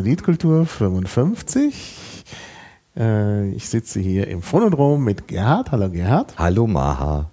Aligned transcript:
Liedkultur 0.00 0.66
55. 0.66 1.98
Äh, 2.96 3.50
ich 3.50 3.68
sitze 3.68 4.00
hier 4.00 4.28
im 4.28 4.42
Phonodrom 4.42 5.04
mit 5.04 5.28
Gerhard. 5.28 5.72
Hallo 5.72 5.90
Gerhard. 5.90 6.34
Hallo 6.38 6.66
Maha. 6.66 7.30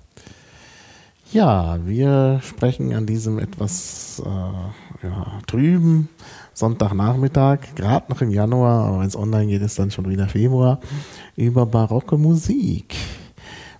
Ja, 1.31 1.77
wir 1.85 2.41
sprechen 2.43 2.93
an 2.93 3.05
diesem 3.05 3.39
etwas 3.39 4.21
äh, 4.25 5.05
ja, 5.07 5.39
trüben 5.45 6.09
Sonntagnachmittag, 6.53 7.75
gerade 7.75 8.11
noch 8.11 8.21
im 8.21 8.31
Januar, 8.31 8.87
aber 8.87 8.99
wenn 9.01 9.07
es 9.07 9.15
online 9.15 9.47
geht, 9.47 9.61
ist 9.61 9.77
dann 9.77 9.91
schon 9.91 10.09
wieder 10.09 10.27
Februar, 10.27 10.79
über 11.35 11.65
barocke 11.65 12.17
Musik. 12.17 12.95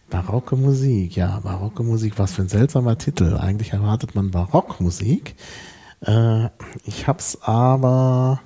Barocke 0.10 0.56
Musik, 0.56 1.16
ja, 1.16 1.40
barocke 1.44 1.84
Musik, 1.84 2.14
was 2.18 2.34
für 2.34 2.44
ein 2.44 2.50
seltsamer 2.50 2.98
Titel. 2.98 3.38
Eigentlich 3.38 3.74
erwartet 3.74 4.16
man 4.16 4.32
Barockmusik. 4.32 5.36
Äh, 6.02 6.46
ich 6.86 7.08
habe 7.08 7.20
es 7.20 7.38
aber 7.42 8.42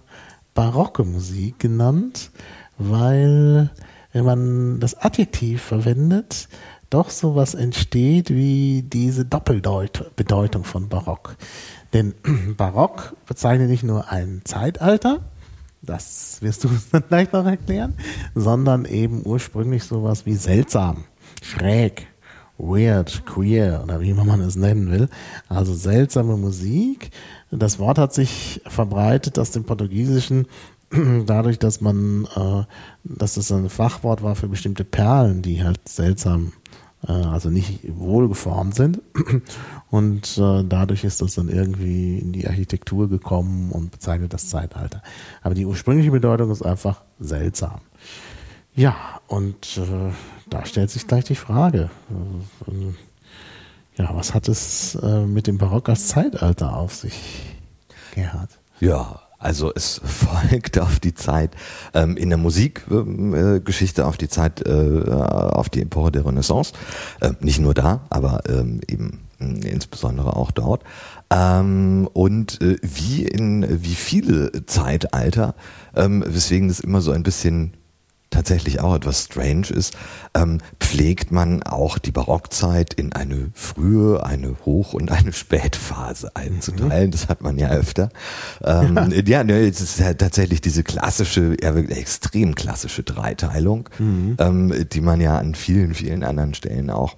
barocke 0.53 1.03
Musik 1.03 1.59
genannt, 1.59 2.31
weil 2.77 3.71
wenn 4.11 4.25
man 4.25 4.79
das 4.79 4.95
Adjektiv 4.95 5.61
verwendet, 5.61 6.47
doch 6.89 7.09
sowas 7.09 7.55
entsteht 7.55 8.29
wie 8.29 8.83
diese 8.83 9.25
Doppelbedeutung 9.25 10.63
von 10.63 10.89
Barock. 10.89 11.35
Denn 11.93 12.13
Barock 12.57 13.15
bezeichnet 13.25 13.69
nicht 13.69 13.83
nur 13.83 14.11
ein 14.11 14.41
Zeitalter, 14.43 15.21
das 15.81 16.37
wirst 16.41 16.63
du 16.63 16.69
gleich 17.09 17.31
noch 17.31 17.45
erklären, 17.45 17.95
sondern 18.35 18.85
eben 18.85 19.23
ursprünglich 19.25 19.83
sowas 19.83 20.25
wie 20.25 20.35
seltsam, 20.35 21.05
schräg, 21.41 22.07
weird, 22.57 23.25
queer 23.25 23.81
oder 23.83 23.99
wie 23.99 24.11
immer 24.11 24.23
man 24.23 24.41
es 24.41 24.55
nennen 24.55 24.91
will. 24.91 25.09
Also 25.49 25.73
seltsame 25.73 26.37
Musik. 26.37 27.09
Das 27.57 27.79
Wort 27.79 27.97
hat 27.97 28.13
sich 28.13 28.61
verbreitet 28.65 29.37
aus 29.37 29.51
dem 29.51 29.63
Portugiesischen 29.63 30.47
dadurch, 31.25 31.59
dass 31.59 31.81
man, 31.81 32.27
äh, 32.35 32.63
dass 33.03 33.37
es 33.37 33.51
ein 33.51 33.69
Fachwort 33.69 34.23
war 34.23 34.35
für 34.35 34.47
bestimmte 34.47 34.83
Perlen, 34.83 35.41
die 35.41 35.63
halt 35.63 35.87
seltsam, 35.87 36.53
äh, 37.07 37.11
also 37.11 37.49
nicht 37.49 37.79
wohlgeformt 37.87 38.75
sind. 38.75 39.01
Und 39.89 40.37
äh, 40.37 40.63
dadurch 40.63 41.03
ist 41.03 41.21
das 41.21 41.35
dann 41.35 41.49
irgendwie 41.49 42.17
in 42.19 42.31
die 42.31 42.47
Architektur 42.47 43.07
gekommen 43.09 43.71
und 43.71 43.91
bezeichnet 43.91 44.33
das 44.33 44.49
Zeitalter. 44.49 45.03
Aber 45.43 45.53
die 45.53 45.67
ursprüngliche 45.67 46.09
Bedeutung 46.09 46.49
ist 46.49 46.63
einfach 46.63 47.03
seltsam. 47.19 47.81
Ja, 48.73 48.95
und 49.27 49.77
äh, 49.77 50.11
da 50.49 50.65
stellt 50.65 50.89
sich 50.89 51.05
gleich 51.05 51.25
die 51.25 51.35
Frage, 51.35 51.91
äh, 52.09 52.71
ja, 53.97 54.09
was 54.15 54.33
hat 54.33 54.47
es 54.47 54.95
äh, 54.95 55.25
mit 55.25 55.47
dem 55.47 55.57
Barock 55.57 55.89
als 55.89 56.07
Zeitalter 56.07 56.75
auf 56.75 56.95
sich, 56.95 57.13
Gerhard? 58.13 58.49
Ja, 58.79 59.19
also 59.43 59.71
es 59.75 60.01
folgt 60.05 60.79
auf 60.79 60.99
die 60.99 61.13
Zeit 61.13 61.51
ähm, 61.93 62.17
in 62.17 62.29
der 62.29 62.37
Musikgeschichte 62.37 64.01
äh, 64.01 64.05
auf 64.05 64.17
die 64.17 64.29
Zeit, 64.29 64.65
äh, 64.65 65.11
auf 65.11 65.69
die 65.69 65.81
Epoche 65.81 66.11
der 66.11 66.25
Renaissance. 66.25 66.73
Äh, 67.19 67.33
nicht 67.41 67.59
nur 67.59 67.73
da, 67.73 68.01
aber 68.09 68.41
ähm, 68.47 68.81
eben 68.87 69.27
insbesondere 69.39 70.35
auch 70.35 70.51
dort. 70.51 70.83
Ähm, 71.29 72.07
und 72.13 72.61
äh, 72.61 72.77
wie 72.81 73.23
in 73.23 73.83
wie 73.83 73.95
viele 73.95 74.65
Zeitalter, 74.65 75.55
ähm, 75.95 76.23
weswegen 76.25 76.69
das 76.69 76.79
immer 76.79 77.01
so 77.01 77.11
ein 77.11 77.23
bisschen 77.23 77.73
tatsächlich 78.33 78.79
auch 78.81 78.95
etwas 78.95 79.25
strange 79.25 79.67
ist, 79.69 79.95
ähm, 80.33 80.59
pflegt 80.79 81.31
man 81.31 81.63
auch 81.63 81.97
die 81.97 82.11
Barockzeit 82.11 82.93
in 82.93 83.13
eine 83.13 83.51
frühe, 83.53 84.25
eine 84.25 84.55
Hoch- 84.65 84.93
und 84.93 85.11
eine 85.11 85.33
Spätphase 85.33 86.35
einzuteilen. 86.35 87.07
Mhm. 87.07 87.11
Das 87.11 87.29
hat 87.29 87.41
man 87.41 87.57
ja 87.57 87.69
öfter. 87.69 88.09
Ähm, 88.63 88.95
ja, 89.11 89.21
ja 89.25 89.43
ne, 89.43 89.59
es 89.67 89.81
ist 89.81 89.99
ja 89.99 90.13
tatsächlich 90.13 90.61
diese 90.61 90.83
klassische, 90.83 91.55
ja 91.61 91.75
wirklich 91.75 91.97
extrem 91.97 92.55
klassische 92.55 93.03
Dreiteilung, 93.03 93.89
mhm. 93.99 94.35
ähm, 94.39 94.85
die 94.91 95.01
man 95.01 95.21
ja 95.21 95.37
an 95.37 95.55
vielen, 95.55 95.93
vielen 95.93 96.23
anderen 96.23 96.53
Stellen 96.53 96.89
auch 96.89 97.15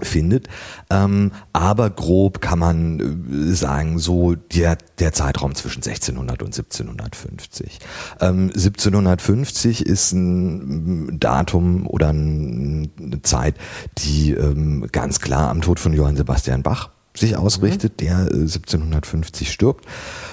findet. 0.00 0.48
Ähm, 0.90 1.32
aber 1.52 1.90
grob 1.90 2.40
kann 2.40 2.58
man 2.58 3.50
äh, 3.50 3.54
sagen, 3.54 3.98
so 3.98 4.34
der, 4.34 4.78
der 4.98 5.12
Zeitraum 5.12 5.54
zwischen 5.54 5.82
1600 5.82 6.42
und 6.42 6.54
1750. 6.54 7.78
Ähm, 8.20 8.50
1750 8.54 9.84
ist 9.84 10.12
ein 10.12 11.20
Datum 11.20 11.86
oder 11.86 12.08
eine 12.08 12.88
Zeit, 13.22 13.56
die 13.98 14.32
ähm, 14.32 14.88
ganz 14.92 15.20
klar 15.20 15.50
am 15.50 15.60
Tod 15.60 15.78
von 15.78 15.92
Johann 15.92 16.16
Sebastian 16.16 16.62
Bach 16.62 16.90
sich 17.14 17.36
ausrichtet, 17.36 18.00
der 18.00 18.18
1750 18.18 19.46
äh, 19.46 19.50
stirbt. 19.50 19.84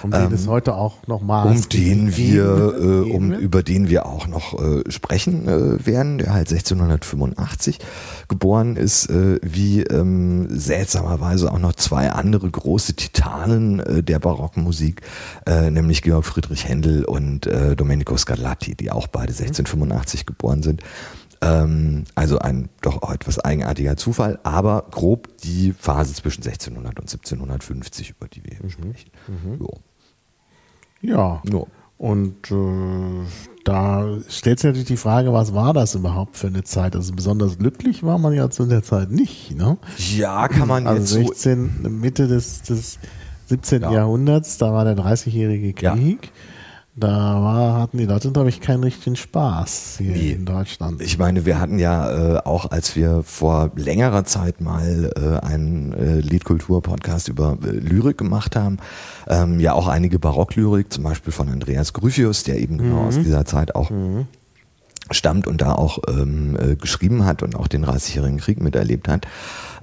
Um 0.02 0.12
den 0.12 0.22
ähm, 0.22 0.34
es 0.34 0.48
heute 0.48 0.76
auch 0.76 1.08
nochmal 1.08 1.48
um 1.48 1.70
den 1.70 2.16
wir, 2.16 2.44
äh, 2.46 3.12
um 3.12 3.34
über 3.34 3.64
den 3.64 3.90
wir 3.90 4.06
auch 4.06 4.28
noch 4.28 4.58
äh, 4.60 4.90
sprechen 4.90 5.48
äh, 5.48 5.86
werden, 5.86 6.20
der 6.20 6.34
halt 6.34 6.50
1685 6.50 7.80
geboren 8.30 8.78
ist, 8.78 9.10
äh, 9.10 9.40
wie 9.42 9.82
ähm, 9.82 10.48
seltsamerweise 10.50 11.52
auch 11.52 11.60
noch 11.60 11.74
zwei 11.74 12.12
andere 12.12 12.50
große 12.50 12.96
Titanen 12.96 13.80
äh, 13.80 14.04
der 14.04 14.20
Barockmusik, 14.20 15.02
äh, 15.46 15.70
nämlich 15.72 16.02
Georg 16.02 16.26
Friedrich 16.26 16.68
Händel 16.68 17.06
und 17.06 17.50
Domenico 17.78 18.16
Scarlatti, 18.16 18.76
die 18.76 18.92
auch 18.92 19.08
beide 19.08 19.32
1685 19.32 20.22
mhm. 20.22 20.26
geboren 20.26 20.64
sind. 20.64 20.84
Ähm, 21.42 22.04
also 22.16 22.40
ein 22.40 22.70
doch 22.82 23.02
auch 23.02 23.12
etwas 23.12 23.40
eigenartiger 23.40 23.96
Zufall, 23.96 24.40
aber 24.44 24.88
grob 24.92 25.30
die 25.44 25.74
Phase 25.74 26.14
zwischen 26.14 26.44
1600 26.44 27.00
und 27.00 27.10
1750, 27.10 28.12
über 28.12 28.28
die 28.28 28.44
wir 28.44 28.58
hier 28.58 28.66
mhm. 28.66 28.70
sprechen. 28.70 29.12
Mhm. 29.28 29.68
Ja. 31.02 31.42
ja. 31.50 31.64
Und 31.98 32.50
äh, 32.50 33.26
da 33.66 34.08
stellt 34.30 34.60
sich 34.60 34.68
natürlich 34.68 34.88
die 34.88 34.98
Frage, 34.98 35.34
was 35.34 35.54
war 35.54 35.74
das 35.74 35.96
überhaupt 35.96 36.38
für 36.38 36.48
eine 36.48 36.64
Zeit? 36.64 36.96
Also 36.96 37.14
besonders 37.14 37.58
glücklich 37.58 38.04
war 38.04 38.18
man 38.18 38.34
ja 38.34 38.50
zu 38.50 38.66
der 38.66 38.84
Zeit 38.84 39.12
nicht, 39.12 39.56
ne? 39.56 39.78
Ja, 40.16 40.48
kann 40.48 40.70
man 40.70 40.88
also 40.88 41.20
jetzt 41.20 41.42
16, 41.42 41.80
so 41.84 41.90
Mitte 41.90 42.28
des, 42.28 42.62
des 42.62 43.00
17. 43.48 43.82
Ja. 43.82 43.92
Jahrhunderts, 43.92 44.58
da 44.58 44.72
war 44.72 44.86
der 44.86 44.96
30-jährige 44.96 45.74
Krieg. 45.74 46.26
Ja. 46.26 46.32
Da 47.00 47.08
war, 47.42 47.80
hatten 47.80 47.98
die 47.98 48.06
Leute, 48.06 48.30
glaube 48.32 48.50
ich, 48.50 48.60
keinen 48.60 48.84
richtigen 48.84 49.16
Spaß 49.16 50.00
hier 50.00 50.12
nee. 50.12 50.32
in 50.32 50.46
Deutschland. 50.46 51.02
Ich 51.02 51.18
meine, 51.18 51.46
wir 51.46 51.58
hatten 51.58 51.80
ja 51.80 52.36
äh, 52.36 52.40
auch, 52.40 52.72
als 52.72 52.98
wir 52.98 53.24
vor 53.24 53.72
längerer 53.76 54.26
Zeit 54.26 54.60
mal 54.60 55.10
äh, 55.16 55.46
einen 55.46 55.94
äh, 55.94 56.20
Liedkultur-Podcast 56.20 57.30
über 57.30 57.58
äh, 57.64 57.70
Lyrik 57.70 58.18
gemacht 58.18 58.58
haben, 58.58 58.80
ähm, 59.28 59.62
ja 59.62 59.74
auch 59.74 59.88
einige 59.88 60.20
Barocklyrik, 60.20 60.92
zum 60.92 61.06
Beispiel 61.06 61.32
von 61.32 61.48
Andreas 61.48 61.94
Gryphius, 61.94 62.44
der 62.44 62.60
eben 62.60 62.78
genau 62.78 62.90
mhm. 62.90 62.96
genau 62.96 63.08
aus 63.08 63.16
dieser 63.16 63.46
Zeit 63.46 63.76
auch 63.76 63.90
mhm. 63.92 64.28
stammt 65.10 65.48
und 65.48 65.62
da 65.62 65.72
auch 65.72 66.00
ähm, 66.10 66.58
äh, 66.60 66.76
geschrieben 66.76 67.24
hat 67.24 67.44
und 67.44 67.56
auch 67.56 67.70
den 67.70 67.86
30-jährigen 67.86 68.40
Krieg 68.40 68.62
miterlebt 68.62 69.08
hat 69.08 69.26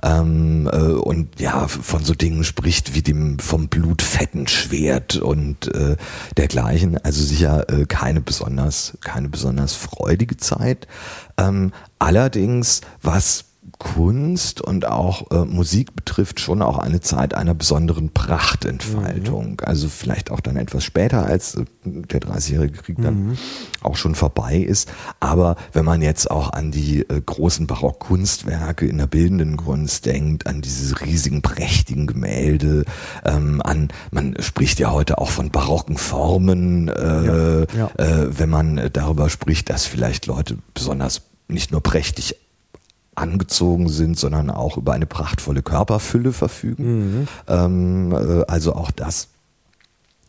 ähm, 0.03 0.69
äh, 0.73 0.77
und 0.79 1.41
ja 1.41 1.69
von 1.69 2.05
so 2.05 2.15
Dingen 2.15 2.45
spricht 2.45 2.95
wie 2.95 3.03
dem 3.03 3.39
vom 3.39 3.69
blutfetten 3.69 4.47
Schwert 4.47 5.17
und 5.17 5.75
äh, 5.75 5.97
dergleichen. 6.37 6.99
Also 6.99 7.25
sicher 7.25 7.69
äh, 7.71 7.87
keine 7.87 8.21
besonders 8.21 8.99
keine 9.03 9.29
besonders 9.29 9.75
freudige 9.75 10.37
Zeit. 10.37 10.87
Ähm, 11.39 11.73
allerdings 11.99 12.83
was 13.03 13.46
Kunst 13.79 14.61
und 14.61 14.87
auch 14.87 15.31
äh, 15.31 15.45
Musik 15.45 15.95
betrifft 15.95 16.41
schon 16.41 16.63
auch 16.63 16.79
eine 16.79 17.01
Zeit 17.01 17.35
einer 17.35 17.55
besonderen 17.55 18.11
Prachtentfaltung. 18.11 19.51
Mhm. 19.51 19.57
Also 19.63 19.89
vielleicht 19.89 20.31
auch 20.31 20.41
dann 20.41 20.57
etwas 20.57 20.83
später, 20.83 21.27
als 21.27 21.57
äh, 21.57 21.65
der 21.85 22.21
Dreißigjährige 22.21 22.79
Krieg 22.79 22.97
dann 23.01 23.29
mhm. 23.29 23.39
auch 23.83 23.97
schon 23.97 24.15
vorbei 24.15 24.57
ist. 24.57 24.89
Aber 25.21 25.57
wenn 25.73 25.85
man 25.85 26.01
jetzt 26.01 26.31
auch 26.31 26.53
an 26.53 26.71
die 26.71 27.01
äh, 27.01 27.21
großen 27.21 27.67
Barockkunstwerke 27.67 28.87
in 28.87 28.99
der 28.99 29.07
bildenden 29.07 29.59
Kunst 29.59 30.07
denkt, 30.07 30.47
an 30.47 30.63
diese 30.63 30.99
riesigen, 31.03 31.43
prächtigen 31.43 32.07
Gemälde, 32.07 32.85
ähm, 33.25 33.61
an, 33.63 33.89
man 34.11 34.37
spricht 34.41 34.79
ja 34.79 34.91
heute 34.91 35.19
auch 35.19 35.31
von 35.31 35.51
barocken 35.51 35.99
Formen, 35.99 36.89
äh, 36.89 37.61
ja, 37.61 37.67
ja. 37.77 37.91
Äh, 37.99 38.39
wenn 38.39 38.49
man 38.49 38.89
darüber 38.93 39.29
spricht, 39.29 39.69
dass 39.69 39.85
vielleicht 39.85 40.27
Leute 40.27 40.57
besonders 40.73 41.23
nicht 41.49 41.73
nur 41.73 41.83
prächtig 41.83 42.37
angezogen 43.17 43.89
sind, 43.89 44.19
sondern 44.19 44.51
auch 44.51 44.77
über 44.77 44.93
eine 44.93 45.07
prachtvolle 45.07 45.63
Körperfülle 45.63 46.33
verfügen. 46.33 47.21
Mhm. 47.21 47.29
Ähm, 47.49 48.13
äh, 48.13 48.45
also 48.47 48.75
auch 48.75 48.91
das 48.91 49.29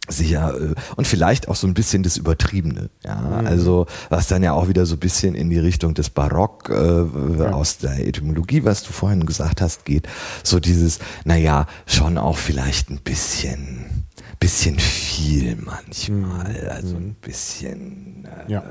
sicher 0.09 0.53
äh, 0.59 0.73
und 0.95 1.05
vielleicht 1.05 1.49
auch 1.49 1.55
so 1.55 1.67
ein 1.67 1.73
bisschen 1.73 2.03
das 2.03 2.17
Übertriebene, 2.17 2.89
ja, 3.03 3.15
mhm. 3.15 3.47
also 3.47 3.87
was 4.09 4.27
dann 4.27 4.43
ja 4.43 4.53
auch 4.53 4.69
wieder 4.69 4.85
so 4.85 4.95
ein 4.95 4.99
bisschen 4.99 5.35
in 5.35 5.49
die 5.49 5.59
Richtung 5.59 5.93
des 5.93 6.09
Barock 6.09 6.69
äh, 6.69 7.03
ja. 7.39 7.51
aus 7.51 7.77
der 7.77 8.07
Etymologie, 8.07 8.63
was 8.63 8.83
du 8.83 8.93
vorhin 8.93 9.25
gesagt 9.25 9.61
hast, 9.61 9.85
geht, 9.85 10.07
so 10.43 10.59
dieses, 10.59 10.99
naja, 11.25 11.67
schon 11.85 12.17
auch 12.17 12.37
vielleicht 12.37 12.89
ein 12.89 12.99
bisschen 12.99 14.06
bisschen 14.39 14.77
viel 14.79 15.57
manchmal, 15.57 16.49
mhm. 16.49 16.69
also 16.69 16.95
ein 16.95 17.15
bisschen. 17.21 18.25
Äh, 18.25 18.51
ja. 18.51 18.63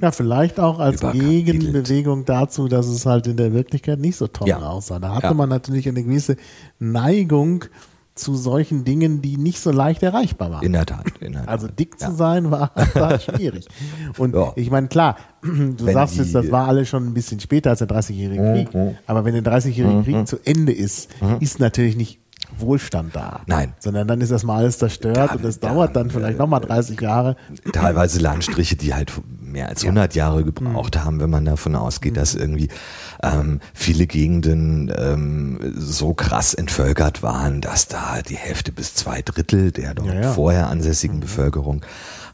ja, 0.00 0.10
vielleicht 0.12 0.60
auch 0.60 0.78
als 0.78 1.00
Gegenbewegung 1.00 2.24
dazu, 2.24 2.68
dass 2.68 2.86
es 2.86 3.06
halt 3.06 3.26
in 3.26 3.36
der 3.36 3.52
Wirklichkeit 3.52 3.98
nicht 3.98 4.16
so 4.16 4.26
toll 4.26 4.48
ja. 4.48 4.58
aussah. 4.58 4.98
Da 4.98 5.14
hatte 5.14 5.28
ja. 5.28 5.34
man 5.34 5.48
natürlich 5.48 5.88
eine 5.88 6.02
gewisse 6.02 6.36
Neigung, 6.78 7.64
zu 8.14 8.36
solchen 8.36 8.84
Dingen, 8.84 9.22
die 9.22 9.38
nicht 9.38 9.58
so 9.58 9.70
leicht 9.70 10.02
erreichbar 10.02 10.50
waren. 10.50 10.62
In 10.62 10.72
der 10.72 10.84
Tat. 10.84 11.06
In 11.20 11.32
der 11.32 11.40
Tat. 11.46 11.48
Also 11.48 11.68
dick 11.68 11.98
zu 11.98 12.12
sein 12.14 12.50
war, 12.50 12.72
war 12.94 13.18
schwierig. 13.18 13.66
Und 14.18 14.36
ich 14.56 14.70
meine, 14.70 14.88
klar, 14.88 15.16
du 15.42 15.74
Wenn 15.78 15.94
sagst 15.94 16.16
jetzt, 16.16 16.34
das 16.34 16.50
war 16.50 16.68
alles 16.68 16.88
schon 16.88 17.06
ein 17.06 17.14
bisschen 17.14 17.40
später 17.40 17.70
als 17.70 17.78
der 17.78 17.88
30-jährige 17.88 18.42
Krieg. 18.52 18.96
Aber 19.06 19.24
wenn 19.24 19.34
der 19.34 19.44
30-jährige 19.44 20.02
Krieg 20.02 20.28
zu 20.28 20.38
Ende 20.44 20.72
ist, 20.72 21.08
ist 21.40 21.58
natürlich 21.58 21.96
nicht 21.96 22.21
Wohlstand 22.58 23.14
da. 23.16 23.40
Nein. 23.46 23.74
Sondern 23.78 24.06
dann 24.08 24.20
ist 24.20 24.30
erstmal 24.30 24.58
alles 24.58 24.78
zerstört 24.78 25.16
Da- 25.16 25.34
und 25.34 25.44
es 25.44 25.58
da 25.60 25.68
dauert 25.70 25.96
dann 25.96 26.10
vielleicht 26.10 26.38
nochmal 26.38 26.60
30 26.60 27.00
Jahre. 27.00 27.36
teilweise 27.72 28.20
Landstriche, 28.20 28.76
die 28.76 28.94
halt 28.94 29.12
mehr 29.40 29.68
als 29.68 29.82
100 29.84 30.14
Jahre 30.14 30.44
gebraucht 30.44 30.96
Mhm. 30.96 31.04
haben, 31.04 31.20
wenn 31.20 31.30
man 31.30 31.44
davon 31.44 31.74
ausgeht, 31.76 32.16
dass 32.16 32.34
irgendwie 32.34 32.68
ähm, 33.22 33.60
viele 33.74 34.06
Gegenden 34.06 34.92
ähm, 34.96 35.74
so 35.76 36.14
krass 36.14 36.54
entvölkert 36.54 37.22
waren, 37.22 37.60
dass 37.60 37.86
da 37.88 38.22
die 38.26 38.36
Hälfte 38.36 38.72
bis 38.72 38.94
zwei 38.94 39.22
Drittel 39.22 39.70
der 39.72 39.94
dort 39.94 40.08
Ja, 40.08 40.14
ja. 40.20 40.32
vorher 40.32 40.68
ansässigen 40.68 41.20
Bevölkerung 41.20 41.84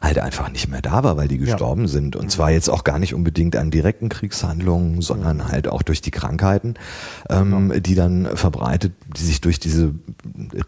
halt 0.01 0.19
einfach 0.19 0.49
nicht 0.51 0.69
mehr 0.69 0.81
da 0.81 1.03
war, 1.03 1.17
weil 1.17 1.27
die 1.27 1.37
gestorben 1.37 1.87
sind. 1.87 2.15
Und 2.15 2.31
zwar 2.31 2.51
jetzt 2.51 2.69
auch 2.69 2.83
gar 2.83 2.99
nicht 2.99 3.13
unbedingt 3.13 3.55
an 3.55 3.69
direkten 3.69 4.09
Kriegshandlungen, 4.09 5.01
sondern 5.01 5.49
halt 5.49 5.67
auch 5.67 5.81
durch 5.81 6.01
die 6.01 6.11
Krankheiten, 6.11 6.75
ähm, 7.29 7.73
die 7.81 7.95
dann 7.95 8.25
verbreitet, 8.35 8.93
die 9.17 9.23
sich 9.23 9.41
durch 9.41 9.59
diese 9.59 9.93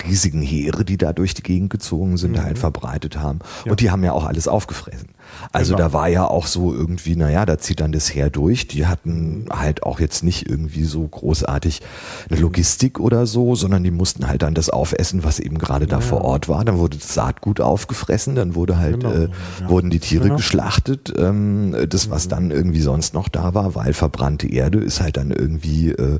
riesigen 0.05 0.41
Heere, 0.41 0.83
die 0.83 0.97
da 0.97 1.13
durch 1.13 1.33
die 1.33 1.43
Gegend 1.43 1.69
gezogen 1.69 2.17
sind, 2.17 2.43
halt 2.43 2.57
verbreitet 2.59 3.17
haben. 3.17 3.39
Und 3.71 3.79
die 3.79 3.89
haben 3.89 4.03
ja 4.03 4.11
auch 4.11 4.25
alles 4.25 4.47
aufgefressen. 4.47 5.09
Also 5.51 5.75
Genau. 5.75 5.87
da 5.89 5.93
war 5.93 6.07
ja 6.07 6.25
auch 6.27 6.47
so 6.47 6.73
irgendwie, 6.73 7.15
naja, 7.15 7.45
da 7.45 7.57
zieht 7.57 7.79
dann 7.79 7.91
das 7.91 8.13
Heer 8.13 8.29
durch. 8.29 8.67
Die 8.67 8.85
hatten 8.87 9.45
halt 9.51 9.83
auch 9.83 9.99
jetzt 9.99 10.23
nicht 10.23 10.49
irgendwie 10.49 10.83
so 10.83 11.07
großartig 11.07 11.81
eine 12.29 12.39
Logistik 12.39 12.99
oder 12.99 13.25
so, 13.25 13.55
sondern 13.55 13.83
die 13.83 13.91
mussten 13.91 14.27
halt 14.27 14.41
dann 14.41 14.53
das 14.53 14.69
aufessen, 14.69 15.23
was 15.23 15.39
eben 15.39 15.57
gerade 15.57 15.87
da 15.87 15.99
vor 15.99 16.21
Ort 16.23 16.47
war. 16.49 16.63
Dann 16.65 16.77
wurde 16.77 16.97
das 16.97 17.13
Saatgut 17.13 17.59
aufgefressen, 17.61 18.35
dann 18.35 18.55
wurde 18.55 18.77
halt, 18.77 18.99
Genau, 19.01 19.13
äh, 19.13 19.29
ja. 19.61 19.69
wurden 19.69 19.89
die 19.89 19.99
Tiere 19.99 20.23
Genau. 20.25 20.35
geschlachtet. 20.37 21.13
Ähm, 21.17 21.75
das, 21.89 22.09
was 22.09 22.27
dann 22.27 22.51
irgendwie 22.51 22.81
sonst 22.81 23.13
noch 23.13 23.29
da 23.29 23.53
war, 23.53 23.75
weil 23.75 23.93
verbrannte 23.93 24.47
Erde 24.47 24.79
ist 24.79 25.01
halt 25.01 25.17
dann 25.17 25.31
irgendwie 25.31 25.89
äh, 25.89 26.19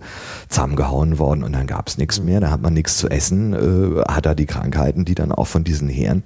zusammengehauen 0.50 1.20
worden 1.20 1.44
und 1.44 1.54
dann 1.54 1.68
gab's 1.68 1.98
nichts 1.98 2.22
mehr, 2.22 2.40
da 2.40 2.52
hat 2.52 2.62
man 2.62 2.74
nichts 2.74 2.98
zu 2.98 3.10
essen, 3.10 3.54
äh, 3.54 4.02
hat 4.12 4.26
da 4.26 4.36
die 4.36 4.46
Krankheiten, 4.46 5.06
die 5.06 5.16
dann 5.16 5.32
auch 5.32 5.48
von 5.48 5.64
diesen 5.64 5.90
Heeren 5.90 6.24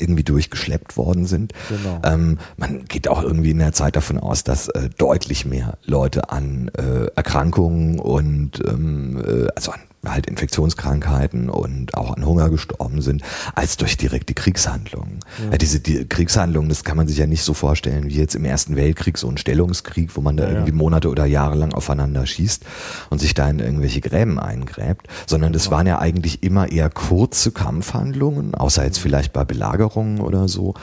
irgendwie 0.00 0.24
durchgeschleppt 0.24 0.96
worden 0.96 1.26
sind. 1.26 1.52
Genau. 1.68 2.00
Ähm, 2.04 2.38
man 2.56 2.84
geht 2.84 3.08
auch 3.08 3.22
irgendwie 3.22 3.50
in 3.50 3.58
der 3.58 3.72
Zeit 3.72 3.96
davon 3.96 4.18
aus, 4.18 4.44
dass 4.44 4.68
äh, 4.68 4.88
deutlich 4.96 5.46
mehr 5.46 5.78
Leute 5.84 6.30
an 6.30 6.70
äh, 6.76 7.06
Erkrankungen 7.14 7.98
und 7.98 8.60
ähm, 8.66 9.22
äh, 9.24 9.48
also 9.54 9.72
an 9.72 9.80
halt 10.06 10.26
Infektionskrankheiten 10.26 11.50
und 11.50 11.94
auch 11.94 12.16
an 12.16 12.24
Hunger 12.24 12.50
gestorben 12.50 13.02
sind, 13.02 13.22
als 13.54 13.76
durch 13.76 13.96
direkte 13.96 14.34
Kriegshandlungen. 14.34 15.20
Ja. 15.50 15.56
diese 15.58 15.80
die 15.80 16.04
Kriegshandlungen, 16.04 16.68
das 16.68 16.84
kann 16.84 16.96
man 16.96 17.08
sich 17.08 17.18
ja 17.18 17.26
nicht 17.26 17.42
so 17.42 17.54
vorstellen 17.54 18.08
wie 18.08 18.16
jetzt 18.16 18.34
im 18.34 18.44
Ersten 18.44 18.76
Weltkrieg, 18.76 19.18
so 19.18 19.28
ein 19.28 19.36
Stellungskrieg, 19.36 20.16
wo 20.16 20.20
man 20.20 20.36
da 20.36 20.44
Ja, 20.44 20.50
irgendwie 20.50 20.72
Monate 20.72 21.08
oder 21.08 21.24
Jahre 21.24 21.56
lang 21.56 21.72
aufeinander 21.72 22.26
schießt 22.26 22.64
und 23.10 23.20
sich 23.20 23.34
da 23.34 23.48
in 23.48 23.58
irgendwelche 23.58 24.00
Gräben 24.00 24.38
eingräbt, 24.38 25.08
sondern 25.26 25.52
das 25.52 25.70
waren 25.70 25.86
ja 25.86 25.98
eigentlich 25.98 26.42
immer 26.42 26.70
eher 26.70 26.90
kurze 26.90 27.52
Kampfhandlungen, 27.52 28.54
außer 28.54 28.84
jetzt 28.84 28.98
vielleicht 28.98 29.32
bei 29.32 29.44
Belagerungen 29.44 30.20
oder 30.20 30.48
so, 30.48 30.74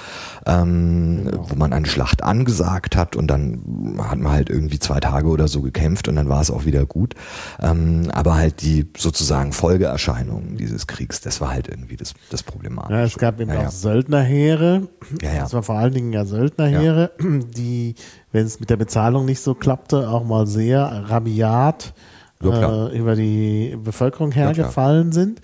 ähm, 0.45 1.29
wo 1.49 1.55
man 1.55 1.73
eine 1.73 1.85
Schlacht 1.85 2.23
angesagt 2.23 2.95
hat 2.95 3.15
und 3.15 3.27
dann 3.27 3.97
hat 3.99 4.19
man 4.19 4.31
halt 4.31 4.49
irgendwie 4.49 4.79
zwei 4.79 4.99
Tage 4.99 5.27
oder 5.27 5.47
so 5.47 5.61
gekämpft 5.61 6.07
und 6.07 6.15
dann 6.15 6.29
war 6.29 6.41
es 6.41 6.51
auch 6.51 6.65
wieder 6.65 6.85
gut. 6.85 7.15
Ähm, 7.59 8.09
aber 8.11 8.35
halt 8.35 8.61
die 8.61 8.85
sozusagen 9.11 9.51
Folgeerscheinungen 9.51 10.55
dieses 10.55 10.87
Kriegs, 10.87 11.19
das 11.19 11.41
war 11.41 11.51
halt 11.51 11.67
irgendwie 11.67 11.97
das, 11.97 12.13
das 12.29 12.43
Problematische. 12.43 12.97
Ja, 12.97 13.03
es 13.03 13.17
gab 13.17 13.41
eben 13.41 13.51
Ja, 13.51 13.59
auch 13.59 13.63
ja. 13.63 13.71
Söldnerheere. 13.71 14.87
Ja, 15.21 15.33
ja. 15.33 15.41
Das 15.41 15.53
war 15.53 15.63
vor 15.63 15.75
allen 15.75 15.93
Dingen 15.93 16.13
ja 16.13 16.23
Söldnerheere, 16.23 17.11
die, 17.19 17.95
wenn 18.31 18.45
es 18.45 18.61
mit 18.61 18.69
der 18.69 18.77
Bezahlung 18.77 19.25
nicht 19.25 19.41
so 19.41 19.53
klappte, 19.53 20.07
auch 20.09 20.23
mal 20.23 20.47
sehr 20.47 20.85
rabiat 21.07 21.93
äh, 22.41 22.97
über 22.97 23.15
die 23.17 23.77
Bevölkerung 23.83 24.31
hergefallen 24.31 25.11
sind. 25.11 25.41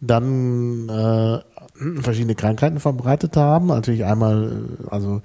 Dann 0.00 0.88
äh, 0.88 1.40
verschiedene 2.00 2.36
Krankheiten 2.36 2.78
verbreitet 2.78 3.36
haben. 3.36 3.66
Natürlich 3.66 4.04
einmal, 4.04 4.64
äh, 4.84 4.90
also 4.90 5.22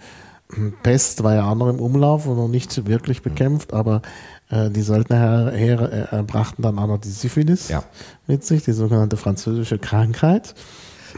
Pest 0.83 1.23
war 1.23 1.35
ja 1.35 1.49
auch 1.49 1.55
noch 1.55 1.69
im 1.69 1.79
Umlauf 1.79 2.25
und 2.27 2.37
noch 2.37 2.47
nicht 2.47 2.85
wirklich 2.87 3.19
Mhm. 3.19 3.23
bekämpft, 3.29 3.73
aber 3.73 4.01
äh, 4.49 4.69
die 4.69 4.81
Söldnerheere 4.81 6.09
äh, 6.11 6.23
brachten 6.23 6.61
dann 6.61 6.77
auch 6.79 6.87
noch 6.87 6.99
die 6.99 7.09
Syphilis 7.09 7.69
Ja. 7.69 7.83
mit 8.27 8.43
sich, 8.43 8.63
die 8.63 8.73
sogenannte 8.73 9.17
französische 9.17 9.77
Krankheit. 9.79 10.53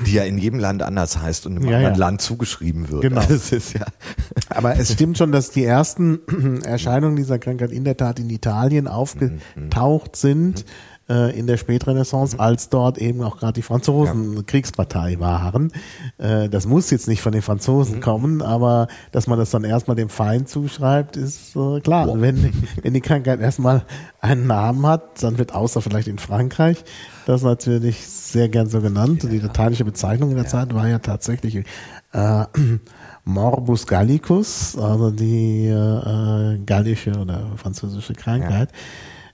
die 0.06 0.12
ja 0.16 0.24
in 0.24 0.38
jedem 0.38 0.60
Land 0.60 0.84
anders 0.84 1.20
heißt 1.22 1.46
und 1.46 1.56
im 1.56 1.64
Ja, 1.70 1.78
anderen 1.78 1.94
ja. 1.94 2.00
Land 2.00 2.22
zugeschrieben 2.22 2.90
wird. 2.90 3.02
Genau. 3.04 3.22
Das 3.30 3.54
ist 3.54 3.74
ja 3.74 3.86
Aber 4.50 4.76
es 4.78 4.92
stimmt 4.92 5.18
schon, 5.18 5.32
dass 5.32 5.52
die 5.52 5.64
ersten 5.64 6.20
Erscheinungen 6.66 7.16
dieser 7.16 7.40
Krankheit 7.40 7.72
in 7.72 7.86
der 7.86 7.96
Tat 7.96 8.20
in 8.20 8.30
Italien 8.30 8.90
aufgetaucht 8.90 10.16
sind 10.18 10.66
äh, 11.10 11.38
in 11.38 11.48
der 11.48 11.58
Spätrenaissance, 11.58 12.40
als 12.40 12.70
dort 12.70 12.98
eben 12.98 13.22
auch 13.22 13.38
gerade 13.38 13.54
die 13.54 13.62
Franzosen 13.62 14.46
Kriegspartei 14.46 15.20
waren. 15.20 15.72
Äh, 16.18 16.50
das 16.50 16.66
muss 16.66 16.90
jetzt 16.92 17.08
nicht 17.08 17.22
von 17.22 17.32
den 17.32 17.42
Franzosen 17.42 18.02
kommen, 18.02 18.42
aber 18.42 18.88
dass 19.12 19.28
man 19.28 19.38
das 19.38 19.52
dann 19.52 19.64
erstmal 19.64 19.96
dem 19.96 20.10
Feind 20.10 20.50
zuschreibt, 20.50 21.18
ist 21.18 21.56
äh, 21.56 21.80
klar. 21.82 22.08
Wow. 22.08 22.18
Wenn, 22.20 22.54
wenn 22.82 22.94
die 22.94 23.02
Krankheit 23.02 23.40
erstmal 23.40 23.84
einen 24.20 24.48
Namen 24.48 24.86
hat, 24.86 25.24
dann 25.24 25.38
wird 25.38 25.54
außer 25.54 25.82
vielleicht 25.82 26.08
in 26.08 26.18
Frankreich 26.18 26.84
das 27.26 27.42
natürlich 27.42 28.06
sehr 28.06 28.50
gern 28.50 28.70
so 28.70 28.82
genannt. 28.82 29.24
Die 29.24 29.40
lateinische 29.40 29.86
Bezeichnung 29.86 30.32
in 30.32 30.38
der 30.38 30.46
Zeit 30.46 30.74
war 30.74 30.88
ja 30.88 31.00
tatsächlich 31.00 31.66
äh, 32.14 32.46
Morbus 33.26 33.88
Gallicus, 33.88 34.78
also 34.78 35.10
die 35.10 35.68
äh, 35.68 36.60
gallische 36.66 37.12
oder 37.12 37.52
französische 37.58 38.14
Krankheit, 38.14 38.70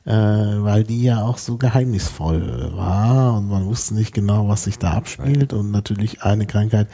äh, 0.06 0.12
weil 0.12 0.84
die 0.84 1.04
ja 1.04 1.22
auch 1.24 1.38
so 1.38 1.58
geheimnisvoll 1.58 2.72
war 2.76 3.38
und 3.38 3.50
man 3.50 3.66
wusste 3.66 3.94
nicht 3.96 4.14
genau, 4.14 4.48
was 4.48 4.64
sich 4.64 4.78
da 4.80 4.92
abspielt 4.92 5.54
und 5.54 5.72
natürlich 5.72 6.24
eine 6.24 6.46
Krankheit, 6.46 6.88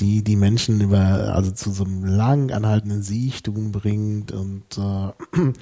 die 0.00 0.22
die 0.24 0.36
Menschen 0.36 0.80
über 0.80 1.32
also 1.34 1.50
zu 1.52 1.70
so 1.72 1.84
einem 1.84 2.04
lang 2.04 2.50
anhaltenden 2.50 3.02
Siechtum 3.02 3.72
bringt 3.72 4.32
und 4.32 4.64
äh, 4.76 4.80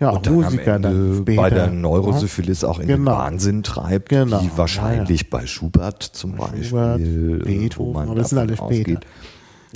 ja 0.00 0.10
und 0.10 0.26
dann 0.26 0.34
am 0.34 0.40
Musiker 0.42 0.78
dann 0.78 0.84
Ende 0.92 1.16
später. 1.22 1.42
bei 1.42 1.50
der 1.50 1.66
Neurosyphilis 1.70 2.64
auch 2.64 2.78
in 2.80 2.88
den 2.88 2.98
Genau. 2.98 3.12
Wahnsinn 3.12 3.62
treibt, 3.62 4.10
Genau. 4.10 4.40
die 4.40 4.50
wahrscheinlich 4.56 5.30
bei 5.30 5.46
Schubert 5.46 6.02
zum 6.02 6.36
Beispiel, 6.36 6.64
Schubert, 6.64 7.00
äh, 7.00 7.38
Beethoven, 7.44 7.94
wo 7.94 7.98
man 7.98 8.08
aber 8.08 8.18
das 8.20 8.28
sind 8.30 8.38
alle 8.38 8.56
später. 8.56 8.64
ausgeht. 8.64 9.06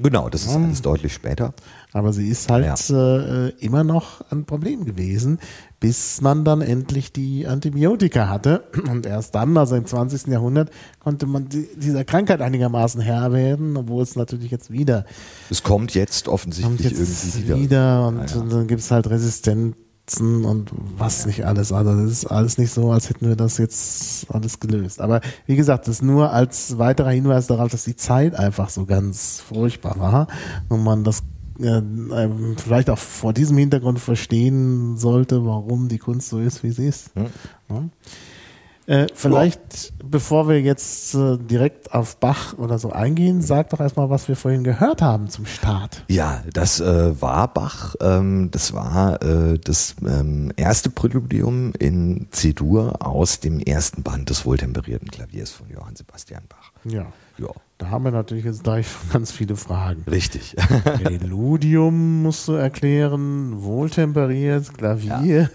Genau, 0.02 0.28
das 0.30 0.44
ist 0.46 0.54
alles 0.56 0.80
deutlich 0.82 1.12
später. 1.12 1.52
Aber 1.94 2.12
sie 2.12 2.28
ist 2.28 2.50
halt 2.50 2.90
äh, 2.90 3.48
immer 3.64 3.84
noch 3.84 4.22
ein 4.30 4.46
Problem 4.46 4.86
gewesen, 4.86 5.38
bis 5.78 6.22
man 6.22 6.44
dann 6.44 6.62
endlich 6.62 7.12
die 7.12 7.46
Antibiotika 7.46 8.28
hatte. 8.28 8.64
Und 8.90 9.04
erst 9.04 9.34
dann, 9.34 9.56
also 9.56 9.76
im 9.76 9.84
20. 9.84 10.28
Jahrhundert, 10.28 10.70
konnte 11.00 11.26
man 11.26 11.48
die, 11.48 11.68
dieser 11.76 12.04
Krankheit 12.04 12.40
einigermaßen 12.40 13.00
Herr 13.00 13.32
werden, 13.32 13.76
obwohl 13.76 14.02
es 14.02 14.16
natürlich 14.16 14.50
jetzt 14.50 14.70
wieder 14.70 15.04
Es 15.50 15.62
kommt 15.62 15.94
jetzt 15.94 16.24
kommt 16.24 16.34
offensichtlich 16.34 16.90
jetzt 16.90 17.00
irgendwie 17.00 17.44
wieder, 17.44 17.58
wieder. 17.58 18.06
und, 18.08 18.30
ja. 18.30 18.40
und 18.40 18.52
dann 18.52 18.66
gibt 18.68 18.80
es 18.80 18.90
halt 18.90 19.10
Resistenzen 19.10 20.44
und 20.44 20.70
was 20.96 21.26
nicht 21.26 21.44
alles. 21.44 21.72
Also 21.72 21.94
das 21.94 22.10
ist 22.10 22.26
alles 22.26 22.56
nicht 22.56 22.72
so, 22.72 22.90
als 22.90 23.10
hätten 23.10 23.28
wir 23.28 23.36
das 23.36 23.58
jetzt 23.58 24.30
alles 24.30 24.60
gelöst. 24.60 25.00
Aber 25.00 25.20
wie 25.46 25.56
gesagt, 25.56 25.88
das 25.88 26.00
nur 26.00 26.32
als 26.32 26.78
weiterer 26.78 27.10
Hinweis 27.10 27.48
darauf, 27.48 27.70
dass 27.70 27.84
die 27.84 27.96
Zeit 27.96 28.34
einfach 28.34 28.70
so 28.70 28.86
ganz 28.86 29.40
furchtbar 29.40 29.98
war 29.98 30.26
und 30.68 30.82
man 30.84 31.04
das 31.04 31.22
äh, 31.62 31.78
ähm, 31.78 32.56
vielleicht 32.56 32.90
auch 32.90 32.98
vor 32.98 33.32
diesem 33.32 33.56
Hintergrund 33.58 33.98
verstehen 34.00 34.96
sollte, 34.96 35.44
warum 35.44 35.88
die 35.88 35.98
Kunst 35.98 36.28
so 36.28 36.38
ist, 36.38 36.62
wie 36.62 36.70
sie 36.70 36.86
ist. 36.88 37.10
Ja. 37.14 37.84
Äh, 38.86 39.06
vielleicht, 39.14 39.92
bevor 40.02 40.48
wir 40.48 40.60
jetzt 40.60 41.14
äh, 41.14 41.38
direkt 41.38 41.94
auf 41.94 42.16
Bach 42.16 42.58
oder 42.58 42.80
so 42.80 42.90
eingehen, 42.90 43.40
sag 43.40 43.70
doch 43.70 43.78
erstmal, 43.78 44.10
was 44.10 44.26
wir 44.26 44.34
vorhin 44.34 44.64
gehört 44.64 45.00
haben 45.00 45.28
zum 45.28 45.46
Start. 45.46 46.04
Ja, 46.08 46.42
das 46.52 46.80
äh, 46.80 47.20
war 47.20 47.52
Bach. 47.54 47.94
Ähm, 48.00 48.50
das 48.50 48.72
war 48.72 49.22
äh, 49.22 49.58
das 49.58 49.94
ähm, 50.04 50.52
erste 50.56 50.90
Präludium 50.90 51.72
in 51.78 52.26
C-Dur 52.32 53.06
aus 53.06 53.38
dem 53.38 53.60
ersten 53.60 54.02
Band 54.02 54.30
des 54.30 54.44
wohltemperierten 54.44 55.10
Klaviers 55.12 55.52
von 55.52 55.70
Johann 55.70 55.94
Sebastian 55.94 56.42
Bach. 56.48 56.72
Ja. 56.84 57.06
Ja, 57.38 57.48
Da 57.82 57.90
haben 57.90 58.04
wir 58.04 58.12
natürlich 58.12 58.44
jetzt 58.44 58.62
gleich 58.62 58.86
ganz 59.12 59.32
viele 59.32 59.56
Fragen. 59.56 60.04
richtig. 60.08 60.54
Präludium 61.02 62.22
musst 62.22 62.46
du 62.46 62.52
erklären, 62.52 63.60
wohltemperiert, 63.60 64.72
Klavier. 64.78 65.50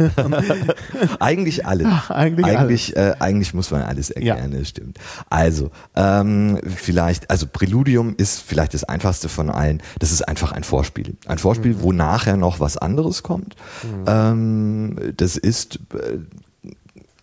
eigentlich 1.21 1.65
alles. 1.65 1.87
Ach, 1.89 2.09
eigentlich 2.11 2.45
eigentlich, 2.45 2.97
Äh, 2.97 3.15
eigentlich 3.19 3.53
muss 3.53 3.71
man 3.71 3.81
alles 3.81 4.09
erklären, 4.09 4.51
das 4.51 4.67
stimmt. 4.67 4.97
Also, 5.29 5.71
ähm, 5.95 6.59
vielleicht, 6.65 7.29
also 7.31 7.47
Präludium 7.47 8.13
ist 8.17 8.41
vielleicht 8.41 8.73
das 8.73 8.83
einfachste 8.83 9.29
von 9.29 9.49
allen. 9.49 9.81
Das 9.99 10.11
ist 10.11 10.27
einfach 10.27 10.51
ein 10.51 10.65
Vorspiel. 10.65 11.15
Ein 11.27 11.37
Vorspiel, 11.37 11.75
Mhm. 11.75 11.81
wo 11.81 11.91
nachher 11.93 12.35
noch 12.35 12.59
was 12.59 12.75
anderes 12.77 13.23
kommt. 13.23 13.55
Ähm, 14.05 14.97
das 15.15 15.37
ist 15.37 15.79
äh, 15.93 16.17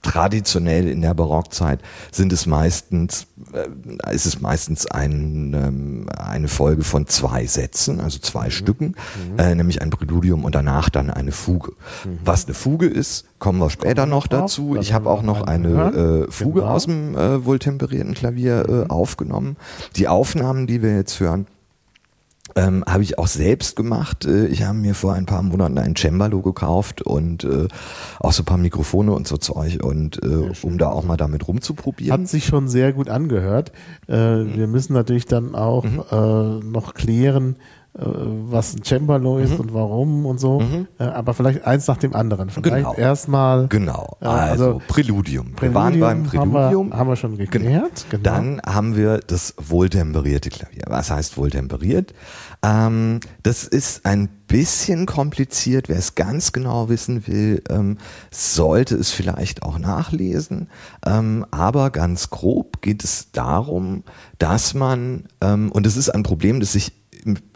traditionell 0.04 0.86
in 0.86 1.02
der 1.02 1.14
Barockzeit 1.14 1.80
sind 2.12 2.32
es 2.32 2.46
meistens, 2.46 3.26
äh, 3.52 4.14
ist 4.14 4.26
es 4.26 4.40
meistens 4.40 4.86
ein, 4.86 5.54
ähm, 5.54 6.06
eine 6.16 6.48
Folge 6.48 6.84
von 6.84 7.06
zwei 7.06 7.46
Sätzen, 7.46 8.00
also 8.00 8.18
zwei 8.20 8.46
mhm. 8.46 8.50
Stücken, 8.50 8.86
mhm. 8.86 9.38
äh, 9.38 9.54
nämlich 9.54 9.82
ein 9.82 9.90
Präludium 9.90 10.44
und 10.44 10.54
danach 10.54 10.90
dann 10.90 11.10
eine 11.10 11.32
Fuge. 11.32 11.72
Mhm. 12.04 12.18
Was 12.24 12.44
eine 12.44 12.54
Fuge 12.54 12.86
ist, 12.86 13.24
kommen 13.38 13.58
wir 13.58 13.70
später 13.70 14.02
kommen 14.02 14.10
noch 14.10 14.26
dazu. 14.26 14.76
Ich 14.76 14.92
habe 14.92 15.10
auch 15.10 15.22
noch 15.22 15.42
eine 15.42 16.26
äh, 16.28 16.30
Fuge 16.30 16.60
genau. 16.60 16.72
aus 16.72 16.84
dem 16.84 17.16
äh, 17.16 17.44
wohltemperierten 17.44 18.14
Klavier 18.14 18.68
äh, 18.68 18.72
mhm. 18.72 18.90
aufgenommen. 18.90 19.56
Die 19.96 20.06
Aufnahmen, 20.06 20.66
die 20.66 20.82
wir 20.82 20.94
jetzt 20.94 21.18
hören, 21.18 21.46
ähm, 22.56 22.84
habe 22.86 23.02
ich 23.02 23.18
auch 23.18 23.26
selbst 23.26 23.76
gemacht. 23.76 24.24
Äh, 24.24 24.46
ich 24.46 24.62
habe 24.62 24.78
mir 24.78 24.94
vor 24.94 25.14
ein 25.14 25.26
paar 25.26 25.42
Monaten 25.42 25.78
ein 25.78 25.96
Cembalo 25.96 26.42
gekauft 26.42 27.02
und 27.02 27.44
äh, 27.44 27.68
auch 28.20 28.32
so 28.32 28.42
ein 28.42 28.46
paar 28.46 28.58
Mikrofone 28.58 29.12
und 29.12 29.26
so 29.26 29.36
Zeug 29.36 29.82
und 29.82 30.22
äh, 30.22 30.52
um 30.62 30.78
da 30.78 30.88
auch 30.88 31.04
mal 31.04 31.16
damit 31.16 31.46
rumzuprobieren. 31.48 32.22
Hat 32.22 32.28
sich 32.28 32.46
schon 32.46 32.68
sehr 32.68 32.92
gut 32.92 33.08
angehört. 33.08 33.72
Äh, 34.08 34.36
mhm. 34.36 34.56
Wir 34.56 34.66
müssen 34.66 34.92
natürlich 34.92 35.26
dann 35.26 35.54
auch 35.54 35.84
mhm. 35.84 36.02
äh, 36.10 36.64
noch 36.64 36.94
klären, 36.94 37.56
was 37.96 38.74
ein 38.74 38.82
Cembalo 38.82 39.38
ist 39.38 39.52
mhm. 39.52 39.60
und 39.60 39.74
warum 39.74 40.26
und 40.26 40.40
so. 40.40 40.60
Mhm. 40.60 40.88
Äh, 40.98 41.04
aber 41.04 41.32
vielleicht 41.32 41.64
eins 41.64 41.86
nach 41.86 41.96
dem 41.96 42.14
anderen. 42.14 42.50
Vielleicht 42.50 42.86
genau. 42.86 42.94
erstmal. 42.94 43.68
Genau. 43.68 44.16
Äh, 44.20 44.26
also, 44.26 44.64
also 44.64 44.82
Präludium. 44.88 45.52
Präludium. 45.52 45.60
Wir 45.60 45.74
waren 45.74 46.00
beim 46.00 46.24
Präludium. 46.24 46.54
Haben 46.54 46.90
wir, 46.90 46.98
haben 46.98 47.08
wir 47.08 47.16
schon 47.16 47.38
geklärt. 47.38 48.06
Genau. 48.10 48.22
Dann 48.22 48.60
haben 48.66 48.96
wir 48.96 49.18
das 49.18 49.54
wohltemperierte 49.58 50.50
Klavier. 50.50 50.82
Was 50.88 51.10
heißt 51.10 51.36
wohltemperiert? 51.36 52.14
Ähm, 52.64 53.20
das 53.44 53.64
ist 53.64 54.04
ein 54.06 54.28
bisschen 54.48 55.06
kompliziert. 55.06 55.88
Wer 55.88 55.98
es 55.98 56.16
ganz 56.16 56.52
genau 56.52 56.88
wissen 56.88 57.26
will, 57.28 57.62
ähm, 57.68 57.98
sollte 58.32 58.96
es 58.96 59.10
vielleicht 59.10 59.62
auch 59.62 59.78
nachlesen. 59.78 60.68
Ähm, 61.06 61.46
aber 61.52 61.90
ganz 61.90 62.30
grob 62.30 62.82
geht 62.82 63.04
es 63.04 63.30
darum, 63.30 64.02
dass 64.38 64.74
man, 64.74 65.24
ähm, 65.40 65.70
und 65.70 65.86
es 65.86 65.96
ist 65.96 66.10
ein 66.10 66.24
Problem, 66.24 66.58
das 66.58 66.72
sich 66.72 67.03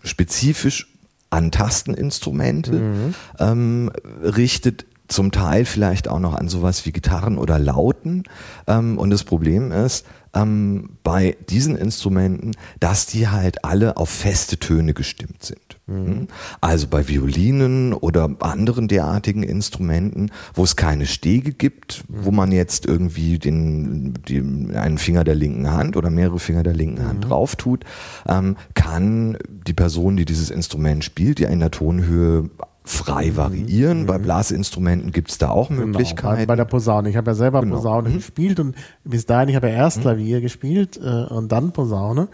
spezifisch 0.02 0.94
an 1.30 1.50
Tasteninstrumente 1.50 2.72
mhm. 2.72 3.14
ähm, 3.38 3.92
richtet, 4.22 4.86
zum 5.08 5.32
Teil 5.32 5.64
vielleicht 5.64 6.06
auch 6.08 6.20
noch 6.20 6.34
an 6.34 6.48
sowas 6.48 6.84
wie 6.84 6.92
Gitarren 6.92 7.38
oder 7.38 7.58
Lauten. 7.58 8.24
Ähm, 8.66 8.98
und 8.98 9.10
das 9.10 9.24
Problem 9.24 9.72
ist, 9.72 10.06
ähm, 10.34 10.90
bei 11.02 11.36
diesen 11.48 11.76
Instrumenten, 11.76 12.52
dass 12.80 13.06
die 13.06 13.28
halt 13.28 13.64
alle 13.64 13.96
auf 13.96 14.10
feste 14.10 14.58
Töne 14.58 14.94
gestimmt 14.94 15.42
sind. 15.42 15.67
Mhm. 15.88 16.28
Also 16.60 16.86
bei 16.86 17.08
Violinen 17.08 17.94
oder 17.94 18.30
anderen 18.40 18.88
derartigen 18.88 19.42
Instrumenten, 19.42 20.30
wo 20.54 20.64
es 20.64 20.76
keine 20.76 21.06
Stege 21.06 21.52
gibt, 21.52 22.04
mhm. 22.08 22.24
wo 22.24 22.30
man 22.30 22.52
jetzt 22.52 22.86
irgendwie 22.86 23.38
den, 23.38 24.14
den, 24.28 24.76
einen 24.76 24.98
Finger 24.98 25.24
der 25.24 25.34
linken 25.34 25.70
Hand 25.70 25.96
oder 25.96 26.10
mehrere 26.10 26.38
Finger 26.38 26.62
der 26.62 26.74
linken 26.74 27.06
Hand 27.06 27.24
mhm. 27.24 27.28
drauf 27.28 27.56
tut, 27.56 27.84
ähm, 28.28 28.56
kann 28.74 29.38
die 29.66 29.72
Person, 29.72 30.16
die 30.16 30.26
dieses 30.26 30.50
Instrument 30.50 31.04
spielt, 31.04 31.40
ja 31.40 31.48
in 31.48 31.60
der 31.60 31.70
Tonhöhe 31.70 32.50
frei 32.84 33.26
mhm. 33.26 33.36
variieren. 33.36 34.02
Mhm. 34.02 34.06
Bei 34.06 34.18
Blasinstrumenten 34.18 35.12
gibt 35.12 35.30
es 35.30 35.38
da 35.38 35.50
auch 35.50 35.68
genau. 35.68 35.86
Möglichkeiten. 35.86 36.36
Bei, 36.36 36.46
bei, 36.46 36.56
der 36.56 36.64
Posaune. 36.64 37.08
Ich 37.08 37.16
habe 37.16 37.30
ja 37.30 37.34
selber 37.34 37.60
genau. 37.60 37.76
Posaune 37.76 38.10
mhm. 38.10 38.14
gespielt 38.14 38.60
und 38.60 38.76
bis 39.04 39.26
dahin, 39.26 39.48
ich 39.48 39.56
habe 39.56 39.68
ja 39.68 39.74
erst 39.74 39.98
mhm. 39.98 40.02
Klavier 40.02 40.40
gespielt 40.40 40.98
äh, 41.02 41.24
und 41.32 41.50
dann 41.50 41.72
Posaune. 41.72 42.28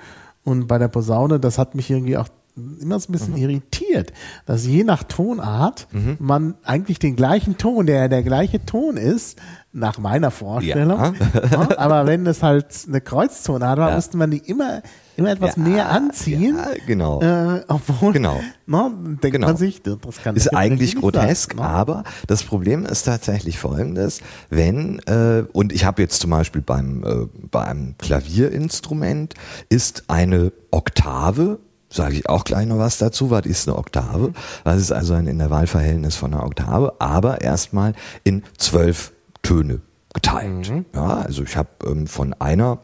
Und 0.45 0.67
bei 0.67 0.79
der 0.79 0.89
Posaune, 0.89 1.41
das 1.41 1.59
hat 1.59 1.75
mich 1.75 1.91
irgendwie 1.91 2.17
auch 2.17 2.29
immer 2.57 3.01
so 3.01 3.09
ein 3.09 3.13
bisschen 3.13 3.33
mhm. 3.33 3.41
irritiert, 3.41 4.13
dass 4.47 4.67
je 4.67 4.85
nach 4.85 5.03
Tonart 5.03 5.89
mhm. 5.91 6.17
man 6.21 6.55
eigentlich 6.63 6.99
den 6.99 7.17
gleichen 7.17 7.59
Ton, 7.59 7.87
der 7.87 8.09
der 8.09 8.23
gleiche 8.23 8.65
Ton 8.65 8.97
ist, 8.97 9.41
nach 9.73 9.99
meiner 9.99 10.31
Vorstellung. 10.31 10.99
Ja. 11.01 11.13
ja, 11.51 11.69
aber 11.79 12.07
wenn 12.07 12.27
es 12.27 12.43
halt 12.43 12.67
eine 12.87 13.01
Kreuztonart 13.01 13.79
war, 13.79 13.89
ja. 13.91 13.97
musste 13.97 14.17
man 14.17 14.31
die 14.31 14.39
immer 14.39 14.83
immer 15.17 15.31
etwas 15.31 15.57
näher 15.57 15.91
anziehen. 15.91 16.57
Ja, 16.57 16.71
genau. 16.87 17.21
Äh, 17.21 17.63
obwohl, 17.69 18.13
genau. 18.13 18.41
Ne, 18.67 18.93
denkt 19.23 19.33
genau. 19.33 19.49
man 19.49 19.57
sich, 19.57 19.83
das 19.83 19.99
kann 20.23 20.37
ist 20.37 20.55
eigentlich 20.55 20.97
grotesk, 20.97 21.55
sein, 21.55 21.63
ne? 21.63 21.69
aber 21.69 22.05
das 22.27 22.45
Problem 22.45 22.87
ist 22.87 23.03
tatsächlich 23.03 23.59
folgendes: 23.59 24.21
Wenn 24.49 25.01
äh, 25.07 25.45
und 25.53 25.73
ich 25.73 25.85
habe 25.85 26.03
jetzt 26.03 26.21
zum 26.21 26.31
Beispiel 26.31 26.63
beim 26.63 27.05
äh, 27.05 27.27
bei 27.51 27.65
einem 27.65 27.97
Klavierinstrument 27.99 29.35
ist 29.69 30.05
eine 30.09 30.53
Oktave 30.71 31.59
sage 31.95 32.17
ich 32.17 32.29
auch 32.29 32.45
gleich 32.45 32.67
noch 32.67 32.79
was 32.79 32.99
dazu, 32.99 33.31
was 33.31 33.47
ist 33.47 33.69
eine 33.69 33.79
Oktave? 33.79 34.33
Was 34.65 34.81
ist 34.81 34.93
also 34.93 35.15
ein 35.15 35.27
Intervallverhältnis 35.27 36.17
von 36.17 36.35
einer 36.35 36.45
Oktave? 36.45 36.95
Aber 36.99 37.41
erstmal 37.41 37.95
in 38.25 38.43
zwölf 38.59 39.13
Töne 39.43 39.81
geteilt. 40.13 40.71
Mhm. 40.71 40.87
Ja, 40.95 41.19
also 41.19 41.45
ich 41.45 41.57
habe 41.57 41.69
ähm, 41.87 42.07
von 42.07 42.35
einer 42.35 42.79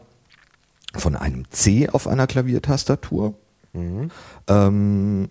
von 0.95 1.15
einem 1.15 1.49
C 1.51 1.89
auf 1.89 2.07
einer 2.07 2.27
Klaviertastatur 2.27 3.35
mhm. 3.73 4.11
ähm, 4.47 5.29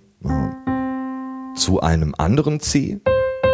zu 1.54 1.80
einem 1.80 2.14
anderen 2.16 2.60
C, 2.60 3.00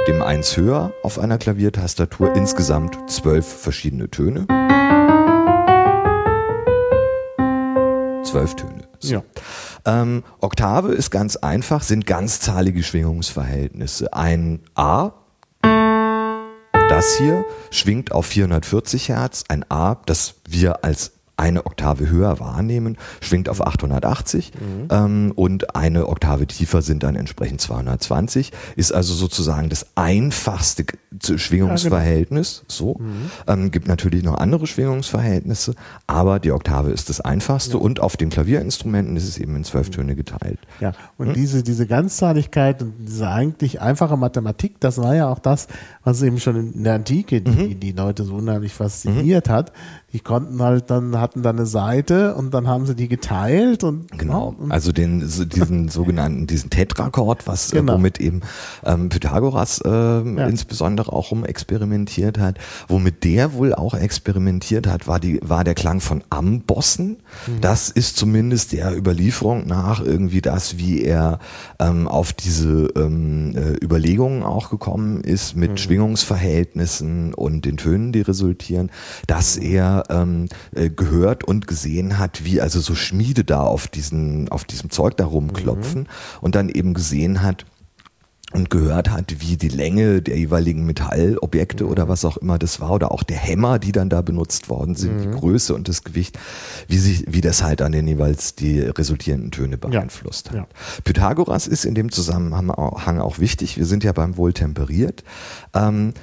dem 0.07 0.23
eins 0.23 0.57
höher 0.57 0.93
auf 1.03 1.19
einer 1.19 1.39
Klaviertastatur, 1.39 2.35
insgesamt 2.37 3.11
zwölf 3.11 3.47
verschiedene 3.47 4.09
Töne. 4.09 4.47
Zwölf 8.25 8.55
Töne. 8.55 8.87
So. 9.01 9.15
Ja. 9.15 9.23
Ähm, 9.87 10.25
Oktave 10.41 10.93
ist 10.93 11.11
ganz 11.11 11.37
einfach, 11.37 11.83
sind 11.83 12.07
ganzzahlige 12.07 12.83
Schwingungsverhältnisse. 12.83 14.13
Ein 14.13 14.61
A, 14.75 15.13
das 16.89 17.17
hier, 17.19 17.45
schwingt 17.71 18.13
auf 18.13 18.27
440 18.27 19.09
Hertz. 19.09 19.45
Ein 19.49 19.65
A, 19.71 19.97
das 20.07 20.35
wir 20.49 20.85
als 20.85 21.16
eine 21.37 21.67
Oktave 21.67 22.09
höher 22.09 22.41
wahrnehmen, 22.41 22.97
schwingt 23.21 23.49
auf 23.49 23.65
880 23.65 24.53
mhm. 24.55 24.89
ähm, 24.91 25.33
und 25.35 25.77
eine 25.77 26.09
Oktave 26.09 26.47
tiefer 26.47 26.81
sind 26.83 27.03
dann 27.03 27.15
entsprechend 27.15 27.61
220. 27.61 28.53
Ist 28.77 28.93
also 28.93 29.13
sozusagen 29.15 29.69
das 29.69 29.87
einfachste 29.97 30.87
Schwingungsverhältnis. 31.23 32.61
Genau. 32.61 32.67
So 32.69 32.97
mhm. 32.99 33.31
ähm, 33.47 33.71
gibt 33.71 33.87
natürlich 33.87 34.23
noch 34.25 34.39
andere 34.39 34.67
Schwingungsverhältnisse, 34.67 35.75
aber 36.07 36.39
die 36.39 36.53
Oktave 36.53 36.91
ist 36.91 37.11
das 37.11 37.21
einfachste 37.21 37.73
ja. 37.75 37.79
und 37.79 38.01
auf 38.01 38.17
den 38.17 38.31
Klavierinstrumenten 38.31 39.17
ist 39.17 39.29
es 39.29 39.39
eben 39.39 39.57
in 39.57 39.65
zwölf 39.65 39.91
Töne 39.91 40.17
geteilt. 40.17 40.59
Ja, 40.81 40.93
und 41.19 41.29
hm? 41.29 41.35
diese 41.35 41.63
diese 41.63 41.87
Ganzzahligkeit 41.87 42.83
und 42.83 42.95
diese 42.99 43.29
eigentlich 43.29 43.81
einfache 43.81 44.17
Mathematik, 44.17 44.81
das 44.81 44.99
war 44.99 45.15
ja 45.15 45.29
auch 45.29 45.39
das, 45.39 45.69
was 46.07 46.23
eben 46.23 46.39
schon 46.39 46.73
in 46.73 46.85
der 46.85 46.95
Antike 46.95 47.41
die, 47.41 47.51
mhm. 47.51 47.81
die 47.81 47.91
Leute 47.91 48.23
so 48.23 48.37
unheimlich 48.37 48.73
fasziniert 48.73 49.49
mhm. 49.49 49.53
hat. 49.53 49.73
Die 50.13 50.21
konnten 50.21 50.63
halt 50.63 50.89
dann 50.89 51.21
hatten 51.21 51.43
dann 51.43 51.57
eine 51.57 51.67
Seite 51.67 52.37
und 52.37 52.55
dann 52.55 52.69
haben 52.69 52.87
sie 52.87 52.95
die 52.95 53.09
geteilt 53.09 53.83
und 53.83 54.17
genau. 54.17 54.55
Und 54.57 54.71
also 54.71 54.93
den 54.93 55.19
diesen 55.19 55.89
sogenannten 55.89 56.47
diesen 56.47 56.71
Tetrakord, 56.71 57.49
was 57.49 57.73
äh, 57.73 57.81
genau. 57.81 57.95
womit 57.95 58.21
eben 58.21 58.43
ähm, 58.85 59.09
Pythagoras 59.09 59.81
äh, 59.85 59.91
ja. 59.91 60.47
insbesondere 60.47 61.13
auch 61.13 61.33
rum 61.33 61.45
experimentiert 61.45 62.39
hat, 62.39 62.59
womit 62.87 63.25
der 63.25 63.53
wohl 63.55 63.75
auch 63.75 63.95
experimentiert 63.95 64.87
hat, 64.87 65.09
war 65.09 65.19
die 65.19 65.41
war 65.43 65.65
der 65.65 65.75
Klang 65.75 66.01
von 66.01 66.23
Ambossen. 66.31 67.17
Mhm. 67.49 67.61
Das 67.63 67.89
ist 67.91 68.17
zumindest 68.17 68.73
der 68.73 68.97
Überlieferung 68.97 69.67
nach 69.67 70.01
irgendwie 70.01 70.41
das, 70.41 70.79
wie 70.79 71.03
er 71.03 71.41
ähm, 71.81 72.07
auf 72.07 72.33
diese 72.33 72.91
ähm, 72.95 73.57
äh, 73.57 73.85
Überlegungen 73.85 74.45
auch 74.45 74.71
gekommen 74.71 75.21
ist 75.23 75.57
mit 75.57 75.73
mhm. 75.73 75.77
Schwingungsverhältnissen 75.97 77.33
und 77.33 77.65
den 77.65 77.79
Tönen, 77.79 78.13
die 78.13 78.21
resultieren, 78.21 78.91
dass 79.27 79.57
er 79.57 80.05
ähm, 80.11 80.49
äh, 80.75 80.91
gehört 80.91 81.45
und 81.45 81.67
gesehen 81.67 82.19
hat, 82.19 82.45
wie 82.45 82.61
also 82.61 82.81
so 82.81 82.95
Schmiede 82.95 83.45
da 83.45 83.63
auf 83.63 83.89
diesen, 83.89 84.51
auf 84.51 84.65
diesem 84.65 84.91
Zeug 84.91 85.17
da 85.17 85.25
rumklopfen 85.25 86.03
mhm. 86.03 86.07
und 86.43 86.55
dann 86.55 86.69
eben 86.69 86.93
gesehen 86.93 87.43
hat, 87.43 87.65
und 88.53 88.71
gehört 88.71 89.11
hat, 89.11 89.41
wie 89.41 89.57
die 89.57 89.69
Länge 89.69 90.23
der 90.23 90.39
jeweiligen 90.39 90.87
Metallobjekte 90.87 91.85
mhm. 91.85 91.91
oder 91.91 92.09
was 92.09 92.25
auch 92.25 92.37
immer 92.37 92.59
das 92.59 92.81
war 92.81 92.93
oder 92.93 93.11
auch 93.11 93.23
der 93.23 93.37
Hämmer, 93.37 93.79
die 93.79 93.93
dann 93.93 94.09
da 94.09 94.23
benutzt 94.23 94.69
worden 94.69 94.95
sind, 94.95 95.17
mhm. 95.17 95.23
die 95.23 95.39
Größe 95.39 95.75
und 95.75 95.89
das 95.89 96.05
Gewicht, 96.05 96.39
wie 96.87 96.99
sich, 96.99 97.25
wie 97.27 97.41
das 97.41 97.63
halt 97.63 97.81
dann 97.81 97.93
den 97.93 98.07
jeweils 98.07 98.55
die 98.55 98.81
resultierenden 98.81 99.51
Töne 99.51 99.79
beeinflusst 99.79 100.47
ja. 100.47 100.53
hat. 100.53 100.59
Ja. 100.59 100.67
Pythagoras 101.03 101.67
ist 101.67 101.85
in 101.85 101.95
dem 101.95 102.13
Zusammenhang 102.13 102.71
auch 102.71 103.39
wichtig. 103.39 103.77
Wir 103.77 103.87
sind 103.87 104.05
ja 104.05 104.13
beim 104.13 104.37
Wohltemperiert. 104.37 105.25
Ähm, 105.75 106.15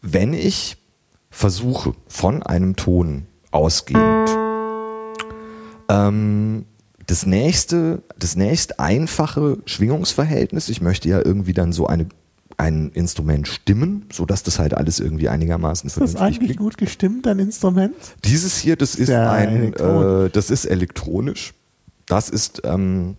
wenn 0.00 0.34
ich 0.34 0.76
versuche, 1.30 1.94
von 2.06 2.42
einem 2.42 2.76
Ton 2.76 3.26
ausgehend 3.50 4.30
ähm, 5.88 6.66
das 7.12 7.26
nächste, 7.26 8.02
das 8.18 8.36
nächst 8.36 8.80
einfache 8.80 9.58
Schwingungsverhältnis, 9.66 10.70
ich 10.70 10.80
möchte 10.80 11.10
ja 11.10 11.22
irgendwie 11.22 11.52
dann 11.52 11.74
so 11.74 11.86
eine 11.86 12.06
ein 12.56 12.90
Instrument 12.94 13.48
stimmen, 13.48 14.06
so 14.10 14.24
dass 14.24 14.44
das 14.44 14.58
halt 14.58 14.72
alles 14.72 14.98
irgendwie 14.98 15.28
einigermaßen 15.28 15.86
ist 15.88 16.00
das 16.00 16.16
eigentlich 16.16 16.38
klingt. 16.38 16.58
gut 16.58 16.78
gestimmt, 16.78 17.26
ein 17.26 17.38
Instrument? 17.38 17.94
Dieses 18.24 18.56
hier, 18.56 18.76
das 18.76 18.94
ist 18.94 19.10
ja, 19.10 19.30
ein, 19.30 19.74
äh, 19.74 20.30
das 20.30 20.50
ist 20.50 20.64
elektronisch. 20.64 21.52
Das 22.06 22.30
ist 22.30 22.62
ähm, 22.64 23.16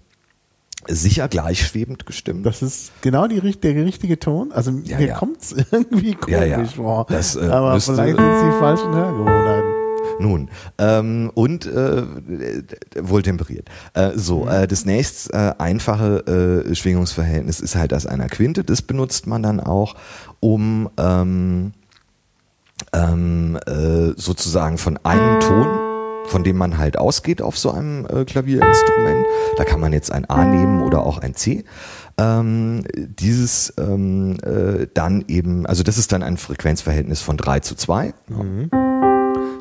sicher 0.87 1.27
gleichschwebend 1.27 2.07
gestimmt. 2.07 2.47
Das 2.47 2.63
ist 2.63 2.91
genau 3.01 3.27
die, 3.27 3.41
der 3.41 3.75
richtige 3.85 4.17
Ton. 4.17 4.51
Also 4.51 4.71
Ja, 4.85 4.97
mir 4.97 5.07
ja. 5.07 5.17
kommt's 5.17 5.53
irgendwie 5.71 6.15
komisch 6.15 6.75
vor. 6.75 7.05
Das, 7.09 7.35
äh, 7.35 7.41
Aber 7.41 7.79
vielleicht 7.79 8.17
sind 8.17 8.25
es 8.25 8.41
die 8.41 8.59
falschen 8.59 8.93
Hörgewohnheiten. 8.93 9.72
Nun, 10.19 10.49
ähm, 10.77 11.31
und 11.33 11.65
äh, 11.65 12.03
wohltemperiert. 12.99 13.69
Äh, 13.93 14.11
so, 14.15 14.47
äh, 14.47 14.67
das 14.67 14.85
nächst 14.85 15.33
äh, 15.33 15.53
einfache 15.57 16.65
äh, 16.69 16.75
Schwingungsverhältnis 16.75 17.59
ist 17.59 17.75
halt 17.75 17.91
das 17.91 18.05
einer 18.05 18.27
Quinte. 18.27 18.63
Das 18.63 18.81
benutzt 18.81 19.27
man 19.27 19.43
dann 19.43 19.59
auch, 19.59 19.95
um 20.39 20.89
ähm, 20.97 21.73
ähm, 22.93 23.57
äh, 23.65 24.13
sozusagen 24.15 24.77
von 24.77 24.97
einem 25.03 25.39
Ton, 25.39 25.67
von 26.25 26.43
dem 26.43 26.57
man 26.57 26.77
halt 26.77 26.97
ausgeht 26.97 27.41
auf 27.41 27.57
so 27.57 27.71
einem 27.71 28.05
äh, 28.05 28.25
Klavierinstrument, 28.25 29.25
da 29.57 29.63
kann 29.65 29.79
man 29.79 29.93
jetzt 29.93 30.11
ein 30.11 30.25
A 30.29 30.45
nehmen 30.45 30.81
oder 30.81 31.05
auch 31.05 31.17
ein 31.17 31.35
C, 31.35 31.63
ähm, 32.17 32.83
dieses 32.95 33.73
ähm, 33.77 34.37
äh, 34.43 34.87
dann 34.93 35.25
eben, 35.27 35.65
also 35.65 35.83
das 35.83 35.97
ist 35.97 36.11
dann 36.11 36.23
ein 36.23 36.37
Frequenzverhältnis 36.37 37.21
von 37.21 37.37
3 37.37 37.59
zu 37.59 37.75
2. 37.75 38.13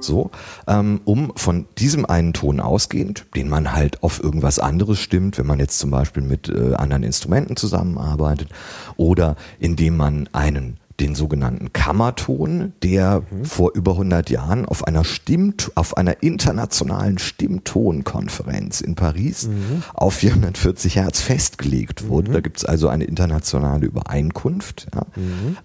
So, 0.03 0.31
ähm, 0.67 1.01
um 1.05 1.33
von 1.37 1.67
diesem 1.79 2.05
einen 2.07 2.33
Ton 2.33 2.61
ausgehend, 2.61 3.27
den 3.37 3.49
man 3.49 3.73
halt 3.73 4.03
auf 4.03 4.23
irgendwas 4.23 4.59
anderes 4.59 4.99
stimmt, 4.99 5.39
wenn 5.39 5.47
man 5.47 5.59
jetzt 5.59 5.79
zum 5.79 5.91
Beispiel 5.91 6.23
mit 6.23 6.49
äh, 6.49 6.75
anderen 6.75 7.03
Instrumenten 7.03 7.57
zusammenarbeitet, 7.57 8.49
oder 8.97 9.37
indem 9.59 9.97
man 9.97 10.29
einen 10.33 10.79
den 11.01 11.15
sogenannten 11.15 11.73
Kammerton, 11.73 12.73
der 12.83 13.23
vor 13.43 13.73
über 13.75 13.93
100 13.93 14.31
Jahren 14.31 14.65
auf 14.67 14.87
einer 14.87 15.05
Stimmt, 15.05 15.73
auf 15.75 15.97
einer 15.97 16.23
internationalen 16.23 17.19
Stimmtonkonferenz 17.19 18.81
in 18.81 18.95
Paris 18.95 19.49
auf 19.95 20.15
440 20.15 20.97
Hertz 20.97 21.21
festgelegt 21.21 22.09
wurde. 22.09 22.33
Da 22.33 22.41
gibt 22.41 22.59
es 22.59 22.65
also 22.65 22.89
eine 22.89 23.05
internationale 23.05 23.87
Übereinkunft, 23.87 24.89
ja, 24.95 25.07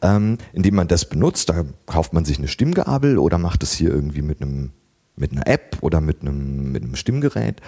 ähm, 0.02 0.38
indem 0.54 0.76
man 0.76 0.88
das 0.88 1.10
benutzt. 1.10 1.50
Da 1.50 1.66
kauft 1.86 2.13
man 2.13 2.26
sich 2.26 2.38
eine 2.38 2.48
Stimmgabel 2.48 3.18
oder 3.18 3.38
macht 3.38 3.63
es 3.63 3.74
hier 3.74 3.90
irgendwie 3.92 4.22
mit 4.22 4.42
einem 4.42 4.72
mit 5.17 5.32
einer 5.32 5.47
App 5.47 5.77
oder 5.82 5.99
mit 5.99 6.21
einem, 6.21 6.71
mit 6.71 6.84
einem 6.84 6.95
Stimmgerät 6.95 7.62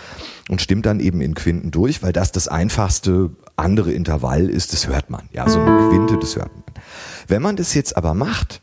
und 0.49 0.61
stimmt 0.61 0.85
dann 0.85 0.99
eben 0.99 1.19
in 1.21 1.33
Quinten 1.33 1.71
durch, 1.71 2.01
weil 2.01 2.13
das 2.13 2.31
das 2.31 2.47
einfachste 2.47 3.31
andere 3.55 3.91
Intervall 3.91 4.49
ist, 4.49 4.71
das 4.73 4.87
hört 4.87 5.09
man. 5.09 5.27
Ja, 5.33 5.49
so 5.49 5.59
eine 5.59 5.89
Quinte, 5.89 6.17
das 6.19 6.35
hört 6.35 6.53
man. 6.53 6.63
Wenn 7.27 7.41
man 7.41 7.55
das 7.55 7.73
jetzt 7.73 7.97
aber 7.97 8.13
macht, 8.13 8.61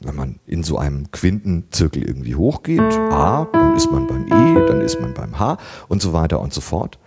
wenn 0.00 0.16
man 0.16 0.40
in 0.46 0.62
so 0.62 0.78
einem 0.78 1.10
Quintenzirkel 1.12 2.02
irgendwie 2.02 2.34
hochgeht, 2.34 2.80
A, 2.80 3.48
dann 3.52 3.76
ist 3.76 3.90
man 3.90 4.06
beim 4.06 4.26
E, 4.26 4.66
dann 4.66 4.80
ist 4.80 5.00
man 5.00 5.14
beim 5.14 5.38
H 5.38 5.56
und 5.88 6.02
so 6.02 6.12
weiter 6.12 6.40
und 6.40 6.52
so 6.52 6.60
fort, 6.60 6.98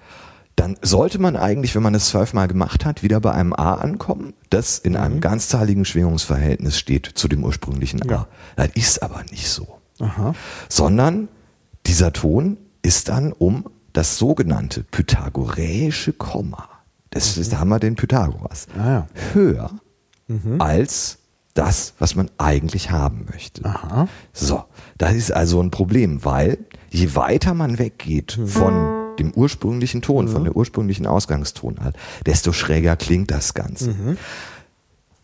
dann 0.55 0.75
sollte 0.81 1.19
man 1.19 1.35
eigentlich, 1.35 1.75
wenn 1.75 1.83
man 1.83 1.93
es 1.93 2.07
zwölfmal 2.07 2.47
gemacht 2.47 2.83
hat, 2.83 3.03
wieder 3.03 3.19
bei 3.19 3.31
einem 3.31 3.53
A 3.53 3.75
ankommen, 3.75 4.33
das 4.49 4.79
in 4.79 4.95
einem 4.95 5.21
ganzzahligen 5.21 5.85
Schwingungsverhältnis 5.85 6.79
steht 6.79 7.05
zu 7.05 7.27
dem 7.27 7.43
ursprünglichen 7.43 8.01
A. 8.03 8.11
Ja. 8.11 8.27
Das 8.55 8.69
ist 8.73 9.03
aber 9.03 9.23
nicht 9.29 9.47
so 9.49 9.76
Aha. 9.99 10.33
sondern 10.69 11.27
dieser 11.85 12.13
Ton 12.13 12.57
ist 12.81 13.09
dann 13.09 13.33
um 13.33 13.65
das 13.93 14.17
sogenannte 14.17 14.83
pythagoräische 14.83 16.13
Komma. 16.13 16.69
Das 17.09 17.37
ist, 17.37 17.51
da 17.51 17.59
haben 17.59 17.69
wir 17.69 17.79
den 17.79 17.95
Pythagoras. 17.95 18.67
Ah, 18.77 18.85
ja. 18.85 19.07
Höher 19.33 19.71
als 20.59 21.19
das, 21.53 21.93
was 21.99 22.15
man 22.15 22.29
eigentlich 22.37 22.91
haben 22.91 23.25
möchte. 23.31 23.63
Aha. 23.65 24.07
So, 24.33 24.65
das 24.97 25.13
ist 25.15 25.31
also 25.31 25.61
ein 25.61 25.71
Problem, 25.71 26.23
weil 26.25 26.59
je 26.89 27.15
weiter 27.15 27.53
man 27.53 27.79
weggeht 27.79 28.39
von 28.45 29.15
dem 29.17 29.31
ursprünglichen 29.31 30.01
Ton, 30.01 30.27
von 30.27 30.43
der 30.43 30.55
ursprünglichen 30.55 31.07
Ausgangstonart, 31.07 31.95
desto 32.25 32.51
schräger 32.51 32.95
klingt 32.95 33.31
das 33.31 33.53
Ganze. 33.53 34.17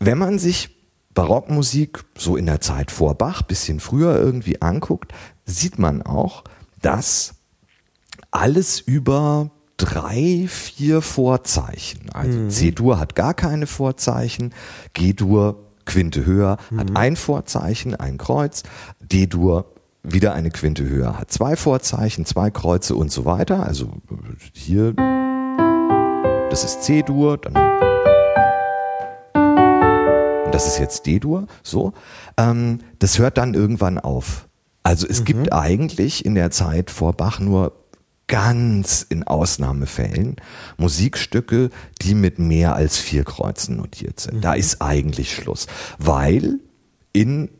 Wenn 0.00 0.18
man 0.18 0.38
sich 0.38 0.73
Barockmusik 1.14 2.04
so 2.16 2.36
in 2.36 2.46
der 2.46 2.60
Zeit 2.60 2.90
vor 2.90 3.14
Bach, 3.14 3.42
bisschen 3.42 3.80
früher 3.80 4.16
irgendwie 4.18 4.60
anguckt, 4.60 5.12
sieht 5.44 5.78
man 5.78 6.02
auch, 6.02 6.44
dass 6.82 7.34
alles 8.30 8.80
über 8.80 9.50
drei, 9.76 10.46
vier 10.48 11.02
Vorzeichen, 11.02 12.10
also 12.12 12.48
C-Dur 12.48 12.98
hat 12.98 13.14
gar 13.14 13.34
keine 13.34 13.66
Vorzeichen, 13.66 14.52
G-Dur 14.92 15.60
Quinte 15.84 16.24
höher 16.24 16.56
hat 16.76 16.96
ein 16.96 17.14
Vorzeichen, 17.16 17.94
ein 17.94 18.16
Kreuz, 18.16 18.62
D-Dur 19.00 19.66
wieder 20.02 20.34
eine 20.34 20.50
Quinte 20.50 20.84
höher 20.84 21.18
hat 21.18 21.30
zwei 21.30 21.56
Vorzeichen, 21.56 22.26
zwei 22.26 22.50
Kreuze 22.50 22.94
und 22.94 23.10
so 23.10 23.24
weiter. 23.24 23.64
Also 23.66 23.90
hier, 24.52 24.92
das 26.50 26.64
ist 26.64 26.82
C-Dur, 26.82 27.38
dann 27.38 27.83
das 30.54 30.68
ist 30.68 30.78
jetzt 30.78 31.06
D-Dur, 31.06 31.48
so. 31.64 31.92
Ähm, 32.36 32.78
das 33.00 33.18
hört 33.18 33.38
dann 33.38 33.54
irgendwann 33.54 33.98
auf. 33.98 34.48
Also 34.84 35.06
es 35.08 35.24
gibt 35.24 35.52
eigentlich 35.52 36.24
in 36.24 36.34
der 36.34 36.50
Zeit 36.50 36.90
vor 36.90 37.12
Bach 37.14 37.40
nur 37.40 37.72
ganz 38.28 39.04
in 39.08 39.24
Ausnahmefällen 39.24 40.36
Musikstücke, 40.76 41.70
die 42.02 42.14
mit 42.14 42.38
mehr 42.38 42.74
als 42.74 42.98
vier 42.98 43.24
Kreuzen 43.24 43.76
notiert 43.76 44.20
sind. 44.20 44.44
Da 44.44 44.54
ist 44.54 44.80
eigentlich 44.80 45.34
Schluss, 45.34 45.66
weil 45.98 46.60
in 47.12 47.50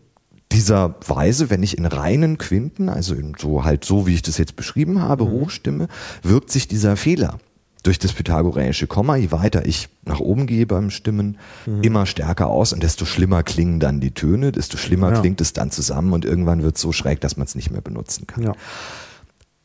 dieser 0.53 0.95
Weise, 1.07 1.51
wenn 1.51 1.63
ich 1.63 1.77
in 1.77 1.87
reinen 1.87 2.39
Quinten, 2.39 2.89
also 2.89 3.15
in 3.15 3.35
so 3.37 3.65
halt 3.65 3.85
so, 3.85 4.07
wie 4.07 4.15
ich 4.15 4.23
das 4.23 4.39
jetzt 4.39 4.55
beschrieben 4.55 5.03
habe, 5.03 5.29
hochstimme, 5.29 5.89
wirkt 6.23 6.51
sich 6.51 6.69
dieser 6.69 6.97
Fehler 6.97 7.39
durch 7.85 7.99
das 8.01 8.13
pythagoräische 8.13 8.87
Komma, 8.89 9.15
je 9.17 9.31
weiter 9.31 9.67
ich 9.67 9.89
nach 10.05 10.19
oben 10.19 10.47
gehe 10.47 10.67
beim 10.67 10.91
Stimmen, 10.91 11.39
immer 11.83 12.07
stärker 12.07 12.49
aus 12.49 12.73
und 12.73 12.83
desto 12.83 13.05
schlimmer 13.05 13.43
klingen 13.43 13.79
dann 13.79 14.01
die 14.01 14.11
Töne, 14.13 14.51
desto 14.53 14.77
schlimmer 14.77 15.13
Ja. 15.13 15.21
klingt 15.21 15.41
es 15.41 15.53
dann 15.53 15.71
zusammen 15.71 16.13
und 16.13 16.25
irgendwann 16.25 16.63
wird 16.63 16.77
es 16.77 16.83
so 16.83 16.93
schräg, 16.93 17.21
dass 17.21 17.37
man 17.37 17.47
es 17.47 17.55
nicht 17.55 17.71
mehr 17.71 17.83
benutzen 17.83 18.27
kann. 18.27 18.43
Ja. 18.43 18.53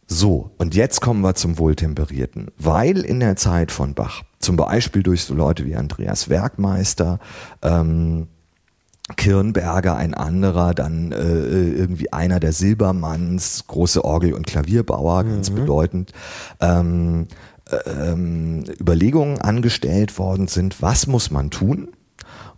So, 0.08 0.52
und 0.58 0.76
jetzt 0.76 1.02
kommen 1.02 1.22
wir 1.22 1.36
zum 1.36 1.58
Wohltemperierten. 1.60 2.48
Weil 2.58 3.00
in 3.00 3.20
der 3.20 3.36
Zeit 3.36 3.72
von 3.72 3.94
Bach, 3.94 4.24
zum 4.40 4.56
Beispiel 4.58 5.04
durch 5.04 5.24
so 5.24 5.34
Leute 5.34 5.66
wie 5.66 5.76
Andreas 5.76 6.30
Werkmeister, 6.30 7.20
ähm, 7.62 8.28
Kirnberger, 9.18 9.96
ein 9.96 10.14
anderer, 10.14 10.74
dann 10.74 11.12
äh, 11.12 11.18
irgendwie 11.18 12.14
einer 12.14 12.40
der 12.40 12.54
Silbermanns, 12.54 13.66
große 13.68 14.04
Orgel- 14.06 14.34
und 14.34 14.46
Klavierbauer, 14.46 15.24
ganz 15.24 15.50
bedeutend, 15.50 16.14
ähm, 16.60 17.28
ähm, 17.86 18.64
Überlegungen 18.80 19.40
angestellt 19.40 20.18
worden 20.18 20.48
sind, 20.48 20.82
was 20.82 21.08
muss 21.08 21.32
man 21.32 21.50
tun, 21.50 21.90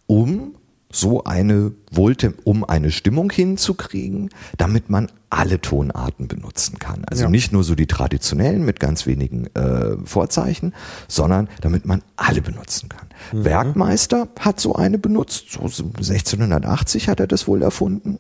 um 0.08 0.56
so 0.94 1.24
eine 1.24 1.72
Wohltem 1.90 2.34
um 2.44 2.66
eine 2.66 2.92
Stimmung 2.92 3.32
hinzukriegen, 3.32 4.30
damit 4.58 4.90
man 4.90 5.08
alle 5.30 5.62
Tonarten 5.62 6.28
benutzen 6.28 6.80
kann. 6.80 7.06
Also 7.06 7.24
Ja. 7.24 7.30
nicht 7.30 7.54
nur 7.54 7.64
so 7.64 7.76
die 7.76 7.88
traditionellen 7.88 8.66
mit 8.66 8.82
ganz 8.82 9.06
wenigen 9.06 9.48
äh, 9.56 9.96
Vorzeichen, 10.04 10.74
sondern 11.08 11.48
damit 11.62 11.86
man 11.86 12.02
alle 12.18 12.42
benutzen 12.42 12.90
kann. 12.90 13.08
Werkmeister 13.32 14.28
hat 14.40 14.60
so 14.60 14.76
eine 14.76 14.98
benutzt, 14.98 15.52
so 15.52 15.62
1680 15.62 17.08
hat 17.08 17.20
er 17.20 17.28
das 17.28 17.48
wohl 17.48 17.62
erfunden. 17.62 18.20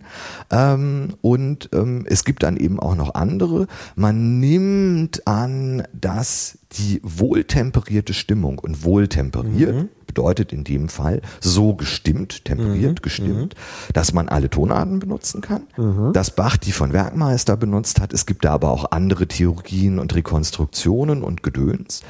Ähm, 0.50 1.16
und 1.22 1.70
ähm, 1.74 2.06
es 2.08 2.24
gibt 2.24 2.44
dann 2.44 2.58
eben 2.58 2.80
auch 2.80 2.96
noch 2.96 3.16
andere. 3.16 3.68
Man 3.96 4.40
nimmt 4.40 5.28
an, 5.28 5.84
dass 5.94 6.60
die 6.74 7.02
wohltemperierte 7.04 8.14
Stimmung 8.14 8.60
und 8.60 8.84
wohltemperiert 8.86 9.90
bedeutet 10.12 10.52
in 10.52 10.66
dem 10.66 10.90
Fall 10.90 11.22
so 11.40 11.74
gestimmt, 11.74 12.44
temperiert, 12.44 13.02
gestimmt, 13.02 13.56
dass 13.94 14.12
man 14.14 14.28
alle 14.28 14.50
Tonarten 14.50 15.00
benutzen 15.00 15.40
kann. 15.40 15.64
Dass 16.12 16.36
Bach 16.36 16.58
die 16.58 16.74
von 16.74 16.92
Werkmeister 16.92 17.56
benutzt 17.56 18.02
hat. 18.02 18.12
Es 18.12 18.26
gibt 18.26 18.44
da 18.44 18.52
aber 18.52 18.72
auch 18.72 18.92
andere 18.92 19.28
Theorien 19.28 20.00
und 20.00 20.14
Rekonstruktionen 20.14 21.24
und 21.24 21.44
Gedöns, 21.44 22.02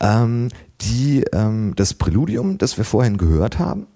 ähm, 0.00 0.48
die 0.80 1.24
ähm, 1.32 1.74
das 1.76 1.94
Präludium, 1.94 2.58
das 2.58 2.76
wir 2.76 2.84
vorhin 2.84 3.16
gehört 3.16 3.58
haben, 3.58 3.86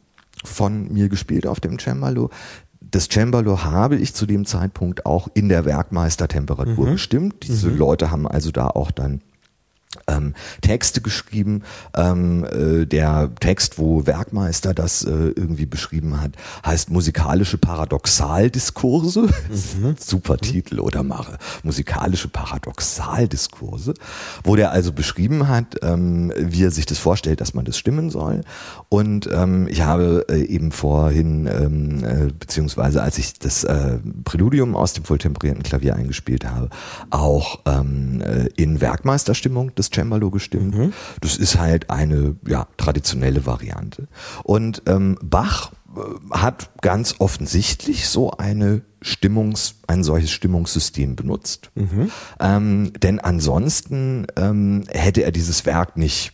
von 0.44 0.92
mir 0.92 1.08
gespielt 1.08 1.46
auf 1.46 1.60
dem 1.60 1.78
Cembalo, 1.78 2.30
das 2.80 3.08
Cembalo 3.08 3.64
habe 3.64 3.96
ich 3.96 4.14
zu 4.14 4.26
dem 4.26 4.44
Zeitpunkt 4.44 5.06
auch 5.06 5.28
in 5.34 5.48
der 5.48 5.64
Werkmeistertemperatur 5.64 6.86
gestimmt. 6.92 7.36
Diese 7.42 7.68
Leute 7.70 8.10
haben 8.10 8.28
also 8.28 8.50
da 8.50 8.68
auch 8.68 8.90
dann 8.90 9.22
ähm, 10.06 10.34
Texte 10.60 11.00
geschrieben. 11.00 11.62
Ähm, 11.96 12.44
äh, 12.44 12.86
der 12.86 13.30
Text, 13.40 13.78
wo 13.78 14.06
Werkmeister 14.06 14.74
das 14.74 15.04
äh, 15.04 15.10
irgendwie 15.10 15.66
beschrieben 15.66 16.20
hat, 16.20 16.32
heißt 16.64 16.90
musikalische 16.90 17.58
Paradoxaldiskurse. 17.58 19.28
Super 19.98 20.38
Titel, 20.38 20.80
oder 20.80 21.02
Mache. 21.02 21.38
Musikalische 21.62 22.28
Paradoxaldiskurse, 22.28 23.94
wo 24.42 24.56
der 24.56 24.70
also 24.70 24.92
beschrieben 24.92 25.48
hat, 25.48 25.76
ähm, 25.82 26.32
wie 26.36 26.64
er 26.64 26.70
sich 26.70 26.86
das 26.86 26.98
vorstellt, 26.98 27.40
dass 27.40 27.54
man 27.54 27.64
das 27.64 27.78
stimmen 27.78 28.10
soll. 28.10 28.42
Und 28.88 29.28
ähm, 29.32 29.66
ich 29.68 29.82
habe 29.82 30.26
äh, 30.28 30.44
eben 30.44 30.72
vorhin, 30.72 31.46
ähm, 31.46 32.04
äh, 32.04 32.32
beziehungsweise 32.38 33.02
als 33.02 33.18
ich 33.18 33.38
das 33.38 33.64
äh, 33.64 33.98
Präludium 34.24 34.76
aus 34.76 34.92
dem 34.92 35.04
volltemperierten 35.04 35.62
Klavier 35.62 35.96
eingespielt 35.96 36.44
habe, 36.44 36.70
auch 37.10 37.60
ähm, 37.66 38.20
äh, 38.20 38.48
in 38.56 38.80
Werkmeisterstimmung 38.80 39.72
das 39.74 39.83
das 39.84 39.90
Cembalo 39.94 40.30
gestimmt. 40.30 40.74
Mhm. 40.76 40.92
Das 41.20 41.36
ist 41.36 41.58
halt 41.58 41.90
eine 41.90 42.36
ja, 42.46 42.66
traditionelle 42.76 43.46
Variante. 43.46 44.08
Und 44.42 44.82
ähm, 44.86 45.18
Bach 45.22 45.72
äh, 45.96 46.00
hat 46.30 46.70
ganz 46.80 47.16
offensichtlich 47.18 48.08
so 48.08 48.32
eine 48.32 48.82
Stimmungs, 49.02 49.76
ein 49.86 50.02
solches 50.02 50.30
Stimmungssystem 50.30 51.16
benutzt. 51.16 51.70
Mhm. 51.74 52.10
Ähm, 52.40 52.92
denn 53.02 53.20
ansonsten 53.20 54.26
ähm, 54.36 54.84
hätte 54.88 55.22
er 55.22 55.32
dieses 55.32 55.66
Werk 55.66 55.96
nicht 55.96 56.32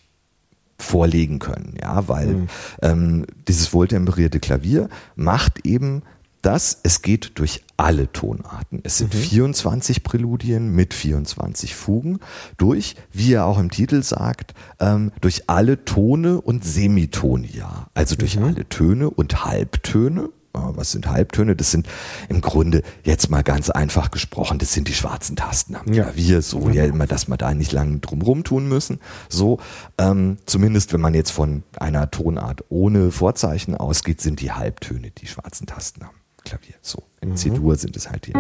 vorlegen 0.79 1.39
können, 1.41 1.75
ja, 1.81 2.09
weil 2.09 2.27
mhm. 2.27 2.49
ähm, 2.81 3.27
dieses 3.49 3.73
wohltemperierte 3.73 4.41
Klavier 4.41 4.89
macht 5.15 5.67
eben 5.67 6.03
das, 6.43 6.81
es 6.83 7.03
geht 7.03 7.39
durch 7.39 7.63
alle 7.77 8.13
Tonarten. 8.13 8.81
Es 8.83 8.99
sind 8.99 9.15
mhm. 9.15 9.19
24 9.19 10.03
Präludien 10.03 10.75
mit 10.75 10.95
24 10.95 11.75
Fugen 11.75 12.19
durch, 12.57 12.97
wie 13.13 13.33
er 13.33 13.47
auch 13.47 13.59
im 13.59 13.71
Titel 13.71 14.03
sagt, 14.03 14.55
ähm, 14.81 15.13
durch 15.21 15.49
alle 15.49 15.85
Tone 15.85 16.41
und 16.41 16.65
Semitonia, 16.65 17.89
also 17.95 18.17
durch 18.17 18.37
mhm. 18.37 18.45
alle 18.45 18.69
Töne 18.69 19.11
und 19.11 19.45
Halbtöne. 19.45 20.31
Was 20.53 20.91
sind 20.91 21.07
Halbtöne? 21.07 21.55
Das 21.55 21.71
sind 21.71 21.89
im 22.29 22.41
Grunde 22.41 22.83
jetzt 23.05 23.31
mal 23.31 23.43
ganz 23.43 23.71
einfach 23.71 24.11
gesprochen, 24.11 24.59
das 24.59 24.73
sind 24.75 24.89
die 24.89 24.95
schwarzen 24.95 25.37
Tasten 25.37 25.77
am 25.77 25.87
Klavier, 25.87 26.35
ja. 26.35 26.43
so 26.43 26.69
ja 26.71 26.85
immer, 26.87 27.07
dass 27.07 27.29
wir 27.29 27.37
da 27.37 27.55
nicht 27.55 27.71
lange 27.71 28.01
drum 28.01 28.43
tun 28.43 28.69
müssen. 28.69 28.99
So, 29.29 29.61
ähm, 29.97 30.39
zumindest 30.47 30.93
wenn 30.93 31.01
man 31.01 31.15
jetzt 31.15 31.31
von 31.31 31.63
einer 31.79 32.11
Tonart 32.11 32.65
ohne 32.69 33.13
Vorzeichen 33.13 33.77
ausgeht, 33.77 34.21
sind 34.21 34.41
die 34.41 34.51
Halbtöne 34.51 35.13
die 35.13 35.29
schwarzen 35.29 35.69
Tasten 35.69 36.03
am 36.03 36.20
Klavier. 36.45 36.75
So, 36.83 37.03
in 37.21 37.31
mhm. 37.31 37.37
C-Dur 37.37 37.77
sind 37.77 37.97
es 37.97 38.11
halt 38.11 38.27
hier. 38.27 38.35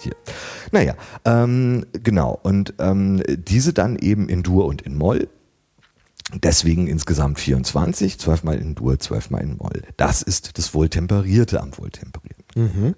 Hier. 0.00 0.14
Naja, 0.72 0.94
ähm, 1.24 1.86
genau. 1.92 2.38
Und 2.42 2.74
ähm, 2.78 3.22
diese 3.26 3.72
dann 3.72 3.96
eben 3.96 4.28
in 4.28 4.42
Dur 4.42 4.66
und 4.66 4.82
in 4.82 4.96
Moll. 4.96 5.28
Deswegen 6.34 6.88
insgesamt 6.88 7.38
24, 7.38 8.18
zwölfmal 8.18 8.58
in 8.58 8.74
Dur, 8.74 8.98
zwölfmal 8.98 9.42
in 9.42 9.56
Moll. 9.56 9.82
Das 9.96 10.22
ist 10.22 10.58
das 10.58 10.74
Wohltemperierte 10.74 11.60
am 11.60 11.76
Wohltemperierten. 11.78 12.44
Mhm. 12.54 12.94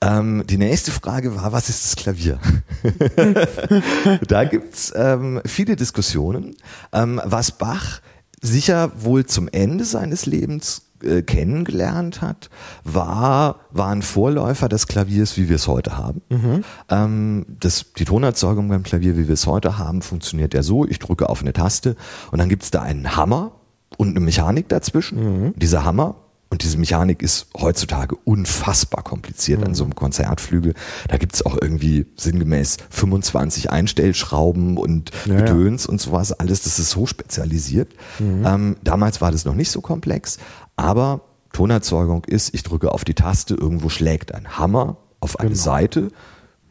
Ähm, 0.00 0.44
die 0.46 0.58
nächste 0.58 0.90
Frage 0.90 1.34
war, 1.36 1.52
was 1.52 1.68
ist 1.68 1.84
das 1.84 1.96
Klavier? 1.96 2.38
da 4.28 4.44
gibt's 4.44 4.92
ähm, 4.94 5.40
viele 5.44 5.76
Diskussionen, 5.76 6.56
ähm, 6.92 7.20
was 7.24 7.52
Bach 7.52 8.00
sicher 8.40 8.92
wohl 9.02 9.26
zum 9.26 9.48
Ende 9.48 9.84
seines 9.84 10.26
Lebens 10.26 10.85
äh, 11.02 11.22
kennengelernt 11.22 12.22
hat, 12.22 12.50
war, 12.84 13.60
war 13.70 13.88
ein 13.88 14.02
Vorläufer 14.02 14.68
des 14.68 14.86
Klaviers, 14.86 15.36
wie 15.36 15.48
wir 15.48 15.56
es 15.56 15.68
heute 15.68 15.96
haben. 15.96 16.22
Mhm. 16.28 16.64
Ähm, 16.88 17.46
das, 17.60 17.92
die 17.92 18.04
Tonerzeugung 18.04 18.68
beim 18.68 18.82
Klavier, 18.82 19.16
wie 19.16 19.28
wir 19.28 19.34
es 19.34 19.46
heute 19.46 19.78
haben, 19.78 20.02
funktioniert 20.02 20.54
ja 20.54 20.62
so, 20.62 20.86
ich 20.86 20.98
drücke 20.98 21.28
auf 21.28 21.42
eine 21.42 21.52
Taste 21.52 21.96
und 22.30 22.38
dann 22.38 22.48
gibt 22.48 22.62
es 22.62 22.70
da 22.70 22.82
einen 22.82 23.16
Hammer 23.16 23.52
und 23.96 24.10
eine 24.10 24.20
Mechanik 24.20 24.68
dazwischen. 24.68 25.46
Mhm. 25.46 25.54
Dieser 25.56 25.84
Hammer 25.84 26.16
und 26.48 26.62
diese 26.62 26.78
Mechanik 26.78 27.22
ist 27.22 27.48
heutzutage 27.56 28.14
unfassbar 28.24 29.02
kompliziert 29.02 29.60
mhm. 29.60 29.66
an 29.66 29.74
so 29.74 29.82
einem 29.82 29.96
Konzertflügel. 29.96 30.74
Da 31.08 31.16
gibt's 31.16 31.44
auch 31.44 31.56
irgendwie 31.60 32.06
sinngemäß 32.16 32.76
25 32.90 33.70
Einstellschrauben 33.70 34.76
und 34.76 35.10
ja, 35.24 35.36
Gedöns 35.36 35.86
und 35.86 36.00
sowas. 36.00 36.32
Alles, 36.32 36.62
das 36.62 36.78
ist 36.78 36.90
so 36.90 37.04
spezialisiert. 37.04 37.92
Mhm. 38.20 38.46
Ähm, 38.46 38.76
damals 38.84 39.20
war 39.20 39.32
das 39.32 39.44
noch 39.44 39.54
nicht 39.54 39.72
so 39.72 39.80
komplex, 39.80 40.38
aber 40.76 41.22
Tonerzeugung 41.52 42.24
ist, 42.24 42.54
ich 42.54 42.62
drücke 42.62 42.92
auf 42.92 43.04
die 43.04 43.14
Taste, 43.14 43.54
irgendwo 43.54 43.88
schlägt 43.88 44.34
ein 44.34 44.58
Hammer 44.58 44.98
auf 45.20 45.40
eine 45.40 45.50
genau. 45.50 45.62
Seite. 45.62 46.10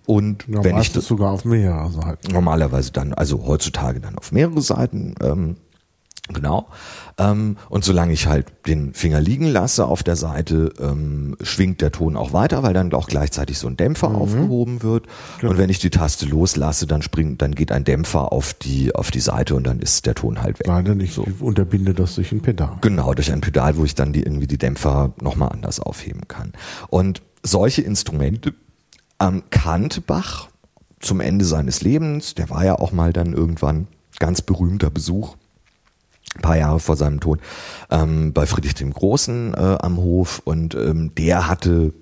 Und 0.05 0.47
ja, 0.47 0.63
wenn 0.63 0.77
ich 0.77 0.91
das 0.93 1.07
sogar 1.07 1.31
auf 1.31 1.45
mehrere 1.45 1.89
Seiten. 1.89 2.31
Normalerweise 2.31 2.91
dann, 2.91 3.13
also 3.13 3.45
heutzutage 3.47 3.99
dann 3.99 4.17
auf 4.19 4.31
mehrere 4.31 4.61
Seiten. 4.61 5.15
Ähm, 5.21 5.57
Genau. 6.29 6.67
Ähm, 7.17 7.58
und 7.69 7.86
solange 7.86 8.13
ich 8.13 8.28
halt 8.28 8.47
den 8.67 8.93
Finger 8.93 9.21
liegen 9.21 9.47
lasse 9.47 9.86
auf 9.86 10.04
der 10.04 10.15
Seite, 10.15 10.73
ähm, 10.80 11.38
schwingt 11.41 11.82
der 11.82 11.91
Ton 11.91 12.17
auch 12.17 12.34
weiter, 12.34 12.63
weil 12.63 12.73
dann 12.73 12.93
auch 12.93 13.08
gleichzeitig 13.08 13.58
so 13.58 13.67
ein 13.67 13.78
Dämpfer 13.78 14.10
mhm. 14.10 14.15
aufgehoben 14.15 14.84
wird. 14.84 15.06
Genau. 15.39 15.51
Und 15.51 15.58
wenn 15.58 15.69
ich 15.69 15.80
die 15.80 15.89
Taste 15.89 16.25
loslasse, 16.25 16.88
dann 16.88 17.01
springt, 17.01 17.41
dann 17.41 17.56
geht 17.56 17.71
ein 17.71 17.86
Dämpfer 17.86 18.34
auf 18.34 18.54
die, 18.54 18.93
auf 18.93 19.12
die 19.12 19.21
Seite 19.21 19.56
und 19.56 19.65
dann 19.65 19.80
ist 19.80 20.06
der 20.06 20.15
Ton 20.15 20.41
halt 20.41 20.60
weg. 20.60 20.67
Leider 20.67 20.95
nicht. 20.95 21.13
So. 21.13 21.25
Ich 21.25 21.41
unterbinde 21.41 21.93
das 21.93 22.15
durch 22.15 22.32
ein 22.32 22.41
Pedal. 22.41 22.78
Genau, 22.82 23.13
durch 23.13 23.32
ein 23.32 23.41
Pedal, 23.41 23.78
wo 23.78 23.86
ich 23.86 23.95
dann 23.95 24.12
die, 24.12 24.23
irgendwie 24.23 24.47
die 24.47 24.58
Dämpfer 24.58 25.13
nochmal 25.21 25.49
anders 25.49 25.80
aufheben 25.80 26.28
kann. 26.28 26.51
Und 26.89 27.21
solche 27.43 27.82
Instrumente 27.82 28.54
ähm, 29.21 29.43
kannte 29.51 30.01
Bach 30.01 30.49
zum 30.99 31.21
Ende 31.21 31.45
seines 31.45 31.82
Lebens. 31.82 32.36
Der 32.36 32.49
war 32.49 32.65
ja 32.65 32.75
auch 32.75 32.91
mal 32.91 33.13
dann 33.13 33.34
irgendwann 33.34 33.88
ganz 34.19 34.41
berühmter 34.41 34.89
Besuch 34.89 35.36
ein 36.35 36.41
paar 36.41 36.57
Jahre 36.57 36.79
vor 36.79 36.95
seinem 36.95 37.19
Tod, 37.19 37.39
ähm, 37.89 38.33
bei 38.33 38.45
Friedrich 38.45 38.75
dem 38.75 38.93
Großen 38.93 39.53
äh, 39.53 39.77
am 39.79 39.97
Hof 39.97 40.41
und 40.43 40.75
ähm, 40.75 41.13
der 41.15 41.47
hatte 41.47 41.93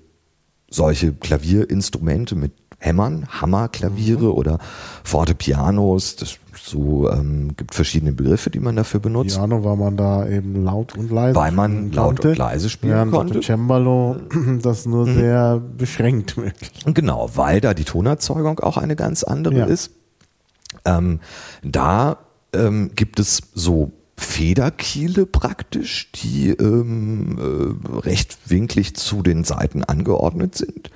solche 0.68 1.12
Klavierinstrumente 1.12 2.34
mit 2.34 2.52
Hämmern, 2.78 3.26
Hammerklaviere 3.28 4.24
mhm. 4.24 4.32
oder 4.32 4.58
Fortepianos. 5.04 6.16
Das 6.16 6.38
so 6.56 7.10
ähm, 7.10 7.56
gibt 7.56 7.74
verschiedene 7.74 8.12
Begriffe, 8.12 8.50
die 8.50 8.60
man 8.60 8.76
dafür 8.76 9.00
benutzt. 9.00 9.36
Piano, 9.36 9.64
weil 9.64 9.76
man 9.76 9.96
da 9.96 10.28
eben 10.28 10.64
laut 10.64 10.96
und 10.96 11.10
leise 11.10 11.34
Weil 11.34 11.52
man 11.52 11.90
laut 11.92 12.16
konnte, 12.16 12.30
und 12.30 12.38
leise 12.38 12.70
spielen 12.70 13.10
konnte. 13.10 13.40
Cembalo 13.40 14.16
das 14.62 14.86
nur 14.86 15.06
mhm. 15.06 15.14
sehr 15.14 15.60
beschränkt 15.60 16.36
möglich. 16.36 16.72
Genau, 16.86 17.30
weil 17.34 17.60
da 17.60 17.74
die 17.74 17.84
Tonerzeugung 17.84 18.60
auch 18.60 18.76
eine 18.76 18.96
ganz 18.96 19.24
andere 19.24 19.58
ja. 19.58 19.64
ist. 19.64 19.90
Ähm, 20.84 21.20
da 21.62 22.18
ähm, 22.52 22.90
gibt 22.94 23.18
es 23.18 23.42
so 23.54 23.92
Federkiele 24.16 25.26
praktisch, 25.26 26.10
die 26.12 26.50
ähm, 26.50 27.38
äh, 27.38 27.98
recht 27.98 28.38
winklig 28.46 28.94
zu 28.94 29.22
den 29.22 29.44
Seiten 29.44 29.84
angeordnet 29.84 30.54
sind. 30.54 30.90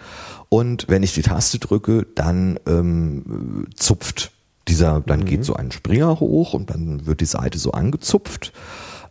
Und 0.49 0.87
wenn 0.89 1.03
ich 1.03 1.15
die 1.15 1.23
Taste 1.23 1.59
drücke, 1.59 2.07
dann 2.15 2.59
ähm, 2.67 3.67
zupft 3.75 4.33
dieser, 4.69 5.01
dann 5.01 5.21
mhm. 5.21 5.25
geht 5.25 5.45
so 5.45 5.55
ein 5.55 5.73
Springer 5.73 6.21
hoch 6.21 6.55
und 6.55 6.71
dann 6.71 7.07
wird 7.07 7.21
die 7.21 7.27
Seite 7.27 7.59
so 7.59 7.73
angezupft. 7.73 8.53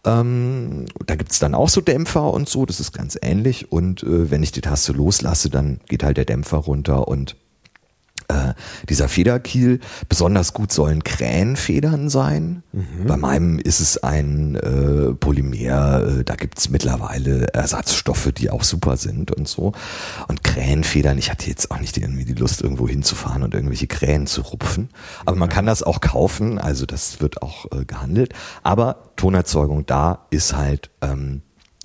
Ähm, 0.06 0.86
da 1.06 1.16
gibt's 1.16 1.40
dann 1.40 1.54
auch 1.54 1.70
so 1.70 1.82
Dämpfer 1.82 2.34
und 2.34 2.48
so, 2.48 2.66
das 2.66 2.80
ist 2.80 2.94
ganz 2.94 3.18
ähnlich. 3.22 3.72
Und 3.72 4.04
äh, 4.04 4.32
wenn 4.32 4.44
ich 4.44 4.52
die 4.52 4.62
Taste 4.62 4.94
loslasse, 4.94 5.50
dann 5.50 5.80
geht 5.88 6.04
halt 6.04 6.18
der 6.18 6.26
Dämpfer 6.26 6.58
runter 6.58 7.08
und 7.08 7.36
äh, 8.28 8.54
dieser 8.90 9.08
Federkiel. 9.08 9.80
Besonders 10.10 10.54
gut 10.54 10.72
sollen 10.72 11.04
Krähenfedern 11.04 12.10
sein. 12.10 12.64
Mhm. 12.74 13.08
Bei 13.08 13.18
meinem 13.18 13.60
ist 13.60 13.80
es 13.80 14.04
ein 14.04 14.56
äh, 14.56 15.14
Polymer, 15.14 16.04
äh, 16.20 16.24
da 16.24 16.36
gibt's 16.36 16.70
mittlerweile 16.70 17.48
Ersatzstoffe, 17.54 18.32
die 18.36 18.50
auch 18.50 18.64
super 18.64 18.98
sind 18.98 19.32
und 19.32 19.48
so. 19.48 19.72
Und 20.28 20.44
Krähenfedern, 20.44 21.18
ich 21.18 21.32
hatte 21.32 21.50
jetzt 21.50 21.72
auch 21.72 21.80
nicht 21.80 21.98
irgendwie 21.98 22.26
die 22.26 22.34
Lust, 22.34 22.62
irgendwo 22.62 22.88
hinzufahren 22.88 23.44
und 23.44 23.54
irgendwelche 23.54 23.88
Krähen 23.88 24.28
zu 24.28 24.42
rupfen. 24.42 24.90
Aber 25.26 25.38
man 25.38 25.50
kann 25.50 25.66
das 25.66 25.84
auch 25.84 26.02
kaufen, 26.02 26.60
also 26.60 26.86
das 26.86 27.22
wird 27.22 27.42
auch 27.42 27.66
äh, 27.72 27.86
gehandelt. 27.86 28.34
Aber 28.64 29.12
Tonerzeugung 29.16 29.86
da 29.86 30.26
ist 30.30 30.56
halt, 30.56 30.90
ähm, 31.02 31.42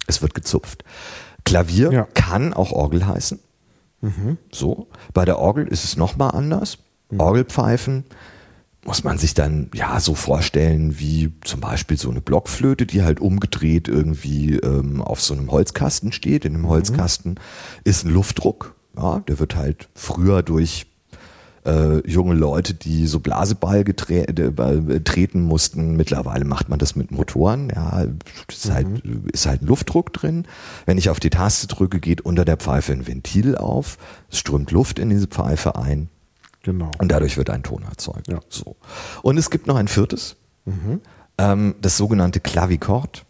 es 0.07 0.23
wird 0.23 0.35
gezupft. 0.35 0.85
Klavier 1.45 1.93
ja. 1.93 2.07
kann 2.15 2.55
auch 2.55 2.73
Orgel 2.73 3.07
heißen. 3.07 3.39
Mhm. 4.03 4.37
So. 4.53 4.89
Bei 5.15 5.25
der 5.25 5.39
Orgel 5.39 5.67
ist 5.67 5.85
es 5.85 5.97
nochmal 5.97 6.33
anders. 6.33 6.79
Mhm. 7.11 7.21
Orgelpfeifen 7.21 8.05
muss 8.85 9.05
man 9.05 9.17
sich 9.17 9.33
dann 9.35 9.71
ja 9.75 10.01
so 10.01 10.15
vorstellen 10.15 10.99
wie 10.99 11.33
zum 11.45 11.61
Beispiel 11.61 11.97
so 11.97 12.11
eine 12.11 12.21
Blockflöte, 12.21 12.85
die 12.85 13.03
halt 13.03 13.21
umgedreht 13.21 13.87
irgendwie 13.87 14.57
ähm, 14.57 15.01
auf 15.01 15.21
so 15.23 15.35
einem 15.35 15.51
Holzkasten 15.51 16.13
steht. 16.13 16.45
In 16.45 16.53
dem 16.53 16.63
mhm. 16.63 16.69
Holzkasten 16.69 17.33
mhm. 17.33 17.39
ist 17.85 18.05
ein 18.05 18.13
Luftdruck. 18.13 18.75
Ja, 18.97 19.21
der 19.21 19.39
wird 19.39 19.57
halt 19.57 19.89
früher 19.95 20.43
durch 20.43 20.87
äh, 21.65 22.09
junge 22.09 22.35
Leute, 22.35 22.75
die 22.75 23.07
so 23.07 23.21
Blaseball 23.21 23.85
äh, 23.89 25.01
treten 25.01 25.43
mussten. 25.43 25.97
Mittlerweile 25.97 26.45
macht 26.45 26.69
man 26.69 26.79
das 26.79 26.97
mit 26.97 27.11
Motoren. 27.11 27.71
Ja, 27.75 28.07
ist, 28.49 28.71
halt, 28.71 28.89
mhm. 28.89 28.95
halt, 28.95 29.31
ist 29.33 29.47
halt 29.47 29.63
Luftdruck 29.63 30.13
drin. 30.13 30.47
Wenn 30.87 30.99
ich 30.99 31.11
auf 31.11 31.21
die 31.21 31.31
Taste 31.31 31.67
drücke, 31.67 32.01
geht 32.01 32.23
unter 32.23 32.45
der 32.45 32.57
Pfeife 32.57 32.93
ein 32.93 33.07
Ventil 33.07 33.57
auf. 33.57 33.99
Es 34.31 34.39
strömt 34.39 34.71
Luft 34.71 34.99
in 34.99 35.11
diese 35.11 35.27
Pfeife 35.27 35.77
ein. 35.77 36.09
Genau. 36.63 36.91
Und 36.99 37.11
dadurch 37.11 37.37
wird 37.37 37.51
ein 37.51 37.63
Ton 37.63 37.83
erzeugt. 37.83 38.29
Ja. 38.29 38.41
So. 38.49 38.77
Und 39.23 39.37
es 39.37 39.51
gibt 39.51 39.67
noch 39.67 39.77
ein 39.77 39.89
viertes, 39.89 40.37
mhm. 40.65 41.01
ähm, 41.39 41.75
das 41.81 41.97
sogenannte 41.97 42.41
Klavikord 42.41 43.25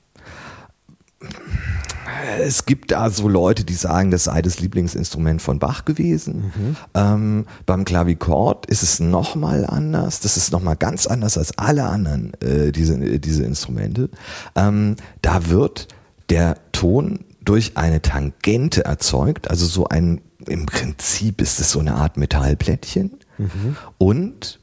es 2.41 2.67
gibt 2.67 2.93
da 2.93 3.11
so 3.11 3.29
Leute, 3.29 3.65
die 3.65 3.75
sagen, 3.75 4.11
das 4.11 4.25
sei 4.25 4.43
das 4.43 4.61
Lieblingsinstrument 4.61 5.41
von 5.43 5.59
Bach 5.59 5.85
gewesen. 5.85 6.53
Mhm. 6.55 6.77
Ähm, 6.95 7.47
beim 7.67 7.85
Klavikord 7.85 8.67
ist 8.67 8.83
es 8.83 9.01
nochmal 9.01 9.67
anders. 9.67 10.21
Das 10.21 10.37
ist 10.37 10.53
nochmal 10.53 10.77
ganz 10.77 11.07
anders 11.07 11.39
als 11.39 11.57
alle 11.59 11.85
anderen 11.85 12.33
äh, 12.41 12.73
diese, 12.73 12.99
diese 13.19 13.45
Instrumente. 13.45 14.11
Ähm, 14.55 14.97
da 15.23 15.49
wird 15.49 15.89
der 16.31 16.57
Ton 16.73 17.21
durch 17.45 17.77
eine 17.77 18.03
Tangente 18.03 18.85
erzeugt, 18.85 19.51
also 19.51 19.67
so 19.67 19.89
ein, 19.89 20.21
im 20.47 20.67
Prinzip 20.67 21.41
ist 21.41 21.61
es 21.61 21.71
so 21.71 21.81
eine 21.81 21.95
Art 21.95 22.17
Metallplättchen. 22.17 23.19
Mhm. 23.39 23.77
Und 23.99 24.61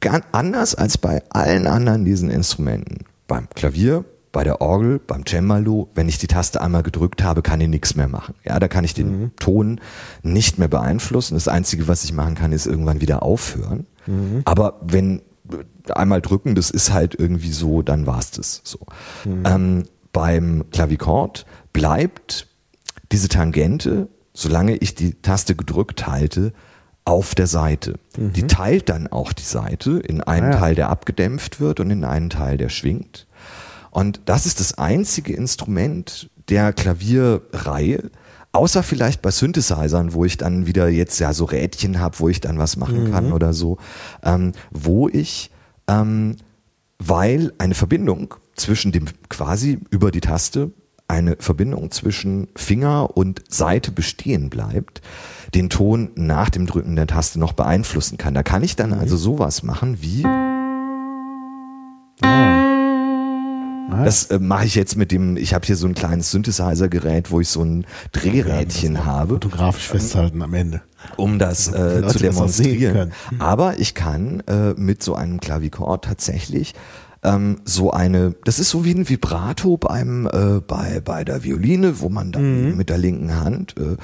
ganz 0.00 0.24
anders 0.32 0.74
als 0.74 0.98
bei 0.98 1.22
allen 1.30 1.66
anderen 1.66 2.04
diesen 2.04 2.30
Instrumenten. 2.30 3.04
Beim 3.26 3.48
Klavier, 3.50 4.04
bei 4.32 4.44
der 4.44 4.60
Orgel, 4.60 5.00
beim 5.04 5.26
Cembalo, 5.26 5.88
wenn 5.94 6.08
ich 6.08 6.18
die 6.18 6.28
Taste 6.28 6.60
einmal 6.60 6.82
gedrückt 6.82 7.22
habe, 7.22 7.42
kann 7.42 7.60
ich 7.60 7.68
nichts 7.68 7.96
mehr 7.96 8.08
machen. 8.08 8.34
Ja, 8.44 8.60
da 8.60 8.68
kann 8.68 8.84
ich 8.84 8.94
den 8.94 9.20
mhm. 9.20 9.36
Ton 9.36 9.80
nicht 10.22 10.58
mehr 10.58 10.68
beeinflussen. 10.68 11.34
Das 11.34 11.48
Einzige, 11.48 11.88
was 11.88 12.04
ich 12.04 12.12
machen 12.12 12.36
kann, 12.36 12.52
ist 12.52 12.66
irgendwann 12.66 13.00
wieder 13.00 13.22
aufhören. 13.22 13.86
Mhm. 14.06 14.42
Aber 14.44 14.80
wenn 14.82 15.22
einmal 15.92 16.20
drücken, 16.20 16.54
das 16.54 16.70
ist 16.70 16.92
halt 16.92 17.16
irgendwie 17.18 17.52
so, 17.52 17.82
dann 17.82 18.06
war's 18.06 18.30
das 18.30 18.60
so. 18.64 18.78
Mhm. 19.24 19.42
Ähm, 19.44 19.84
beim 20.12 20.64
Klavichord 20.70 21.46
bleibt 21.72 22.46
diese 23.12 23.28
Tangente, 23.28 24.08
solange 24.32 24.76
ich 24.76 24.94
die 24.94 25.14
Taste 25.22 25.56
gedrückt 25.56 26.06
halte, 26.06 26.52
auf 27.04 27.34
der 27.34 27.46
Seite. 27.46 27.98
Mhm. 28.16 28.32
Die 28.34 28.46
teilt 28.46 28.88
dann 28.88 29.08
auch 29.08 29.32
die 29.32 29.42
Seite 29.42 29.98
in 29.98 30.20
einen 30.20 30.50
ah, 30.50 30.52
ja. 30.52 30.58
Teil, 30.58 30.74
der 30.76 30.90
abgedämpft 30.90 31.60
wird 31.60 31.80
und 31.80 31.90
in 31.90 32.04
einen 32.04 32.30
Teil, 32.30 32.56
der 32.56 32.68
schwingt. 32.68 33.26
Und 33.90 34.20
das 34.24 34.46
ist 34.46 34.60
das 34.60 34.78
einzige 34.78 35.34
Instrument 35.34 36.30
der 36.48 36.72
Klavierreihe, 36.72 38.10
außer 38.52 38.82
vielleicht 38.82 39.22
bei 39.22 39.30
Synthesizern, 39.30 40.12
wo 40.12 40.24
ich 40.24 40.36
dann 40.36 40.66
wieder 40.66 40.88
jetzt 40.88 41.18
ja 41.18 41.32
so 41.32 41.44
Rädchen 41.44 42.00
habe, 42.00 42.18
wo 42.18 42.28
ich 42.28 42.40
dann 42.40 42.58
was 42.58 42.76
machen 42.76 43.04
mhm. 43.04 43.12
kann 43.12 43.32
oder 43.32 43.52
so, 43.52 43.78
ähm, 44.22 44.52
wo 44.70 45.08
ich, 45.08 45.50
ähm, 45.88 46.36
weil 46.98 47.52
eine 47.58 47.74
Verbindung 47.74 48.34
zwischen 48.54 48.92
dem 48.92 49.06
quasi 49.28 49.80
über 49.90 50.10
die 50.10 50.20
Taste 50.20 50.72
eine 51.08 51.36
Verbindung 51.40 51.90
zwischen 51.90 52.48
Finger 52.54 53.16
und 53.16 53.42
Seite 53.48 53.90
bestehen 53.90 54.48
bleibt, 54.48 55.02
den 55.54 55.68
Ton 55.68 56.10
nach 56.14 56.50
dem 56.50 56.66
Drücken 56.66 56.94
der 56.94 57.08
Taste 57.08 57.40
noch 57.40 57.52
beeinflussen 57.52 58.16
kann. 58.16 58.34
Da 58.34 58.44
kann 58.44 58.62
ich 58.62 58.76
dann 58.76 58.92
also 58.92 59.16
sowas 59.16 59.64
machen 59.64 60.00
wie. 60.00 60.24
Das 63.88 64.24
äh, 64.26 64.38
mache 64.38 64.66
ich 64.66 64.74
jetzt 64.74 64.96
mit 64.96 65.12
dem, 65.12 65.36
ich 65.36 65.54
habe 65.54 65.66
hier 65.66 65.76
so 65.76 65.86
ein 65.86 65.94
kleines 65.94 66.30
Synthesizer-Gerät, 66.30 67.30
wo 67.30 67.40
ich 67.40 67.48
so 67.48 67.62
ein 67.62 67.86
Drehrädchen 68.12 68.94
ja, 68.94 69.04
habe. 69.04 69.34
Fotografisch 69.34 69.88
festhalten 69.88 70.42
am 70.42 70.54
Ende. 70.54 70.82
Um 71.16 71.38
das 71.38 71.68
äh, 71.68 72.06
zu 72.06 72.18
demonstrieren. 72.18 73.12
Aber 73.38 73.78
ich 73.78 73.94
kann 73.94 74.42
äh, 74.46 74.74
mit 74.74 75.02
so 75.02 75.14
einem 75.14 75.40
Klavichord 75.40 76.04
tatsächlich 76.04 76.74
ähm, 77.22 77.60
so 77.64 77.90
eine, 77.90 78.34
das 78.44 78.58
ist 78.58 78.70
so 78.70 78.84
wie 78.84 78.94
ein 78.94 79.08
Vibrato 79.08 79.76
beim 79.76 80.26
äh, 80.26 80.60
bei 80.60 81.00
bei 81.00 81.24
der 81.24 81.44
Violine, 81.44 82.00
wo 82.00 82.08
man 82.08 82.32
dann 82.32 82.70
mhm. 82.70 82.76
mit 82.76 82.88
der 82.88 82.98
linken 82.98 83.34
Hand 83.38 83.74
äh, 83.78 83.96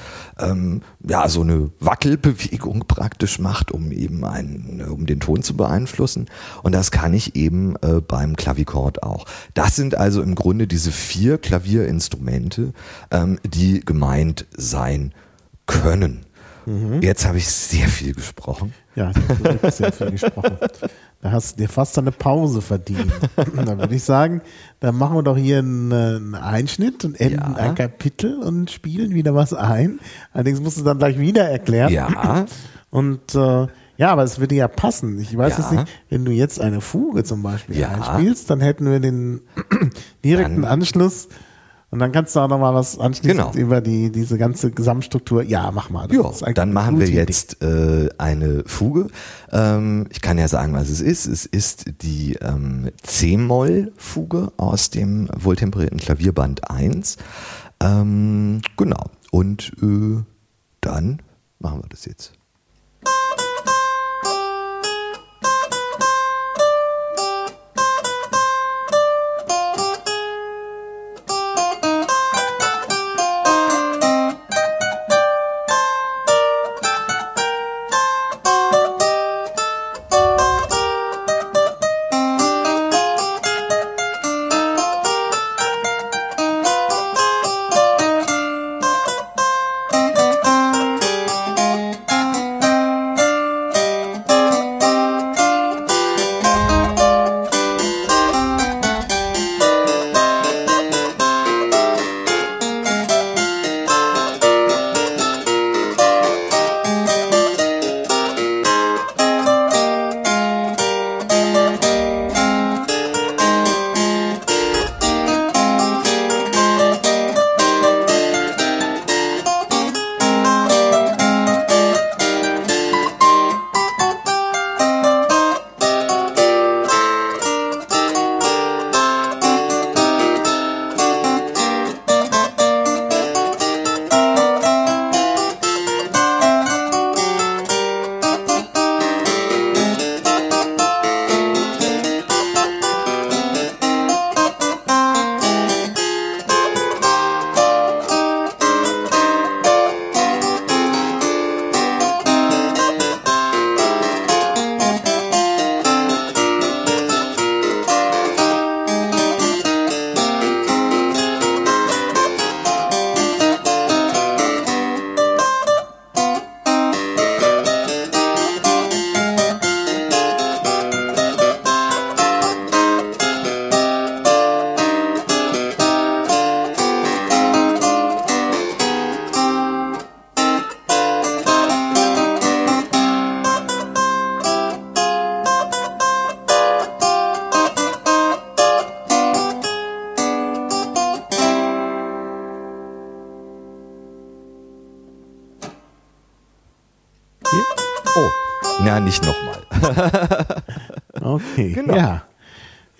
ähm, 0.43 0.81
ja 1.07 1.27
so 1.27 1.41
eine 1.41 1.71
Wackelbewegung 1.79 2.85
praktisch 2.87 3.39
macht, 3.39 3.71
um 3.71 3.91
eben 3.91 4.23
einen, 4.23 4.81
um 4.81 5.05
den 5.05 5.19
Ton 5.19 5.41
zu 5.41 5.57
beeinflussen. 5.57 6.27
Und 6.63 6.73
das 6.73 6.91
kann 6.91 7.13
ich 7.13 7.35
eben 7.35 7.75
äh, 7.77 8.01
beim 8.01 8.35
Klavichord 8.35 9.03
auch. 9.03 9.25
Das 9.53 9.75
sind 9.75 9.95
also 9.95 10.21
im 10.21 10.35
Grunde 10.35 10.67
diese 10.67 10.91
vier 10.91 11.37
Klavierinstrumente, 11.37 12.73
ähm, 13.11 13.39
die 13.43 13.79
gemeint 13.79 14.45
sein 14.55 15.13
können. 15.65 16.25
Mhm. 16.67 17.01
Jetzt 17.01 17.25
habe 17.25 17.37
ich 17.37 17.47
sehr 17.47 17.87
viel 17.87 18.13
gesprochen. 18.13 18.73
Ja, 18.95 19.11
sehr 19.71 19.91
viel 19.91 20.11
gesprochen. 20.11 20.57
Da 21.21 21.31
hast 21.31 21.53
du 21.53 21.63
dir 21.63 21.69
fast 21.69 21.97
eine 21.97 22.11
Pause 22.11 22.61
verdient. 22.61 23.11
da 23.35 23.77
würde 23.77 23.95
ich 23.95 24.03
sagen, 24.03 24.41
dann 24.79 24.95
machen 24.95 25.15
wir 25.15 25.23
doch 25.23 25.37
hier 25.37 25.59
einen, 25.59 26.35
Einschnitt 26.35 27.03
und 27.05 27.19
enden 27.19 27.53
ja. 27.53 27.55
ein 27.55 27.75
Kapitel 27.75 28.39
und 28.39 28.69
spielen 28.69 29.13
wieder 29.13 29.33
was 29.33 29.53
ein. 29.53 29.99
Allerdings 30.31 30.61
musst 30.61 30.79
du 30.79 30.83
dann 30.83 30.99
gleich 30.99 31.17
wieder 31.17 31.49
erklären. 31.49 31.91
Ja. 31.91 32.45
Und 32.89 33.35
äh, 33.35 33.67
ja, 33.97 34.11
aber 34.11 34.23
es 34.23 34.39
würde 34.39 34.55
ja 34.55 34.69
passen. 34.69 35.19
Ich 35.19 35.37
weiß 35.37 35.57
ja. 35.57 35.63
jetzt 35.63 35.71
nicht, 35.73 35.87
wenn 36.09 36.23
du 36.23 36.31
jetzt 36.31 36.61
eine 36.61 36.79
Fuge 36.79 37.25
zum 37.25 37.43
Beispiel 37.43 37.77
ja. 37.77 37.89
einspielst, 37.89 38.49
dann 38.49 38.61
hätten 38.61 38.89
wir 38.89 39.01
den 39.01 39.41
direkten 40.23 40.61
dann. 40.61 40.71
Anschluss 40.71 41.27
und 41.89 41.99
dann 41.99 42.11
kannst 42.11 42.35
du 42.35 42.41
auch 42.41 42.49
noch 42.49 42.59
mal 42.59 42.73
was 42.73 42.99
anschließend 42.99 43.53
genau. 43.53 43.53
über 43.53 43.79
die, 43.79 44.11
diese 44.11 44.37
ganze 44.37 44.71
Gesamtstruktur. 44.71 45.41
Ja, 45.41 45.71
mach 45.71 45.89
mal. 45.89 46.11
Ja, 46.11 46.31
dann 46.53 46.73
machen 46.73 46.99
wir 46.99 47.07
jetzt 47.07 47.63
äh, 47.63 48.09
eine 48.17 48.63
Fuge. 48.65 49.07
Ähm, 49.53 50.05
ich 50.11 50.19
kann 50.19 50.37
ja 50.37 50.49
sagen, 50.49 50.73
was 50.73 50.89
es 50.89 50.99
ist. 50.99 51.25
Es 51.27 51.45
ist 51.45 51.85
die 52.01 52.33
ähm, 52.41 52.91
C-Moll-Fuge 53.03 54.51
aus 54.57 54.89
dem 54.89 55.29
wohltemperierten 55.33 55.99
Klavierband 55.99 56.69
1. 56.69 57.17
Ähm, 57.79 58.61
genau. 58.75 59.05
Und 59.31 59.71
äh, 59.81 60.23
dann 60.81 61.21
machen 61.59 61.83
wir 61.83 61.89
das 61.89 62.03
jetzt. 62.03 62.36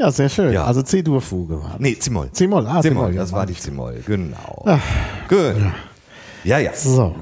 Ja, 0.07 0.11
sehr 0.13 0.29
schön. 0.29 0.53
Ja. 0.53 0.63
Also 0.63 0.83
C-Dur-Fuge 0.83 1.61
war 1.61 1.75
Nee, 1.79 1.99
C-Moll. 1.99 2.31
C-Moll, 2.31 2.65
ah, 2.65 2.81
C-Moll, 2.81 3.13
das 3.13 3.33
war 3.33 3.45
die 3.45 3.55
C-Moll, 3.55 4.03
genau. 4.05 4.63
Ach. 4.65 4.81
Gut. 5.27 5.55
Ja, 6.45 6.59
ja. 6.59 6.73
So. 6.73 7.13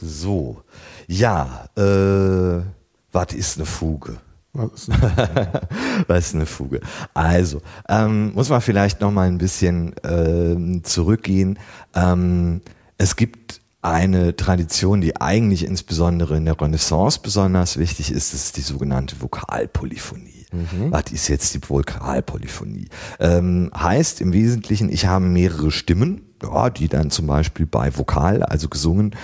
So. 0.00 0.62
Ja, 1.08 1.68
äh, 1.76 2.62
was 3.10 3.32
ist 3.34 3.56
eine 3.56 3.66
Fuge? 3.66 4.18
Was 4.52 4.86
ist 4.86 4.90
eine, 4.90 5.62
Was 6.06 6.26
ist 6.26 6.34
eine 6.36 6.46
Fuge? 6.46 6.80
Also, 7.12 7.60
ähm, 7.88 8.32
muss 8.34 8.50
man 8.50 8.60
vielleicht 8.60 9.00
noch 9.00 9.10
mal 9.10 9.26
ein 9.26 9.38
bisschen 9.38 9.96
ähm, 10.04 10.84
zurückgehen. 10.84 11.58
Ähm, 11.96 12.60
es 12.98 13.16
gibt 13.16 13.60
eine 13.82 14.36
Tradition, 14.36 15.00
die 15.00 15.20
eigentlich 15.20 15.64
insbesondere 15.64 16.36
in 16.36 16.44
der 16.44 16.60
Renaissance 16.60 17.18
besonders 17.20 17.78
wichtig 17.78 18.12
ist, 18.12 18.32
das 18.32 18.44
ist 18.44 18.56
die 18.58 18.62
sogenannte 18.62 19.20
Vokalpolyphonie. 19.20 20.35
Was 20.90 21.12
ist 21.12 21.28
jetzt 21.28 21.54
die 21.54 21.60
Vokalpolyphonie? 21.68 22.88
Ähm, 23.20 23.70
heißt 23.76 24.20
im 24.20 24.32
Wesentlichen, 24.32 24.90
ich 24.90 25.06
habe 25.06 25.24
mehrere 25.24 25.70
Stimmen, 25.70 26.22
ja, 26.42 26.70
die 26.70 26.88
dann 26.88 27.10
zum 27.10 27.26
Beispiel 27.26 27.66
bei 27.66 27.96
Vokal, 27.96 28.42
also 28.42 28.68
gesungen, 28.68 29.14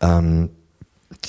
ähm, 0.00 0.50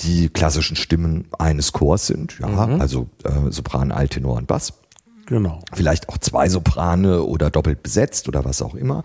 die 0.02 0.28
klassischen 0.28 0.76
Stimmen 0.76 1.26
eines 1.38 1.72
Chors 1.72 2.06
sind, 2.06 2.38
ja, 2.40 2.48
also 2.78 3.08
äh, 3.22 3.50
Sopran, 3.50 3.92
Alttenor 3.92 4.36
und 4.36 4.46
Bass 4.46 4.72
genau. 5.26 5.60
vielleicht 5.72 6.08
auch 6.08 6.18
zwei 6.18 6.48
Soprane 6.48 7.22
oder 7.22 7.50
doppelt 7.50 7.82
besetzt 7.82 8.28
oder 8.28 8.44
was 8.44 8.62
auch 8.62 8.74
immer. 8.74 9.04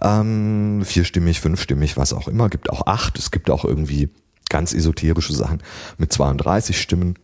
Ähm, 0.00 0.82
vierstimmig, 0.84 1.40
fünfstimmig, 1.40 1.96
was 1.96 2.12
auch 2.12 2.28
immer. 2.28 2.48
Gibt 2.48 2.70
auch 2.70 2.86
acht. 2.86 3.18
Es 3.18 3.30
gibt 3.30 3.50
auch 3.50 3.64
irgendwie 3.64 4.10
ganz 4.48 4.72
esoterische 4.72 5.34
Sachen 5.34 5.62
mit 5.98 6.12
32 6.12 6.80
Stimmen. 6.80 7.18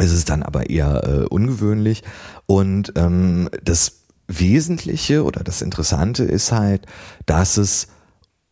Es 0.00 0.12
ist 0.12 0.30
dann 0.30 0.42
aber 0.42 0.70
eher 0.70 1.04
äh, 1.04 1.26
ungewöhnlich. 1.26 2.02
Und 2.46 2.92
ähm, 2.96 3.50
das 3.62 4.04
Wesentliche 4.26 5.24
oder 5.24 5.44
das 5.44 5.60
Interessante 5.60 6.24
ist 6.24 6.52
halt, 6.52 6.86
dass 7.26 7.56
es 7.56 7.88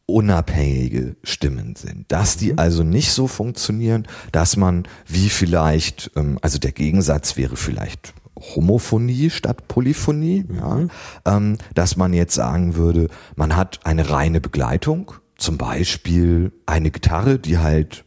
unabhängige 0.04 1.16
Stimmen 1.22 1.76
sind, 1.76 2.10
dass 2.10 2.36
die 2.36 2.56
also 2.56 2.82
nicht 2.82 3.12
so 3.12 3.26
funktionieren, 3.26 4.06
dass 4.32 4.56
man 4.56 4.88
wie 5.06 5.28
vielleicht, 5.28 6.10
ähm, 6.16 6.38
also 6.40 6.58
der 6.58 6.72
Gegensatz 6.72 7.36
wäre 7.36 7.56
vielleicht 7.56 8.14
Homophonie 8.54 9.30
statt 9.30 9.68
Polyphonie, 9.68 10.44
ja, 10.54 10.86
ähm, 11.26 11.58
dass 11.74 11.96
man 11.96 12.12
jetzt 12.12 12.34
sagen 12.34 12.76
würde, 12.76 13.08
man 13.36 13.56
hat 13.56 13.80
eine 13.84 14.10
reine 14.10 14.40
Begleitung, 14.40 15.12
zum 15.36 15.58
Beispiel 15.58 16.52
eine 16.66 16.90
Gitarre, 16.90 17.38
die 17.38 17.58
halt 17.58 18.04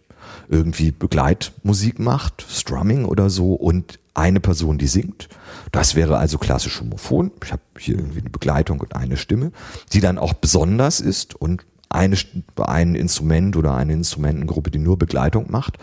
irgendwie 0.51 0.91
Begleitmusik 0.91 1.97
macht, 1.97 2.45
Strumming 2.47 3.05
oder 3.05 3.29
so 3.29 3.53
und 3.53 3.99
eine 4.13 4.41
Person, 4.41 4.77
die 4.77 4.87
singt. 4.87 5.29
Das 5.71 5.95
wäre 5.95 6.17
also 6.17 6.37
klassisch 6.37 6.81
homophon. 6.81 7.31
Ich 7.43 7.53
habe 7.53 7.61
hier 7.79 7.95
irgendwie 7.95 8.19
eine 8.19 8.29
Begleitung 8.29 8.81
und 8.81 8.95
eine 8.95 9.15
Stimme, 9.15 9.53
die 9.93 10.01
dann 10.01 10.17
auch 10.17 10.33
besonders 10.33 10.99
ist 10.99 11.33
und 11.33 11.65
eine, 11.87 12.17
ein 12.57 12.95
Instrument 12.95 13.55
oder 13.55 13.75
eine 13.75 13.93
Instrumentengruppe, 13.93 14.71
die 14.71 14.79
nur 14.79 14.97
Begleitung 14.97 15.49
macht 15.49 15.77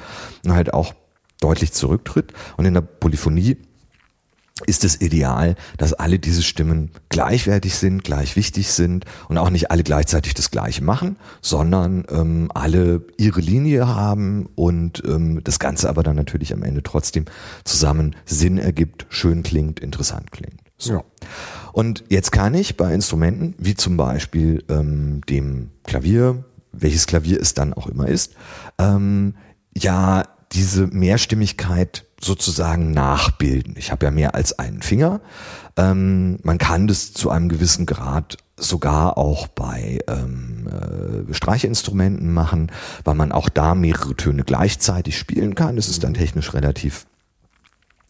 und 0.45 0.53
halt 0.53 0.75
auch 0.75 0.95
deutlich 1.41 1.73
zurücktritt. 1.73 2.35
Und 2.59 2.67
in 2.67 2.75
der 2.75 2.83
Polyphonie 2.83 3.57
ist 4.67 4.85
es 4.85 5.01
ideal, 5.01 5.55
dass 5.77 5.93
alle 5.93 6.19
diese 6.19 6.43
Stimmen 6.43 6.91
gleichwertig 7.09 7.75
sind, 7.77 8.05
gleich 8.05 8.37
wichtig 8.37 8.73
sind 8.73 9.05
und 9.29 9.39
auch 9.39 9.51
nicht 9.51 9.71
alle 9.71 9.83
gleichzeitig 9.83 10.35
das 10.35 10.51
Gleiche 10.51 10.83
machen, 10.83 11.17
sondern 11.41 12.05
ähm, 12.11 12.51
alle 12.55 13.03
ihre 13.17 13.41
Linie 13.41 13.89
haben 13.89 14.49
und 14.55 15.03
ähm, 15.07 15.43
das 15.45 15.59
Ganze 15.59 15.89
aber 15.89 16.03
dann 16.03 16.17
natürlich 16.17 16.53
am 16.53 16.63
Ende 16.63 16.83
trotzdem 16.83 17.27
zusammen 17.65 18.17
Sinn 18.25 18.59
ergibt, 18.59 19.07
schön 19.09 19.43
klingt, 19.43 19.81
interessant 19.81 20.33
klingt. 20.33 20.61
So. 20.79 20.95
Ja. 20.95 21.05
Und 21.73 22.05
jetzt 22.09 22.33
kann 22.33 22.55
ich 22.55 22.77
bei 22.77 22.93
Instrumenten, 22.95 23.55
wie 23.59 23.75
zum 23.75 23.97
Beispiel 23.97 24.65
ähm, 24.69 25.21
dem 25.29 25.71
Klavier, 25.85 26.45
welches 26.73 27.07
Klavier 27.07 27.41
es 27.41 27.55
dann 27.55 27.73
auch 27.75 27.87
immer 27.87 28.09
ist, 28.09 28.35
ähm, 28.79 29.35
ja 29.77 30.25
diese 30.53 30.87
Mehrstimmigkeit 30.87 32.05
sozusagen 32.21 32.91
nachbilden. 32.91 33.75
Ich 33.79 33.93
habe 33.93 34.07
ja 34.07 34.11
mehr 34.11 34.35
als 34.35 34.59
einen 34.59 34.83
Finger. 34.83 35.21
Ähm, 35.77 36.39
man 36.43 36.59
kann 36.59 36.89
das 36.89 37.13
zu 37.13 37.31
einem 37.31 37.49
gewissen 37.49 37.87
Grad 37.87 38.39
sogar 38.57 39.17
auch 39.17 39.47
bei 39.47 40.01
ähm, 40.09 40.67
äh, 40.69 41.33
Streichinstrumenten 41.33 42.33
machen, 42.33 42.73
weil 43.05 43.15
man 43.15 43.31
auch 43.31 43.49
da 43.49 43.75
mehrere 43.75 44.17
Töne 44.17 44.43
gleichzeitig 44.43 45.17
spielen 45.17 45.55
kann. 45.55 45.77
Das 45.77 45.89
ist 45.89 46.03
dann 46.03 46.15
technisch 46.15 46.55
relativ 46.55 47.07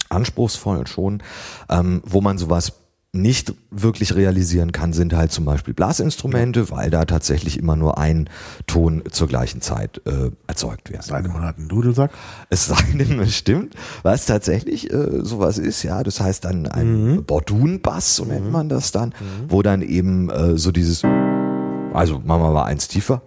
anspruchsvoll 0.08 0.86
schon. 0.86 1.22
Ähm, 1.68 2.02
wo 2.04 2.20
man 2.20 2.38
sowas 2.38 2.72
nicht 3.20 3.54
wirklich 3.70 4.14
realisieren 4.14 4.72
kann, 4.72 4.92
sind 4.92 5.14
halt 5.14 5.32
zum 5.32 5.44
Beispiel 5.44 5.74
Blasinstrumente, 5.74 6.70
weil 6.70 6.90
da 6.90 7.04
tatsächlich 7.04 7.58
immer 7.58 7.76
nur 7.76 7.98
ein 7.98 8.28
Ton 8.66 9.02
zur 9.10 9.28
gleichen 9.28 9.60
Zeit 9.60 10.00
äh, 10.06 10.30
erzeugt 10.46 10.90
wird. 10.90 11.02
Sei 11.02 11.20
denn, 11.20 11.32
man 11.32 11.42
hat 11.42 11.58
einen 11.58 11.68
Dudelsack. 11.68 12.10
Es 12.50 12.66
sei 12.66 12.82
denn, 12.94 13.18
es 13.20 13.36
stimmt, 13.36 13.74
was 14.02 14.26
tatsächlich 14.26 14.92
äh, 14.92 15.22
sowas 15.22 15.58
ist, 15.58 15.82
ja, 15.82 16.02
das 16.02 16.20
heißt 16.20 16.44
dann 16.44 16.66
ein 16.66 17.24
Bordun-Bass, 17.24 18.16
so 18.16 18.24
nennt 18.24 18.50
man 18.50 18.68
das 18.68 18.92
dann, 18.92 19.14
wo 19.48 19.62
dann 19.62 19.82
eben 19.82 20.30
äh, 20.30 20.56
so 20.56 20.72
dieses, 20.72 21.02
also 21.92 22.20
machen 22.20 22.42
wir 22.42 22.52
mal 22.52 22.64
eins 22.64 22.88
tiefer. 22.88 23.22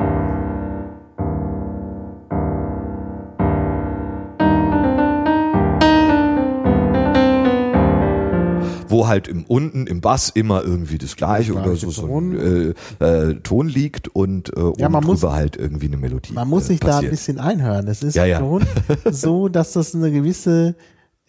Wo 9.02 9.08
halt 9.08 9.28
im 9.28 9.44
unten 9.46 9.88
im 9.88 10.00
Bass 10.02 10.30
immer 10.30 10.64
irgendwie 10.64 10.98
das 11.00 11.16
gleiche 11.16 11.54
oder 11.54 11.64
gleiche 11.64 11.86
so, 11.88 11.92
so 11.92 12.08
Ton. 12.08 12.32
ein 12.38 12.74
äh, 13.00 13.06
äh, 13.32 13.36
Ton 13.42 13.68
liegt 13.68 14.08
und 14.10 14.56
äh, 14.56 14.60
Ja, 14.60 14.66
oben 14.68 14.92
man 14.92 15.04
muss- 15.04 15.22
drüber 15.22 15.34
halt 15.34 15.58
irgendwie 15.58 15.88
eine 15.88 15.98
Melodie. 15.98 16.34
Man 16.34 16.48
muss 16.48 16.64
äh, 16.64 16.68
sich 16.68 16.80
da 16.82 17.00
ein 17.00 17.10
bisschen 17.10 17.40
einhören. 17.40 17.88
Es 17.88 18.04
ist 18.04 18.16
Ja, 18.16 18.26
ja. 18.26 18.38
schon 18.40 18.64
so, 19.12 19.48
dass 19.48 19.74
das 19.74 19.96
eine 19.96 20.12
gewisse 20.12 20.76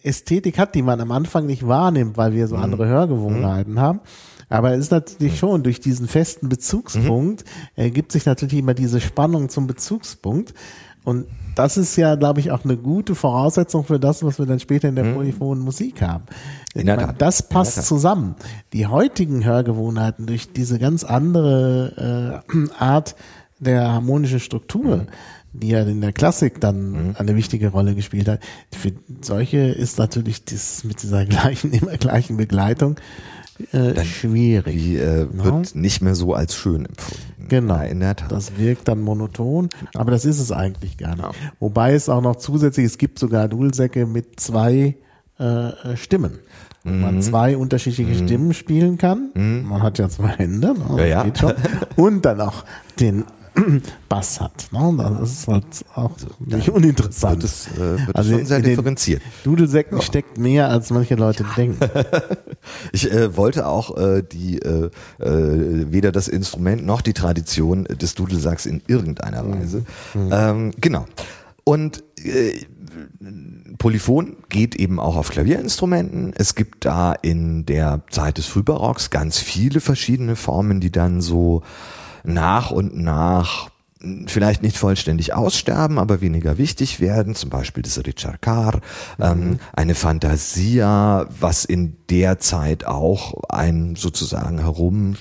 Ästhetik 0.03 0.57
hat, 0.59 0.75
die 0.75 0.81
man 0.81 0.99
am 1.01 1.11
Anfang 1.11 1.45
nicht 1.45 1.67
wahrnimmt, 1.67 2.17
weil 2.17 2.33
wir 2.33 2.47
so 2.47 2.57
Mhm. 2.57 2.63
andere 2.63 2.87
Hörgewohnheiten 2.87 3.79
haben. 3.79 4.01
Aber 4.49 4.73
es 4.73 4.79
ist 4.81 4.91
natürlich 4.91 5.39
schon 5.39 5.63
durch 5.63 5.79
diesen 5.79 6.07
festen 6.07 6.49
Bezugspunkt 6.49 7.43
Mhm. 7.45 7.83
ergibt 7.83 8.11
sich 8.11 8.25
natürlich 8.25 8.59
immer 8.59 8.73
diese 8.75 8.99
Spannung 9.01 9.49
zum 9.49 9.65
Bezugspunkt. 9.65 10.53
Und 11.03 11.25
das 11.55 11.77
ist 11.77 11.95
ja, 11.95 12.15
glaube 12.15 12.39
ich, 12.39 12.51
auch 12.51 12.63
eine 12.63 12.77
gute 12.77 13.15
Voraussetzung 13.15 13.83
für 13.83 13.99
das, 13.99 14.23
was 14.23 14.39
wir 14.39 14.45
dann 14.45 14.59
später 14.59 14.89
in 14.89 14.95
der 14.95 15.13
polyphonen 15.13 15.63
Musik 15.63 16.01
haben. 16.01 16.23
Mhm. 16.73 16.79
In 16.81 16.85
der 16.87 16.97
Tat. 16.97 17.21
Das 17.21 17.47
passt 17.47 17.75
Tat. 17.75 17.85
zusammen. 17.85 18.35
Die 18.73 18.87
heutigen 18.87 19.45
Hörgewohnheiten 19.45 20.25
durch 20.25 20.51
diese 20.51 20.79
ganz 20.79 21.03
andere 21.03 22.41
äh, 22.51 22.69
Art 22.79 23.15
der 23.59 23.91
harmonischen 23.91 24.39
Struktur, 24.39 25.05
die 25.53 25.69
ja 25.69 25.83
in 25.83 26.01
der 26.01 26.13
Klassik 26.13 26.59
dann 26.59 27.15
eine 27.17 27.35
wichtige 27.35 27.69
Rolle 27.69 27.93
gespielt 27.95 28.27
hat, 28.27 28.39
für 28.71 28.91
solche 29.21 29.59
ist 29.59 29.99
natürlich 29.99 30.43
das 30.45 30.83
mit 30.83 31.03
dieser 31.03 31.25
gleichen, 31.25 31.71
immer 31.73 31.97
gleichen 31.97 32.37
Begleitung 32.37 32.95
äh, 33.71 34.03
schwierig. 34.03 34.75
Die 34.77 34.97
äh, 34.97 35.21
Ja. 35.21 35.43
wird 35.43 35.75
nicht 35.75 36.01
mehr 36.01 36.15
so 36.15 36.33
als 36.33 36.55
schön 36.55 36.85
empfunden. 36.85 37.23
Genau. 37.49 37.75
Ja, 37.75 37.83
in 37.83 37.99
der 37.99 38.15
Tat. 38.15 38.31
Das 38.31 38.57
wirkt 38.57 38.87
dann 38.87 39.01
monoton, 39.01 39.69
aber 39.95 40.11
das 40.11 40.25
ist 40.25 40.39
es 40.39 40.51
eigentlich 40.51 40.97
gar 40.97 41.15
nicht. 41.15 41.27
Wobei 41.59 41.93
es 41.93 42.09
auch 42.09 42.21
noch 42.21 42.37
zusätzlich, 42.37 42.85
es 42.85 42.97
gibt 42.97 43.19
sogar 43.19 43.47
Dudelsäcke 43.47 44.05
mit 44.05 44.39
zwei 44.39 44.95
äh, 45.39 45.95
Stimmen. 45.97 46.39
Wo 46.85 46.89
Mhm. 46.89 47.01
man 47.01 47.21
zwei 47.21 47.55
unterschiedliche 47.57 48.13
Stimmen 48.15 48.53
spielen 48.53 48.97
kann. 48.97 49.29
Man 49.35 49.81
hat 49.81 49.99
ja 49.99 50.09
zwei 50.09 50.29
Hände, 50.29 50.73
ne? 50.73 50.97
Ja, 50.97 51.05
ja. 51.05 51.23
geht 51.23 51.37
schon. 51.37 51.53
Und 51.95 52.25
dann 52.25 52.41
auch 52.41 52.65
den 52.99 53.23
Bass 54.09 54.41
hat. 54.41 54.67
Ne? 54.71 55.17
Das 55.19 55.31
ist 55.31 55.47
halt 55.47 55.65
auch 55.95 56.11
nicht 56.39 56.69
uninteressant. 56.69 57.41
wird 57.41 57.43
es, 57.43 57.67
äh, 57.75 58.07
wird 58.07 58.15
also 58.15 58.31
schon 58.31 58.45
sehr 58.45 58.61
differenziert. 58.61 59.21
Dudelsäcken 59.43 60.01
steckt 60.01 60.37
mehr, 60.37 60.69
als 60.69 60.89
manche 60.89 61.15
Leute 61.15 61.45
denken. 61.55 61.79
Ich 62.93 63.11
äh, 63.11 63.35
wollte 63.35 63.67
auch 63.67 63.97
äh, 63.97 64.23
die 64.23 64.59
äh, 64.59 64.89
äh, 65.19 65.91
weder 65.91 66.13
das 66.13 66.29
Instrument 66.29 66.85
noch 66.85 67.01
die 67.01 67.11
Tradition 67.11 67.83
des 67.83 68.15
Dudelsacks 68.15 68.65
in 68.65 68.81
irgendeiner 68.87 69.45
Weise. 69.49 69.83
Ähm, 70.15 70.71
genau. 70.79 71.05
Und 71.65 72.03
äh, 72.23 72.53
Polyphon 73.77 74.37
geht 74.49 74.75
eben 74.75 74.99
auch 74.99 75.15
auf 75.15 75.29
Klavierinstrumenten. 75.29 76.33
Es 76.37 76.55
gibt 76.55 76.85
da 76.85 77.13
in 77.13 77.65
der 77.65 78.01
Zeit 78.09 78.37
des 78.37 78.45
Frühbarocks 78.45 79.09
ganz 79.09 79.39
viele 79.39 79.81
verschiedene 79.81 80.35
Formen, 80.35 80.79
die 80.79 80.91
dann 80.91 81.21
so 81.21 81.63
nach 82.23 82.71
und 82.71 82.95
nach 82.97 83.69
vielleicht 84.27 84.61
nicht 84.61 84.77
vollständig 84.77 85.33
aussterben, 85.33 85.97
aber 85.97 86.21
weniger 86.21 86.57
wichtig 86.57 86.99
werden, 86.99 87.35
zum 87.35 87.49
Beispiel 87.49 87.83
das 87.83 88.03
Ricercar, 88.05 88.81
ähm, 89.19 89.59
eine 89.71 89.95
Fantasia, 89.95 91.25
was 91.39 91.63
in 91.63 91.95
der 92.09 92.39
Zeit 92.39 92.85
auch 92.85 93.33
ein 93.49 93.95
sozusagen 93.95 94.59
herum 94.59 95.15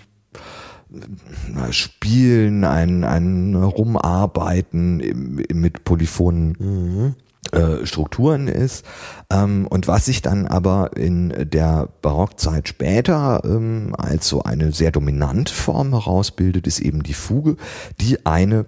Spielen, 1.70 2.64
ein, 2.64 3.04
ein 3.04 3.54
Rumarbeiten 3.54 5.00
im, 5.00 5.38
im, 5.38 5.60
mit 5.60 5.84
polyphonen 5.84 7.14
äh, 7.52 7.86
Strukturen 7.86 8.48
ist. 8.48 8.84
Ähm, 9.30 9.66
und 9.68 9.86
was 9.86 10.06
sich 10.06 10.22
dann 10.22 10.46
aber 10.46 10.96
in 10.96 11.50
der 11.50 11.88
Barockzeit 12.02 12.68
später 12.68 13.42
ähm, 13.44 13.94
als 13.96 14.28
so 14.28 14.42
eine 14.42 14.72
sehr 14.72 14.90
dominante 14.90 15.52
Form 15.52 15.90
herausbildet, 15.90 16.66
ist 16.66 16.80
eben 16.80 17.02
die 17.02 17.14
Fuge, 17.14 17.56
die 18.00 18.26
eine 18.26 18.66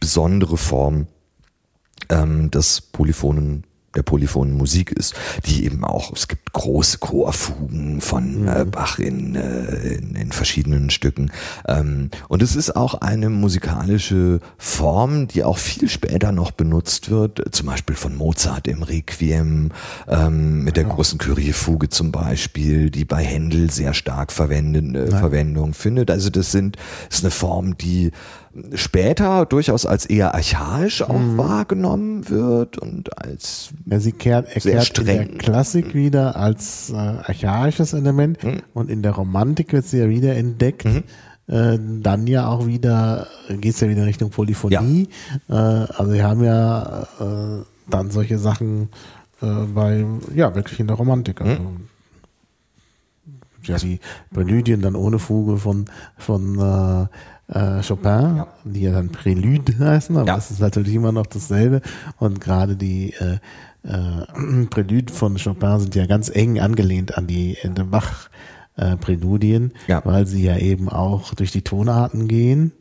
besondere 0.00 0.56
Form 0.56 1.06
ähm, 2.08 2.50
des 2.50 2.80
polyphonen 2.80 3.64
der 3.96 4.02
polyphonen 4.02 4.56
Musik 4.56 4.92
ist, 4.92 5.14
die 5.46 5.64
eben 5.64 5.84
auch, 5.84 6.12
es 6.12 6.28
gibt 6.28 6.52
große 6.52 6.98
Chorfugen 6.98 8.00
von 8.00 8.42
mhm. 8.42 8.48
äh, 8.48 8.64
Bach 8.64 8.98
in, 8.98 9.34
äh, 9.34 9.94
in, 9.94 10.14
in, 10.14 10.32
verschiedenen 10.32 10.90
Stücken. 10.90 11.30
Ähm, 11.66 12.10
und 12.28 12.42
es 12.42 12.56
ist 12.56 12.76
auch 12.76 12.94
eine 12.94 13.30
musikalische 13.30 14.40
Form, 14.58 15.28
die 15.28 15.44
auch 15.44 15.58
viel 15.58 15.88
später 15.88 16.32
noch 16.32 16.50
benutzt 16.50 17.10
wird, 17.10 17.42
zum 17.54 17.66
Beispiel 17.66 17.96
von 17.96 18.14
Mozart 18.16 18.68
im 18.68 18.82
Requiem, 18.82 19.70
ähm, 20.08 20.64
mit 20.64 20.76
der 20.76 20.84
ja. 20.84 20.90
großen 20.90 21.18
Kyriefuge 21.18 21.88
zum 21.88 22.12
Beispiel, 22.12 22.90
die 22.90 23.04
bei 23.04 23.22
Händel 23.22 23.70
sehr 23.70 23.94
stark 23.94 24.32
verwenden, 24.32 24.94
äh, 24.94 25.06
Verwendung 25.08 25.74
findet. 25.74 26.10
Also 26.10 26.30
das 26.30 26.52
sind, 26.52 26.76
ist 27.10 27.24
eine 27.24 27.30
Form, 27.30 27.76
die 27.78 28.12
später 28.74 29.46
durchaus 29.46 29.86
als 29.86 30.06
eher 30.06 30.34
archaisch 30.34 31.02
auch 31.02 31.18
mhm. 31.18 31.38
wahrgenommen 31.38 32.28
wird 32.28 32.78
und 32.78 33.16
als 33.22 33.70
ja, 33.86 34.00
sie 34.00 34.12
kehrt, 34.12 34.54
er 34.54 34.60
sehr 34.60 34.80
streng. 34.82 35.06
in 35.06 35.28
der 35.28 35.38
Klassik 35.38 35.94
wieder 35.94 36.36
als 36.36 36.90
äh, 36.90 36.96
archaisches 36.96 37.92
Element 37.92 38.42
mhm. 38.42 38.62
und 38.74 38.90
in 38.90 39.02
der 39.02 39.12
Romantik 39.12 39.72
wird 39.72 39.86
sie 39.86 39.98
ja 39.98 40.08
wieder 40.08 40.34
entdeckt. 40.36 40.84
Mhm. 40.84 41.02
Äh, 41.48 41.78
dann 42.02 42.26
ja 42.26 42.48
auch 42.48 42.66
wieder 42.66 43.28
geht 43.48 43.74
es 43.74 43.80
ja 43.80 43.88
wieder 43.88 44.06
Richtung 44.06 44.30
Polyphonie. 44.30 45.08
Ja. 45.48 45.82
Äh, 45.84 45.86
also 45.96 46.12
wir 46.12 46.24
haben 46.24 46.42
ja 46.42 47.06
äh, 47.20 47.62
dann 47.88 48.10
solche 48.10 48.38
Sachen 48.38 48.88
bei 49.38 50.02
ja 50.34 50.54
wirklich 50.54 50.80
in 50.80 50.86
der 50.86 50.96
Romantik. 50.96 51.42
Also, 51.42 51.60
mhm. 51.62 51.88
ja 53.64 53.76
die 53.76 54.00
Präludien 54.32 54.80
dann 54.80 54.96
ohne 54.96 55.18
Fuge 55.18 55.58
von 55.58 55.84
von 56.16 57.08
äh, 57.52 57.78
äh, 57.78 57.82
Chopin, 57.82 58.36
ja. 58.36 58.48
die 58.64 58.82
ja 58.82 58.92
dann 58.92 59.10
Prélude 59.10 59.78
heißen, 59.78 60.16
aber 60.16 60.26
ja. 60.26 60.36
es 60.36 60.50
ist 60.50 60.60
natürlich 60.60 60.94
immer 60.94 61.12
noch 61.12 61.26
dasselbe. 61.26 61.80
Und 62.18 62.40
gerade 62.40 62.76
die 62.76 63.14
äh, 63.14 63.38
äh, 63.84 64.66
Prélude 64.70 65.12
von 65.12 65.36
Chopin 65.36 65.80
sind 65.80 65.94
ja 65.94 66.06
ganz 66.06 66.28
eng 66.28 66.60
angelehnt 66.60 67.16
an 67.16 67.26
die 67.26 67.56
Ende 67.62 67.84
Bach 67.84 68.28
äh, 68.76 68.96
Präludien, 68.96 69.72
ja. 69.86 70.02
weil 70.04 70.26
sie 70.26 70.42
ja 70.42 70.56
eben 70.56 70.88
auch 70.88 71.34
durch 71.34 71.52
die 71.52 71.62
Tonarten 71.62 72.28
gehen, 72.28 72.72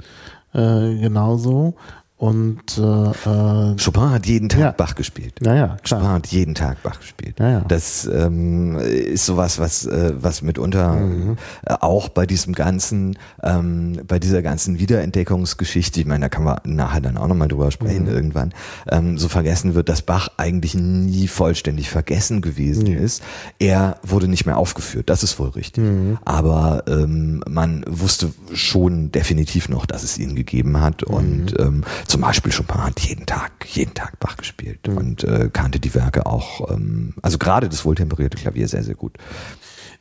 äh, 0.53 0.95
genauso. 0.95 1.75
Und 2.17 2.77
äh, 2.77 2.81
äh, 2.81 3.75
Chopin 3.75 4.09
hat 4.09 4.25
jeden 4.25 4.47
Tag 4.47 4.59
ja. 4.59 4.71
Bach 4.71 4.95
gespielt. 4.95 5.39
Naja, 5.41 5.75
klar. 5.83 5.99
Chopin 5.99 6.13
hat 6.13 6.27
jeden 6.27 6.55
Tag 6.55 6.81
Bach 6.81 6.97
gespielt. 6.97 7.39
Naja. 7.39 7.65
Das 7.67 8.05
ähm, 8.05 8.77
ist 8.79 9.25
sowas, 9.25 9.59
was 9.59 9.85
äh, 9.85 10.13
was 10.15 10.41
mitunter 10.41 10.93
mhm. 10.93 11.35
äh, 11.65 11.73
auch 11.81 12.07
bei 12.07 12.25
diesem 12.25 12.53
ganzen, 12.53 13.17
ähm, 13.43 13.99
bei 14.07 14.17
dieser 14.17 14.41
ganzen 14.41 14.79
Wiederentdeckungsgeschichte, 14.79 15.99
ich 15.99 16.05
meine, 16.05 16.25
da 16.25 16.29
kann 16.29 16.45
man 16.45 16.59
nachher 16.63 17.01
dann 17.01 17.17
auch 17.17 17.27
nochmal 17.27 17.49
drüber 17.49 17.69
sprechen 17.69 18.03
mhm. 18.03 18.13
irgendwann, 18.13 18.53
ähm, 18.89 19.17
so 19.17 19.27
vergessen 19.27 19.75
wird, 19.75 19.89
dass 19.89 20.01
Bach 20.01 20.29
eigentlich 20.37 20.73
nie 20.73 21.27
vollständig 21.27 21.89
vergessen 21.89 22.39
gewesen 22.39 22.87
mhm. 22.87 22.97
ist. 22.97 23.23
Er 23.59 23.97
wurde 24.03 24.29
nicht 24.29 24.45
mehr 24.45 24.57
aufgeführt, 24.57 25.09
das 25.09 25.21
ist 25.21 25.37
wohl 25.37 25.49
richtig. 25.49 25.83
Mhm. 25.83 26.17
Aber 26.23 26.83
ähm, 26.87 27.43
man 27.49 27.83
wusste 27.89 28.31
schon 28.53 29.11
definitiv 29.11 29.67
noch, 29.67 29.85
dass 29.85 30.03
es 30.03 30.17
ihn 30.17 30.33
gegeben 30.33 30.79
hat 30.79 31.03
und 31.03 31.51
mhm. 31.51 31.65
ähm, 31.65 31.83
zum 32.07 32.21
Beispiel 32.21 32.51
Chopin 32.51 32.83
hat 32.83 32.99
jeden 33.01 33.25
Tag, 33.25 33.51
jeden 33.67 33.93
Tag 33.93 34.19
Bach 34.19 34.37
gespielt 34.37 34.87
mhm. 34.87 34.97
und 34.97 35.23
äh, 35.23 35.49
kannte 35.51 35.79
die 35.79 35.93
Werke 35.93 36.25
auch, 36.25 36.71
ähm, 36.71 37.13
also 37.21 37.37
gerade 37.37 37.69
das 37.69 37.85
wohltemperierte 37.85 38.37
Klavier 38.37 38.67
sehr, 38.67 38.83
sehr 38.83 38.95
gut. 38.95 39.17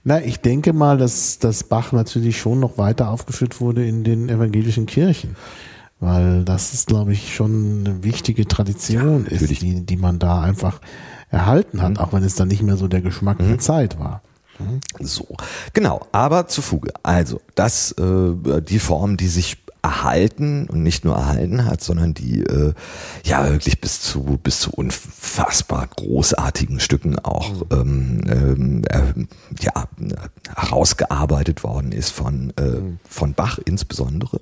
Na, 0.05 0.23
ich 0.23 0.41
denke 0.41 0.75
mal, 0.75 0.99
dass, 0.99 1.39
dass 1.39 1.65
Bach 1.65 1.93
natürlich 1.93 2.39
schon 2.39 2.61
noch 2.61 2.77
weiter 2.77 3.09
aufgeführt 3.09 3.61
wurde 3.61 3.87
in 3.87 4.05
den 4.05 4.29
evangelischen 4.29 4.87
Kirchen. 4.87 5.35
Weil 6.01 6.45
das 6.45 6.75
ist, 6.75 6.89
glaube 6.89 7.13
ich, 7.13 7.35
schon 7.35 7.87
eine 7.87 8.05
wichtige 8.05 8.47
Tradition 8.47 9.27
ja, 9.31 9.37
ist, 9.37 9.63
die, 9.63 9.87
die 9.87 9.97
man 9.97 10.19
da 10.19 10.43
einfach 10.43 10.81
erhalten 11.31 11.81
hat, 11.81 11.93
mhm. 11.93 11.97
auch 11.99 12.13
wenn 12.13 12.23
es 12.23 12.35
dann 12.35 12.49
nicht 12.49 12.63
mehr 12.63 12.77
so 12.77 12.89
der 12.89 13.01
Geschmack 13.01 13.41
mhm. 13.41 13.49
der 13.49 13.59
Zeit 13.59 13.99
war. 13.99 14.21
Mhm. 14.59 14.81
So, 15.01 15.27
genau, 15.73 16.07
aber 16.13 16.47
zu 16.49 16.61
Fuge. 16.61 16.93
Also, 17.03 17.41
das, 17.55 17.93
äh, 17.93 18.61
die 18.61 18.79
Form, 18.79 19.17
die 19.17 19.29
sich 19.29 19.64
erhalten 19.85 20.67
und 20.67 20.83
nicht 20.83 21.05
nur 21.05 21.15
erhalten 21.15 21.67
hat, 21.67 21.83
sondern 21.83 22.15
die 22.15 22.41
äh, 22.41 22.73
ja 23.23 23.51
wirklich 23.51 23.81
bis 23.83 24.01
zu 24.01 24.41
bis 24.43 24.61
zu 24.61 24.71
unfassbar 24.71 25.87
großartigen 25.87 26.81
Stücken 26.81 27.19
auch 27.19 27.53
mhm. 27.71 28.23
ähm, 28.31 28.83
äh, 28.89 29.63
ja 29.63 29.87
herausgearbeitet 30.57 31.63
worden 31.63 31.93
ist 31.93 32.11
von 32.11 32.53
äh, 32.57 32.63
mhm. 32.63 32.99
von 33.09 33.35
Bach 33.35 33.59
insbesondere 33.63 34.41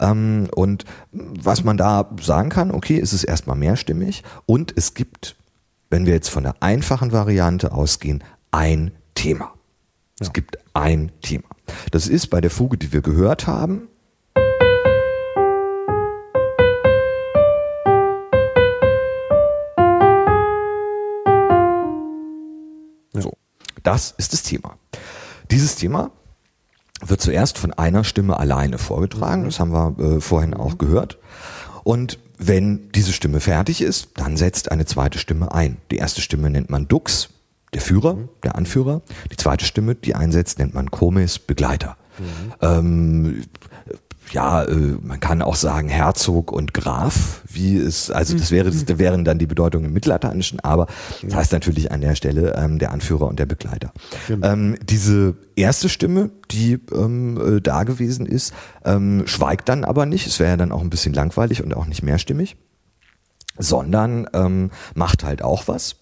ähm, 0.00 0.48
und 0.54 0.84
was 1.12 1.62
man 1.62 1.76
da 1.76 2.10
sagen 2.20 2.48
kann, 2.48 2.72
okay, 2.72 2.96
ist 2.96 3.12
es 3.12 3.22
erstmal 3.22 3.56
mehrstimmig 3.56 4.24
und 4.46 4.74
es 4.76 4.94
gibt, 4.94 5.36
wenn 5.90 6.06
wir 6.06 6.14
jetzt 6.14 6.28
von 6.28 6.42
der 6.42 6.56
einfachen 6.60 7.12
Variante 7.12 7.70
ausgehen, 7.72 8.24
ein 8.50 8.90
Thema. 9.14 9.52
Es 10.18 10.32
gibt 10.32 10.58
ein 10.74 11.12
Thema. 11.20 11.44
Das 11.90 12.08
ist 12.08 12.28
bei 12.28 12.40
der 12.40 12.50
Fuge, 12.50 12.76
die 12.76 12.92
wir 12.92 13.02
gehört 13.02 13.46
haben, 13.46 13.88
Das 23.82 24.14
ist 24.16 24.32
das 24.32 24.42
Thema. 24.42 24.76
Dieses 25.50 25.76
Thema 25.76 26.10
wird 27.04 27.20
zuerst 27.20 27.58
von 27.58 27.72
einer 27.72 28.04
Stimme 28.04 28.38
alleine 28.38 28.78
vorgetragen. 28.78 29.44
Das 29.44 29.60
haben 29.60 29.72
wir 29.72 29.98
äh, 29.98 30.20
vorhin 30.20 30.54
auch 30.54 30.78
gehört. 30.78 31.18
Und 31.84 32.18
wenn 32.38 32.90
diese 32.92 33.12
Stimme 33.12 33.40
fertig 33.40 33.82
ist, 33.82 34.10
dann 34.14 34.36
setzt 34.36 34.70
eine 34.70 34.86
zweite 34.86 35.18
Stimme 35.18 35.52
ein. 35.52 35.78
Die 35.90 35.96
erste 35.96 36.20
Stimme 36.20 36.50
nennt 36.50 36.70
man 36.70 36.88
Dux, 36.88 37.30
der 37.72 37.80
Führer, 37.80 38.16
der 38.42 38.56
Anführer. 38.56 39.02
Die 39.30 39.36
zweite 39.36 39.64
Stimme, 39.64 39.94
die 39.94 40.14
einsetzt, 40.14 40.58
nennt 40.58 40.74
man 40.74 40.90
Komis, 40.90 41.38
Begleiter. 41.38 41.96
Mhm. 42.18 42.52
Ähm, 42.60 43.44
ja, 44.32 44.64
äh, 44.64 44.74
man 45.02 45.20
kann 45.20 45.42
auch 45.42 45.54
sagen 45.54 45.88
Herzog 45.88 46.52
und 46.52 46.74
Graf, 46.74 47.42
wie 47.46 47.76
es, 47.76 48.10
also 48.10 48.36
das 48.36 48.50
wäre, 48.50 48.70
das 48.70 48.98
wären 48.98 49.24
dann 49.24 49.38
die 49.38 49.46
Bedeutungen 49.46 49.86
im 49.86 49.92
Mittellateinischen, 49.92 50.60
aber 50.60 50.86
das 51.22 51.34
heißt 51.34 51.52
natürlich 51.52 51.92
an 51.92 52.00
der 52.00 52.14
Stelle 52.14 52.54
ähm, 52.56 52.78
der 52.78 52.92
Anführer 52.92 53.26
und 53.26 53.38
der 53.38 53.46
Begleiter. 53.46 53.92
Genau. 54.28 54.46
Ähm, 54.46 54.76
diese 54.82 55.36
erste 55.54 55.88
Stimme, 55.88 56.30
die 56.50 56.78
ähm, 56.92 57.56
äh, 57.56 57.60
da 57.60 57.84
gewesen 57.84 58.26
ist, 58.26 58.54
ähm, 58.84 59.22
schweigt 59.26 59.68
dann 59.68 59.84
aber 59.84 60.06
nicht. 60.06 60.26
Es 60.26 60.40
wäre 60.40 60.50
ja 60.50 60.56
dann 60.56 60.72
auch 60.72 60.80
ein 60.80 60.90
bisschen 60.90 61.12
langweilig 61.12 61.62
und 61.62 61.74
auch 61.74 61.86
nicht 61.86 62.02
mehrstimmig, 62.02 62.56
sondern 63.58 64.26
ähm, 64.32 64.70
macht 64.94 65.24
halt 65.24 65.42
auch 65.42 65.68
was. 65.68 65.96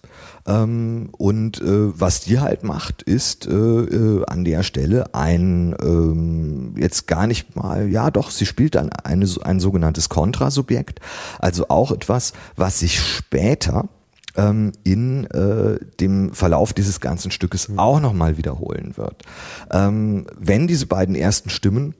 Ähm, 0.47 1.09
und 1.17 1.61
äh, 1.61 1.99
was 1.99 2.21
die 2.21 2.39
halt 2.39 2.63
macht, 2.63 3.01
ist 3.03 3.47
äh, 3.47 3.51
äh, 3.51 4.25
an 4.25 4.43
der 4.43 4.63
Stelle 4.63 5.13
ein, 5.13 5.75
ähm, 5.81 6.75
jetzt 6.77 7.07
gar 7.07 7.27
nicht 7.27 7.55
mal, 7.55 7.89
ja 7.89 8.11
doch, 8.11 8.31
sie 8.31 8.45
spielt 8.45 8.75
dann 8.75 8.89
eine, 8.89 9.27
ein 9.43 9.59
sogenanntes 9.59 10.09
Kontrasubjekt, 10.09 10.99
also 11.39 11.69
auch 11.69 11.91
etwas, 11.91 12.33
was 12.55 12.79
sich 12.79 12.99
später 12.99 13.89
ähm, 14.35 14.71
in 14.83 15.25
äh, 15.27 15.77
dem 15.99 16.33
Verlauf 16.33 16.73
dieses 16.73 16.99
ganzen 16.99 17.31
Stückes 17.31 17.69
mhm. 17.69 17.79
auch 17.79 17.99
nochmal 17.99 18.37
wiederholen 18.37 18.97
wird. 18.97 19.23
Ähm, 19.71 20.25
wenn 20.37 20.67
diese 20.67 20.87
beiden 20.87 21.15
ersten 21.15 21.49
Stimmen 21.49 21.95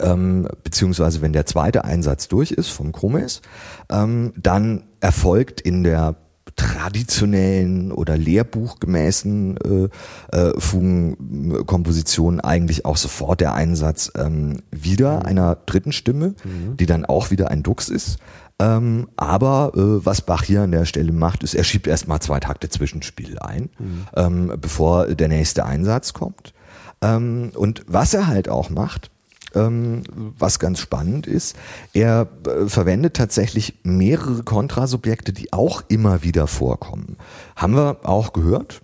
ähm, 0.00 0.48
beziehungsweise 0.64 1.22
wenn 1.22 1.32
der 1.32 1.46
zweite 1.46 1.84
Einsatz 1.84 2.28
durch 2.28 2.50
ist 2.50 2.68
vom 2.68 2.90
Chromes, 2.92 3.42
ähm, 3.90 4.32
dann 4.36 4.84
erfolgt 5.00 5.60
in 5.60 5.84
der 5.84 6.16
traditionellen 6.56 7.90
oder 7.90 8.16
lehrbuchgemäßen 8.16 9.90
äh, 10.30 10.36
äh, 10.36 10.60
Fugenkompositionen 10.60 12.40
eigentlich 12.40 12.84
auch 12.84 12.96
sofort 12.96 13.40
der 13.40 13.54
Einsatz 13.54 14.12
ähm, 14.16 14.62
wieder 14.70 15.20
mhm. 15.20 15.26
einer 15.26 15.56
dritten 15.66 15.92
Stimme, 15.92 16.34
mhm. 16.44 16.76
die 16.76 16.86
dann 16.86 17.04
auch 17.04 17.30
wieder 17.30 17.50
ein 17.50 17.62
Dux 17.62 17.88
ist. 17.88 18.18
Ähm, 18.60 19.08
aber 19.16 19.72
äh, 19.74 20.06
was 20.06 20.22
Bach 20.22 20.44
hier 20.44 20.62
an 20.62 20.70
der 20.70 20.84
Stelle 20.84 21.12
macht, 21.12 21.42
ist, 21.42 21.54
er 21.54 21.64
schiebt 21.64 21.88
erstmal 21.88 22.20
zwei 22.20 22.38
Takte 22.38 22.68
Zwischenspiel 22.68 23.38
ein, 23.40 23.70
mhm. 23.78 24.06
ähm, 24.14 24.52
bevor 24.60 25.08
der 25.08 25.28
nächste 25.28 25.64
Einsatz 25.64 26.12
kommt. 26.12 26.54
Ähm, 27.02 27.50
und 27.56 27.82
was 27.88 28.14
er 28.14 28.28
halt 28.28 28.48
auch 28.48 28.70
macht, 28.70 29.10
was 29.54 30.58
ganz 30.58 30.80
spannend 30.80 31.26
ist. 31.26 31.56
Er 31.92 32.28
äh, 32.46 32.68
verwendet 32.68 33.14
tatsächlich 33.14 33.74
mehrere 33.82 34.42
Kontrasubjekte, 34.42 35.32
die 35.32 35.52
auch 35.52 35.82
immer 35.88 36.22
wieder 36.22 36.46
vorkommen. 36.46 37.16
Haben 37.56 37.76
wir 37.76 37.98
auch 38.02 38.32
gehört? 38.32 38.82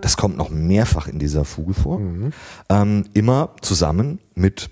Das 0.00 0.16
kommt 0.16 0.36
noch 0.36 0.50
mehrfach 0.50 1.08
in 1.08 1.18
dieser 1.18 1.44
Fuge 1.44 1.74
vor. 1.74 1.98
Mhm. 1.98 2.32
Ähm, 2.68 3.04
immer 3.14 3.56
zusammen 3.62 4.20
mit 4.34 4.70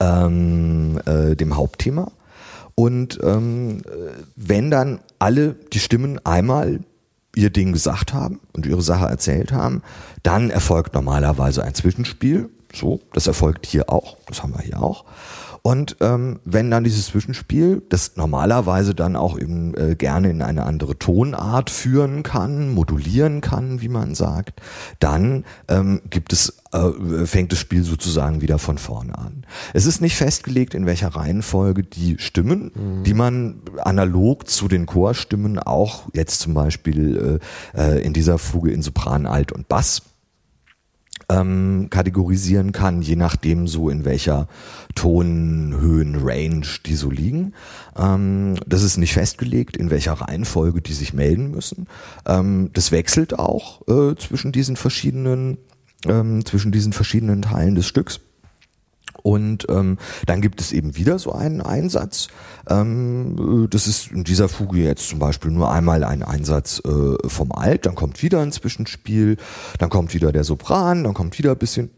ähm, 0.00 1.00
äh, 1.06 1.34
dem 1.34 1.56
Hauptthema. 1.56 2.12
Und 2.74 3.18
ähm, 3.24 3.82
wenn 4.36 4.70
dann 4.70 5.00
alle 5.18 5.54
die 5.72 5.80
Stimmen 5.80 6.24
einmal 6.24 6.80
ihr 7.38 7.50
Ding 7.50 7.72
gesagt 7.72 8.12
haben 8.12 8.40
und 8.52 8.66
ihre 8.66 8.82
Sache 8.82 9.06
erzählt 9.06 9.52
haben, 9.52 9.82
dann 10.22 10.50
erfolgt 10.50 10.94
normalerweise 10.94 11.62
ein 11.62 11.74
Zwischenspiel 11.74 12.50
So, 12.74 13.00
das 13.12 13.26
erfolgt 13.26 13.64
hier 13.64 13.88
auch. 13.90 14.16
Das 14.26 14.42
haben 14.42 14.52
wir 14.54 14.62
hier 14.62 14.82
auch. 14.82 15.04
Und 15.62 15.96
ähm, 16.00 16.40
wenn 16.44 16.70
dann 16.70 16.84
dieses 16.84 17.06
Zwischenspiel, 17.06 17.82
das 17.88 18.16
normalerweise 18.16 18.94
dann 18.94 19.16
auch 19.16 19.38
eben 19.38 19.74
äh, 19.76 19.96
gerne 19.96 20.30
in 20.30 20.42
eine 20.42 20.64
andere 20.64 20.98
Tonart 20.98 21.70
führen 21.70 22.22
kann, 22.22 22.70
modulieren 22.70 23.40
kann, 23.40 23.80
wie 23.80 23.88
man 23.88 24.14
sagt, 24.14 24.60
dann 25.00 25.44
ähm, 25.68 26.00
gibt 26.10 26.32
es 26.32 26.58
äh, 26.72 27.26
fängt 27.26 27.52
das 27.52 27.58
Spiel 27.58 27.82
sozusagen 27.82 28.40
wieder 28.42 28.58
von 28.58 28.78
vorne 28.78 29.16
an. 29.16 29.44
Es 29.72 29.86
ist 29.86 30.00
nicht 30.00 30.16
festgelegt, 30.16 30.74
in 30.74 30.86
welcher 30.86 31.08
Reihenfolge 31.08 31.82
die 31.82 32.18
Stimmen, 32.18 32.70
mhm. 32.74 33.04
die 33.04 33.14
man 33.14 33.62
analog 33.78 34.48
zu 34.48 34.68
den 34.68 34.84
Chorstimmen 34.86 35.58
auch 35.58 36.08
jetzt 36.12 36.40
zum 36.40 36.54
Beispiel 36.54 37.40
äh, 37.74 37.80
äh 37.80 38.02
in 38.02 38.12
dieser 38.12 38.38
Fuge 38.38 38.70
in 38.70 38.82
Sopran, 38.82 39.26
Alt 39.26 39.52
und 39.52 39.68
Bass 39.68 40.02
ähm, 41.30 41.88
kategorisieren 41.90 42.72
kann, 42.72 43.02
je 43.02 43.16
nachdem 43.16 43.68
so 43.68 43.90
in 43.90 44.04
welcher 44.04 44.48
Tonhöhen-Range 44.94 46.66
die 46.86 46.94
so 46.94 47.10
liegen. 47.10 47.54
Ähm, 47.96 48.54
das 48.66 48.82
ist 48.82 48.96
nicht 48.96 49.12
festgelegt, 49.12 49.76
in 49.76 49.90
welcher 49.90 50.14
Reihenfolge 50.14 50.80
die 50.80 50.94
sich 50.94 51.12
melden 51.12 51.50
müssen. 51.50 51.86
Ähm, 52.26 52.70
das 52.72 52.92
wechselt 52.92 53.38
auch 53.38 53.86
äh, 53.88 54.16
zwischen 54.16 54.52
diesen 54.52 54.76
verschiedenen 54.76 55.58
ähm, 56.06 56.44
zwischen 56.44 56.72
diesen 56.72 56.92
verschiedenen 56.92 57.42
Teilen 57.42 57.74
des 57.74 57.86
Stücks. 57.86 58.20
Und 59.28 59.66
ähm, 59.68 59.98
dann 60.24 60.40
gibt 60.40 60.58
es 60.58 60.72
eben 60.72 60.96
wieder 60.96 61.18
so 61.18 61.32
einen 61.32 61.60
Einsatz. 61.60 62.28
Ähm, 62.66 63.68
das 63.68 63.86
ist 63.86 64.10
in 64.10 64.24
dieser 64.24 64.48
Fuge 64.48 64.78
jetzt 64.78 65.06
zum 65.06 65.18
Beispiel 65.18 65.50
nur 65.50 65.70
einmal 65.70 66.02
ein 66.02 66.22
Einsatz 66.22 66.80
äh, 66.82 67.28
vom 67.28 67.52
Alt, 67.52 67.84
dann 67.84 67.94
kommt 67.94 68.22
wieder 68.22 68.40
ein 68.40 68.52
Zwischenspiel, 68.52 69.36
dann 69.78 69.90
kommt 69.90 70.14
wieder 70.14 70.32
der 70.32 70.44
Sopran, 70.44 71.04
dann 71.04 71.12
kommt 71.12 71.36
wieder 71.38 71.50
ein 71.50 71.58
bisschen 71.58 71.90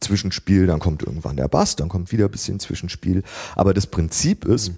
Zwischenspiel, 0.00 0.66
dann 0.66 0.78
kommt 0.78 1.02
irgendwann 1.02 1.38
der 1.38 1.48
Bass, 1.48 1.74
dann 1.74 1.88
kommt 1.88 2.12
wieder 2.12 2.26
ein 2.26 2.30
bisschen 2.30 2.60
Zwischenspiel. 2.60 3.22
Aber 3.56 3.72
das 3.72 3.86
Prinzip 3.86 4.44
ist, 4.44 4.72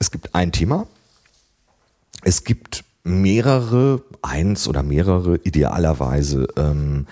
es 0.00 0.10
gibt 0.10 0.34
ein 0.34 0.50
Thema, 0.50 0.88
es 2.24 2.42
gibt 2.42 2.82
mehrere, 3.04 4.02
eins 4.20 4.66
oder 4.66 4.82
mehrere 4.82 5.36
idealerweise 5.44 6.48
ähm, 6.56 7.06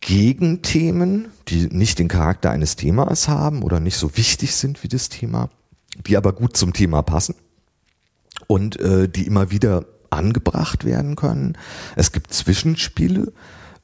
Gegenthemen, 0.00 1.28
die 1.48 1.66
nicht 1.66 1.98
den 1.98 2.08
Charakter 2.08 2.50
eines 2.50 2.76
Themas 2.76 3.28
haben 3.28 3.62
oder 3.62 3.80
nicht 3.80 3.96
so 3.96 4.16
wichtig 4.16 4.54
sind 4.54 4.82
wie 4.82 4.88
das 4.88 5.08
Thema, 5.08 5.50
die 6.06 6.16
aber 6.16 6.32
gut 6.32 6.56
zum 6.56 6.72
Thema 6.72 7.02
passen 7.02 7.34
und 8.46 8.80
äh, 8.80 9.08
die 9.08 9.26
immer 9.26 9.50
wieder 9.50 9.84
angebracht 10.10 10.84
werden 10.84 11.16
können. 11.16 11.56
Es 11.96 12.12
gibt 12.12 12.32
Zwischenspiele, 12.32 13.32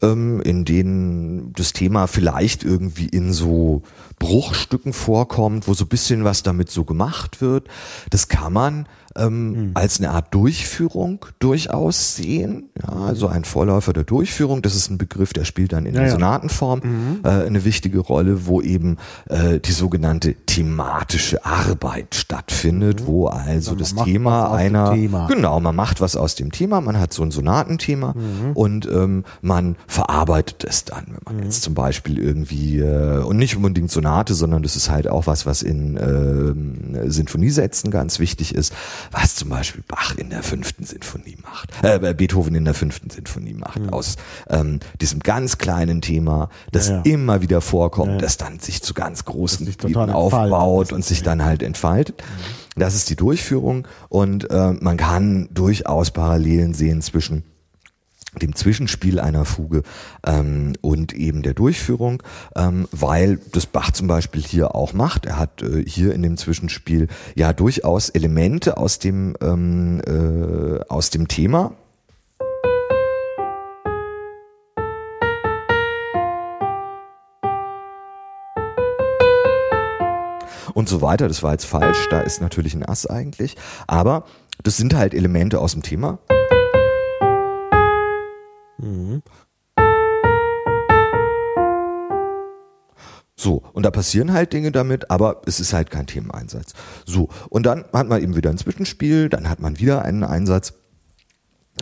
ähm, 0.02 0.40
in 0.40 0.64
denen 0.64 1.52
das 1.52 1.72
Thema 1.72 2.06
vielleicht 2.06 2.64
irgendwie 2.64 3.06
in 3.06 3.32
so 3.32 3.82
Bruchstücken 4.18 4.92
vorkommt, 4.92 5.68
wo 5.68 5.74
so 5.74 5.86
bisschen 5.86 6.24
was 6.24 6.42
damit 6.42 6.70
so 6.70 6.84
gemacht 6.84 7.40
wird. 7.40 7.68
Das 8.10 8.28
kann 8.28 8.52
man 8.52 8.88
ähm, 9.16 9.50
mhm. 9.50 9.70
als 9.74 9.98
eine 9.98 10.10
Art 10.10 10.34
Durchführung 10.34 11.24
durchaus 11.38 12.16
sehen. 12.16 12.70
Ja, 12.80 13.06
also 13.06 13.28
ein 13.28 13.44
Vorläufer 13.44 13.92
der 13.92 14.04
Durchführung, 14.04 14.62
das 14.62 14.74
ist 14.74 14.90
ein 14.90 14.98
Begriff, 14.98 15.32
der 15.32 15.44
spielt 15.44 15.72
dann 15.72 15.86
in 15.86 15.94
ja, 15.94 16.02
der 16.02 16.10
Sonatenform 16.10 16.80
mhm. 16.82 17.20
äh, 17.24 17.28
eine 17.28 17.64
wichtige 17.64 18.00
Rolle, 18.00 18.46
wo 18.46 18.60
eben 18.60 18.96
äh, 19.28 19.58
die 19.60 19.72
sogenannte 19.72 20.34
thematische 20.34 21.44
Arbeit 21.44 22.14
stattfindet, 22.14 23.02
mhm. 23.02 23.06
wo 23.06 23.26
also 23.26 23.74
das 23.74 23.94
Thema 23.94 24.52
einer, 24.52 24.92
Thema. 24.92 25.26
genau, 25.26 25.58
man 25.60 25.74
macht 25.74 26.00
was 26.00 26.16
aus 26.16 26.34
dem 26.34 26.52
Thema, 26.52 26.80
man 26.80 26.98
hat 26.98 27.12
so 27.12 27.22
ein 27.22 27.30
Sonatenthema 27.30 28.14
mhm. 28.14 28.52
und 28.54 28.86
ähm, 28.86 29.24
man 29.42 29.76
verarbeitet 29.86 30.64
es 30.64 30.84
dann, 30.84 31.06
wenn 31.06 31.18
man 31.24 31.36
mhm. 31.36 31.42
jetzt 31.44 31.62
zum 31.62 31.74
Beispiel 31.74 32.18
irgendwie, 32.18 32.80
äh, 32.80 33.22
und 33.22 33.36
nicht 33.36 33.56
unbedingt 33.56 33.90
Sonate, 33.90 34.34
sondern 34.34 34.62
das 34.62 34.76
ist 34.76 34.90
halt 34.90 35.08
auch 35.08 35.26
was, 35.26 35.46
was 35.46 35.62
in 35.62 35.96
äh, 35.96 37.10
Sinfoniesätzen 37.10 37.90
ganz 37.90 38.18
wichtig 38.18 38.54
ist, 38.54 38.72
was 39.10 39.34
zum 39.34 39.48
Beispiel 39.48 39.82
Bach 39.86 40.16
in 40.16 40.30
der 40.30 40.42
fünften 40.42 40.84
Sinfonie 40.84 41.36
macht, 41.42 41.70
äh, 41.82 42.14
Beethoven 42.14 42.54
in 42.54 42.64
der 42.64 42.74
fünften 42.74 43.10
Sinfonie 43.10 43.54
macht, 43.54 43.80
mhm. 43.80 43.90
aus 43.90 44.16
ähm, 44.48 44.80
diesem 45.00 45.20
ganz 45.20 45.58
kleinen 45.58 46.00
Thema, 46.00 46.50
das 46.72 46.88
ja, 46.88 46.96
ja. 46.96 47.02
immer 47.02 47.42
wieder 47.42 47.60
vorkommt, 47.60 48.12
ja, 48.12 48.18
das 48.18 48.36
dann 48.36 48.58
sich 48.58 48.82
zu 48.82 48.94
ganz 48.94 49.24
großen 49.24 49.66
Gebieten 49.66 50.10
aufbaut 50.10 50.92
und 50.92 51.04
sich 51.04 51.22
dann 51.22 51.44
halt 51.44 51.62
entfaltet. 51.62 52.22
Mhm. 52.22 52.80
Das 52.80 52.94
ist 52.94 53.08
die 53.08 53.16
Durchführung 53.16 53.88
und 54.08 54.50
äh, 54.50 54.72
man 54.72 54.96
kann 54.96 55.48
durchaus 55.52 56.10
Parallelen 56.10 56.74
sehen 56.74 57.00
zwischen 57.00 57.44
dem 58.38 58.54
Zwischenspiel 58.54 59.20
einer 59.20 59.44
Fuge 59.44 59.82
ähm, 60.24 60.74
und 60.80 61.12
eben 61.12 61.42
der 61.42 61.54
Durchführung, 61.54 62.22
ähm, 62.54 62.88
weil 62.92 63.38
das 63.52 63.66
Bach 63.66 63.90
zum 63.90 64.06
Beispiel 64.06 64.42
hier 64.42 64.74
auch 64.74 64.92
macht. 64.92 65.26
Er 65.26 65.38
hat 65.38 65.62
äh, 65.62 65.84
hier 65.86 66.14
in 66.14 66.22
dem 66.22 66.36
Zwischenspiel 66.36 67.08
ja 67.34 67.52
durchaus 67.52 68.08
Elemente 68.08 68.76
aus 68.76 68.98
dem 68.98 69.34
ähm, 69.40 70.00
äh, 70.06 70.80
aus 70.88 71.10
dem 71.10 71.28
Thema. 71.28 71.72
Und 80.74 80.90
so 80.90 81.00
weiter, 81.00 81.26
das 81.26 81.42
war 81.42 81.52
jetzt 81.52 81.64
falsch, 81.64 82.06
da 82.10 82.20
ist 82.20 82.42
natürlich 82.42 82.74
ein 82.74 82.84
Ass 82.84 83.06
eigentlich, 83.06 83.56
aber 83.86 84.24
das 84.62 84.76
sind 84.76 84.94
halt 84.94 85.14
Elemente 85.14 85.58
aus 85.58 85.72
dem 85.72 85.82
Thema. 85.82 86.18
Mhm. 88.78 89.22
So, 93.38 93.62
und 93.74 93.82
da 93.82 93.90
passieren 93.90 94.32
halt 94.32 94.54
Dinge 94.54 94.72
damit, 94.72 95.10
aber 95.10 95.42
es 95.44 95.60
ist 95.60 95.74
halt 95.74 95.90
kein 95.90 96.06
Themeneinsatz. 96.06 96.72
So, 97.04 97.28
und 97.50 97.66
dann 97.66 97.84
hat 97.92 98.08
man 98.08 98.22
eben 98.22 98.34
wieder 98.34 98.50
ein 98.50 98.56
Zwischenspiel, 98.56 99.28
dann 99.28 99.48
hat 99.48 99.60
man 99.60 99.78
wieder 99.78 100.02
einen 100.02 100.24
Einsatz 100.24 100.72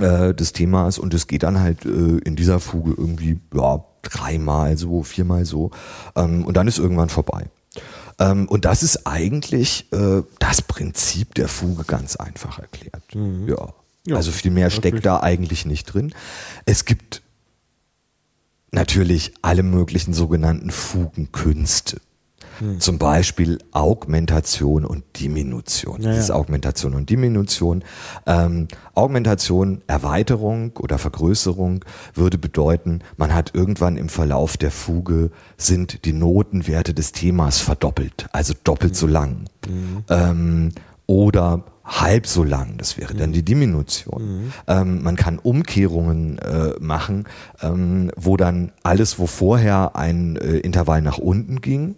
äh, 0.01 0.35
des 0.35 0.53
Themas 0.53 0.99
und 0.99 1.15
es 1.15 1.29
geht 1.29 1.45
dann 1.45 1.61
halt 1.61 1.85
äh, 1.85 2.19
in 2.25 2.35
dieser 2.35 2.59
Fuge 2.59 2.95
irgendwie, 2.97 3.39
ja, 3.55 3.85
dreimal 4.03 4.77
so, 4.77 5.05
viermal 5.05 5.45
so 5.45 5.71
ähm, 6.17 6.45
und 6.45 6.57
dann 6.57 6.67
ist 6.67 6.79
irgendwann 6.79 7.09
vorbei. 7.09 7.49
Ähm, 8.19 8.49
und 8.49 8.65
das 8.65 8.83
ist 8.83 9.07
eigentlich 9.07 9.93
äh, 9.93 10.23
das 10.41 10.61
Prinzip 10.63 11.35
der 11.35 11.49
Fuge 11.49 11.85
ganz 11.85 12.17
einfach 12.17 12.59
erklärt. 12.59 13.15
Mhm. 13.15 13.49
Ja. 13.49 13.73
Ja, 14.07 14.17
also 14.17 14.31
viel 14.31 14.51
mehr 14.51 14.71
steckt 14.71 15.07
da 15.07 15.21
eigentlich 15.21 15.65
nicht 15.65 15.87
drin. 15.87 16.13
Es 16.67 16.85
gibt 16.85 17.23
natürlich 18.71 19.33
alle 19.41 19.63
möglichen 19.63 20.13
sogenannten 20.13 20.71
Fugenkünste. 20.71 22.01
Hm. 22.59 22.81
Zum 22.81 22.99
Beispiel 22.99 23.59
Augmentation 23.73 24.85
und 24.85 25.05
Diminution. 25.19 26.03
Ja, 26.03 26.13
Diese 26.15 26.35
Augmentation 26.35 26.95
und 26.95 27.11
Diminution. 27.11 27.83
Ähm, 28.27 28.69
Augmentation, 28.95 29.83
Erweiterung 29.87 30.73
oder 30.79 30.99
Vergrößerung 30.99 31.85
würde 32.15 32.39
bedeuten, 32.39 33.01
man 33.17 33.35
hat 33.35 33.53
irgendwann 33.55 33.97
im 33.97 34.09
Verlauf 34.09 34.57
der 34.57 34.71
Fuge 34.71 35.31
sind 35.57 36.05
die 36.05 36.13
Notenwerte 36.13 36.95
des 36.95 37.13
Themas 37.13 37.61
verdoppelt, 37.61 38.27
also 38.33 38.55
doppelt 38.63 38.93
hm. 38.93 38.99
so 38.99 39.07
lang. 39.07 39.45
Hm. 39.67 40.05
Ähm, 40.09 40.73
oder 41.07 41.65
halb 41.85 42.27
so 42.27 42.43
lang. 42.43 42.79
Das 42.79 42.97
wäre 42.97 43.15
dann 43.15 43.31
mhm. 43.31 43.35
die 43.35 43.45
Diminution. 43.45 44.23
Mhm. 44.23 44.53
Ähm, 44.67 45.03
man 45.03 45.17
kann 45.17 45.39
Umkehrungen 45.39 46.39
äh, 46.39 46.73
machen, 46.81 47.25
ähm, 47.63 48.11
wo 48.17 48.37
dann 48.37 48.73
alles, 48.83 49.19
wo 49.19 49.27
vorher 49.27 49.97
ein 49.97 50.37
äh, 50.37 50.59
Intervall 50.59 51.03
nach 51.03 51.19
unten 51.19 51.61
ging, 51.61 51.97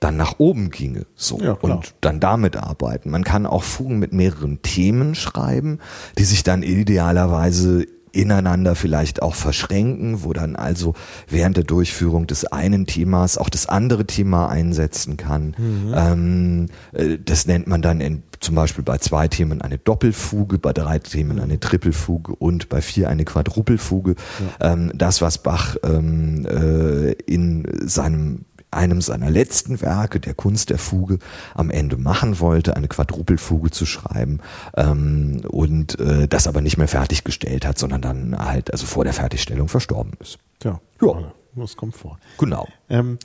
dann 0.00 0.16
nach 0.16 0.36
oben 0.38 0.70
ginge. 0.70 1.06
So. 1.14 1.38
Ja, 1.40 1.52
und 1.52 1.94
dann 2.00 2.20
damit 2.20 2.56
arbeiten. 2.56 3.10
Man 3.10 3.24
kann 3.24 3.46
auch 3.46 3.62
Fugen 3.62 3.98
mit 3.98 4.12
mehreren 4.12 4.62
Themen 4.62 5.14
schreiben, 5.14 5.80
die 6.16 6.24
sich 6.24 6.42
dann 6.42 6.62
idealerweise 6.62 7.84
ineinander 8.12 8.74
vielleicht 8.74 9.22
auch 9.22 9.34
verschränken, 9.34 10.22
wo 10.24 10.32
dann 10.32 10.56
also 10.56 10.94
während 11.28 11.56
der 11.56 11.64
Durchführung 11.64 12.26
des 12.26 12.44
einen 12.44 12.86
Themas 12.86 13.38
auch 13.38 13.48
das 13.48 13.68
andere 13.68 14.06
Thema 14.06 14.48
einsetzen 14.48 15.16
kann. 15.16 15.54
Mhm. 15.58 15.94
Ähm, 15.94 16.66
äh, 16.92 17.18
das 17.24 17.46
nennt 17.46 17.66
man 17.66 17.82
dann 17.82 18.00
in, 18.00 18.22
zum 18.40 18.54
Beispiel 18.54 18.84
bei 18.84 18.98
zwei 18.98 19.28
Themen 19.28 19.62
eine 19.62 19.78
Doppelfuge, 19.78 20.58
bei 20.58 20.72
drei 20.72 20.98
Themen 20.98 21.36
mhm. 21.36 21.42
eine 21.42 21.60
Trippelfuge 21.60 22.34
und 22.34 22.68
bei 22.68 22.80
vier 22.80 23.08
eine 23.08 23.24
Quadrupelfuge. 23.24 24.14
Ja. 24.60 24.72
Ähm, 24.72 24.92
das, 24.94 25.20
was 25.22 25.38
Bach 25.38 25.76
ähm, 25.82 26.46
äh, 26.46 27.12
in 27.12 27.66
seinem 27.84 28.44
einem 28.70 29.00
seiner 29.00 29.30
letzten 29.30 29.80
Werke, 29.80 30.20
der 30.20 30.34
Kunst 30.34 30.70
der 30.70 30.78
Fuge, 30.78 31.18
am 31.54 31.70
Ende 31.70 31.96
machen 31.96 32.40
wollte, 32.40 32.76
eine 32.76 32.88
Quadrupelfuge 32.88 33.70
zu 33.70 33.86
schreiben 33.86 34.40
ähm, 34.76 35.42
und 35.48 35.98
äh, 36.00 36.28
das 36.28 36.46
aber 36.46 36.60
nicht 36.60 36.76
mehr 36.76 36.88
fertiggestellt 36.88 37.66
hat, 37.66 37.78
sondern 37.78 38.02
dann 38.02 38.38
halt 38.38 38.72
also 38.72 38.86
vor 38.86 39.04
der 39.04 39.12
Fertigstellung 39.12 39.68
verstorben 39.68 40.12
ist. 40.20 40.38
Tja, 40.60 40.80
ja. 41.00 41.32
Das 41.56 41.76
kommt 41.76 41.96
vor. 41.96 42.18
Genau. 42.38 42.68
Ähm, 42.88 43.18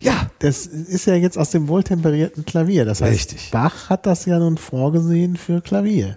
ja. 0.00 0.30
Das 0.38 0.66
ist 0.66 1.06
ja 1.06 1.14
jetzt 1.14 1.36
aus 1.36 1.50
dem 1.50 1.68
wohltemperierten 1.68 2.44
Klavier. 2.44 2.84
Das 2.84 3.02
heißt, 3.02 3.12
Richtig. 3.12 3.50
Bach 3.50 3.90
hat 3.90 4.06
das 4.06 4.24
ja 4.24 4.38
nun 4.38 4.56
vorgesehen 4.56 5.36
für 5.36 5.60
Klavier. 5.60 6.16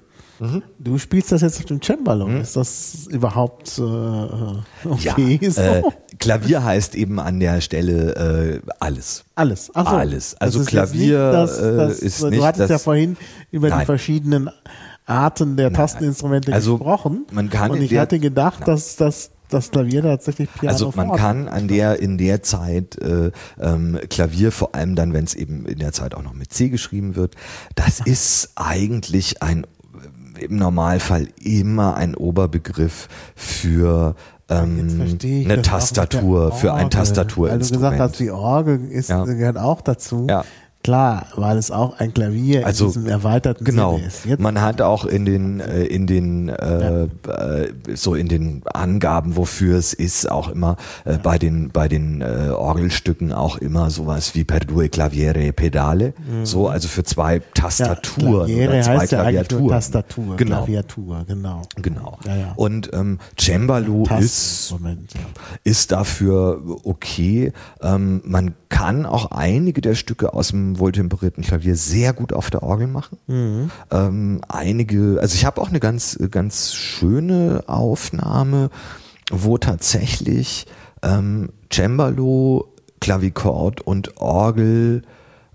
Du 0.79 0.97
spielst 0.97 1.31
das 1.31 1.41
jetzt 1.41 1.59
auf 1.59 1.65
dem 1.65 1.81
Cembalo. 1.81 2.27
Ist 2.27 2.55
das 2.55 3.07
überhaupt 3.09 3.77
äh, 3.79 3.81
okay? 4.87 5.39
ja, 5.41 5.51
so? 5.51 5.61
äh, 5.61 5.81
Klavier 6.19 6.63
heißt 6.63 6.95
eben 6.95 7.19
an 7.19 7.39
der 7.39 7.61
Stelle 7.61 8.61
äh, 8.63 8.71
alles. 8.79 9.25
alles. 9.35 9.71
Ach 9.73 9.89
so. 9.89 9.95
alles. 9.97 10.35
Also 10.35 10.61
ist 10.61 10.67
Klavier, 10.67 11.31
das, 11.31 11.57
äh, 11.59 11.77
das, 11.77 11.99
ist 11.99 12.21
Du 12.21 12.29
nicht 12.29 12.43
hattest 12.43 12.69
ja 12.69 12.75
das- 12.75 12.83
vorhin 12.83 13.17
über 13.51 13.67
die 13.69 13.75
Nein. 13.75 13.85
verschiedenen 13.85 14.49
Arten 15.05 15.55
der 15.57 15.71
Tasteninstrumente 15.71 16.53
Also, 16.53 16.77
gesprochen. 16.77 17.25
man 17.31 17.49
kann 17.49 17.71
Und 17.71 17.81
ich 17.81 17.89
der- 17.89 18.01
hatte 18.01 18.19
gedacht, 18.19 18.67
dass 18.67 18.95
das, 18.97 19.31
das 19.49 19.71
Klavier 19.71 20.01
tatsächlich 20.01 20.49
Piano 20.53 20.73
Also 20.73 20.93
man 20.95 21.13
kann 21.13 21.47
an 21.47 21.67
der 21.69 21.99
in 21.99 22.17
der 22.17 22.43
Zeit 22.43 22.97
äh, 23.01 23.31
ähm, 23.59 23.97
Klavier, 24.09 24.51
vor 24.51 24.75
allem 24.75 24.95
dann, 24.95 25.13
wenn 25.13 25.23
es 25.23 25.33
eben 25.33 25.65
in 25.65 25.79
der 25.79 25.93
Zeit 25.93 26.13
auch 26.13 26.23
noch 26.23 26.33
mit 26.33 26.51
C 26.53 26.67
geschrieben 26.69 27.15
wird, 27.15 27.35
das 27.75 28.01
ist 28.01 28.51
eigentlich 28.55 29.41
ein 29.41 29.65
im 30.37 30.57
Normalfall 30.57 31.27
immer 31.41 31.95
ein 31.95 32.15
Oberbegriff 32.15 33.07
für 33.35 34.15
ähm, 34.49 35.17
ich 35.19 35.45
eine 35.49 35.61
Tastatur, 35.61 36.51
für 36.53 36.73
ein 36.73 36.89
Tastaturinstrument. 36.89 37.71
gesagt 37.71 37.99
hast, 37.99 38.19
die 38.19 38.31
Orgel 38.31 38.85
ist, 38.89 39.09
Ja. 39.09 39.25
gehört 39.25 39.57
auch 39.57 39.81
dazu. 39.81 40.27
Ja. 40.29 40.45
Klar, 40.87 41.25
weil 41.35 41.57
es 41.57 41.69
auch 41.69 41.99
ein 41.99 42.13
Klavier 42.13 42.65
Also, 42.65 42.85
in 42.85 42.91
diesem 42.91 43.07
erweiterten 43.07 43.65
Genau. 43.65 43.95
Sinne 43.97 44.07
ist. 44.07 44.25
Jetzt, 44.25 44.39
Man 44.39 44.61
hat 44.61 44.81
auch 44.81 45.03
in 45.03 45.25
den 45.25 45.59
äh, 45.59 45.83
in 45.83 46.07
den 46.07 46.47
äh, 46.47 47.03
äh, 47.03 47.07
so 47.93 48.15
in 48.15 48.29
den 48.29 48.61
Angaben, 48.73 49.35
wofür 49.35 49.77
es 49.77 49.91
ist, 49.93 50.31
auch 50.31 50.47
immer 50.47 50.77
äh, 51.03 51.17
bei 51.17 51.37
den 51.37 51.71
bei 51.71 51.89
den 51.89 52.21
äh, 52.21 52.51
Orgelstücken 52.55 53.33
auch 53.33 53.57
immer 53.57 53.89
sowas 53.89 54.33
wie 54.33 54.45
per 54.45 54.61
due 54.61 54.87
claviere 54.87 55.51
pedale, 55.51 56.13
so 56.43 56.69
also 56.69 56.87
für 56.87 57.03
zwei 57.03 57.41
Tastaturen 57.53 58.45
Klaviere 58.47 58.69
oder 58.69 58.81
zwei 58.83 58.97
heißt 58.99 59.11
ja 59.11 59.21
Klaviaturen. 59.23 59.67
Tastatur, 59.69 60.35
Genau. 60.37 60.55
Klaviatur, 60.63 61.25
genau. 61.27 61.61
Genau. 61.81 62.17
Ja, 62.25 62.35
ja. 62.37 62.53
Und 62.55 62.91
ähm, 62.93 63.19
Cembalo 63.37 64.07
ist 64.21 64.71
ja. 64.71 64.77
ist 65.65 65.91
dafür 65.91 66.61
okay. 66.85 67.51
Ähm, 67.81 68.21
man 68.23 68.53
kann 68.69 69.05
auch 69.05 69.31
einige 69.31 69.81
der 69.81 69.95
Stücke 69.95 70.33
aus 70.33 70.49
dem 70.49 70.79
wohltemperierten 70.79 71.43
Klavier 71.43 71.75
sehr 71.75 72.13
gut 72.13 72.33
auf 72.33 72.49
der 72.49 72.63
Orgel 72.63 72.87
machen. 72.87 73.17
Ähm, 73.91 74.41
einige, 74.47 75.19
also 75.21 75.35
ich 75.35 75.45
habe 75.45 75.61
auch 75.61 75.69
eine 75.69 75.79
ganz, 75.79 76.17
ganz 76.31 76.73
schöne 76.73 77.63
Aufnahme, 77.67 78.69
wo 79.31 79.57
tatsächlich 79.57 80.65
ähm, 81.01 81.49
Cembalo, 81.71 82.73
Klavichord 82.99 83.81
und 83.81 84.17
Orgel 84.17 85.03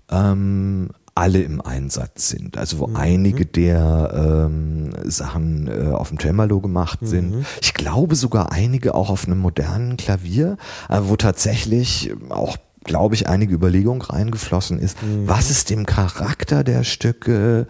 ähm, 0.09 0.89
alle 1.15 1.41
im 1.41 1.61
Einsatz 1.61 2.29
sind. 2.29 2.57
Also 2.57 2.79
wo 2.79 2.89
einige 2.95 3.45
der 3.45 4.47
ähm, 4.49 4.89
Sachen 5.03 5.67
äh, 5.67 5.91
auf 5.91 6.09
dem 6.09 6.19
Cembalo 6.19 6.59
gemacht 6.59 6.99
sind. 7.03 7.45
Ich 7.61 7.73
glaube 7.73 8.15
sogar 8.15 8.51
einige 8.51 8.95
auch 8.95 9.09
auf 9.09 9.27
einem 9.27 9.37
modernen 9.39 9.97
Klavier, 9.97 10.57
äh, 10.89 10.99
wo 11.03 11.15
tatsächlich 11.15 12.13
auch 12.29 12.57
glaube 12.83 13.15
ich, 13.15 13.27
einige 13.27 13.53
Überlegungen 13.53 14.01
reingeflossen 14.01 14.79
ist. 14.79 14.97
Was 15.25 15.49
ist 15.49 15.69
dem 15.69 15.85
Charakter 15.85 16.63
der 16.63 16.83
Stücke 16.83 17.67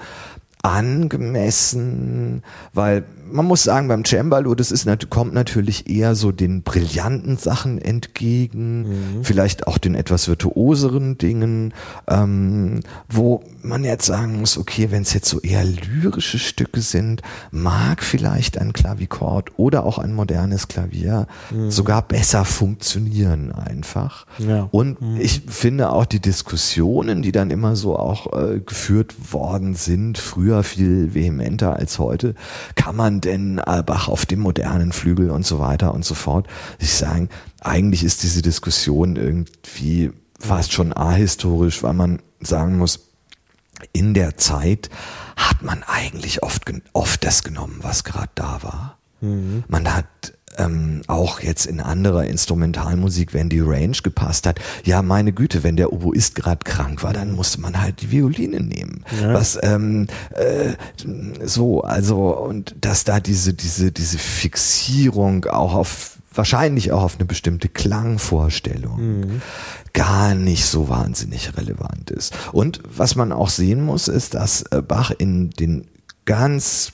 angemessen? 0.61 2.43
Weil 2.73 3.03
man 3.31 3.45
muss 3.45 3.63
sagen, 3.63 3.87
beim 3.87 4.05
Cembalo, 4.05 4.55
das 4.55 4.71
ist, 4.71 4.87
kommt 5.09 5.33
natürlich 5.33 5.89
eher 5.89 6.15
so 6.15 6.31
den 6.31 6.63
brillanten 6.63 7.37
Sachen 7.37 7.79
entgegen, 7.79 8.85
vielleicht 9.23 9.67
auch 9.67 9.77
den 9.77 9.95
etwas 9.95 10.27
virtuoseren 10.27 11.17
Dingen, 11.17 11.73
ähm, 12.07 12.81
wo 13.09 13.43
man 13.63 13.83
jetzt 13.83 14.05
sagen 14.05 14.39
muss, 14.39 14.57
okay, 14.57 14.91
wenn 14.91 15.03
es 15.03 15.13
jetzt 15.13 15.29
so 15.29 15.39
eher 15.41 15.63
lyrische 15.63 16.39
Stücke 16.39 16.81
sind, 16.81 17.21
mag 17.51 18.03
vielleicht 18.03 18.57
ein 18.57 18.73
Klavichord 18.73 19.51
oder 19.57 19.85
auch 19.85 19.97
ein 19.97 20.13
modernes 20.13 20.67
Klavier 20.67 21.27
sogar 21.69 22.01
besser 22.01 22.45
funktionieren 22.45 23.51
einfach. 23.51 24.25
Ja. 24.39 24.67
Und 24.71 24.97
ich 25.19 25.43
finde 25.47 25.91
auch 25.91 26.05
die 26.05 26.19
Diskussionen, 26.19 27.21
die 27.21 27.31
dann 27.31 27.51
immer 27.51 27.75
so 27.75 27.97
auch 27.97 28.33
äh, 28.33 28.59
geführt 28.59 29.33
worden 29.33 29.75
sind, 29.75 30.17
früher 30.17 30.63
viel 30.63 31.13
vehementer 31.13 31.75
als 31.75 31.99
heute, 31.99 32.35
kann 32.75 32.95
man 32.95 33.21
denn 33.21 33.59
äh, 33.59 33.83
Bach 33.83 34.07
auf 34.07 34.25
dem 34.25 34.39
modernen 34.39 34.91
Flügel 34.91 35.29
und 35.29 35.45
so 35.45 35.59
weiter 35.59 35.93
und 35.93 36.05
so 36.05 36.15
fort. 36.15 36.47
Ich 36.79 36.93
sagen, 36.93 37.29
eigentlich 37.61 38.03
ist 38.03 38.23
diese 38.23 38.41
Diskussion 38.41 39.15
irgendwie 39.15 40.11
fast 40.39 40.73
schon 40.73 40.93
ahistorisch, 40.93 41.83
weil 41.83 41.93
man 41.93 42.19
sagen 42.41 42.77
muss, 42.77 43.12
in 43.91 44.13
der 44.13 44.37
Zeit 44.37 44.89
hat 45.35 45.61
man 45.61 45.83
eigentlich 45.83 46.43
oft, 46.43 46.63
oft 46.93 47.23
das 47.23 47.43
genommen, 47.43 47.79
was 47.81 48.03
gerade 48.03 48.31
da 48.35 48.59
war. 48.61 48.97
Man 49.67 49.93
hat 49.93 50.05
ähm, 50.57 51.01
auch 51.07 51.39
jetzt 51.39 51.65
in 51.65 51.79
anderer 51.79 52.25
Instrumentalmusik, 52.25 53.33
wenn 53.33 53.49
die 53.49 53.59
Range 53.59 53.97
gepasst 54.03 54.45
hat, 54.45 54.59
ja 54.83 55.01
meine 55.01 55.33
Güte, 55.33 55.63
wenn 55.63 55.75
der 55.75 55.93
Oboist 55.93 56.35
gerade 56.35 56.63
krank 56.63 57.03
war, 57.03 57.13
dann 57.13 57.31
musste 57.31 57.61
man 57.61 57.81
halt 57.81 58.01
die 58.01 58.11
Violine 58.11 58.61
nehmen. 58.61 59.03
Was 59.33 59.57
ähm, 59.61 60.07
äh, 60.31 60.73
so, 61.43 61.81
also 61.81 62.37
und 62.37 62.75
dass 62.79 63.03
da 63.03 63.19
diese 63.19 63.53
diese 63.53 63.91
diese 63.91 64.17
Fixierung 64.17 65.45
auch 65.45 65.73
auf 65.73 66.12
wahrscheinlich 66.33 66.91
auch 66.91 67.03
auf 67.03 67.15
eine 67.15 67.25
bestimmte 67.25 67.69
Klangvorstellung 67.69 69.41
gar 69.93 70.35
nicht 70.35 70.65
so 70.65 70.89
wahnsinnig 70.89 71.55
relevant 71.57 72.09
ist. 72.11 72.35
Und 72.51 72.81
was 72.87 73.15
man 73.15 73.31
auch 73.31 73.49
sehen 73.49 73.83
muss, 73.83 74.07
ist, 74.07 74.33
dass 74.33 74.63
äh, 74.63 74.81
Bach 74.81 75.11
in 75.11 75.51
den 75.51 75.87
ganz 76.25 76.93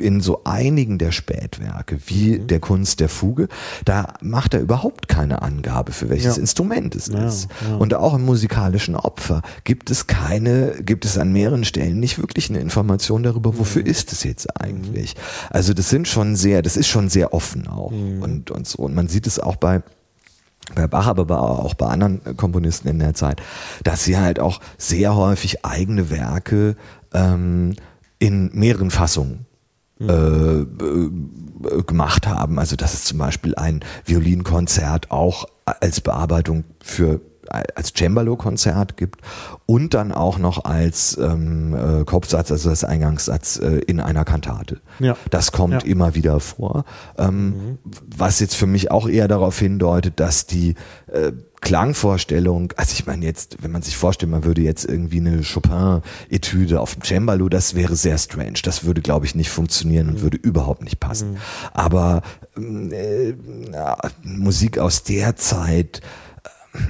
in 0.00 0.20
so 0.20 0.42
einigen 0.44 0.98
der 0.98 1.12
Spätwerke, 1.12 1.98
wie 2.06 2.38
der 2.38 2.60
Kunst 2.60 3.00
der 3.00 3.08
Fuge, 3.08 3.48
da 3.84 4.14
macht 4.20 4.54
er 4.54 4.60
überhaupt 4.60 5.08
keine 5.08 5.42
Angabe, 5.42 5.92
für 5.92 6.08
welches 6.10 6.36
Ja. 6.36 6.40
Instrument 6.40 6.94
es 6.94 7.08
Ja, 7.08 7.26
ist. 7.26 7.48
ja. 7.68 7.76
Und 7.76 7.94
auch 7.94 8.14
im 8.14 8.24
musikalischen 8.24 8.94
Opfer 8.96 9.42
gibt 9.64 9.90
es 9.90 10.06
keine, 10.06 10.74
gibt 10.82 11.04
es 11.04 11.18
an 11.18 11.32
mehreren 11.32 11.64
Stellen 11.64 12.00
nicht 12.00 12.18
wirklich 12.18 12.50
eine 12.50 12.60
Information 12.60 13.22
darüber, 13.22 13.58
wofür 13.58 13.84
ist 13.84 14.12
es 14.12 14.24
jetzt 14.24 14.60
eigentlich. 14.60 15.14
Also 15.50 15.74
das 15.74 15.88
sind 15.90 16.08
schon 16.08 16.36
sehr, 16.36 16.62
das 16.62 16.76
ist 16.76 16.88
schon 16.88 17.08
sehr 17.08 17.32
offen 17.34 17.66
auch 17.68 17.90
und, 17.92 18.50
und 18.50 18.66
so. 18.66 18.78
Und 18.82 18.94
man 18.94 19.08
sieht 19.08 19.26
es 19.26 19.38
auch 19.40 19.56
bei 19.56 19.82
bei 20.74 20.86
Bach, 20.86 21.06
aber 21.06 21.40
auch 21.40 21.72
bei 21.72 21.86
anderen 21.86 22.36
Komponisten 22.36 22.88
in 22.88 22.98
der 22.98 23.14
Zeit, 23.14 23.40
dass 23.84 24.04
sie 24.04 24.18
halt 24.18 24.38
auch 24.38 24.60
sehr 24.76 25.16
häufig 25.16 25.64
eigene 25.64 26.10
Werke 26.10 26.76
ähm, 27.14 27.74
in 28.18 28.50
mehreren 28.52 28.90
Fassungen 28.90 29.46
äh, 30.00 30.60
äh, 30.60 31.82
gemacht 31.86 32.26
haben. 32.26 32.58
Also 32.58 32.76
dass 32.76 32.94
es 32.94 33.04
zum 33.04 33.18
Beispiel 33.18 33.54
ein 33.56 33.80
Violinkonzert 34.04 35.10
auch 35.10 35.46
als 35.64 36.00
Bearbeitung 36.00 36.64
für 36.82 37.20
als 37.50 37.94
Cembalo-Konzert 37.94 38.98
gibt 38.98 39.22
und 39.64 39.94
dann 39.94 40.12
auch 40.12 40.36
noch 40.36 40.66
als 40.66 41.16
ähm, 41.16 41.74
äh, 41.74 42.04
Kopfsatz, 42.04 42.50
also 42.52 42.68
als 42.68 42.84
Eingangssatz 42.84 43.58
äh, 43.58 43.78
in 43.86 44.00
einer 44.00 44.26
Kantate. 44.26 44.82
Ja. 44.98 45.16
Das 45.30 45.50
kommt 45.50 45.72
Ja. 45.72 45.88
immer 45.88 46.14
wieder 46.14 46.40
vor. 46.40 46.84
Ähm, 47.16 47.78
Was 48.14 48.40
jetzt 48.40 48.54
für 48.54 48.66
mich 48.66 48.90
auch 48.90 49.08
eher 49.08 49.28
darauf 49.28 49.58
hindeutet, 49.58 50.20
dass 50.20 50.44
die 50.44 50.74
äh, 51.10 51.32
Klangvorstellung, 51.60 52.72
also 52.76 52.92
ich 52.92 53.06
meine 53.06 53.24
jetzt, 53.24 53.62
wenn 53.62 53.72
man 53.72 53.82
sich 53.82 53.96
vorstellt, 53.96 54.30
man 54.30 54.44
würde 54.44 54.62
jetzt 54.62 54.84
irgendwie 54.84 55.18
eine 55.18 55.42
Chopin-Etüde 55.42 56.80
auf 56.80 56.94
dem 56.94 57.02
Cembalo, 57.02 57.48
das 57.48 57.74
wäre 57.74 57.96
sehr 57.96 58.18
strange. 58.18 58.60
Das 58.62 58.84
würde, 58.84 59.00
glaube 59.00 59.26
ich, 59.26 59.34
nicht 59.34 59.50
funktionieren 59.50 60.08
und 60.08 60.20
würde 60.22 60.36
überhaupt 60.36 60.82
nicht 60.82 61.00
passen. 61.00 61.38
Aber 61.72 62.22
ähm, 62.56 62.92
äh, 62.92 63.34
ja, 63.72 63.96
Musik 64.22 64.78
aus 64.78 65.02
der 65.02 65.36
Zeit 65.36 66.00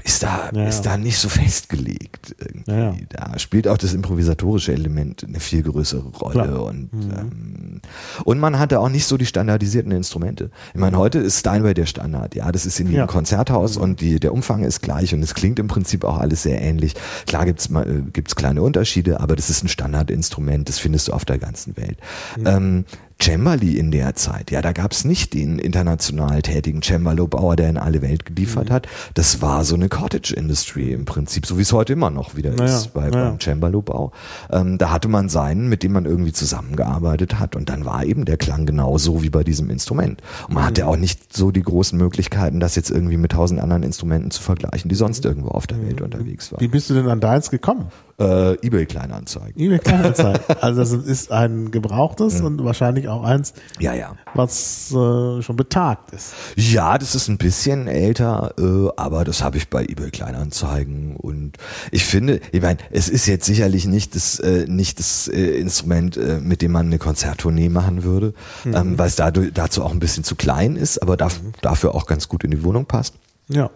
ist 0.05 0.23
da, 0.23 0.51
Ja, 0.55 0.67
ist 0.67 0.83
da 0.83 0.97
nicht 0.97 1.19
so 1.19 1.29
festgelegt. 1.29 2.35
Irgendwie. 2.39 2.71
Ja, 2.71 2.79
ja. 2.79 2.95
Da 3.11 3.39
spielt 3.39 3.69
auch 3.69 3.79
das 3.79 3.95
improvisatorische 3.95 4.73
Element 4.73 5.25
eine 5.25 5.41
viel 5.41 5.63
größere 5.63 6.09
Rolle. 6.09 6.45
Klar. 6.45 6.63
Und, 6.65 6.91
ähm, 6.93 7.81
und 8.25 8.39
man 8.39 8.59
hatte 8.59 8.81
auch 8.81 8.89
nicht 8.89 9.07
so 9.07 9.17
die 9.17 9.27
standardisierten 9.27 9.93
Instrumente. 9.93 10.51
Ich 10.75 10.81
meine, 10.81 10.97
heute 10.99 11.19
ist 11.19 11.41
Steinway 11.41 11.75
der 11.75 11.87
Standard. 11.87 12.35
Ja, 12.35 12.51
das 12.53 12.67
ist 12.67 12.79
in 12.81 12.91
jedem. 12.91 13.07
Konzerthaus 13.07 13.77
und 13.77 14.01
die, 14.01 14.21
der 14.21 14.33
Umfang 14.33 14.65
ist 14.65 14.81
gleich 14.83 15.15
und 15.15 15.23
es 15.23 15.35
klingt 15.35 15.59
im 15.59 15.69
Prinzip 15.69 16.05
auch 16.05 16.19
alles 16.19 16.43
sehr 16.43 16.61
ähnlich. 16.61 16.95
Klar 17.27 17.45
gibt's 17.47 17.69
mal, 17.69 17.89
äh, 17.89 18.03
gibt's 18.13 18.35
kleine 18.37 18.63
Unterschiede, 18.63 19.21
aber 19.21 19.37
das 19.37 19.51
ist 19.51 19.65
ein 19.65 19.69
Standardinstrument. 19.69 20.69
Das 20.69 20.79
findest 20.79 21.09
du 21.09 21.13
auf 21.13 21.25
der 21.25 21.39
ganzen 21.39 21.77
Welt. 21.77 21.99
Ähm, 22.45 22.85
Cembali 23.21 23.77
in 23.77 23.91
der 23.91 24.15
Zeit, 24.15 24.53
ja, 24.53 24.63
da 24.63 24.73
gab's 24.73 25.05
nicht 25.05 25.35
den 25.35 25.59
international 25.59 26.41
tätigen 26.41 26.83
Cembalo-Bauer, 26.83 27.57
der 27.57 27.69
in 27.69 27.77
alle 27.77 28.01
Welt 28.01 28.25
geliefert 28.25 28.71
hat. 28.71 28.87
Das 29.15 29.43
war 29.43 29.65
so 29.65 29.75
eine 29.75 29.89
Cottage-Industry 29.89 30.93
im 30.93 31.05
Prinzip, 31.05 31.45
so 31.45 31.59
wie 31.59 31.63
es 31.63 31.73
heute 31.73 31.95
immer 31.95 32.11
noch 32.11 32.37
wieder 32.37 32.53
Naja, 32.53 32.77
ist 32.77 32.95
bei, 32.95 33.09
naja. 33.09 33.31
beim 33.31 33.41
Cembalo-Bau. 33.41 34.13
Ähm, 34.51 34.79
da 34.79 34.91
hatte 34.91 35.09
man 35.09 35.29
seinen, 35.29 35.69
mit 35.69 35.83
dem 35.83 35.93
man 35.93 36.05
irgendwie 36.05 36.33
zusammengearbeitet 36.33 37.41
hat 37.41 37.57
und 37.57 37.69
dann 37.69 37.85
war 37.85 38.05
eben 38.05 38.25
der 38.25 38.37
Klang 38.37 38.67
genauso 38.67 39.23
wie 39.23 39.31
bei 39.31 39.43
diesem 39.43 39.69
Instrument. 39.69 40.23
Und 40.47 40.55
man 40.55 40.65
hatte 40.65 40.87
auch 40.87 40.97
nicht 40.97 41.37
so 41.37 41.51
die 41.51 41.63
großen 41.63 41.99
Möglichkeiten, 41.99 42.61
das 42.61 42.77
jetzt 42.77 42.91
irgendwie 42.91 43.17
mit 43.17 43.33
tausend 43.33 43.61
anderen 43.61 43.83
Instrumenten 43.83 44.31
zu 44.31 44.43
vergleichen, 44.43 44.89
die 44.89 44.95
sonst 44.95 45.25
irgendwo 45.25 45.49
auf 45.49 45.67
der 45.67 45.83
Welt 45.83 46.01
unterwegs 46.03 46.53
waren. 46.53 46.61
Wie 46.61 46.69
bist 46.69 46.89
du 46.89 46.95
denn 46.95 47.09
an 47.09 47.19
deins 47.21 47.51
gekommen? 47.51 47.89
Äh, 48.21 48.55
eBay 48.67 48.85
Kleinanzeigen. 48.87 49.61
eBay 49.63 49.79
Kleinanzeigen. 49.79 50.41
also 50.61 50.81
das 50.97 51.07
ist 51.07 51.31
ein 51.31 51.71
gebrauchtes 51.71 52.41
und 52.41 52.65
wahrscheinlich 52.65 53.09
auch 53.09 53.23
eins, 53.23 53.53
Ja, 53.79 53.95
ja. 53.95 54.17
was 54.35 54.91
äh, 54.91 55.41
schon 55.41 55.55
betagt 55.57 56.13
ist. 56.13 56.33
Ja, 56.57 56.99
das 56.99 57.15
ist 57.15 57.29
ein 57.29 57.39
bisschen 57.39 57.87
älter, 57.87 58.55
äh, 58.59 58.89
aber 58.97 59.23
das 59.23 59.43
habe 59.45 59.57
ich 59.57 59.69
bei 59.71 59.85
eBay 59.85 60.11
Kleinanzeigen 60.11 61.15
und 61.17 61.59
ich 61.93 62.05
finde, 62.05 62.41
ich 62.51 62.61
meine, 62.61 62.79
es 62.91 63.09
ist 63.09 63.27
jetzt 63.27 63.47
sicherlich 63.47 63.87
nicht 63.87 64.17
das 64.17 64.41
äh, 64.41 64.67
nicht 64.67 64.99
das 64.99 65.29
äh, 65.29 65.59
Instrument, 65.61 66.17
äh, 66.17 66.41
mit 66.43 66.61
dem 66.61 66.73
man 66.73 66.87
eine 66.87 66.99
Konzerttournee 66.99 67.69
machen 67.69 68.03
würde, 68.03 68.35
ähm, 68.67 68.99
weil 68.99 69.07
es 69.07 69.15
dazu 69.17 69.85
auch 69.85 69.93
ein 69.93 70.01
bisschen 70.01 70.25
zu 70.25 70.35
klein 70.35 70.75
ist, 70.75 71.01
aber 71.01 71.17
darf, 71.17 71.41
dafür 71.61 71.95
auch 71.95 72.07
ganz 72.07 72.29
gut 72.29 72.43
in 72.43 72.51
die 72.51 72.65
Wohnung 72.65 72.87
passt. 72.87 73.15
Ja. 73.49 73.71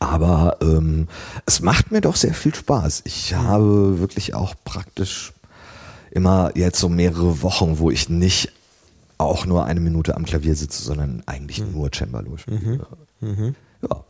Aber 0.00 0.58
ähm, 0.62 1.08
es 1.46 1.60
macht 1.60 1.90
mir 1.90 2.00
doch 2.00 2.16
sehr 2.16 2.34
viel 2.34 2.54
Spaß. 2.54 3.02
Ich 3.04 3.34
habe 3.34 3.98
wirklich 3.98 4.34
auch 4.34 4.54
praktisch 4.64 5.32
immer 6.10 6.52
jetzt 6.54 6.78
so 6.78 6.88
mehrere 6.88 7.42
Wochen, 7.42 7.78
wo 7.78 7.90
ich 7.90 8.08
nicht 8.08 8.52
auch 9.18 9.44
nur 9.46 9.64
eine 9.64 9.80
Minute 9.80 10.16
am 10.16 10.24
Klavier 10.24 10.54
sitze, 10.54 10.82
sondern 10.84 11.22
eigentlich 11.26 11.62
nur 11.64 11.90
Cembalo 11.92 12.36
spiele. 12.36 12.80
Ja. 13.20 14.04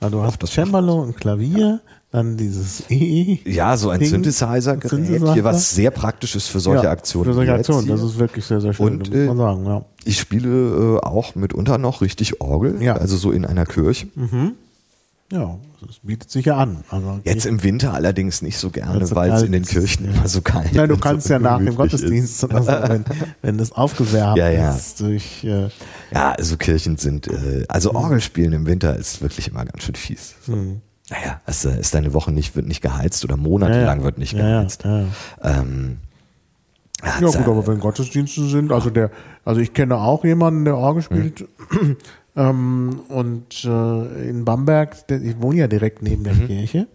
Also 0.00 0.18
du 0.18 0.22
hast 0.22 0.42
das 0.42 0.52
Cembalo, 0.52 1.04
ein 1.04 1.14
Klavier, 1.14 1.80
dann 2.10 2.36
dieses 2.36 2.88
E. 2.90 3.38
ja, 3.44 3.76
so 3.76 3.90
ein 3.90 4.04
Synthesizer-Gerät, 4.04 4.90
Synthesizer. 4.90 5.34
hier, 5.34 5.44
was 5.44 5.74
sehr 5.74 5.90
praktisch 5.90 6.34
ist 6.36 6.48
für 6.48 6.60
solche 6.60 6.84
Ja, 6.84 6.90
Aktionen. 6.90 7.26
Für 7.26 7.34
solche 7.34 7.52
Aktionen, 7.52 7.88
das 7.88 8.02
ist 8.02 8.18
wirklich 8.18 8.44
sehr, 8.44 8.60
sehr 8.60 8.72
schön, 8.72 8.86
Und, 8.86 9.10
muss 9.10 9.10
man 9.10 9.36
äh, 9.36 9.40
sagen, 9.40 9.66
ja. 9.66 9.84
Ich 10.04 10.18
spiele 10.18 10.96
äh, 10.96 11.06
auch 11.06 11.34
mitunter 11.34 11.78
noch 11.78 12.00
richtig 12.00 12.40
Orgel, 12.40 12.82
Ja. 12.82 12.96
also 12.96 13.16
so 13.16 13.30
in 13.32 13.44
einer 13.44 13.66
Kirche. 13.66 14.06
Ja, 15.32 15.58
das 15.80 16.00
bietet 16.02 16.30
sich 16.30 16.44
ja 16.46 16.56
an. 16.56 16.84
Also 16.90 17.20
Jetzt 17.24 17.46
im 17.46 17.62
Winter 17.62 17.94
allerdings 17.94 18.42
nicht 18.42 18.58
so 18.58 18.70
gerne, 18.70 19.04
so 19.06 19.16
weil 19.16 19.32
es 19.32 19.42
in 19.42 19.52
den 19.52 19.62
ist, 19.62 19.70
Kirchen 19.70 20.04
immer 20.04 20.28
so 20.28 20.42
kalt 20.42 20.74
Nein, 20.74 20.88
du 20.88 20.96
kannst 20.98 21.26
so 21.28 21.32
ja 21.32 21.38
nach 21.38 21.58
dem 21.58 21.74
Gottesdienst, 21.74 22.44
ist. 22.44 22.52
also 22.52 22.68
wenn, 22.88 23.04
wenn 23.42 23.58
das 23.58 23.72
aufgewärmt 23.72 24.36
Ja, 24.38 24.50
ja. 24.50 24.74
ist 24.74 25.00
durch 25.00 25.42
äh, 25.44 25.68
Ja, 26.12 26.32
also 26.32 26.56
Kirchen 26.56 26.98
sind, 26.98 27.26
äh, 27.26 27.64
also 27.68 27.92
Orgelspielen 27.94 28.52
im 28.52 28.66
Winter 28.66 28.96
ist 28.96 29.22
wirklich 29.22 29.48
immer 29.48 29.64
ganz 29.64 29.82
schön 29.82 29.94
fies. 29.94 30.34
So. 30.42 30.52
Naja, 31.10 31.40
es 31.46 31.64
äh, 31.64 31.80
ist 31.80 31.96
eine 31.96 32.12
Woche 32.12 32.30
nicht, 32.30 32.54
wird 32.54 32.66
nicht 32.66 32.82
geheizt 32.82 33.24
oder 33.24 33.36
monatelang 33.36 34.02
wird 34.04 34.18
nicht 34.18 34.36
geheizt. 34.36 34.84
ja. 34.84 35.06
Ähm, 35.42 35.98
Ja 37.02 37.18
gut, 37.20 37.36
aber 37.48 37.66
wenn 37.66 37.80
Gottesdienste 37.80 38.44
sind, 38.44 38.72
also 38.72 38.90
der, 38.90 39.10
also 39.44 39.60
ich 39.60 39.72
kenne 39.72 39.96
auch 39.96 40.24
jemanden, 40.24 40.64
der 40.64 40.76
Orgel 40.76 41.02
spielt. 41.02 41.46
Ähm, 42.36 43.00
und 43.08 43.64
äh, 43.64 44.28
in 44.28 44.44
Bamberg, 44.44 44.96
ich 45.08 45.40
wohne 45.40 45.60
ja 45.60 45.68
direkt 45.68 46.02
neben 46.02 46.24
der 46.24 46.34
Kirche. 46.34 46.88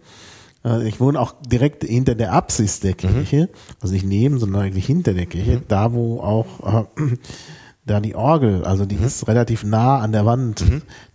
Äh, 0.64 0.86
ich 0.86 1.00
wohne 1.00 1.18
auch 1.18 1.34
direkt 1.46 1.84
hinter 1.84 2.14
der 2.14 2.32
Apsis 2.32 2.80
der 2.80 2.92
Kirche, 2.94 3.48
also 3.80 3.94
nicht 3.94 4.06
neben, 4.06 4.38
sondern 4.38 4.62
eigentlich 4.62 4.86
hinter 4.86 5.14
der 5.14 5.26
Kirche, 5.26 5.62
da 5.66 5.92
wo 5.92 6.20
auch 6.20 6.84
äh, 6.96 7.16
da 7.86 8.00
die 8.00 8.14
Orgel, 8.14 8.64
also 8.64 8.84
die 8.84 8.96
ist 8.96 9.26
relativ 9.26 9.64
nah 9.64 9.98
an 9.98 10.12
der 10.12 10.26
Wand. 10.26 10.62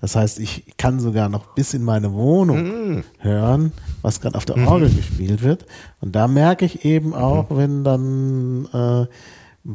Das 0.01 0.15
heißt, 0.15 0.39
ich 0.39 0.75
kann 0.77 0.99
sogar 0.99 1.29
noch 1.29 1.53
bis 1.53 1.73
in 1.73 1.83
meine 1.83 2.11
Wohnung 2.11 3.03
hören, 3.19 3.71
was 4.01 4.19
gerade 4.19 4.35
auf 4.35 4.45
der 4.45 4.57
Orgel 4.67 4.89
gespielt 4.89 5.43
wird. 5.43 5.67
Und 6.01 6.15
da 6.15 6.27
merke 6.27 6.65
ich 6.65 6.83
eben 6.83 7.13
auch, 7.13 7.45
wenn 7.51 7.83
dann 7.83 8.67
äh, 8.73 9.05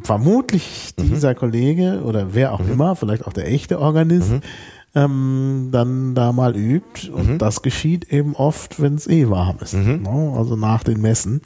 vermutlich 0.03 0.95
dieser 0.99 1.35
Kollege 1.35 2.03
oder 2.05 2.33
wer 2.35 2.53
auch 2.53 2.61
immer, 2.61 2.97
vielleicht 2.97 3.27
auch 3.27 3.33
der 3.33 3.49
echte 3.49 3.81
Organist, 3.81 4.31
ähm, 4.95 5.69
dann 5.73 6.15
da 6.15 6.33
mal 6.33 6.57
übt. 6.57 7.11
Und 7.11 7.39
das 7.39 7.63
geschieht 7.63 8.13
eben 8.13 8.35
oft, 8.35 8.81
wenn 8.81 8.95
es 8.95 9.07
eh 9.07 9.29
warm 9.29 9.59
ist. 9.61 9.75
Ne? 9.75 10.33
Also 10.37 10.57
nach 10.57 10.83
den 10.85 11.01
Messen. 11.01 11.41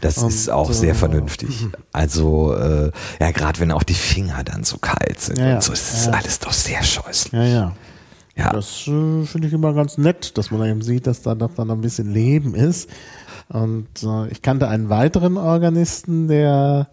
das 0.00 0.18
ist 0.18 0.48
auch 0.50 0.70
äh, 0.70 0.74
sehr 0.74 0.94
vernünftig. 0.94 1.66
Also, 1.92 2.54
äh, 2.54 2.90
ja, 3.20 3.30
gerade 3.30 3.58
wenn 3.60 3.70
auch 3.72 3.82
die 3.82 3.94
Finger 3.94 4.42
dann 4.44 4.64
so 4.64 4.78
kalt 4.78 5.20
sind 5.20 5.38
Ja, 5.38 5.46
ja. 5.48 5.54
und 5.56 5.62
so, 5.62 5.72
es 5.72 5.92
ist 5.94 6.06
Ja. 6.06 6.12
alles 6.12 6.38
doch 6.40 6.52
sehr 6.52 6.82
scheußlich. 6.82 7.32
Ja, 7.32 7.44
ja. 7.44 7.72
Ja. 8.36 8.52
Das 8.52 8.88
äh, 8.88 9.24
finde 9.24 9.46
ich 9.46 9.52
immer 9.52 9.72
ganz 9.74 9.96
nett, 9.96 10.36
dass 10.36 10.50
man 10.50 10.68
eben 10.68 10.82
sieht, 10.82 11.06
dass 11.06 11.22
da 11.22 11.36
doch 11.36 11.54
dann 11.54 11.70
ein 11.70 11.80
bisschen 11.80 12.12
Leben 12.12 12.54
ist. 12.56 12.88
Und 13.48 13.86
äh, 14.02 14.28
ich 14.28 14.42
kannte 14.42 14.66
einen 14.68 14.88
weiteren 14.88 15.36
Organisten, 15.36 16.26
der 16.26 16.88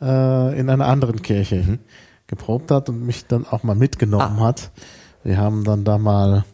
äh, 0.00 0.58
in 0.58 0.68
einer 0.70 0.86
anderen 0.86 1.22
Kirche 1.22 1.56
Mhm. 1.56 1.78
geprobt 2.26 2.70
hat 2.70 2.88
und 2.88 3.04
mich 3.06 3.26
dann 3.26 3.46
auch 3.46 3.62
mal 3.62 3.74
mitgenommen 3.76 4.38
Ah. 4.40 4.46
hat. 4.46 4.70
Wir 5.24 5.38
haben 5.38 5.64
dann 5.64 5.84
da 5.84 5.98
mal 5.98 6.44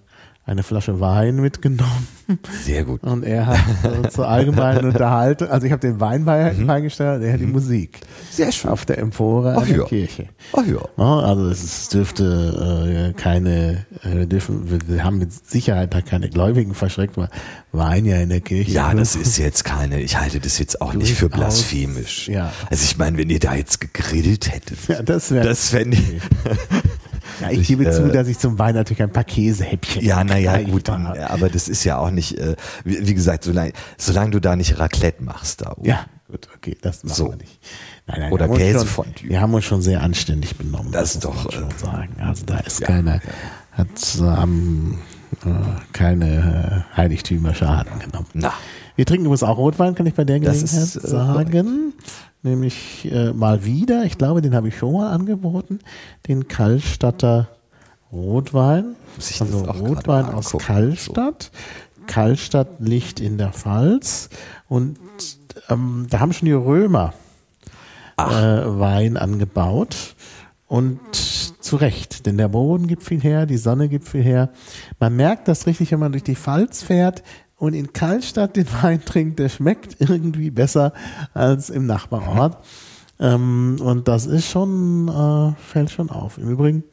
eine 0.46 0.62
Flasche 0.62 1.00
Wein 1.00 1.36
mitgenommen 1.36 2.06
Sehr 2.64 2.84
gut. 2.84 3.02
und 3.02 3.24
er 3.24 3.46
hat 3.46 3.58
äh, 4.04 4.08
zur 4.10 4.28
allgemeinen 4.28 4.84
Unterhaltung, 4.86 5.48
also 5.48 5.64
ich 5.66 5.72
habe 5.72 5.80
den 5.80 6.00
Wein 6.00 6.24
bei, 6.26 6.50
beigestellt, 6.66 7.22
er 7.22 7.32
hat 7.34 7.40
die 7.40 7.46
Musik 7.46 8.00
Mhm. 8.04 8.06
Sehr 8.36 8.52
schön. 8.52 8.70
auf 8.70 8.84
der 8.84 8.98
Empore 8.98 9.54
Ach 9.56 9.64
der 9.66 9.76
ja. 9.78 9.84
Kirche. 9.84 10.26
Ach 10.52 10.64
ja. 10.66 11.02
Also 11.02 11.48
es 11.50 11.88
dürfte 11.88 13.12
äh, 13.14 13.18
keine, 13.20 13.86
äh, 14.02 14.16
wir 14.16 14.26
dürfen, 14.26 14.80
wir, 14.88 15.04
haben 15.04 15.18
mit 15.18 15.32
Sicherheit 15.32 15.94
da 15.94 16.00
keine 16.00 16.28
Gläubigen 16.28 16.74
verschreckt, 16.74 17.16
weil 17.16 17.28
Wein 17.72 18.04
ja 18.04 18.16
in 18.18 18.28
der 18.30 18.40
Kirche. 18.40 18.72
Ja, 18.72 18.92
das 18.92 19.14
ist 19.16 19.38
jetzt 19.38 19.64
keine, 19.64 20.00
ich 20.00 20.18
halte 20.18 20.40
das 20.40 20.58
jetzt 20.58 20.80
auch 20.80 20.94
nicht 20.94 21.14
für 21.14 21.28
blasphemisch. 21.28 22.28
ja. 22.28 22.52
Also 22.70 22.84
ich 22.84 22.98
meine, 22.98 23.16
wenn 23.18 23.30
ihr 23.30 23.38
da 23.40 23.54
jetzt 23.54 23.80
gegrillt 23.80 24.52
hättet, 24.52 24.78
Ja, 24.88 25.02
das 25.02 25.30
wäre. 25.30 25.46
das 25.46 25.68
fände 25.70 25.96
ich, 25.96 26.20
ja, 27.40 27.50
ich, 27.50 27.60
ich, 27.60 27.68
gebe 27.68 27.90
zu, 27.90 28.04
äh, 28.04 28.12
dass 28.12 28.28
ich 28.28 28.38
zum 28.38 28.58
Wein 28.58 28.74
natürlich 28.74 29.02
ein 29.02 29.12
paar 29.12 29.24
Käsehäppchen. 29.24 30.04
Ja, 30.04 30.24
naja, 30.24 30.60
gut, 30.62 30.88
mache. 30.88 31.30
aber 31.30 31.48
das 31.48 31.68
ist 31.68 31.84
ja 31.84 31.98
auch 31.98 32.10
nicht, 32.10 32.38
äh, 32.38 32.56
wie, 32.84 33.06
wie 33.06 33.14
gesagt, 33.14 33.44
solange, 33.44 33.72
solange 33.98 34.30
du 34.30 34.40
da 34.40 34.56
nicht 34.56 34.78
Raclette 34.78 35.22
machst 35.22 35.60
da 35.62 35.72
oben. 35.72 35.84
Ja, 35.84 36.06
gut, 36.30 36.48
okay, 36.56 36.76
das 36.80 37.04
machen 37.04 37.14
So. 37.14 37.28
wir 37.30 37.36
nicht. 37.36 37.58
Nein, 38.06 38.20
nein, 38.20 38.32
Oder 38.32 38.48
Käsefondue. 38.48 39.28
Wir 39.30 39.40
haben 39.40 39.54
uns 39.54 39.64
schon 39.64 39.80
sehr 39.80 40.02
anständig 40.02 40.56
benommen. 40.56 40.92
Das 40.92 41.14
muss 41.14 41.22
doch, 41.24 41.52
äh, 41.52 41.64
sagen. 41.78 42.16
Also 42.20 42.44
da 42.44 42.58
ist 42.58 42.80
ja, 42.80 42.86
keiner, 42.86 43.20
hat 43.72 44.18
äh, 44.20 44.22
am, 44.24 44.98
äh, 45.44 45.48
keine 45.92 46.84
äh, 46.92 46.96
Heiligtümer 46.96 47.54
Schaden 47.54 47.98
genommen. 47.98 48.26
Na, 48.34 48.52
Wir 48.96 49.06
trinken 49.06 49.24
übrigens 49.26 49.42
auch 49.42 49.56
Rotwein, 49.56 49.94
kann 49.94 50.06
ich 50.06 50.14
bei 50.14 50.24
der 50.24 50.38
Das 50.40 50.58
Gelegenheit 50.58 50.84
ist, 50.84 50.96
äh, 50.96 51.08
sagen. 51.08 51.92
Nämlich 52.44 53.10
äh, 53.10 53.32
mal 53.32 53.64
wieder, 53.64 54.04
ich 54.04 54.18
glaube, 54.18 54.42
den 54.42 54.54
habe 54.54 54.68
ich 54.68 54.76
schon 54.76 54.92
mal 54.92 55.10
angeboten, 55.10 55.78
den 56.28 56.46
Kallstatter 56.46 57.48
Rotwein. 58.12 58.96
Ich 59.18 59.40
Also 59.40 59.64
Rotwein 59.64 60.26
aus 60.26 60.48
angucken. 60.48 60.64
Kallstadt. 60.66 61.50
Kallstadt 62.06 62.68
liegt 62.80 63.18
in 63.18 63.38
der 63.38 63.52
Pfalz. 63.52 64.28
Und 64.68 64.98
ähm, 65.70 66.06
da 66.10 66.20
haben 66.20 66.34
schon 66.34 66.44
die 66.44 66.52
Römer 66.52 67.14
äh, 68.18 68.22
Wein 68.22 69.16
angebaut. 69.16 70.14
Und 70.66 71.00
zu 71.14 71.76
Recht, 71.76 72.26
denn 72.26 72.36
der 72.36 72.48
Boden 72.48 72.88
gibt 72.88 73.04
viel 73.04 73.20
her, 73.20 73.46
die 73.46 73.56
Sonne 73.56 73.88
gibt 73.88 74.06
viel 74.06 74.22
her. 74.22 74.50
Man 74.98 75.16
merkt 75.16 75.48
das 75.48 75.66
richtig, 75.66 75.92
wenn 75.92 76.00
man 76.00 76.12
durch 76.12 76.24
die 76.24 76.36
Pfalz 76.36 76.82
fährt 76.82 77.22
und 77.64 77.74
in 77.74 77.92
Kallstadt 77.92 78.56
den 78.56 78.66
Wein 78.82 79.04
trinkt, 79.04 79.38
der 79.38 79.48
schmeckt 79.48 79.96
irgendwie 79.98 80.50
besser 80.50 80.92
als 81.32 81.70
im 81.70 81.86
Nachbarort. 81.86 82.58
Ähm, 83.18 83.76
und 83.80 84.08
das 84.08 84.26
ist 84.26 84.48
schon, 84.48 85.08
äh, 85.08 85.52
fällt 85.60 85.90
schon 85.90 86.10
auf. 86.10 86.38
Im 86.38 86.50
Übrigen 86.50 86.84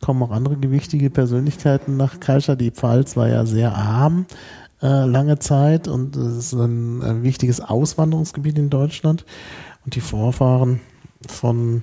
kommen 0.00 0.22
auch 0.22 0.30
andere 0.30 0.56
gewichtige 0.56 1.10
Persönlichkeiten 1.10 1.96
nach 1.96 2.20
Kallstadt. 2.20 2.60
Die 2.60 2.70
Pfalz 2.70 3.16
war 3.16 3.28
ja 3.28 3.46
sehr 3.46 3.74
arm 3.74 4.26
äh, 4.82 5.04
lange 5.06 5.38
Zeit 5.38 5.88
und 5.88 6.16
es 6.16 6.36
ist 6.36 6.52
ein, 6.54 7.02
ein 7.02 7.22
wichtiges 7.22 7.60
Auswanderungsgebiet 7.60 8.58
in 8.58 8.68
Deutschland. 8.70 9.24
Und 9.84 9.94
die 9.94 10.00
Vorfahren 10.00 10.80
von 11.26 11.82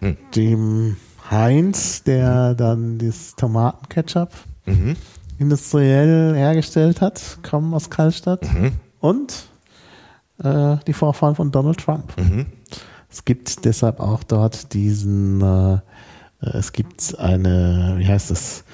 Hm. 0.00 0.16
dem 0.34 0.96
Heinz, 1.30 2.02
der 2.02 2.54
dann 2.54 2.98
das 2.98 3.36
Tomatenketchup 3.36 4.30
Mhm. 4.64 4.96
Industriell 5.42 6.34
hergestellt 6.34 7.00
hat, 7.00 7.38
kommen 7.42 7.74
aus 7.74 7.90
Kallstadt. 7.90 8.50
Mhm. 8.52 8.72
Und 9.00 9.48
äh, 10.42 10.76
die 10.86 10.92
Vorfahren 10.92 11.34
von 11.34 11.50
Donald 11.52 11.78
Trump. 11.78 12.16
Mhm. 12.18 12.46
Es 13.10 13.24
gibt 13.24 13.64
deshalb 13.64 14.00
auch 14.00 14.22
dort 14.22 14.72
diesen, 14.72 15.42
äh, 15.42 15.78
es 16.40 16.72
gibt 16.72 17.18
eine, 17.18 17.94
wie 17.98 18.06
heißt 18.06 18.30
das, 18.30 18.64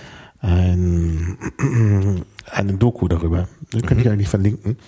ein, 0.41 1.39
eine 2.53 2.75
Doku 2.75 3.09
darüber. 3.09 3.49
Den 3.73 3.83
könnte 3.83 4.05
ich 4.05 4.09
eigentlich 4.11 4.29
verlinken. 4.29 4.79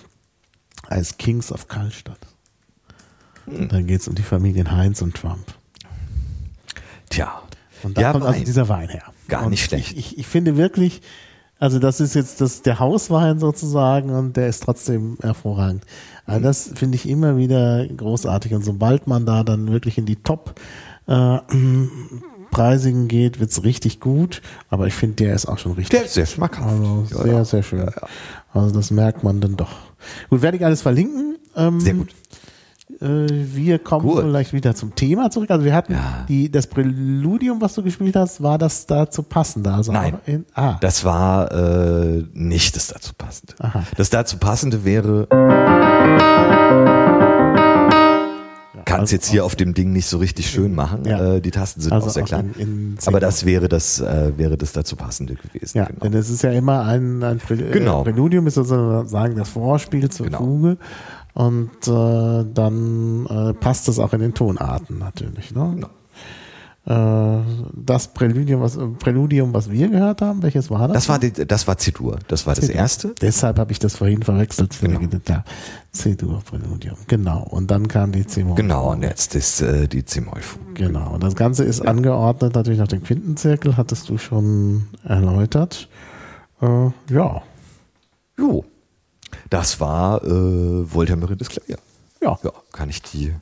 Als 0.87 1.17
Kings 1.17 1.51
of 1.51 1.67
Kallstadt. 1.67 2.19
Da 3.45 3.81
geht 3.81 4.01
es 4.01 4.07
um 4.07 4.15
die 4.15 4.23
Familien 4.23 4.71
Heinz 4.71 5.01
und 5.01 5.15
Trump. 5.15 5.53
tja. 7.09 7.41
Und 7.83 7.97
da 7.97 8.01
Ja, 8.01 8.11
kommt 8.11 8.25
also 8.25 8.43
dieser 8.43 8.69
Wein 8.69 8.89
her. 8.89 9.03
Gar 9.27 9.43
und 9.43 9.49
nicht 9.49 9.63
schlecht. 9.65 9.91
Ich, 9.93 10.11
ich, 10.11 10.17
ich 10.19 10.27
finde 10.27 10.55
wirklich, 10.55 11.01
also 11.61 11.79
das 11.79 12.01
ist 12.01 12.13
jetzt 12.15 12.41
das, 12.41 12.61
der 12.63 12.79
Hauswein 12.79 13.39
sozusagen 13.39 14.09
und 14.09 14.35
der 14.35 14.47
ist 14.49 14.63
trotzdem 14.63 15.17
hervorragend. 15.21 15.83
Also 16.25 16.39
Mhm. 16.39 16.43
das 16.43 16.71
finde 16.75 16.95
ich 16.97 17.07
immer 17.07 17.37
wieder 17.37 17.87
großartig. 17.87 18.53
Und 18.53 18.63
sobald 18.65 19.07
man 19.07 19.25
da 19.25 19.43
dann 19.43 19.71
wirklich 19.71 19.97
in 19.97 20.05
die 20.05 20.17
Top 20.17 20.59
äh, 21.07 21.37
Preisigen 22.51 23.07
geht, 23.07 23.39
wird's 23.39 23.63
richtig 23.63 23.99
gut. 23.99 24.41
Aber 24.69 24.87
ich 24.87 24.93
finde, 24.93 25.15
der 25.23 25.33
ist 25.35 25.45
auch 25.45 25.57
schon 25.57 25.71
richtig. 25.73 25.97
Der 25.97 26.05
ist 26.05 26.13
sehr 26.15 26.25
schmackhaft. 26.25 26.67
Also 26.69 27.05
Ja, 27.09 27.23
sehr, 27.23 27.33
ja. 27.33 27.45
sehr 27.45 27.63
schön. 27.63 27.79
Ja, 27.79 27.85
ja. 27.85 28.07
Also 28.53 28.75
das 28.75 28.91
merkt 28.91 29.23
man 29.23 29.39
dann 29.39 29.55
doch. 29.55 29.71
Gut, 30.29 30.41
werde 30.41 30.57
ich 30.57 30.65
alles 30.65 30.81
verlinken. 30.81 31.37
Ähm, 31.55 31.79
Sehr 31.79 31.93
gut. 31.93 32.09
Äh, 32.99 33.27
wir 33.29 33.79
kommen 33.79 34.05
Gut. 34.07 34.21
vielleicht 34.21 34.53
wieder 34.53 34.75
zum 34.75 34.93
Thema 34.95 35.29
zurück. 35.31 35.49
Also 35.51 35.65
wir 35.65 35.73
hatten 35.73 35.93
Ja. 35.93 36.25
die, 36.27 36.51
das 36.51 36.67
Präludium, 36.67 37.61
was 37.61 37.73
du 37.75 37.83
gespielt 37.83 38.15
hast, 38.15 38.41
war 38.43 38.57
das 38.57 38.85
dazu 38.85 39.23
passend? 39.23 39.67
Also 39.67 39.91
Nein. 39.91 40.15
In, 40.25 40.45
ah, 40.53 40.77
Das 40.81 41.03
war 41.05 41.51
äh, 41.51 42.23
nicht 42.33 42.75
das 42.75 42.87
dazu 42.87 43.13
passende. 43.17 43.53
Aha. 43.59 43.83
Das 43.97 44.09
dazu 44.09 44.37
passende 44.37 44.83
wäre, 44.85 45.27
kannst 48.85 49.01
also 49.13 49.15
jetzt 49.15 49.27
hier 49.29 49.45
auf 49.45 49.55
dem 49.55 49.73
Ding 49.73 49.93
nicht 49.93 50.07
so 50.07 50.17
richtig 50.17 50.49
schön 50.49 50.73
machen. 50.75 51.05
Ja. 51.05 51.35
Äh, 51.35 51.41
die 51.41 51.51
Tasten 51.51 51.79
sind 51.81 51.93
Also 51.93 52.07
auch 52.07 52.11
sehr 52.11 52.23
klein. 52.23 52.53
in- 52.57 52.93
in 52.93 52.97
Aber 53.05 53.19
das 53.19 53.45
wäre 53.45 53.69
das 53.69 53.99
äh, 54.01 54.33
wäre 54.37 54.57
das 54.57 54.73
dazu 54.73 54.95
passende 54.95 55.35
gewesen. 55.35 55.77
ja, 55.77 55.85
genau. 55.85 55.99
denn 56.01 56.13
es 56.13 56.29
ist 56.29 56.41
ja 56.43 56.51
immer 56.51 56.83
ein, 56.85 57.23
ein 57.23 57.37
Prä 57.37 57.55
Genau. 57.55 58.01
äh, 58.01 58.05
Präludium, 58.05 58.47
ist 58.47 58.55
sozusagen 58.55 59.35
das 59.37 59.49
Vorspiel 59.49 60.09
zur 60.09 60.25
Genau. 60.25 60.39
Fuge. 60.39 60.77
Und 61.33 61.87
äh, 61.87 62.45
dann 62.53 63.25
äh, 63.25 63.53
passt 63.53 63.87
das 63.87 63.99
auch 63.99 64.13
in 64.13 64.19
den 64.19 64.33
Tonarten 64.33 64.97
natürlich. 64.97 65.53
Ne? 65.53 65.71
Genau. 65.75 65.89
Äh, 66.83 67.43
das 67.75 68.07
Präludium 68.07 68.61
was, 68.61 68.77
Präludium, 68.97 69.53
was 69.53 69.69
wir 69.69 69.87
gehört 69.87 70.23
haben, 70.23 70.41
welches 70.41 70.71
war 70.71 70.87
das? 70.87 70.95
Das 70.95 71.09
war 71.09 71.19
die, 71.19 71.31
das 71.31 71.67
war 71.67 71.77
C-Dur. 71.77 72.17
Das 72.27 72.47
war 72.47 72.55
das 72.55 72.69
erste. 72.69 73.13
Deshalb 73.21 73.59
habe 73.59 73.71
ich 73.71 73.77
das 73.77 73.97
vorhin 73.97 74.23
verwechselt. 74.23 74.75
Genau. 74.81 74.99
Ja, 75.27 75.43
C-Dur-Präludium. 75.91 76.97
Genau. 77.07 77.43
Und 77.43 77.69
dann 77.69 77.87
kam 77.87 78.11
die 78.11 78.25
C-Moll. 78.25 78.55
Genau, 78.55 78.91
und 78.91 79.03
jetzt 79.03 79.35
ist 79.35 79.61
äh, 79.61 79.87
die 79.87 80.03
C-Moll-Fuge. 80.03 80.73
Genau. 80.73 81.13
Und 81.13 81.21
das 81.23 81.35
Ganze 81.35 81.63
ist 81.65 81.81
angeordnet 81.81 82.55
natürlich 82.55 82.79
nach 82.79 82.87
dem 82.87 83.03
Quintenzirkel, 83.03 83.77
hattest 83.77 84.09
du 84.09 84.17
schon 84.17 84.87
erläutert. 85.03 85.87
Äh, 86.61 86.89
ja. 87.13 87.43
Jo. 88.39 88.65
Das 89.49 89.79
war 89.79 90.23
äh, 90.23 90.29
Voltamerisches 90.93 91.49
Klavier. 91.49 91.77
Ja. 92.21 92.37
Ja, 92.43 92.51
kann 92.71 92.89
ich 92.89 93.01
die, 93.01 93.33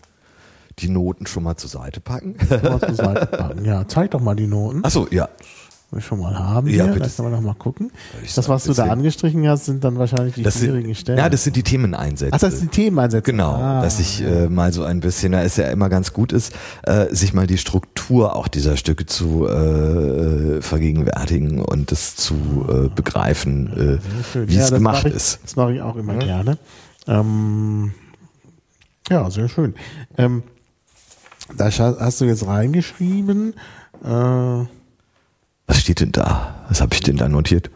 die 0.80 0.90
Noten 0.90 1.28
schon 1.28 1.44
mal 1.44 1.58
zur 1.58 1.70
Seite 1.70 2.00
packen? 2.00 2.36
Zur 2.48 2.96
Seite 2.96 3.26
packen. 3.26 3.66
Ja, 3.66 3.88
zeig 3.88 4.12
doch 4.12 4.22
mal 4.22 4.36
die 4.36 4.48
Noten, 4.48 4.84
Achso, 4.84 5.08
ja. 5.12 5.28
Wir 5.92 6.02
schon 6.02 6.20
mal 6.20 6.38
haben. 6.38 6.68
Ja, 6.68 6.84
hier. 6.86 6.94
bitte. 6.94 7.00
Lass 7.06 7.18
mal 7.20 7.30
noch 7.32 7.42
mal 7.42 7.54
gucken. 7.56 7.92
Ich 8.24 8.34
Das, 8.36 8.48
was 8.50 8.64
du 8.66 8.74
da 8.74 8.86
angestrichen 8.86 9.48
hast, 9.48 9.66
sind 9.66 9.84
dann 9.84 9.98
wahrscheinlich 9.98 10.36
die 10.36 10.44
Das 10.44 10.60
schwierigen 10.60 10.86
sind, 10.88 10.98
Stellen. 10.98 11.18
ja, 11.20 11.30
das 11.30 11.44
sind 11.44 11.56
die 11.56 11.64
Themeneinsätze. 11.64 12.32
Ach, 12.34 12.40
das 12.40 12.60
sind 12.60 12.76
die 12.76 12.84
Themeneinsätze. 12.84 13.24
Genau, 13.24 13.54
Ah, 13.56 13.82
dass 13.82 14.00
ich 14.00 14.22
äh, 14.22 14.48
mal 14.50 14.72
so 14.74 14.84
ein 14.84 15.00
bisschen, 15.00 15.32
da 15.32 15.42
ist 15.42 15.58
ja 15.58 15.70
immer 15.70 15.90
ganz 15.90 16.14
gut 16.14 16.32
ist, 16.34 16.54
äh, 16.84 17.14
sich 17.14 17.34
mal 17.34 17.48
die 17.48 17.58
Struktur 17.58 18.36
auch 18.36 18.48
dieser 18.48 18.78
Stücke 18.78 19.06
zu 19.06 19.48
äh, 19.48 20.62
vergegenwärtigen 20.62 21.62
und 21.62 21.92
das 21.92 22.16
zu 22.16 22.36
äh, 22.70 22.90
begreifen, 22.90 24.00
äh, 24.34 24.48
wie 24.48 24.56
Ja, 24.56 24.64
es 24.64 24.72
gemacht 24.72 25.06
ich, 25.06 25.14
ist. 25.16 25.40
Das 25.44 25.56
mache 25.56 25.74
ich 25.74 25.82
auch 25.82 25.96
immer 25.96 26.16
gerne. 26.16 26.58
Ähm, 27.08 27.94
ja, 29.10 29.30
sehr 29.32 29.50
schön. 29.50 29.74
Ähm, 30.18 30.44
da 31.58 31.66
hast 31.72 32.22
du 32.22 32.26
jetzt 32.26 32.46
reingeschrieben, 32.46 33.56
äh, 34.04 34.66
Was 35.70 35.80
steht 35.80 36.02
denn 36.02 36.12
da? 36.12 36.56
Was 36.68 36.82
habe 36.82 36.96
ich 36.96 37.02
denn 37.02 37.16
da 37.16 37.30
notiert? 37.30 37.70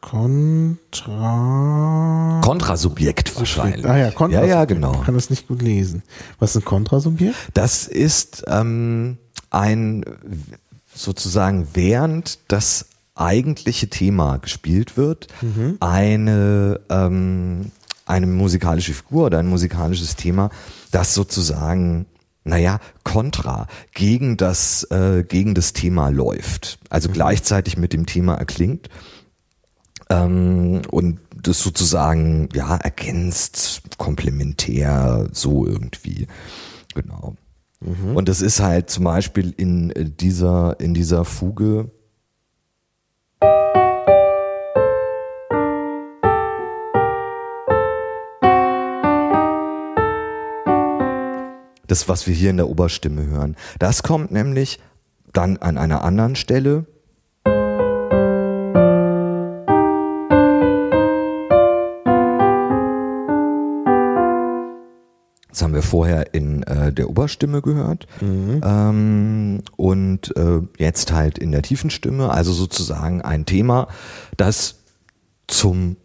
Kontra. 0.00 0.80
Kontrasubjekt 2.42 3.36
wahrscheinlich. 3.36 3.86
Ah 3.86 3.96
ja, 3.96 4.10
Kontrasubjekt. 4.10 4.50
Ja, 4.50 4.58
ja, 4.58 4.64
genau. 4.64 4.94
Ich 4.94 5.02
kann 5.04 5.14
das 5.14 5.30
nicht 5.30 5.46
gut 5.46 5.62
lesen. 5.62 6.02
Was 6.40 6.50
ist 6.50 6.62
ein 6.62 6.64
Kontrasubjekt? 6.64 7.36
Das 7.54 7.86
ist 7.86 8.42
ähm, 8.48 9.18
ein 9.50 10.04
sozusagen 10.92 11.68
während 11.74 12.40
das 12.48 12.86
eigentliche 13.14 13.88
Thema 13.88 14.38
gespielt 14.38 14.96
wird, 14.96 15.28
eine 15.78 16.80
ähm, 16.90 17.70
eine 18.06 18.26
musikalische 18.26 18.92
Figur 18.92 19.26
oder 19.26 19.38
ein 19.38 19.46
musikalisches 19.46 20.16
Thema, 20.16 20.50
das 20.90 21.14
sozusagen 21.14 22.06
naja, 22.44 22.78
kontra 23.02 23.66
gegen 23.92 24.36
das, 24.36 24.84
äh, 24.90 25.24
gegen 25.26 25.54
das 25.54 25.72
Thema 25.72 26.10
läuft. 26.10 26.78
Also 26.90 27.08
gleichzeitig 27.08 27.76
mit 27.76 27.92
dem 27.92 28.06
Thema 28.06 28.34
erklingt 28.34 28.88
ähm, 30.10 30.82
und 30.90 31.20
das 31.42 31.60
sozusagen 31.60 32.48
ja 32.54 32.76
ergänzt, 32.76 33.82
komplementär, 33.98 35.28
so 35.32 35.66
irgendwie. 35.66 36.26
Genau. 36.94 37.34
Und 38.14 38.28
das 38.30 38.40
ist 38.40 38.60
halt 38.60 38.88
zum 38.88 39.04
Beispiel 39.04 39.52
in 39.56 39.90
äh, 39.90 40.04
dieser, 40.08 40.80
in 40.80 40.94
dieser 40.94 41.24
Fuge. 41.24 41.90
Das, 51.86 52.08
was 52.08 52.26
wir 52.26 52.34
hier 52.34 52.50
in 52.50 52.56
der 52.56 52.68
Oberstimme 52.68 53.26
hören. 53.26 53.56
Das 53.78 54.02
kommt 54.02 54.30
nämlich 54.30 54.80
dann 55.32 55.56
an 55.58 55.76
einer 55.78 56.04
anderen 56.04 56.36
Stelle. 56.36 56.86
Das 65.50 65.62
haben 65.62 65.74
wir 65.74 65.82
vorher 65.82 66.34
in 66.34 66.64
äh, 66.64 66.92
der 66.92 67.08
Oberstimme 67.08 67.62
gehört 67.62 68.08
ähm, 68.20 69.62
und 69.76 70.36
äh, 70.36 70.60
jetzt 70.78 71.12
halt 71.12 71.38
in 71.38 71.52
der 71.52 71.62
tiefen 71.62 71.90
Stimme. 71.90 72.30
Also 72.30 72.52
sozusagen 72.52 73.22
ein 73.22 73.46
Thema, 73.46 73.86
das 74.36 74.80
zum 75.46 75.96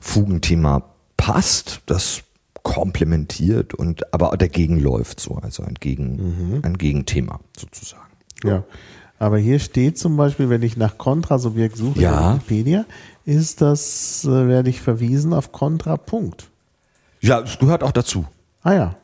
Fugenthema 0.00 0.84
passt, 1.16 1.80
das 1.86 2.22
komplementiert 2.62 3.74
und 3.74 4.12
aber 4.14 4.36
dagegen 4.36 4.78
läuft 4.78 5.20
so, 5.20 5.34
also 5.36 5.62
ein, 5.62 5.74
Gegen, 5.80 6.60
ein 6.62 6.78
Gegenthema 6.78 7.40
sozusagen. 7.56 8.02
Ja. 8.44 8.64
Aber 9.18 9.38
hier 9.38 9.58
steht 9.60 9.98
zum 9.98 10.16
Beispiel, 10.16 10.48
wenn 10.50 10.62
ich 10.62 10.76
nach 10.76 10.98
Kontrasubjekt 10.98 11.76
suche 11.76 12.00
Ja. 12.00 12.30
in 12.32 12.36
Wikipedia, 12.36 12.84
ist 13.24 13.60
das, 13.60 14.24
äh, 14.24 14.48
werde 14.48 14.68
ich 14.70 14.80
verwiesen 14.80 15.32
auf 15.32 15.52
Kontrapunkt. 15.52 16.48
Ja, 17.20 17.40
es 17.40 17.58
gehört 17.58 17.84
auch 17.84 17.92
dazu. 17.92 18.24
Ah 18.62 18.72
ja. 18.74 18.96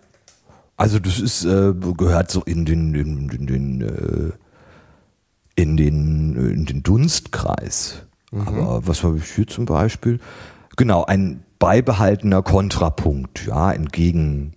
Also 0.77 0.99
das 0.99 1.21
ist 1.21 1.45
äh, 1.45 1.73
gehört 1.97 2.31
so 2.31 2.43
in 2.43 2.65
den 2.65 2.95
in, 2.95 3.29
in 3.31 3.47
den 3.47 3.81
äh, 3.83 4.33
in 5.61 5.77
den 5.77 6.37
in 6.37 6.67
den 6.67 6.83
Dunstkreis. 6.83 8.03
Aber 8.31 8.87
was 8.87 9.03
habe 9.05 9.19
ich 9.19 9.25
hier 9.25 9.47
zum 9.47 9.65
Beispiel? 9.65 10.21
Genau 10.77 11.05
ein 11.05 11.43
beibehaltener 11.59 12.43
Kontrapunkt, 12.43 13.47
ja, 13.47 13.69
ein 13.69 13.87
Gegen 13.87 14.55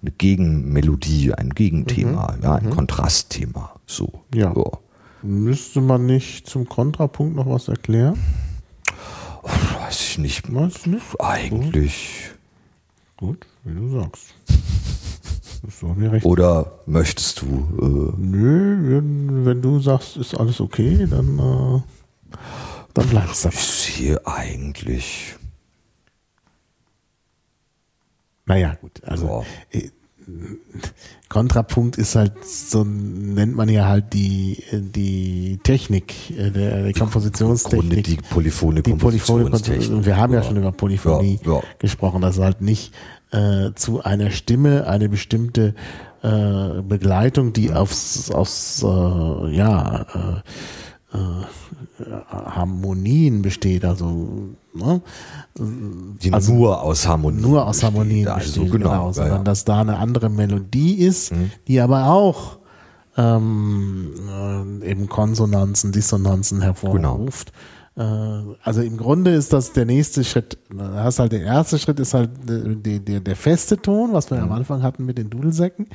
eine 0.00 0.12
Gegenmelodie, 0.12 1.32
ein 1.34 1.50
Gegenthema, 1.50 2.36
ja, 2.42 2.54
ein 2.54 2.70
Kontrastthema, 2.70 3.74
so. 3.86 4.22
Ja. 4.32 4.54
Müsste 5.22 5.80
man 5.80 6.06
nicht 6.06 6.48
zum 6.48 6.68
Kontrapunkt 6.68 7.34
noch 7.34 7.48
was 7.48 7.66
erklären? 7.66 8.16
Weiß 9.42 10.00
ich 10.00 10.18
nicht. 10.18 10.54
Weißt 10.54 10.86
du 10.86 10.90
nicht? 10.90 11.04
Eigentlich. 11.18 12.30
Gut, 13.16 13.46
wie 13.64 13.74
du 13.74 13.88
sagst. 13.88 14.34
Oder 16.22 16.78
möchtest 16.86 17.42
du? 17.42 17.66
Nö, 18.16 18.96
wenn, 18.96 19.44
wenn 19.44 19.60
du 19.60 19.80
sagst, 19.80 20.16
ist 20.16 20.38
alles 20.38 20.60
okay, 20.60 21.06
dann, 21.10 21.38
äh, 21.38 22.36
dann 22.94 23.08
Äh, 23.08 23.10
du. 23.44 23.48
ich 23.48 23.60
sehe 23.60 24.26
eigentlich. 24.26 25.36
Naja, 28.46 28.74
gut. 28.80 29.02
Also 29.04 29.44
Ja. 29.72 29.78
äh, 29.80 29.90
Kontrapunkt 31.30 31.96
ist 31.96 32.14
halt, 32.16 32.32
so 32.44 32.84
nennt 32.84 33.54
man 33.54 33.68
ja 33.70 33.86
halt 33.86 34.12
die, 34.12 34.62
die 34.72 35.58
Technik, 35.62 36.30
äh, 36.30 36.50
der, 36.50 36.70
Grunde 36.70 36.92
Kompositionstechnik. 36.94 38.04
die 38.04 38.16
polyphone 38.16 38.76
die 38.76 38.82
Polyphone 38.82 39.42
Kompositionstechnik. 39.44 39.90
und 39.96 40.06
wir 40.06 40.16
haben 40.18 40.34
ja, 40.34 40.42
schon 40.42 40.56
über 40.58 40.72
Polyphonie 40.72 41.40
Ja, 41.44 41.52
ja. 41.54 41.62
gesprochen, 41.78 42.20
dass 42.20 42.38
halt 42.38 42.60
nicht 42.60 42.92
äh, 43.30 43.70
zu 43.74 44.02
einer 44.02 44.30
Stimme 44.30 44.86
eine 44.86 45.08
bestimmte 45.08 45.74
äh, 46.22 46.82
Begleitung, 46.82 47.52
die 47.54 47.72
aufs, 47.72 48.30
aufs 48.30 48.82
äh, 48.82 48.86
ja 49.54 50.42
äh, 51.12 51.16
äh, 51.16 51.44
Harmonien 52.30 53.42
besteht, 53.42 53.84
also 53.84 54.50
ne? 54.74 55.00
Die 55.56 56.30
nur 56.30 56.82
aus 56.82 57.06
Harmonie. 57.06 57.40
nur 57.40 57.66
aus 57.66 57.82
Harmonien 57.82 58.24
besteht. 58.26 58.44
besteht, 58.44 58.62
Also 58.62 58.72
genau, 58.78 59.06
ja, 59.08 59.12
sondern 59.12 59.38
ja. 59.38 59.44
dass 59.44 59.64
da 59.64 59.80
eine 59.80 59.98
andere 59.98 60.28
Melodie 60.30 60.94
ist, 60.94 61.32
die 61.66 61.80
aber 61.80 62.06
auch 62.06 62.58
ähm, 63.16 64.12
äh, 64.82 64.90
eben 64.90 65.08
Konsonanzen, 65.08 65.92
Dissonanzen 65.92 66.62
hervorruft. 66.62 67.52
Äh, 67.96 68.02
also 68.62 68.80
im 68.80 68.96
Grunde 68.96 69.32
ist 69.32 69.52
das 69.52 69.72
der 69.72 69.84
nächste 69.84 70.22
Schritt. 70.22 70.56
Hast 70.78 71.18
halt 71.18 71.32
der 71.32 71.42
erste 71.42 71.78
Schritt 71.78 71.98
ist 71.98 72.14
halt 72.14 72.30
äh, 72.48 72.76
der, 72.76 72.98
der, 73.00 73.20
der 73.20 73.36
feste 73.36 73.76
Ton, 73.76 74.12
was 74.12 74.30
wir 74.30 74.40
am 74.40 74.52
Anfang 74.52 74.82
hatten 74.82 75.04
mit 75.04 75.18
den 75.18 75.30
Dudelsäcken. 75.30 75.88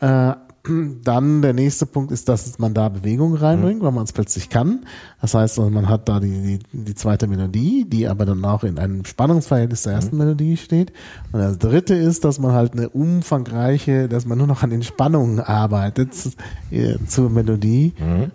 Äh, 0.00 0.32
dann 0.64 1.40
der 1.40 1.54
nächste 1.54 1.86
Punkt 1.86 2.10
ist, 2.12 2.28
dass 2.28 2.58
man 2.58 2.74
da 2.74 2.88
Bewegung 2.88 3.34
reinbringt, 3.34 3.82
weil 3.82 3.92
man 3.92 4.04
es 4.04 4.12
plötzlich 4.12 4.48
kann. 4.50 4.84
Das 5.20 5.34
heißt, 5.34 5.58
also 5.58 5.70
man 5.70 5.88
hat 5.88 6.08
da 6.08 6.20
die, 6.20 6.58
die, 6.58 6.84
die 6.84 6.94
zweite 6.94 7.26
Melodie, 7.26 7.84
die 7.88 8.06
aber 8.06 8.26
dann 8.26 8.44
auch 8.44 8.64
in 8.64 8.78
einem 8.78 9.04
Spannungsverhältnis 9.04 9.82
zur 9.82 9.92
ersten 9.92 10.16
Melodie 10.18 10.56
steht. 10.56 10.92
Und 11.32 11.40
das 11.40 11.58
dritte 11.58 11.94
ist, 11.94 12.24
dass 12.24 12.38
man 12.38 12.52
halt 12.52 12.72
eine 12.72 12.88
umfangreiche, 12.88 14.08
dass 14.08 14.26
man 14.26 14.38
nur 14.38 14.46
noch 14.46 14.62
an 14.62 14.70
den 14.70 14.82
Spannungen 14.82 15.40
arbeitet 15.40 16.12
äh, 16.70 16.96
zur 17.06 17.30
Melodie. 17.30 17.94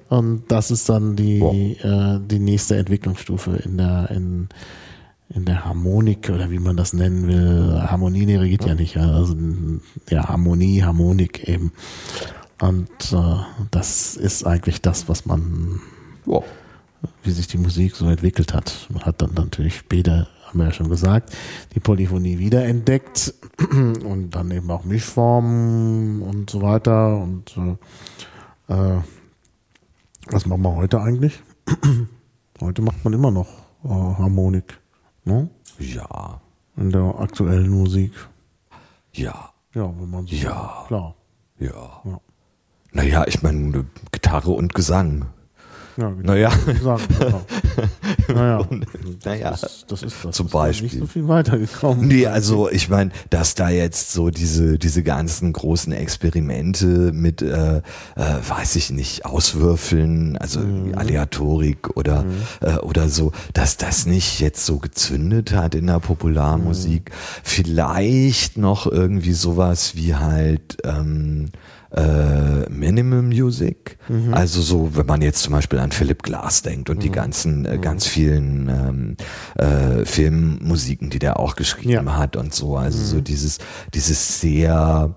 Und 0.10 0.44
das 0.48 0.72
ist 0.72 0.90
dann 0.90 1.16
die, 1.16 1.40
äh, 1.40 2.20
die 2.20 2.40
nächste 2.40 2.78
Entwicklungsstufe 2.78 3.58
in 3.58 3.78
der, 3.78 4.10
in, 4.12 4.50
in 5.36 5.46
der 5.46 5.66
Harmonik 5.66 6.30
oder 6.30 6.52
wie 6.52 6.60
man 6.60 6.78
das 6.78 6.94
nennen 6.94 7.28
will. 7.28 7.82
Harmonie 7.82 8.26
dirigiert 8.26 8.66
ja 8.66 8.76
nicht, 8.76 8.96
ja. 8.96 9.10
also 9.12 9.36
ja, 10.10 10.28
Harmonie, 10.28 10.84
Harmonik 10.84 11.48
eben. 11.48 11.72
Und 12.62 12.90
äh, 13.12 13.36
das 13.72 14.16
ist 14.16 14.46
eigentlich 14.46 14.82
das, 14.82 15.10
was 15.10 15.26
man, 15.26 15.82
Wow. 16.26 16.46
wie 17.24 17.32
sich 17.32 17.48
die 17.48 17.58
Musik 17.58 17.96
so 17.96 18.08
entwickelt 18.08 18.54
hat. 18.54 18.88
Man 18.94 19.04
hat 19.04 19.22
dann 19.22 19.34
natürlich 19.34 19.76
später, 19.78 20.28
haben 20.46 20.60
wir 20.60 20.66
ja 20.66 20.72
schon 20.72 20.90
gesagt, 20.90 21.36
die 21.74 21.80
Polyphonie 21.80 22.38
wiederentdeckt 22.38 23.34
und 23.72 24.30
dann 24.32 24.52
eben 24.52 24.70
auch 24.70 24.86
Mischformen 24.86 26.22
und 26.22 26.50
so 26.50 26.62
weiter. 26.62 27.18
Und 27.18 27.58
äh, 28.70 28.74
äh, 28.74 29.02
was 30.30 30.46
machen 30.46 30.62
wir 30.62 30.76
heute 30.76 31.02
eigentlich? 31.02 31.42
heute 32.62 32.82
macht 32.84 33.04
man 33.04 33.14
immer 33.14 33.32
noch 33.32 33.50
äh, 33.84 33.90
Harmonik. 33.90 34.83
Ne? 35.26 35.50
Ja. 35.80 36.42
In 36.76 36.90
der 36.92 37.20
aktuellen 37.20 37.70
Musik. 37.70 38.12
Ja. 39.14 39.50
Ja, 39.74 39.92
wenn 40.00 40.10
man 40.10 40.28
so 40.28 40.36
Ja. 40.36 40.84
klar. 40.88 41.16
Ja. 41.60 42.02
Ja. 42.06 42.20
Naja, 42.92 43.26
ich 43.28 43.42
meine, 43.42 43.86
Gitarre 44.12 44.52
und 44.52 44.74
Gesang. 44.76 45.26
Ja, 45.98 46.12
Naja. 46.24 46.52
Sagen, 46.84 47.04
genau. 47.20 47.42
naja, 48.34 48.68
Naja. 49.26 49.52
das, 49.52 49.64
ist- 49.64 49.86
das 49.90 50.04
ist 50.04 50.16
das. 50.24 50.36
Zum 50.36 50.48
ja 50.48 50.54
Beispiel. 50.54 50.90
Nicht 50.90 51.00
so 51.00 51.06
viel 51.06 51.28
weitergekommen. 51.28 52.08
Nee, 52.08 52.26
also 52.28 52.70
ich 52.70 52.90
meine, 52.90 53.12
dass 53.30 53.54
da 53.56 53.70
jetzt 53.70 54.12
so 54.12 54.30
diese, 54.30 54.80
diese 54.80 55.04
ganzen 55.04 55.54
großen 55.54 55.94
Experimente 55.94 57.12
mit, 57.14 57.42
äh, 57.42 57.78
äh, 57.78 57.82
weiß 58.16 58.76
ich 58.76 58.90
nicht, 58.92 59.26
Auswürfeln, 59.26 60.38
also 60.38 60.60
Mhm. 60.62 60.98
Aleatorik 60.98 61.96
oder, 61.96 62.26
äh, 62.62 62.76
oder 62.78 63.10
so, 63.10 63.32
dass 63.54 63.78
das 63.78 64.06
nicht 64.06 64.40
jetzt 64.40 64.66
so 64.66 64.80
gezündet 64.80 65.54
hat 65.54 65.76
in 65.76 65.88
der 65.88 66.00
Popularmusik. 66.00 67.10
Mhm. 67.12 67.16
Vielleicht 67.44 68.58
noch 68.58 68.88
irgendwie 68.88 69.34
sowas 69.34 69.96
wie 69.96 70.16
halt 70.16 70.78
ähm, 70.84 71.50
äh, 71.96 72.68
Minimal 72.70 73.22
Music. 73.22 73.98
Mhm. 74.10 74.34
Also 74.34 74.62
so, 74.62 74.96
wenn 74.96 75.06
man 75.06 75.22
jetzt 75.22 75.44
zum 75.44 75.54
Beispiel 75.54 75.80
an 75.80 75.92
Philip 75.92 76.24
Glass 76.24 76.62
denkt 76.64 76.90
und 76.90 77.04
die 77.04 77.10
Mhm. 77.10 77.14
ganzen, 77.14 77.66
äh, 77.66 77.78
ganz 77.78 78.08
vielen 78.08 78.68
ähm, 78.68 79.18
äh, 79.64 80.04
Filmmusiken, 80.06 81.10
die 81.12 81.20
der 81.20 81.40
auch 81.40 81.56
geschrieben 81.56 82.08
Ja. 82.08 82.18
hat 82.18 82.36
und 82.36 82.54
so. 82.54 82.78
Also 82.78 82.98
so 82.98 83.18
Mhm. 83.18 83.24
dieses, 83.26 83.60
dieses 83.94 84.42
sehr, 84.42 85.14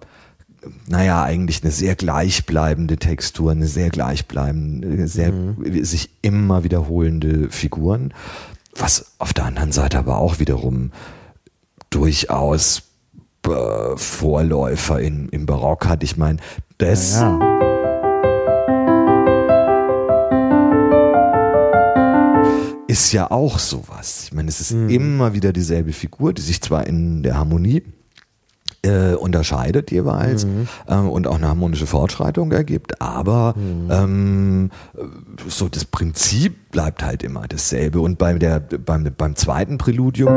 naja, 0.86 1.22
eigentlich 1.22 1.62
eine 1.62 1.72
sehr 1.72 1.94
gleichbleibende 1.94 2.98
Textur, 2.98 3.52
eine 3.52 3.66
sehr 3.68 3.88
gleichbleibende, 3.88 5.08
sehr 5.08 5.32
Mhm. 5.32 5.82
sich 5.84 6.10
immer 6.22 6.62
wiederholende 6.62 7.48
Figuren. 7.50 8.12
Was 8.78 9.12
auf 9.18 9.32
der 9.32 9.46
anderen 9.46 9.72
Seite 9.72 9.98
aber 9.98 10.18
auch 10.18 10.38
wiederum 10.40 10.90
durchaus 11.90 12.82
äh, 13.48 13.96
Vorläufer 13.96 15.00
in, 15.00 15.28
im 15.28 15.46
Barock 15.46 15.86
hat. 15.86 16.02
Ich 16.02 16.16
meine, 16.16 16.38
das 16.78 17.20
ja. 17.20 17.38
ist 22.88 23.12
ja 23.12 23.30
auch 23.30 23.58
sowas. 23.58 24.24
Ich 24.24 24.32
meine, 24.32 24.48
es 24.48 24.60
ist 24.60 24.72
Mhm. 24.72 24.88
immer 24.88 25.34
wieder 25.34 25.52
dieselbe 25.52 25.92
Figur, 25.92 26.32
die 26.32 26.42
sich 26.42 26.60
zwar 26.62 26.86
in 26.86 27.22
der 27.22 27.36
Harmonie 27.36 27.82
äh, 28.82 29.14
unterscheidet 29.14 29.90
jeweils 29.90 30.46
Mhm. 30.46 30.68
ähm, 30.86 31.08
und 31.08 31.26
auch 31.26 31.34
eine 31.36 31.48
harmonische 31.48 31.86
Fortschreitung 31.88 32.52
ergibt, 32.52 33.00
aber 33.00 33.54
Mhm. 33.56 33.90
ähm, 33.90 34.70
so 35.48 35.68
das 35.68 35.84
Prinzip 35.84 36.70
bleibt 36.70 37.02
halt 37.02 37.24
immer 37.24 37.48
dasselbe. 37.48 37.98
Und 38.00 38.16
bei 38.18 38.34
der, 38.34 38.60
beim, 38.60 39.10
beim 39.16 39.34
zweiten 39.34 39.76
Präludium 39.78 40.28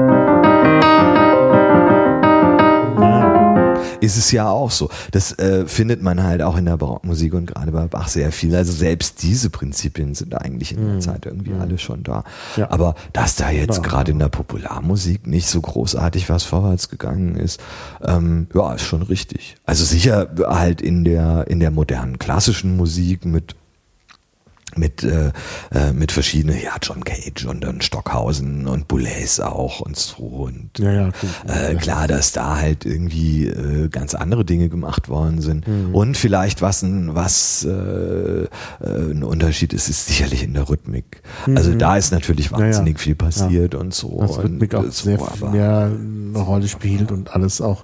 ist 4.01 4.17
es 4.17 4.31
ja 4.31 4.49
auch 4.49 4.71
so. 4.71 4.89
Das 5.11 5.37
äh, 5.39 5.65
findet 5.65 6.01
man 6.01 6.23
halt 6.23 6.41
auch 6.41 6.57
in 6.57 6.65
der 6.65 6.77
Barockmusik 6.77 7.33
und 7.33 7.47
gerade 7.47 7.71
bei 7.71 7.87
Bach 7.87 8.07
sehr 8.07 8.31
viel. 8.31 8.55
Also 8.55 8.71
selbst 8.71 9.21
diese 9.23 9.49
Prinzipien 9.49 10.15
sind 10.15 10.35
eigentlich 10.35 10.73
in 10.73 10.85
der 10.85 10.99
Zeit 10.99 11.25
irgendwie 11.25 11.53
alle 11.53 11.77
schon 11.77 12.03
da. 12.03 12.19
Mhm. 12.19 12.23
Ja. 12.61 12.71
Aber 12.71 12.95
dass 13.13 13.35
da 13.35 13.49
jetzt 13.49 13.77
Ja. 13.77 13.83
gerade 13.83 14.11
in 14.11 14.19
der 14.19 14.29
Popularmusik 14.29 15.27
nicht 15.27 15.47
so 15.47 15.61
großartig 15.61 16.29
was 16.29 16.43
vorwärts 16.43 16.89
gegangen 16.89 17.35
ist, 17.35 17.59
ähm, 18.03 18.47
ja, 18.53 18.73
ist 18.73 18.83
schon 18.83 19.01
richtig. 19.01 19.55
Also 19.65 19.83
sicher 19.83 20.29
halt 20.47 20.81
in 20.81 21.03
der 21.03 21.45
in 21.47 21.59
der 21.59 21.71
modernen 21.71 22.19
klassischen 22.19 22.77
Musik 22.77 23.25
mit 23.25 23.55
mit, 24.75 25.03
äh, 25.03 25.31
äh, 25.71 25.91
mit 25.93 26.11
verschiedenen, 26.11 26.61
ja, 26.61 26.75
John 26.81 27.03
Cage 27.03 27.45
und 27.45 27.63
dann 27.63 27.81
Stockhausen 27.81 28.67
und 28.67 28.87
Boulez 28.87 29.39
auch 29.39 29.79
und 29.79 29.97
so 29.97 30.23
und 30.23 30.77
Ja, 30.77 30.91
ja, 30.91 31.09
äh, 31.47 31.75
klar, 31.75 32.07
dass 32.07 32.31
da 32.31 32.57
halt 32.57 32.85
irgendwie 32.85 33.47
äh, 33.47 33.87
ganz 33.89 34.15
andere 34.15 34.45
Dinge 34.45 34.69
gemacht 34.69 35.09
worden 35.09 35.41
sind. 35.41 35.67
Mhm. 35.67 35.95
Und 35.95 36.17
vielleicht 36.17 36.61
was 36.61 36.81
ein, 36.81 37.15
was 37.15 37.65
äh, 37.65 37.69
äh, 37.69 38.47
ein 38.81 39.23
Unterschied 39.23 39.73
ist, 39.73 39.89
ist 39.89 40.07
sicherlich 40.07 40.43
in 40.43 40.53
der 40.53 40.69
Rhythmik. 40.69 41.21
Also 41.55 41.73
da 41.73 41.97
ist 41.97 42.11
natürlich 42.11 42.49
Mhm. 42.51 42.57
Ja, 42.57 42.65
wahnsinnig 42.65 42.99
viel 42.99 43.15
passiert 43.15 43.75
und 43.75 43.93
so. 43.93 44.19
dass 44.21 44.37
Rhythmik 44.37 44.73
und, 44.73 44.79
auch 44.79 44.83
äh, 44.83 44.91
so, 44.91 45.03
sehr 45.05 45.19
viel 45.19 45.49
mehr 45.49 45.91
eine 45.91 46.39
Rolle 46.39 46.67
spielt 46.67 47.11
und 47.11 47.33
alles 47.35 47.61
auch 47.61 47.83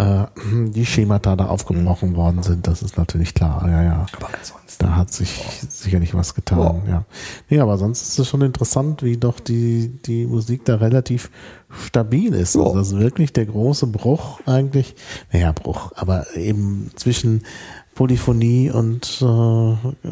äh, 0.00 0.26
die 0.70 0.86
Schemata 0.86 1.36
da 1.36 1.46
aufgebrochen 1.46 2.16
worden 2.16 2.42
sind, 2.42 2.66
das 2.66 2.82
ist 2.82 2.96
natürlich 2.96 3.34
klar. 3.34 3.66
Ja, 3.68 3.82
ja. 3.82 4.06
aber 4.16 4.28
ansonsten. 4.28 4.60
Da 4.78 4.96
hat 4.96 5.12
sich 5.12 5.30
sicherlich 5.68 6.14
was 6.14 6.34
getan, 6.34 6.82
ja. 6.88 7.04
Nee, 7.50 7.60
aber 7.60 7.76
sonst 7.76 8.02
ist 8.02 8.18
es 8.18 8.28
schon 8.28 8.40
interessant, 8.40 9.02
wie 9.02 9.16
doch 9.18 9.38
die, 9.38 9.88
die 10.06 10.26
Musik 10.26 10.64
da 10.64 10.76
relativ 10.76 11.30
stabil 11.68 12.32
ist. 12.32 12.54
Ja. 12.54 12.62
Also 12.62 12.74
das 12.78 12.88
ist 12.92 12.98
wirklich 12.98 13.32
der 13.32 13.46
große 13.46 13.86
Bruch 13.88 14.40
eigentlich, 14.46 14.94
naja, 15.32 15.52
Bruch, 15.52 15.92
aber 15.96 16.34
eben 16.34 16.90
zwischen 16.96 17.42
Polyphonie 17.94 18.70
und 18.70 19.20
äh, 19.20 20.08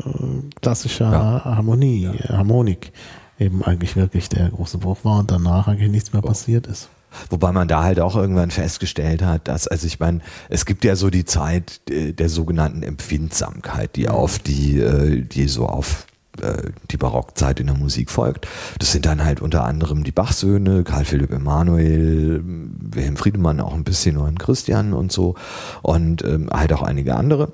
klassischer 0.61 1.11
Ja. 1.11 1.45
Harmonie, 1.45 2.05
äh, 2.05 2.28
Harmonik 2.28 2.93
eben 3.39 3.62
eigentlich 3.62 3.97
wirklich 3.97 4.28
der 4.28 4.51
große 4.51 4.78
Bruch 4.78 4.99
war 5.05 5.20
und 5.20 5.30
danach 5.30 5.68
eigentlich 5.68 5.91
nichts 5.91 6.12
mehr 6.12 6.22
passiert 6.22 6.66
ist. 6.66 6.91
Wobei 7.31 7.53
man 7.53 7.69
da 7.69 7.83
halt 7.83 8.01
auch 8.01 8.16
irgendwann 8.16 8.51
festgestellt 8.51 9.23
hat, 9.23 9.49
dass, 9.49 9.69
also 9.69 9.87
ich 9.87 10.01
meine, 10.01 10.21
es 10.49 10.64
gibt 10.64 10.85
ja 10.85 10.97
so 10.97 11.11
die 11.11 11.25
Zeit 11.25 11.81
äh, 11.91 12.12
der 12.12 12.29
sogenannten 12.29 12.83
Empfindsamkeit, 12.83 13.97
die 13.97 14.09
auf 14.09 14.39
die, 14.39 14.81
äh, 14.81 15.23
die 15.23 15.49
so 15.49 15.66
auf 15.66 16.07
äh, 16.41 16.71
die 16.91 16.97
Barockzeit 16.97 17.61
in 17.61 17.66
der 17.66 17.77
Musik 17.77 18.11
folgt. 18.11 18.47
Das 18.79 18.93
sind 18.93 19.07
dann 19.07 19.25
halt 19.25 19.41
unter 19.41 19.64
anderem 19.64 20.05
die 20.05 20.12
Bachsöhne, 20.12 20.85
Karl 20.85 21.05
Philipp 21.05 21.33
Emanuel, 21.33 22.43
Wilhelm 22.45 23.16
Friedemann 23.16 23.61
auch 23.61 23.75
ein 23.75 23.85
bisschen 23.85 24.16
und 24.16 24.39
Christian 24.39 24.93
und 24.93 25.12
so 25.12 25.35
und 25.83 26.25
ähm, 26.25 26.49
halt 26.53 26.73
auch 26.73 26.83
einige 26.83 27.14
andere 27.16 27.53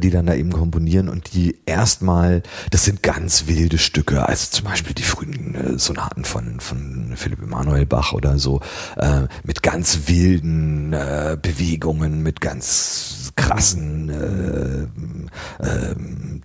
die 0.00 0.10
dann 0.10 0.26
da 0.26 0.34
eben 0.34 0.52
komponieren 0.52 1.08
und 1.08 1.34
die 1.34 1.58
erstmal, 1.66 2.42
das 2.70 2.84
sind 2.84 3.02
ganz 3.02 3.46
wilde 3.46 3.78
Stücke, 3.78 4.26
also 4.28 4.50
zum 4.50 4.64
Beispiel 4.64 4.94
die 4.94 5.02
frühen 5.02 5.54
äh, 5.54 5.78
Sonaten 5.78 6.24
von, 6.24 6.60
von 6.60 7.12
Philipp 7.16 7.42
Emanuel 7.42 7.86
Bach 7.86 8.12
oder 8.12 8.38
so, 8.38 8.60
äh, 8.96 9.22
mit 9.44 9.62
ganz 9.62 10.02
wilden 10.06 10.92
äh, 10.92 11.36
Bewegungen, 11.40 12.22
mit 12.22 12.40
ganz 12.40 13.25
krassen 13.36 14.08
äh, 14.08 15.62
äh, 15.62 15.94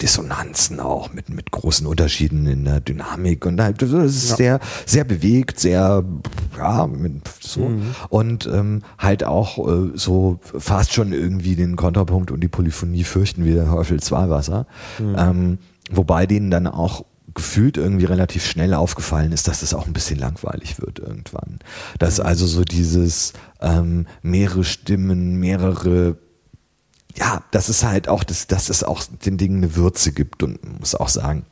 Dissonanzen 0.02 0.80
auch, 0.80 1.14
mit, 1.14 1.30
mit 1.30 1.52
großen 1.52 1.88
Unterschieden 1.88 2.46
in 2.48 2.66
der 2.66 2.82
Dynamik 2.82 3.46
und 3.46 3.62
halt, 3.62 3.82
das 3.82 3.92
ist 3.92 4.30
Ja. 4.32 4.36
sehr, 4.36 4.60
sehr 4.86 5.04
bewegt, 5.06 5.60
sehr, 5.60 6.04
ja, 6.58 6.88
mit, 6.88 7.22
so 7.40 7.70
Mhm. 7.70 7.96
und 8.10 8.46
ähm, 8.48 8.82
halt 8.98 9.24
auch 9.24 9.58
äh, 9.68 9.92
so 9.96 10.40
fast 10.44 10.94
schon 10.94 11.14
irgendwie 11.14 11.56
den 11.56 11.76
Kontrapunkt 11.76 12.30
und 12.32 12.42
die 12.42 12.48
Polyphonie 12.50 13.04
fürchten 13.04 13.46
wie 13.46 13.54
der 13.54 13.66
Teufels 13.66 14.12
Walwasser. 14.12 14.68
Ähm, 15.00 15.60
wobei 15.92 16.26
denen 16.26 16.52
dann 16.52 16.68
auch 16.68 17.06
gefühlt 17.34 17.78
irgendwie 17.78 18.06
relativ 18.06 18.46
schnell 18.46 18.74
aufgefallen 18.74 19.32
ist, 19.32 19.48
dass 19.48 19.62
das 19.62 19.74
auch 19.74 19.88
ein 19.88 19.94
bisschen 19.94 20.20
langweilig 20.20 20.82
wird 20.82 21.00
irgendwann. 21.00 21.60
Dass 21.98 22.20
also 22.20 22.46
so 22.46 22.64
dieses 22.66 23.32
ähm, 23.62 24.06
mehrere 24.22 24.66
Stimmen, 24.66 25.40
mehrere 25.40 26.18
ja, 27.18 27.44
dass 27.52 27.70
es 27.70 27.84
halt 27.84 28.08
auch, 28.08 28.24
dass, 28.24 28.48
dass 28.48 28.70
es 28.70 28.84
auch 28.84 29.04
den 29.26 29.38
Dingen 29.38 29.58
eine 29.64 29.76
Würze 29.76 30.12
gibt 30.12 30.44
und 30.44 30.64
man 30.64 30.78
muss 30.80 30.96
auch 30.96 31.10
sagen, 31.10 31.46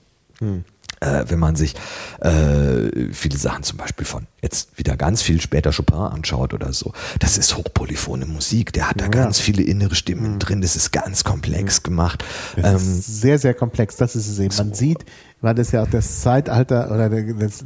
äh, 1.01 1.23
wenn 1.27 1.39
man 1.39 1.55
sich 1.55 1.75
äh, 2.21 3.11
viele 3.13 3.37
Sachen 3.37 3.63
zum 3.63 3.77
Beispiel 3.77 4.05
von 4.05 4.27
jetzt 4.41 4.77
wieder 4.77 4.95
ganz 4.97 5.21
viel 5.21 5.39
später 5.41 5.71
Chopin 5.71 5.95
anschaut 5.97 6.53
oder 6.53 6.71
so, 6.73 6.93
das 7.19 7.37
ist 7.37 7.55
hochpolyphone 7.57 8.27
Musik, 8.31 8.71
der 8.73 8.89
hat 8.89 8.99
da 8.99 9.05
Ja. 9.05 9.11
ganz 9.11 9.39
viele 9.39 9.63
innere 9.63 9.95
Stimmen 9.95 10.39
drin, 10.39 10.61
das 10.61 10.75
ist 10.75 10.91
ganz 10.91 11.23
komplex 11.23 11.83
gemacht. 11.83 12.23
Das 12.55 12.69
Ähm, 12.71 12.75
ist 12.99 13.21
sehr, 13.21 13.37
sehr 13.39 13.53
komplex. 13.53 13.95
Das 13.97 14.15
ist 14.15 14.27
es 14.27 14.39
eben. 14.39 14.55
Man 14.57 14.73
sieht, 14.73 14.99
weil 15.41 15.55
das 15.55 15.71
ja 15.71 15.83
auch 15.83 15.89
das 15.89 16.21
Zeitalter 16.21 16.91
oder 16.91 17.09
der, 17.09 17.33
das, 17.33 17.63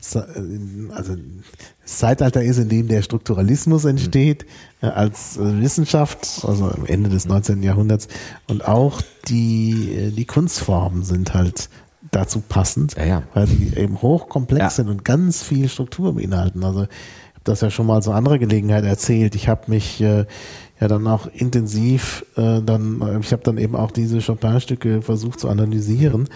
das, 0.00 0.16
also 0.94 1.16
das 1.86 1.98
Zeitalter 1.98 2.42
ist, 2.42 2.58
in 2.58 2.68
dem 2.68 2.88
der 2.88 3.02
Strukturalismus 3.02 3.84
entsteht 3.84 4.44
äh, 4.82 4.86
als 4.86 5.36
äh, 5.36 5.60
Wissenschaft, 5.60 6.44
also 6.46 6.64
am 6.68 6.84
Ende 6.86 7.08
des 7.10 7.26
19. 7.28 7.62
Jahrhunderts 7.62 8.08
und 8.48 8.66
auch 8.66 9.00
die 9.28 9.92
äh, 9.94 10.10
die 10.10 10.24
Kunstformen 10.24 11.04
sind 11.04 11.32
halt 11.32 11.68
dazu 12.10 12.40
passend, 12.40 12.96
Ja, 12.96 13.04
ja. 13.04 13.22
weil 13.34 13.46
sie 13.46 13.72
eben 13.76 14.02
hochkomplex 14.02 14.60
Ja. 14.62 14.70
sind 14.70 14.88
und 14.88 15.04
ganz 15.04 15.42
viel 15.42 15.68
Struktur 15.68 16.14
beinhalten. 16.14 16.64
Also 16.64 16.82
ich 16.82 16.88
habe 17.34 17.44
das 17.44 17.60
ja 17.60 17.70
schon 17.70 17.86
mal 17.86 18.02
zu 18.02 18.12
anderer 18.12 18.38
Gelegenheit 18.38 18.84
erzählt. 18.84 19.34
Ich 19.36 19.48
habe 19.48 19.62
mich 19.70 20.00
äh, 20.00 20.24
ja 20.80 20.88
dann 20.88 21.06
auch 21.06 21.26
intensiv 21.32 22.24
äh, 22.36 22.60
dann, 22.62 23.20
ich 23.20 23.32
habe 23.32 23.42
dann 23.44 23.58
eben 23.58 23.76
auch 23.76 23.90
diese 23.92 24.20
Chopin-Stücke 24.20 25.02
versucht 25.02 25.38
zu 25.40 25.48
analysieren, 25.48 26.28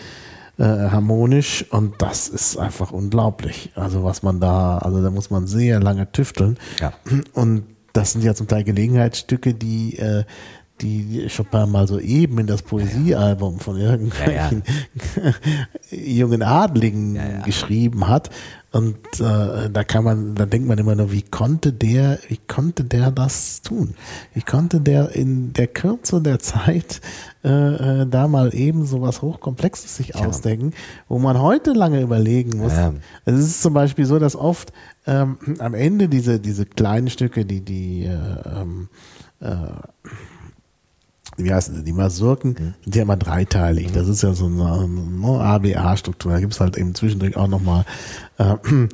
äh, 0.60 0.90
harmonisch 0.90 1.64
und 1.70 1.94
das 2.02 2.28
ist 2.28 2.58
einfach 2.58 2.92
unglaublich. 2.92 3.72
Also 3.74 4.04
was 4.04 4.22
man 4.22 4.40
da, 4.40 4.76
also 4.78 5.02
da 5.02 5.10
muss 5.10 5.30
man 5.30 5.46
sehr 5.46 5.80
lange 5.80 6.12
tüfteln. 6.12 6.58
Ja. 6.80 6.92
Und 7.32 7.64
das 7.94 8.12
sind 8.12 8.22
ja 8.22 8.34
zum 8.34 8.46
Teil 8.46 8.62
Gelegenheitsstücke, 8.64 9.54
die 9.54 9.96
äh, 9.98 10.24
die 10.80 11.28
Chopin 11.34 11.70
mal 11.70 11.86
so 11.86 11.98
eben 11.98 12.38
in 12.38 12.46
das 12.46 12.62
Poesiealbum 12.62 13.58
von 13.60 13.76
irgendwelchen 13.76 14.62
jungen 15.90 16.42
Adligen 16.42 17.16
Ja, 17.16 17.28
ja. 17.28 17.38
geschrieben 17.42 18.08
hat. 18.08 18.30
Und 18.72 18.96
äh, 19.18 19.68
da 19.68 19.84
kann 19.84 20.04
man, 20.04 20.34
da 20.36 20.46
denkt 20.46 20.68
man 20.68 20.78
immer 20.78 20.94
nur, 20.94 21.10
wie 21.10 21.22
konnte 21.22 21.72
der, 21.72 22.18
wie 22.28 22.38
konnte 22.48 22.84
der 22.84 23.10
das 23.10 23.62
tun? 23.62 23.94
Wie 24.32 24.42
konnte 24.42 24.80
der 24.80 25.10
in 25.14 25.52
der 25.52 25.66
Kürze 25.66 26.20
der 26.22 26.38
Zeit 26.38 27.00
äh, 27.42 28.02
äh, 28.02 28.06
da 28.06 28.28
mal 28.28 28.54
eben 28.54 28.84
so 28.84 29.00
was 29.00 29.22
Hochkomplexes 29.22 29.96
sich 29.96 30.14
ausdenken, 30.14 30.72
wo 31.08 31.18
man 31.18 31.40
heute 31.40 31.72
lange 31.72 32.00
überlegen 32.00 32.58
muss. 32.58 32.72
Ja. 32.72 32.92
Es 33.24 33.34
ist 33.38 33.62
zum 33.62 33.72
Beispiel 33.72 34.04
so, 34.04 34.18
dass 34.18 34.36
oft 34.36 34.72
ähm, 35.06 35.38
am 35.58 35.74
Ende 35.74 36.08
diese, 36.08 36.38
diese 36.38 36.66
kleinen 36.66 37.08
Stücke, 37.08 37.46
die, 37.46 37.62
die 37.62 38.04
äh, 38.04 38.60
ähm, 38.60 38.88
äh, 39.40 39.46
wie 41.36 41.54
heißen 41.54 41.74
sie, 41.74 41.84
die 41.84 41.92
Masurken 41.92 42.74
sind 42.84 42.94
ja 42.94 43.02
immer 43.02 43.16
dreiteilig. 43.16 43.92
Das 43.92 44.08
ist 44.08 44.22
ja 44.22 44.34
so 44.34 44.46
eine, 44.46 44.72
eine 44.72 45.40
ABA-Struktur. 45.40 46.32
Da 46.32 46.40
gibt's 46.40 46.60
halt 46.60 46.76
eben 46.76 46.94
zwischendurch 46.94 47.36
auch 47.36 47.48
nochmal 47.48 47.84
äh, 48.38 48.52
äh, 48.52 48.88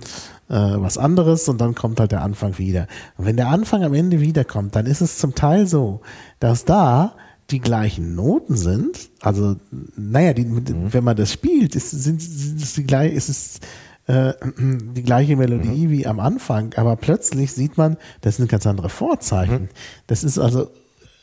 was 0.49 0.99
anderes 0.99 1.49
und 1.49 1.61
dann 1.61 1.75
kommt 1.75 1.99
halt 1.99 2.13
der 2.13 2.23
Anfang 2.23 2.59
wieder. 2.59 2.87
Und 3.17 3.27
wenn 3.27 3.37
der 3.37 3.49
Anfang 3.49 3.83
am 3.83 3.95
Ende 3.95 4.21
wiederkommt, 4.21 4.77
dann 4.77 4.87
ist 4.87 5.01
es 5.01 5.19
zum 5.19 5.35
Teil 5.35 5.67
so, 5.67 6.01
dass 6.39 6.65
da 6.65 7.15
die 7.51 7.61
gleichen 7.61 8.15
Noten 8.15 8.57
sind. 8.57 9.11
Also, 9.21 9.57
naja, 9.97 10.33
die, 10.33 10.45
mit, 10.45 10.73
wenn 10.93 11.05
man 11.05 11.17
das 11.17 11.33
spielt, 11.33 11.75
ist, 11.77 11.91
sind, 11.91 12.21
sind 12.21 12.61
es 12.61 12.75
die 12.75 12.85
gleich, 12.85 13.15
ist 13.15 13.29
es 13.29 13.61
äh, 14.07 14.35
die 14.59 15.03
gleiche 15.03 15.37
Melodie 15.37 15.91
wie 15.91 16.07
am 16.07 16.21
Anfang, 16.21 16.75
aber 16.75 16.97
plötzlich 16.97 17.53
sieht 17.53 17.77
man, 17.77 17.97
das 18.21 18.37
sind 18.37 18.49
ganz 18.49 18.67
andere 18.67 18.89
Vorzeichen. 18.89 19.69
Das 20.07 20.25
ist 20.25 20.39
also 20.39 20.71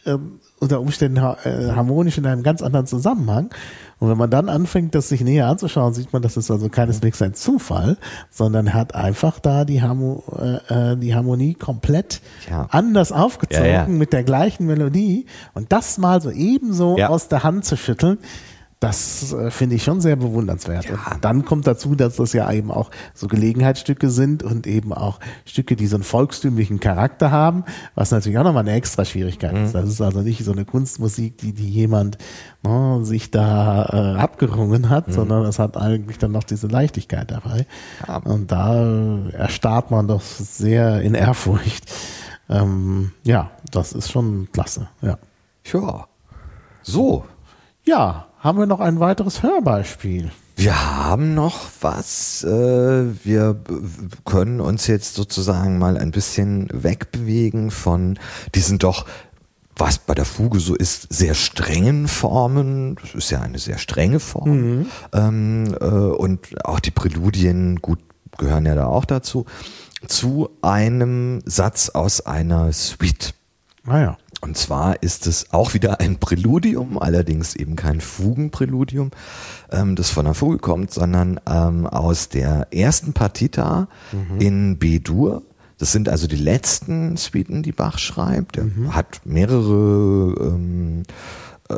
ähm, 0.06 0.40
unter 0.64 0.81
Umständen 0.81 1.18
äh, 1.18 1.72
harmonisch 1.76 2.18
in 2.18 2.26
einem 2.26 2.44
ganz 2.44 2.61
anderen 2.61 2.88
Zusammenhang. 2.88 3.49
Und 3.99 4.10
wenn 4.10 4.18
man 4.18 4.30
dann 4.30 4.49
anfängt, 4.49 4.95
das 4.95 5.10
sich 5.10 5.22
näher 5.22 5.48
anzuschauen, 5.48 5.94
sieht 5.94 6.11
man, 6.11 6.22
das 6.22 6.35
ist 6.35 6.52
also 6.52 6.68
keineswegs 6.68 7.22
ein 7.22 7.34
Zufall, 7.35 7.98
sondern 8.30 8.68
er 8.68 8.73
hat 8.73 8.95
einfach 8.95 9.40
da 9.40 9.64
die, 9.64 9.81
Harmo 9.81 10.23
äh, 10.38 10.91
äh, 10.91 10.98
die 10.98 11.15
Harmonie 11.15 11.53
komplett 11.53 12.22
Ja. 12.49 12.68
anders 12.69 13.11
aufgezogen 13.11 13.65
Ja, 13.65 13.84
ja. 13.84 13.88
mit 13.88 14.11
der 14.11 14.23
gleichen 14.23 14.65
Melodie. 14.65 15.26
Und 15.53 15.72
das 15.72 15.98
mal 15.98 16.22
so 16.22 16.31
ebenso 16.31 16.98
aus 17.07 17.27
der 17.30 17.44
Hand 17.44 17.64
zu 17.65 17.77
schütteln, 17.77 18.18
das 18.84 19.32
äh, 19.32 19.50
finde 19.50 19.76
ich 19.76 19.84
schon 19.84 20.02
sehr 20.02 20.18
bewundernswert. 20.18 20.86
Ja. 20.86 21.14
Und 21.14 21.24
dann 21.24 21.46
kommt 21.46 21.66
dazu, 21.68 21.96
dass 21.96 22.18
das 22.18 22.34
ja 22.34 22.52
eben 22.52 22.70
auch 22.70 22.92
so 23.14 23.28
Gelegenheitsstücke 23.28 24.10
sind 24.10 24.44
und 24.44 24.68
eben 24.68 24.92
auch 24.92 25.22
Stücke, 25.46 25.78
die 25.78 25.88
so 25.88 25.96
einen 25.96 26.04
volkstümlichen 26.04 26.82
Charakter 26.82 27.32
haben, 27.32 27.64
was 27.96 28.12
natürlich 28.12 28.38
auch 28.38 28.44
nochmal 28.44 28.64
eine 28.64 28.74
extra 28.74 29.06
Schwierigkeit 29.06 29.54
Mhm. 29.54 29.64
ist. 29.64 29.76
Das 29.76 29.88
ist 29.88 30.02
also 30.02 30.20
nicht 30.20 30.44
so 30.44 30.52
eine 30.52 30.66
Kunstmusik, 30.66 31.38
die, 31.38 31.54
die 31.54 31.70
jemand 31.70 32.18
ne, 32.62 33.00
sich 33.06 33.32
da 33.32 33.86
äh, 33.86 34.20
abgerungen 34.20 34.90
hat, 34.90 35.08
Mhm. 35.08 35.14
sondern 35.14 35.46
es 35.46 35.60
hat 35.60 35.78
eigentlich 35.78 36.18
dann 36.18 36.34
noch 36.34 36.44
diese 36.44 36.68
Leichtigkeit 36.68 37.32
dabei. 37.32 37.66
Ja. 38.06 38.18
Und 38.18 38.52
da 38.52 39.30
erstarrt 39.32 39.92
man 39.92 40.10
doch 40.10 40.22
sehr 40.22 41.02
in 41.02 41.14
Ehrfurcht. 41.14 41.90
Ähm, 42.50 43.14
ja, 43.24 43.52
das 43.72 43.94
ist 43.94 44.12
schon 44.12 44.50
klasse. 44.52 44.90
Ja. 45.02 45.18
ja. 45.72 46.06
So, 46.82 47.24
ja, 47.86 48.28
haben 48.44 48.60
wir 48.60 48.65
noch 48.65 48.82
ein 48.82 48.99
weiteres 48.99 49.41
Hörbeispiel? 49.41 50.32
Wir 50.57 50.95
haben 50.98 51.34
noch 51.34 51.61
was. 51.80 52.44
Äh, 52.44 53.06
wir 53.24 53.57
können 54.26 54.60
uns 54.60 54.86
jetzt 54.86 55.15
sozusagen 55.15 55.80
mal 55.80 55.98
ein 55.98 56.11
bisschen 56.11 56.68
wegbewegen 56.72 57.72
von 57.72 58.20
diesen 58.53 58.80
doch, 58.80 59.06
was 59.78 59.98
bei 59.98 60.14
der 60.14 60.26
Fuge 60.26 60.60
so 60.60 60.76
ist, 60.76 61.11
sehr 61.11 61.36
strengen 61.36 62.10
Formen. 62.10 62.95
Das 63.02 63.15
ist 63.15 63.32
ja 63.32 63.41
eine 63.41 63.60
sehr 63.60 63.78
strenge 63.78 64.20
Form. 64.20 64.88
Ähm, 65.14 65.76
äh, 65.80 65.86
und 65.86 66.65
auch 66.65 66.82
die 66.82 66.91
Präludien, 66.91 67.78
gut, 67.82 67.99
gehören 68.38 68.65
ja 68.65 68.76
da 68.76 68.88
auch 68.88 69.06
dazu, 69.06 69.45
zu 70.07 70.49
einem 70.61 71.41
Satz 71.45 71.90
aus 71.90 72.26
einer 72.26 72.74
Suite. 72.74 73.34
Naja. 73.86 74.18
Und 74.44 74.57
zwar 74.57 75.02
ist 75.02 75.26
es 75.26 75.53
auch 75.53 75.74
wieder 75.74 76.02
ein 76.02 76.18
Präludium, 76.20 76.99
allerdings 76.99 77.56
eben 77.56 77.78
kein 77.78 78.02
Fugenpräludium, 78.02 79.11
ähm, 79.72 79.95
das 79.95 80.10
von 80.10 80.26
der 80.26 80.34
Fuge 80.34 80.57
kommt, 80.57 80.91
sondern 80.91 81.40
ähm, 81.49 81.88
aus 81.88 82.28
der 82.28 82.68
ersten 82.74 83.14
Partita 83.14 83.88
in 84.40 84.78
B-Dur. 84.80 85.44
Das 85.78 85.94
sind 85.94 86.10
also 86.10 86.28
die 86.28 86.36
letzten 86.36 87.15
Suiten, 87.15 87.64
die 87.64 87.72
Bach 87.72 87.98
schreibt. 87.98 88.57
Er 88.57 88.65
hat 88.94 89.22
mehrere 89.24 90.36
ähm, 90.40 91.03
äh, 91.70 91.76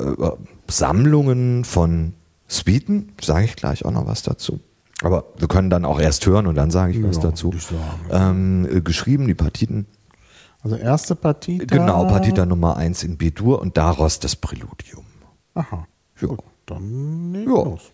Sammlungen 0.67 1.65
von 1.65 2.13
Suiten, 2.47 3.11
sage 3.21 3.45
ich 3.45 3.55
gleich 3.55 3.85
auch 3.85 3.91
noch 3.91 4.07
was 4.07 4.23
dazu. 4.23 4.59
Aber 5.03 5.25
wir 5.37 5.47
können 5.47 5.69
dann 5.69 5.85
auch 5.85 5.99
erst 5.99 6.25
hören 6.25 6.47
und 6.47 6.55
dann 6.55 6.71
sage 6.71 6.93
ich 6.93 7.03
was 7.03 7.17
Ja, 7.17 7.23
dazu. 7.23 7.53
ich 7.55 7.63
sagen, 7.63 7.81
Ähm, 8.09 8.67
äh, 8.77 8.81
geschrieben, 8.81 9.27
die 9.27 9.35
Partiten 9.35 9.85
Also 10.65 10.77
erste 10.77 11.15
Partie. 11.15 11.59
Genau, 11.59 12.05
Partita 12.07 12.43
Nummer 12.43 12.75
1 12.75 13.03
in 13.03 13.17
B-Dur 13.17 13.61
und 13.61 13.77
daraus 13.77 14.19
das 14.19 14.35
Präludium. 14.35 15.05
Aha. 15.53 15.85
Ja. 16.19 16.27
Gut, 16.27 16.39
dann 16.65 17.35
Ja. 17.35 17.41
wir 17.45 17.65
los. 17.65 17.91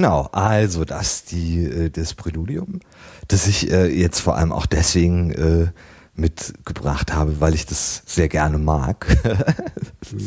Genau. 0.00 0.28
Also 0.32 0.84
das 0.84 1.24
die 1.24 1.64
äh, 1.64 1.90
das 1.90 2.14
Präludium, 2.14 2.80
das 3.28 3.46
ich 3.46 3.70
äh, 3.70 3.86
jetzt 3.86 4.20
vor 4.20 4.36
allem 4.36 4.52
auch 4.52 4.66
deswegen 4.66 5.30
äh, 5.32 5.66
mitgebracht 6.14 7.12
habe, 7.12 7.40
weil 7.40 7.54
ich 7.54 7.66
das 7.66 8.02
sehr 8.06 8.28
gerne 8.28 8.58
mag. 8.58 9.06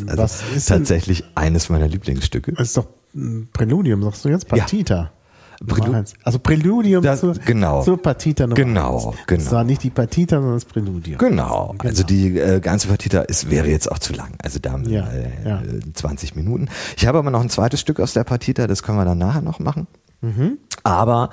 also 0.07 0.17
Was 0.17 0.43
ist 0.55 0.67
tatsächlich 0.67 1.21
denn? 1.21 1.29
eines 1.35 1.69
meiner 1.69 1.87
Lieblingsstücke. 1.87 2.53
Das 2.53 2.69
ist 2.69 2.77
doch 2.77 2.87
ein 3.15 3.49
Präludium, 3.53 4.01
sagst 4.03 4.25
du 4.25 4.29
jetzt? 4.29 4.47
Partita. 4.47 4.95
Ja. 4.95 5.11
Prälu 5.65 6.03
also 6.23 6.40
Präludium 6.40 7.03
das, 7.03 7.22
zur, 7.22 7.34
genau. 7.34 7.84
zur 7.84 8.02
Partita 8.02 8.44
Nummer 8.45 8.56
Genau, 8.56 9.10
eins. 9.10 9.18
genau. 9.27 9.44
Das 9.44 9.52
war 9.52 9.64
nicht 9.64 9.84
die 9.84 9.90
Partita, 9.90 10.38
sondern 10.38 10.56
das 10.56 10.65
Präludium. 10.65 11.18
Genau. 11.18 11.76
genau. 11.77 11.90
Also 11.90 12.03
die 12.03 12.38
äh, 12.38 12.60
ganze 12.60 12.88
Partita 12.88 13.22
ist, 13.22 13.49
wäre 13.49 13.68
jetzt 13.68 13.91
auch 13.91 13.99
zu 13.99 14.14
lang. 14.14 14.34
Also 14.41 14.60
da 14.60 14.72
haben 14.72 14.85
wir 14.85 14.99
Ja, 14.99 15.07
äh, 15.11 15.49
ja. 15.49 15.61
20 15.94 16.35
Minuten. 16.35 16.68
Ich 16.98 17.07
habe 17.07 17.18
aber 17.18 17.31
noch 17.31 17.41
ein 17.41 17.49
zweites 17.49 17.80
Stück 17.80 17.99
aus 17.99 18.14
der 18.14 18.23
Partita, 18.23 18.68
das 18.68 18.84
können 18.84 18.98
wir 18.98 19.06
dann 19.06 19.18
nachher 19.18 19.41
noch 19.41 19.60
machen. 19.60 19.88
Mhm. 20.22 20.57
Aber 20.84 21.30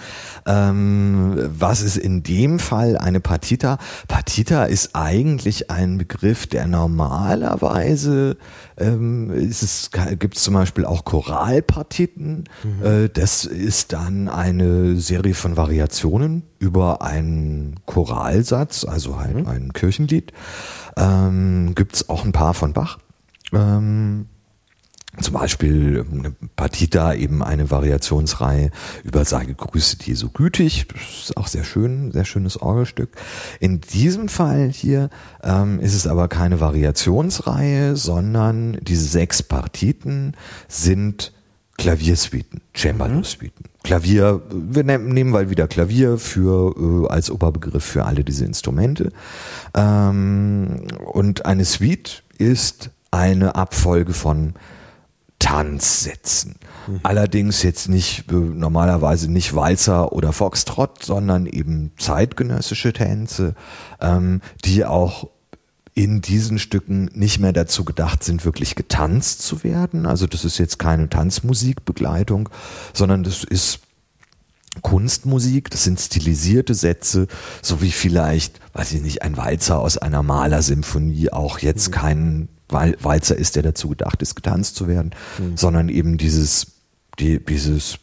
ähm, 0.46 1.34
was 1.58 1.82
ist 1.82 1.96
in 1.96 2.22
dem 2.22 2.58
Fall 2.58 2.96
eine 2.96 3.20
Partita? 3.20 3.78
Partita 4.06 4.64
ist 4.64 4.94
eigentlich 4.94 5.70
ein 5.70 5.98
Begriff, 5.98 6.46
der 6.46 6.66
normalerweise 6.68 8.36
ähm, 8.78 9.30
ist 9.30 9.62
es 9.62 9.90
gibt 10.18 10.36
es 10.36 10.44
zum 10.44 10.54
Beispiel 10.54 10.84
auch 10.84 11.04
Choralpartiten. 11.04 12.44
Äh, 12.82 13.08
das 13.08 13.44
ist 13.44 13.92
dann 13.92 14.28
eine 14.28 14.96
Serie 14.96 15.34
von 15.34 15.56
Variationen 15.56 16.44
über 16.58 17.02
einen 17.02 17.80
Choralsatz, 17.86 18.84
also 18.84 19.18
halt 19.18 19.46
ein 19.46 19.72
Kirchenlied. 19.72 20.32
Ähm, 20.96 21.74
gibt 21.74 21.96
es 21.96 22.08
auch 22.08 22.24
ein 22.24 22.32
paar 22.32 22.54
von 22.54 22.72
Bach. 22.72 22.98
Ähm, 23.52 24.26
zum 25.30 25.38
Beispiel 25.38 26.04
eine 26.12 26.32
Partita, 26.56 27.14
eben 27.14 27.44
eine 27.44 27.70
Variationsreihe 27.70 28.72
über 29.04 29.24
Sage 29.24 29.54
Grüße 29.54 29.96
die 29.96 30.16
so 30.16 30.28
gütig. 30.28 30.88
Das 30.88 31.28
ist 31.28 31.36
auch 31.36 31.46
sehr 31.46 31.62
schön, 31.62 32.10
sehr 32.10 32.24
schönes 32.24 32.60
Orgelstück. 32.60 33.10
In 33.60 33.80
diesem 33.80 34.28
Fall 34.28 34.70
hier 34.70 35.08
ähm, 35.44 35.78
ist 35.78 35.94
es 35.94 36.08
aber 36.08 36.26
keine 36.26 36.58
Variationsreihe, 36.58 37.94
sondern 37.94 38.78
diese 38.82 39.04
sechs 39.04 39.40
Partiten 39.44 40.34
sind 40.66 41.32
Klaviersuiten, 41.78 42.60
Cembalo-Suiten. 42.74 43.66
Klavier, 43.84 44.42
wir 44.50 44.82
ne- 44.82 44.98
nehmen 44.98 45.30
mal 45.30 45.48
wieder 45.48 45.68
Klavier 45.68 46.18
für 46.18 47.06
äh, 47.06 47.08
als 47.08 47.30
Oberbegriff 47.30 47.84
für 47.84 48.04
alle 48.04 48.24
diese 48.24 48.44
Instrumente. 48.44 49.12
Ähm, 49.74 50.88
und 51.12 51.46
eine 51.46 51.64
Suite 51.64 52.24
ist 52.36 52.90
eine 53.12 53.54
Abfolge 53.54 54.12
von 54.12 54.54
Tanzsätzen. 55.40 56.54
Allerdings 57.02 57.62
jetzt 57.62 57.88
nicht 57.88 58.30
äh, 58.30 58.34
normalerweise 58.34 59.30
nicht 59.30 59.54
Walzer 59.54 60.12
oder 60.12 60.32
Foxtrot, 60.32 61.02
sondern 61.02 61.46
eben 61.46 61.92
zeitgenössische 61.98 62.92
Tänze, 62.92 63.54
ähm, 64.00 64.40
die 64.64 64.84
auch 64.84 65.28
in 65.94 66.20
diesen 66.20 66.58
Stücken 66.58 67.10
nicht 67.14 67.40
mehr 67.40 67.52
dazu 67.52 67.84
gedacht 67.84 68.22
sind, 68.22 68.44
wirklich 68.44 68.76
getanzt 68.76 69.42
zu 69.42 69.64
werden. 69.64 70.06
Also 70.06 70.26
das 70.26 70.44
ist 70.44 70.58
jetzt 70.58 70.78
keine 70.78 71.08
Tanzmusikbegleitung, 71.08 72.48
sondern 72.92 73.24
das 73.24 73.44
ist 73.44 73.80
Kunstmusik, 74.82 75.68
das 75.70 75.84
sind 75.84 76.00
stilisierte 76.00 76.74
Sätze, 76.74 77.26
so 77.60 77.82
wie 77.82 77.90
vielleicht, 77.90 78.60
weiß 78.72 78.92
ich 78.92 79.02
nicht, 79.02 79.22
ein 79.22 79.36
Walzer 79.36 79.80
aus 79.80 79.98
einer 79.98 80.22
Malersymphonie 80.22 81.32
auch 81.32 81.58
jetzt 81.58 81.90
kein 81.90 82.48
Wal 82.72 82.96
Walzer 83.02 83.36
ist, 83.36 83.56
der 83.56 83.62
dazu 83.62 83.88
gedacht 83.88 84.22
ist, 84.22 84.34
getanzt 84.34 84.76
zu 84.76 84.88
werden, 84.88 85.10
sondern 85.54 85.88
eben 85.88 86.18
dieses, 86.18 86.68
die, 87.18 87.44
dieses, 87.44 87.98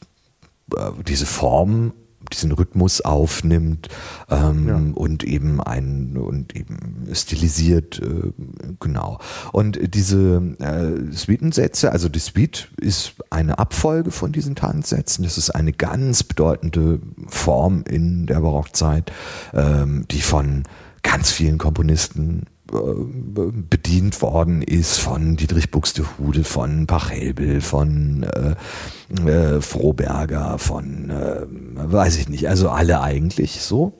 äh, 0.75 0.91
diese 1.07 1.25
Form, 1.25 1.93
diesen 2.33 2.51
Rhythmus 2.51 2.99
aufnimmt 2.99 3.87
ähm, 4.29 4.67
Ja. 4.67 4.81
und 4.95 5.23
eben 5.23 5.61
ein 5.61 6.17
und 6.17 6.55
eben 6.57 7.07
stilisiert 7.13 8.01
äh, 8.01 8.33
genau. 8.81 9.19
Und 9.53 9.79
diese 9.95 10.41
äh, 10.59 11.09
Suitensätze 11.13 11.89
also 11.91 12.09
die 12.09 12.19
Suite 12.19 12.69
ist 12.81 13.13
eine 13.29 13.59
Abfolge 13.59 14.11
von 14.11 14.33
diesen 14.33 14.55
Tanzsätzen. 14.55 15.23
Das 15.23 15.37
ist 15.37 15.51
eine 15.51 15.71
ganz 15.71 16.23
bedeutende 16.23 16.99
Form 17.27 17.85
in 17.87 18.25
der 18.25 18.41
Barockzeit 18.41 19.11
ähm, 19.53 20.05
die 20.11 20.21
von 20.21 20.63
ganz 21.03 21.31
vielen 21.31 21.57
Komponisten 21.57 22.43
bedient 22.69 24.21
worden 24.21 24.61
ist 24.61 24.97
von 24.97 25.37
Dietrich 25.37 25.71
Buxtehude, 25.71 26.43
von 26.43 26.87
Pachelbel, 26.87 27.61
von 27.61 28.23
äh, 28.23 29.29
äh, 29.29 29.61
Froberger, 29.61 30.57
von 30.57 31.09
äh, 31.09 31.45
weiß 31.75 32.17
ich 32.17 32.29
nicht, 32.29 32.49
also 32.49 32.69
alle 32.69 33.01
eigentlich 33.01 33.61
so. 33.61 33.93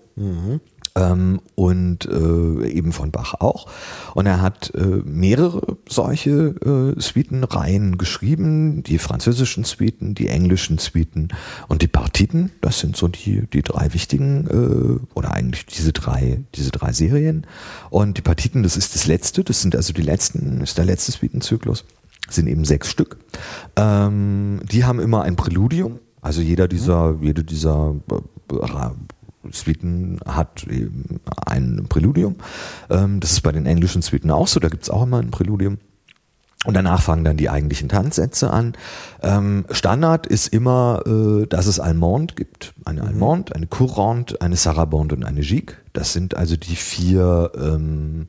Ähm, 0.98 1.42
und 1.54 2.06
äh, 2.06 2.68
eben 2.70 2.92
von 2.92 3.12
Bach 3.12 3.36
auch. 3.36 3.68
Und 4.16 4.26
er 4.26 4.42
hat 4.42 4.74
äh, 4.74 5.02
mehrere 5.06 5.78
solche 5.88 6.32
äh, 6.98 7.00
Suitenreihen 7.00 8.00
geschrieben, 8.00 8.82
die 8.82 8.98
französischen 8.98 9.64
Suiten, 9.64 10.16
die 10.16 10.28
englischen 10.28 10.80
Suiten 10.80 11.30
und 11.68 11.84
die 11.84 11.88
Partiten. 11.88 12.52
Das 12.62 12.80
sind 12.80 12.98
so 12.98 13.08
die, 13.08 13.46
die 13.48 13.62
drei 13.62 13.94
wichtigen, 13.94 14.48
äh, 14.48 15.18
oder 15.18 15.34
eigentlich 15.34 15.68
diese 15.68 15.94
drei, 15.94 16.42
diese 16.56 16.72
drei 16.72 16.92
Serien. 16.94 17.46
Und 17.92 18.18
die 18.18 18.24
Partiten, 18.24 18.64
das 18.64 18.76
ist 18.76 18.96
das 18.96 19.06
letzte, 19.06 19.44
das 19.44 19.62
sind 19.62 19.76
also 19.76 19.94
die 19.94 20.02
letzten, 20.02 20.62
ist 20.62 20.80
der 20.80 20.86
letzte 20.86 21.12
Suitenzyklus, 21.12 21.86
sind 22.28 22.48
eben 22.48 22.66
sechs 22.66 22.90
Stück. 22.90 23.18
Ähm, 23.76 24.62
die 24.64 24.84
haben 24.84 25.00
immer 25.00 25.22
ein 25.22 25.36
Präludium. 25.36 26.00
Also 26.22 26.42
jeder 26.42 26.68
dieser, 26.68 27.16
jede 27.22 27.44
dieser 27.44 27.96
äh, 28.12 28.56
Suiten 29.52 30.20
hat 30.26 30.66
eben 30.68 31.20
ein 31.46 31.86
Präludium. 31.90 32.36
Ähm, 32.90 33.20
das 33.20 33.32
ist 33.32 33.42
bei 33.42 33.52
den 33.52 33.66
englischen 33.66 34.02
Suiten 34.02 34.32
auch 34.32 34.48
so, 34.48 34.60
da 34.60 34.70
gibt's 34.70 34.90
auch 34.90 35.04
immer 35.04 35.20
ein 35.20 35.32
Präludium. 35.32 35.78
Und 36.66 36.74
danach 36.74 37.02
fangen 37.02 37.24
dann 37.24 37.38
die 37.38 37.50
eigentlichen 37.50 37.88
Tanzsätze 37.88 38.52
an. 38.52 38.74
Ähm, 39.22 39.66
Standard 39.70 40.26
ist 40.28 40.48
immer, 40.48 41.02
äh, 41.06 41.46
dass 41.46 41.68
es 41.68 41.80
Allemande 41.80 42.34
gibt. 42.34 42.74
Eine 42.84 43.04
Allemande, 43.04 43.56
eine 43.56 43.68
Courante, 43.68 44.42
eine 44.42 44.58
Sarabande 44.58 45.16
und 45.16 45.24
eine 45.24 45.42
Gigue. 45.42 45.76
Das 45.94 46.14
sind 46.14 46.36
also 46.36 46.58
die 46.58 46.76
vier, 46.76 47.52
ähm, 47.58 48.28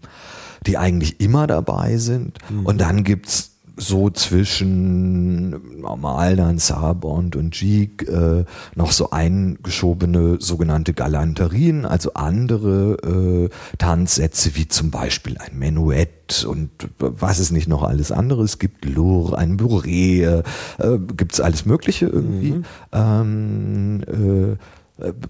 die 0.66 0.76
eigentlich 0.76 1.20
immer 1.20 1.46
dabei 1.46 1.96
sind. 1.96 2.38
Und 2.64 2.80
dann 2.80 3.02
gibt's 3.02 3.57
so 3.78 4.10
zwischen 4.10 5.80
normal 5.80 6.36
dann 6.36 6.58
Sarabande 6.58 7.38
und 7.38 7.54
Gigue 7.54 8.06
äh, 8.08 8.44
noch 8.74 8.92
so 8.92 9.10
eingeschobene 9.10 10.36
sogenannte 10.40 10.92
Galanterien, 10.92 11.84
also 11.86 12.14
andere 12.14 13.48
äh, 13.50 13.76
Tanzsätze 13.78 14.56
wie 14.56 14.68
zum 14.68 14.90
Beispiel 14.90 15.38
ein 15.38 15.58
Menuett 15.58 16.44
und 16.46 16.70
was 16.98 17.38
es 17.38 17.50
nicht 17.50 17.68
noch 17.68 17.82
alles 17.82 18.12
anderes 18.12 18.58
gibt, 18.58 18.84
Lour, 18.84 19.38
ein 19.38 19.56
Bourrée, 19.56 20.42
äh, 20.78 20.98
gibt's 21.16 21.40
alles 21.40 21.64
Mögliche 21.64 22.06
irgendwie. 22.06 22.62
Ähm, 22.92 24.02
äh, 24.06 24.56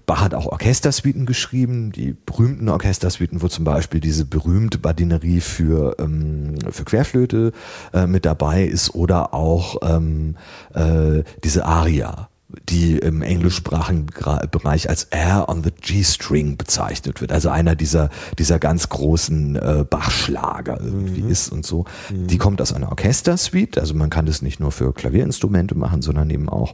Bach 0.05 0.21
hat 0.21 0.33
auch 0.33 0.47
Orchestersuiten 0.47 1.25
geschrieben, 1.25 1.91
die 1.91 2.15
berühmten 2.25 2.69
Orchestersuiten, 2.69 3.41
wo 3.41 3.47
zum 3.47 3.65
Beispiel 3.65 3.99
diese 3.99 4.25
berühmte 4.25 4.79
Badinerie 4.79 5.41
für, 5.41 5.95
ähm, 5.99 6.55
für 6.71 6.85
Querflöte 6.85 7.51
äh, 7.93 8.07
mit 8.07 8.25
dabei 8.25 8.63
ist 8.63 8.95
oder 8.95 9.33
auch 9.33 9.77
ähm, 9.83 10.35
äh, 10.73 11.23
diese 11.43 11.65
Aria, 11.65 12.29
die 12.67 12.97
im 12.97 13.21
englischsprachigen 13.21 14.07
Bereich 14.49 14.89
als 14.89 15.03
Air 15.03 15.47
on 15.49 15.63
the 15.63 15.69
G-String 15.69 16.57
bezeichnet 16.57 17.21
wird. 17.21 17.31
Also 17.31 17.49
einer 17.49 17.75
dieser, 17.75 18.09
dieser 18.39 18.57
ganz 18.57 18.89
großen 18.89 19.55
äh, 19.55 19.85
Bachschlager 19.87 20.79
irgendwie 20.81 21.21
ist 21.21 21.51
und 21.51 21.63
so. 21.63 21.85
Die 22.09 22.39
kommt 22.39 22.59
aus 22.59 22.73
einer 22.73 22.89
Orchestersuite, 22.89 23.79
also 23.79 23.93
man 23.93 24.09
kann 24.09 24.25
das 24.25 24.41
nicht 24.41 24.59
nur 24.59 24.71
für 24.71 24.93
Klavierinstrumente 24.93 25.75
machen, 25.75 26.01
sondern 26.01 26.31
eben 26.31 26.49
auch 26.49 26.73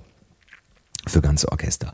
für 1.07 1.22
ganze 1.22 1.52
Orchester. 1.52 1.94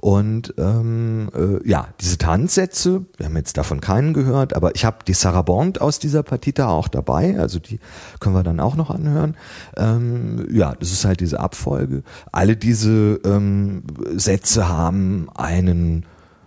Und 0.00 0.54
ähm, 0.58 1.30
äh, 1.34 1.68
ja, 1.68 1.88
diese 2.00 2.18
Tanzsätze, 2.18 3.04
wir 3.16 3.26
haben 3.26 3.36
jetzt 3.36 3.56
davon 3.56 3.80
keinen 3.80 4.14
gehört, 4.14 4.54
aber 4.54 4.74
ich 4.74 4.84
habe 4.84 4.98
die 5.06 5.14
Sarabande 5.14 5.80
aus 5.80 5.98
dieser 5.98 6.22
Partita 6.22 6.68
auch 6.68 6.88
dabei, 6.88 7.38
also 7.38 7.58
die 7.58 7.78
können 8.20 8.34
wir 8.34 8.42
dann 8.42 8.60
auch 8.60 8.76
noch 8.76 8.90
anhören. 8.90 9.36
Ähm, 9.76 10.46
ja, 10.50 10.74
das 10.78 10.92
ist 10.92 11.04
halt 11.04 11.20
diese 11.20 11.40
Abfolge. 11.40 12.02
Alle 12.30 12.56
diese 12.56 13.20
ähm, 13.24 13.84
Sätze 14.14 14.68
haben 14.68 15.28
einen, 15.34 16.06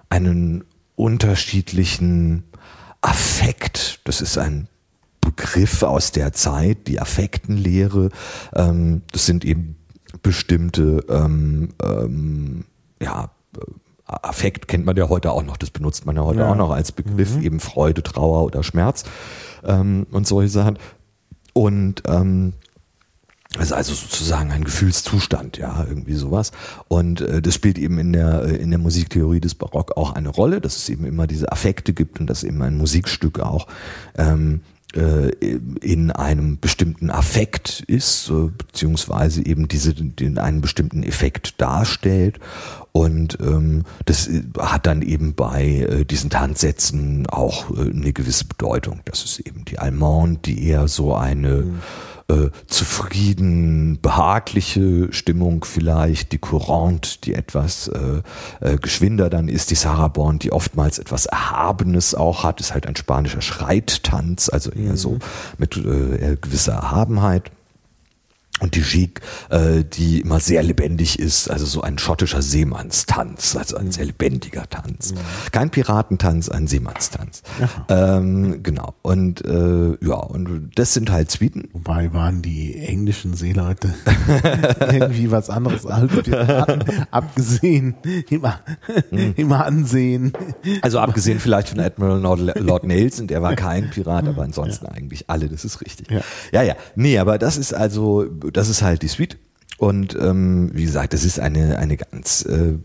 einen 0.10 0.64
unterschiedlichen 0.96 2.44
Affekt. 3.02 4.00
Das 4.06 4.22
ist 4.22 4.38
ein 4.38 4.68
Begriff 5.22 5.84
aus 5.84 6.12
der 6.12 6.34
Zeit, 6.34 6.88
die 6.88 7.00
Affektenlehre. 7.00 8.10
Ähm, 8.54 9.02
das 9.12 9.26
sind 9.26 9.44
eben 9.44 9.76
bestimmte, 10.22 11.04
ähm, 11.10 11.70
ähm, 11.82 12.66
ja, 13.02 13.30
Affekt 14.08 14.68
kennt 14.68 14.86
man 14.86 14.96
ja 14.96 15.10
heute 15.10 15.32
auch 15.32 15.44
noch, 15.44 15.58
das 15.58 15.72
benutzt 15.72 16.06
man 16.06 16.16
ja 16.16 16.24
heute 16.24 16.42
Ja. 16.42 16.52
auch 16.52 16.56
noch 16.56 16.70
als 16.72 16.92
Begriff, 16.92 17.42
eben 17.42 17.60
Freude, 17.60 18.04
Trauer 18.04 18.44
oder 18.44 18.62
Schmerz 18.62 19.04
ähm, 19.64 20.06
und 20.12 20.28
solche 20.28 20.50
Sachen. 20.50 20.78
Und 21.54 22.04
ähm, 22.06 22.54
Das 23.54 23.68
ist 23.68 23.72
also 23.72 23.94
sozusagen 23.96 24.52
ein 24.52 24.64
Gefühlszustand, 24.66 25.58
ja, 25.58 25.86
irgendwie 25.88 26.14
sowas. 26.16 26.52
Und 26.88 27.22
äh, 27.22 27.42
das 27.42 27.56
spielt 27.56 27.78
eben 27.80 27.98
in 27.98 28.12
der, 28.14 28.44
äh, 28.44 28.56
in 28.58 28.70
der 28.70 28.80
Musiktheorie 28.80 29.40
des 29.40 29.56
Barock 29.56 29.96
auch 29.98 30.14
eine 30.14 30.30
Rolle, 30.30 30.62
dass 30.62 30.76
es 30.76 30.90
eben 30.90 31.06
immer 31.06 31.26
diese 31.26 31.52
Affekte 31.52 31.94
gibt 31.94 32.20
und 32.20 32.28
dass 32.30 32.44
eben 32.44 32.62
ein 32.62 32.78
Musikstück 32.78 33.40
auch 33.40 33.66
ähm, 34.18 34.60
äh, 34.60 34.75
in 34.96 36.12
einem 36.12 36.60
bestimmten 36.60 37.10
Affekt 37.10 37.84
ist, 37.88 38.30
äh, 38.30 38.50
beziehungsweise 38.58 39.46
eben 39.46 39.68
diese, 39.68 39.94
den, 39.94 40.38
einen 40.38 40.62
bestimmten 40.62 41.04
Effekt 41.04 41.60
darstellt. 41.62 42.40
Und 42.92 43.38
ähm, 43.42 43.84
das 44.06 44.28
äh, 44.28 44.44
hat 44.58 44.86
dann 44.86 45.02
eben 45.02 45.36
bei 45.36 45.66
äh, 45.66 46.06
diesen 46.06 46.30
Tanzsätzen 46.30 47.28
auch 47.28 47.70
äh, 47.72 47.90
eine 47.90 48.14
gewisse 48.14 48.46
Bedeutung. 48.46 49.02
Das 49.04 49.24
ist 49.26 49.40
eben 49.40 49.66
die 49.66 49.80
Allemande, 49.80 50.40
die 50.46 50.68
eher 50.68 50.88
so 50.88 51.14
eine 51.14 51.64
mhm 51.64 51.82
äh, 52.28 52.50
zufrieden, 52.68 54.00
behagliche 54.02 55.12
Stimmung 55.14 55.64
vielleicht, 55.64 56.32
die 56.32 56.38
Courante, 56.38 57.20
die 57.24 57.36
etwas 57.36 57.88
äh, 57.88 58.22
äh, 58.62 58.78
geschwinder 58.78 59.30
dann 59.30 59.48
ist, 59.48 59.70
die 59.72 59.76
Sarabon, 59.76 60.40
die 60.40 60.52
oftmals 60.52 60.98
etwas 61.00 61.28
Erhabenes 61.28 62.16
auch 62.16 62.44
hat, 62.44 62.60
ist 62.60 62.74
halt 62.74 62.88
ein 62.88 62.96
spanischer 62.96 63.42
Schreittanz, 63.42 64.50
also 64.50 64.72
eher 64.72 64.92
mhm. 64.92 64.98
so 64.98 65.20
mit 65.58 65.78
äh, 65.78 66.38
gewisser 66.42 66.74
Erhabenheit. 66.74 67.52
Und 68.62 68.76
die 68.76 68.82
Gigue, 68.82 69.22
äh, 69.50 69.84
die 69.84 70.22
immer 70.22 70.40
sehr 70.40 70.64
lebendig 70.64 71.20
ist, 71.20 71.50
also 71.50 71.66
so 71.66 71.82
ein 71.82 71.98
schottischer 71.98 72.42
Seemannstanz, 72.42 73.58
also 73.58 73.76
ein 73.76 73.92
sehr 73.92 74.06
lebendiger 74.06 74.70
Tanz. 74.70 75.12
Ja. 75.12 75.22
Kein 75.52 75.72
Piratentanz, 75.72 76.48
ein 76.48 76.66
Seemannstanz. 76.68 77.44
Ähm, 77.90 78.64
genau. 78.64 78.96
Und 79.02 79.44
äh, 79.44 79.98
ja, 80.00 80.16
und 80.16 80.72
das 80.76 80.94
sind 80.94 81.12
halt 81.12 81.32
Suiten. 81.32 81.68
Wobei 81.74 82.14
waren 82.14 82.42
die 82.42 82.78
englischen 82.78 83.34
Seeleute 83.34 83.94
irgendwie 84.80 85.32
was 85.32 85.50
anderes 85.50 85.86
als 85.86 86.14
Piraten, 86.24 86.84
abgesehen, 87.12 87.96
immer, 88.30 88.62
hm. 89.10 89.34
immer 89.36 89.66
ansehen. 89.66 90.32
Also 90.82 91.00
abgesehen 91.00 91.42
vielleicht 91.42 91.68
von 91.68 91.80
Admiral 91.82 92.54
Lord 92.60 92.86
Nelson, 92.86 93.28
der 93.28 93.42
war 93.42 93.56
kein 93.56 93.90
Pirat, 93.90 94.30
aber 94.30 94.44
ansonsten 94.44 94.86
ja. 94.86 94.92
eigentlich 94.94 95.30
alle, 95.30 95.50
das 95.50 95.66
ist 95.66 95.82
richtig. 95.82 96.10
Ja. 96.10 96.22
ja, 96.54 96.62
ja. 96.64 96.76
Nee, 96.96 97.18
aber 97.18 97.38
das 97.38 97.58
ist 97.58 97.74
also 97.74 98.26
das 98.52 98.70
ist 98.70 98.82
halt 98.82 99.02
die 99.02 99.08
Suite. 99.08 99.38
Und 99.78 100.16
ähm, 100.16 100.72
wie 100.74 100.86
gesagt, 100.86 101.14
es 101.14 101.26
ist 101.26 101.38
eine 101.40 101.78
eine 101.78 101.98
ganz 101.98 102.46
äh, 102.46 102.76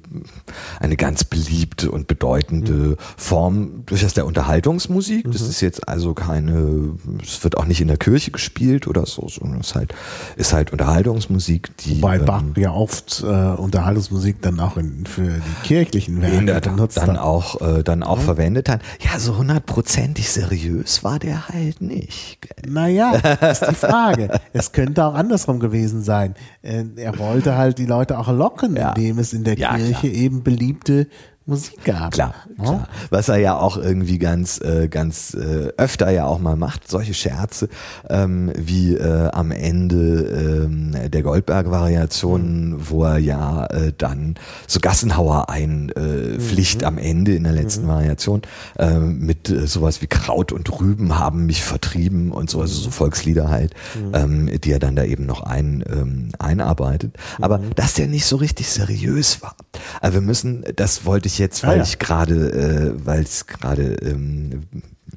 eine 0.81 0.97
ganz 0.97 1.23
beliebte 1.23 1.89
und 1.91 2.09
bedeutende 2.09 2.73
mhm. 2.73 2.97
Form 3.17 3.87
durchaus 3.87 4.15
der 4.15 4.27
Unterhaltungsmusik. 4.27 5.27
Mhm. 5.27 5.33
Das 5.33 5.43
ist 5.43 5.61
jetzt 5.61 5.89
also 5.89 6.15
keine, 6.15 6.95
es 7.23 7.45
wird 7.45 7.57
auch 7.57 7.67
nicht 7.67 7.81
in 7.81 7.87
der 7.87 7.97
Kirche 7.97 8.33
gespielt 8.33 8.89
oder 8.89 9.07
so, 9.07 9.29
sondern 9.29 9.61
es 9.61 9.69
ist 9.69 9.75
halt 9.77 9.95
ist 10.37 10.53
halt 10.53 10.73
Unterhaltungsmusik, 10.73 11.77
die 11.79 11.95
bei 12.01 12.19
Bach 12.19 12.43
ähm, 12.43 12.55
ja 12.57 12.73
oft 12.73 13.23
äh, 13.23 13.27
Unterhaltungsmusik 13.27 14.43
dann 14.43 14.59
auch 14.59 14.77
in, 14.77 15.07
für 15.07 15.29
die 15.29 15.69
kirchlichen 15.69 16.21
Werke 16.21 16.45
der, 16.45 16.61
benutzt 16.61 16.97
dann 16.97 17.17
auch 17.17 17.61
äh, 17.61 17.85
dann 17.85 18.03
auch 18.03 18.19
mhm. 18.19 18.23
verwendet 18.23 18.69
hat. 18.69 18.83
Ja, 19.01 19.21
so 19.21 19.39
hundertprozentig 19.39 20.29
seriös 20.29 21.05
war 21.05 21.21
der 21.21 21.49
halt 21.49 21.81
nicht. 21.81 22.49
Naja, 22.67 23.13
ist 23.53 23.65
die 23.69 23.75
Frage. 23.77 24.41
es 24.53 24.73
könnte 24.73 25.05
auch 25.05 25.15
andersrum 25.15 25.61
gewesen 25.61 26.03
sein. 26.03 26.35
Äh, 26.63 26.80
er 26.97 27.19
wollte 27.19 27.57
halt 27.57 27.79
die 27.79 27.87
Leute 27.87 28.19
auch 28.19 28.33
locken, 28.33 28.77
ja. 28.77 28.93
indem 28.93 29.19
es 29.19 29.33
in 29.33 29.45
der 29.45 29.59
ja, 29.59 29.77
Kirche 29.77 30.11
klar. 30.11 30.13
eben 30.13 30.43
beliebte 30.43 31.07
Musik 31.51 31.85
gab. 31.85 32.13
Klar, 32.13 32.35
ja? 32.59 32.65
klar. 32.65 32.89
Was 33.11 33.29
er 33.29 33.39
ja 33.39 33.59
auch 33.59 33.77
irgendwie 33.77 34.19
ganz, 34.19 34.61
äh, 34.61 34.89
ganz 34.89 35.35
äh, 35.35 35.73
öfter 35.77 36.11
ja 36.11 36.25
auch 36.25 36.39
mal 36.39 36.57
macht, 36.57 36.89
solche 36.89 37.13
Scherze, 37.13 37.69
ähm, 38.09 38.53
wie 38.57 38.95
äh, 38.95 39.29
am 39.33 39.51
Ende 39.51 40.67
ähm, 40.67 41.11
der 41.11 41.23
Goldberg-Variationen, 41.23 42.71
mhm. 42.71 42.89
wo 42.89 43.05
er 43.05 43.19
ja 43.19 43.67
äh, 43.67 43.93
dann 43.99 44.37
so 44.69 44.79
Gassenhauer 44.79 45.51
einpflicht 45.51 46.83
äh, 46.83 46.85
mhm. 46.85 46.89
am 46.89 46.99
Ende 46.99 47.35
in 47.35 47.43
der 47.43 47.53
letzten 47.53 47.85
mhm. 47.85 47.89
Variation 47.89 48.43
äh, 48.79 48.99
mit 48.99 49.51
äh, 49.51 49.67
sowas 49.67 50.03
wie 50.03 50.07
Kraut 50.07 50.53
und 50.53 50.81
Rüben 50.81 51.19
haben 51.19 51.47
mich 51.47 51.65
vertrieben 51.65 52.31
und 52.31 52.49
so, 52.49 52.61
also 52.61 52.75
so 52.81 52.89
mhm. 52.89 52.93
Volkslieder 52.93 53.49
halt, 53.49 53.75
mhm. 53.97 54.15
ähm, 54.15 54.61
die 54.61 54.71
er 54.71 54.79
dann 54.79 54.95
da 54.95 55.03
eben 55.03 55.27
noch 55.27 55.43
ein, 55.43 55.83
ähm, 55.91 56.29
einarbeitet. 56.39 57.17
Aber 57.41 57.59
mhm. 57.59 57.75
dass 57.75 57.95
der 57.95 58.07
nicht 58.07 58.27
so 58.27 58.37
richtig 58.37 58.69
seriös 58.69 59.43
war. 59.43 59.57
Also 60.01 60.15
wir 60.15 60.21
müssen, 60.23 60.65
das 60.77 61.05
wollte 61.05 61.27
ich 61.27 61.40
jetzt, 61.41 61.65
weil 61.65 61.71
ah, 61.71 61.77
ja. 61.79 61.83
ich 61.83 61.99
gerade, 61.99 62.53
äh, 62.53 63.07
weil 63.07 63.23
es 63.23 63.47
gerade, 63.47 63.95
ähm, 63.97 64.63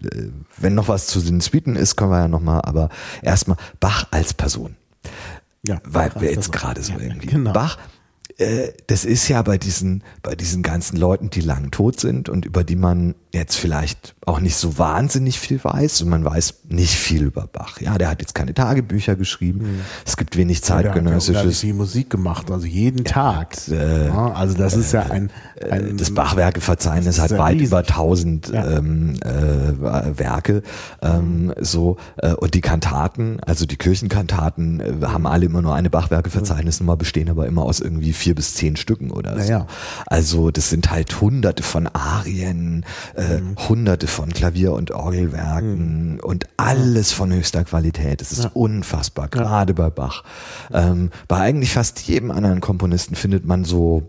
äh, 0.04 0.30
wenn 0.58 0.74
noch 0.74 0.88
was 0.88 1.08
zu 1.08 1.22
den 1.22 1.40
Suiten 1.40 1.76
ist, 1.76 1.96
können 1.96 2.12
wir 2.12 2.20
ja 2.20 2.28
nochmal, 2.28 2.62
aber 2.64 2.90
erstmal 3.22 3.58
Bach 3.80 4.08
als 4.10 4.34
Person. 4.34 4.76
Ja, 5.66 5.80
weil 5.86 6.12
wir 6.20 6.32
jetzt 6.32 6.52
gerade 6.52 6.82
so 6.82 6.94
ja, 6.94 7.00
irgendwie. 7.00 7.28
Genau. 7.28 7.54
Bach 7.54 7.78
äh, 8.38 8.74
das 8.88 9.06
ist 9.06 9.28
ja 9.28 9.42
bei 9.44 9.58
diesen, 9.58 10.04
bei 10.24 10.36
diesen 10.36 10.64
ganzen 10.64 10.98
Leuten, 10.98 11.30
die 11.30 11.42
lang 11.42 11.72
tot 11.72 12.00
sind 12.00 12.30
und 12.30 12.46
über 12.46 12.64
die 12.64 12.76
man 12.76 13.14
jetzt 13.34 13.56
vielleicht 13.56 14.14
auch 14.26 14.40
nicht 14.40 14.56
so 14.56 14.78
wahnsinnig 14.78 15.40
viel 15.40 15.62
weiß 15.62 16.04
und 16.04 16.10
man 16.10 16.24
weiß 16.24 16.60
nicht 16.70 16.94
viel 16.94 17.24
über 17.24 17.48
Bach. 17.52 17.82
Ja, 17.82 17.98
der 17.98 18.10
hat 18.10 18.22
jetzt 18.22 18.36
keine 18.36 18.54
Tagebücher 18.54 19.16
geschrieben. 19.16 19.60
Mhm. 19.60 19.80
Es 20.06 20.18
gibt 20.18 20.38
wenig 20.38 20.64
zeitgenössisches. 20.64 21.36
Ja, 21.36 21.42
der 21.42 21.52
hat 21.52 21.58
viel 21.58 21.74
Musik 21.74 22.10
gemacht, 22.12 22.52
also 22.52 22.68
jeden 22.68 23.06
Tag. 23.06 23.58
Äh, 23.70 24.08
ja, 24.08 24.34
also 24.34 24.56
das 24.56 24.76
ist 24.76 24.92
ja 24.92 25.02
ein, 25.08 25.32
äh, 25.56 25.72
ein 25.72 25.98
das 25.98 26.14
Bachwerkeverzeichnis 26.14 27.20
hat 27.20 27.32
weit 27.38 27.56
riesig. 27.56 27.68
über 27.68 27.80
1000 27.80 28.50
ja. 28.50 28.78
ähm, 28.78 29.16
äh, 29.22 30.20
Werke. 30.20 30.62
Ähm, 31.02 31.46
mhm. 31.46 31.54
so 31.60 31.98
äh, 32.18 32.34
und 32.34 32.54
die 32.54 32.62
Kantaten, 32.62 33.40
also 33.42 33.66
die 33.66 33.78
Kirchenkantaten, 33.78 34.80
äh, 34.80 35.06
haben 35.06 35.26
alle 35.26 35.48
immer 35.48 35.64
nur 35.64 35.74
eine 35.74 35.90
Bachwerkeverzeichnisnummer, 35.90 36.98
bestehen 36.98 37.30
aber 37.30 37.48
immer 37.48 37.64
aus 37.64 37.80
irgendwie 37.80 38.14
vier 38.14 38.36
bis 38.36 38.54
zehn 38.54 38.76
Stücken 38.76 39.10
oder 39.10 39.42
so. 39.42 39.52
Ja. 39.52 39.68
Also 40.06 40.52
das 40.52 40.70
sind 40.70 40.92
halt 40.92 41.20
Hunderte 41.20 41.64
von 41.64 41.88
Arien. 41.88 42.86
Äh, 43.24 43.42
mhm. 43.42 43.56
hunderte 43.70 44.08
von 44.08 44.30
Klavier- 44.30 44.74
und 44.74 44.92
Orgelwerken 44.92 46.14
mhm. 46.14 46.20
und 46.20 46.48
alles 46.58 47.12
von 47.12 47.32
höchster 47.32 47.64
Qualität. 47.64 48.22
Es 48.22 48.32
ist 48.32 48.44
ja. 48.46 48.52
unfassbar, 48.54 49.28
gerade 49.28 49.74
ja. 49.74 49.76
bei 49.76 49.90
Bach. 49.90 50.24
Ähm, 50.72 51.10
bei 51.28 51.38
eigentlich 51.38 51.74
fast 51.74 52.00
jedem 52.02 52.32
anderen 52.32 52.62
Komponisten 52.62 53.16
findet 53.16 53.46
man 53.46 53.66
so 53.66 54.04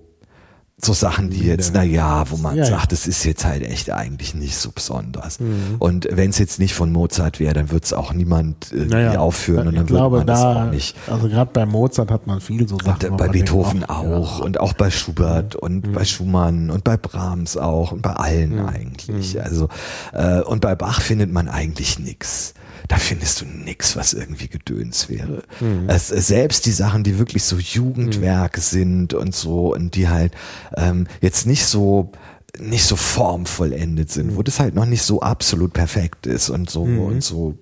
so 0.77 0.93
Sachen, 0.93 1.31
die 1.31 1.45
jetzt, 1.45 1.73
na 1.73 1.85
ja, 1.85 2.29
wo 2.31 2.37
man 2.37 2.57
ja, 2.57 2.65
sagt, 2.65 2.91
das 2.91 3.07
ist 3.07 3.25
jetzt 3.25 3.45
halt 3.45 3.63
echt 3.63 3.91
eigentlich 3.91 4.35
nicht 4.35 4.57
so 4.57 4.73
besonders. 4.73 5.39
Mhm. 5.39 5.77
Und 5.79 6.09
wenn 6.11 6.31
es 6.31 6.39
jetzt 6.39 6.59
nicht 6.59 6.75
von 6.75 6.91
Mozart 6.91 7.39
wäre, 7.39 7.55
dann 7.55 7.71
wird 7.71 7.85
es 7.85 7.93
auch 7.93 8.13
niemand 8.13 8.73
äh, 8.73 8.87
naja, 8.87 9.21
aufführen 9.21 9.69
und 9.69 9.77
dann 9.77 9.87
glaube, 9.87 10.17
würde 10.19 10.27
man 10.33 10.37
da, 10.37 10.55
das 10.55 10.67
auch 10.67 10.71
nicht. 10.73 10.97
Also 11.09 11.29
gerade 11.29 11.51
bei 11.53 11.65
Mozart 11.65 12.11
hat 12.11 12.27
man 12.27 12.41
viel 12.41 12.69
so 12.69 12.77
Sachen. 12.79 13.11
Und, 13.11 13.17
bei 13.17 13.29
Beethoven 13.29 13.85
auch, 13.85 14.05
auch 14.05 14.39
ja. 14.41 14.45
und 14.45 14.59
auch 14.59 14.73
bei 14.73 14.91
Schubert 14.91 15.55
mhm. 15.55 15.61
und 15.61 15.87
mhm. 15.87 15.93
bei 15.93 16.05
Schumann 16.05 16.71
und 16.71 16.83
bei 16.83 16.97
Brahms 16.97 17.57
auch 17.57 17.93
und 17.93 18.03
bei 18.03 18.13
allen 18.13 18.57
mhm. 18.57 18.67
eigentlich. 18.67 19.35
Mhm. 19.35 19.41
Also 19.41 19.69
äh, 20.13 20.41
und 20.41 20.61
bei 20.61 20.75
Bach 20.75 21.01
findet 21.01 21.33
man 21.33 21.49
eigentlich 21.49 22.01
nichts 22.01 22.55
da 22.89 22.97
findest 22.97 23.41
du 23.41 23.47
nix, 23.47 23.97
was 23.97 24.13
irgendwie 24.13 24.49
Gedöns 24.49 25.09
wäre. 25.09 25.43
Mhm. 25.61 25.89
Es, 25.89 26.09
selbst 26.09 26.67
die 26.67 26.73
Sachen, 26.73 27.03
die 27.03 27.19
wirklich 27.19 27.45
so 27.45 27.57
Jugendwerke 27.57 28.61
mhm. 28.61 28.65
sind 28.65 29.15
und 29.15 29.35
so 29.35 29.75
und 29.75 29.95
die 29.95 30.09
halt 30.09 30.33
ähm, 30.77 31.07
jetzt 31.21 31.47
nicht 31.47 31.65
so 31.65 32.13
nicht 32.59 32.85
so 32.85 32.95
formvollendet 32.95 34.11
sind, 34.11 34.33
mhm. 34.33 34.37
wo 34.37 34.43
das 34.43 34.61
halt 34.61 34.75
noch 34.75 34.87
nicht 34.87 35.03
so 35.03 35.21
absolut 35.21 35.73
perfekt 35.73 36.27
ist 36.27 36.51
und 36.51 36.71
so 36.71 36.85
mhm. 36.85 37.01
und 37.01 37.25
so 37.25 37.57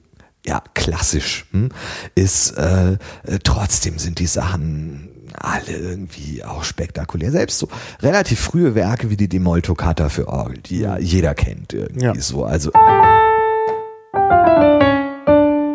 ja 0.45 0.63
klassisch 0.75 1.47
hm, 1.53 1.71
ist 2.15 2.51
äh, 2.59 2.93
äh, 2.93 2.99
trotzdem 3.43 3.99
sind 3.99 4.19
die 4.19 4.27
Sachen 4.27 5.09
alle 5.35 5.73
irgendwie 5.73 6.45
auch 6.45 6.65
spektakulär. 6.65 7.31
Selbst 7.31 7.59
so 7.59 7.69
relativ 8.01 8.41
frühe 8.41 8.75
Werke 8.75 9.09
wie 9.09 9.17
die 9.17 9.29
Demol-Toccata 9.29 10.11
für 10.11 10.29
Orgel, 10.29 10.59
die 10.59 10.81
ja 10.81 10.97
mhm. 10.97 11.05
jeder 11.05 11.35
kennt 11.35 11.73
irgendwie 11.73 12.05
ja. 12.05 12.21
so. 12.21 12.45
Also 12.45 12.71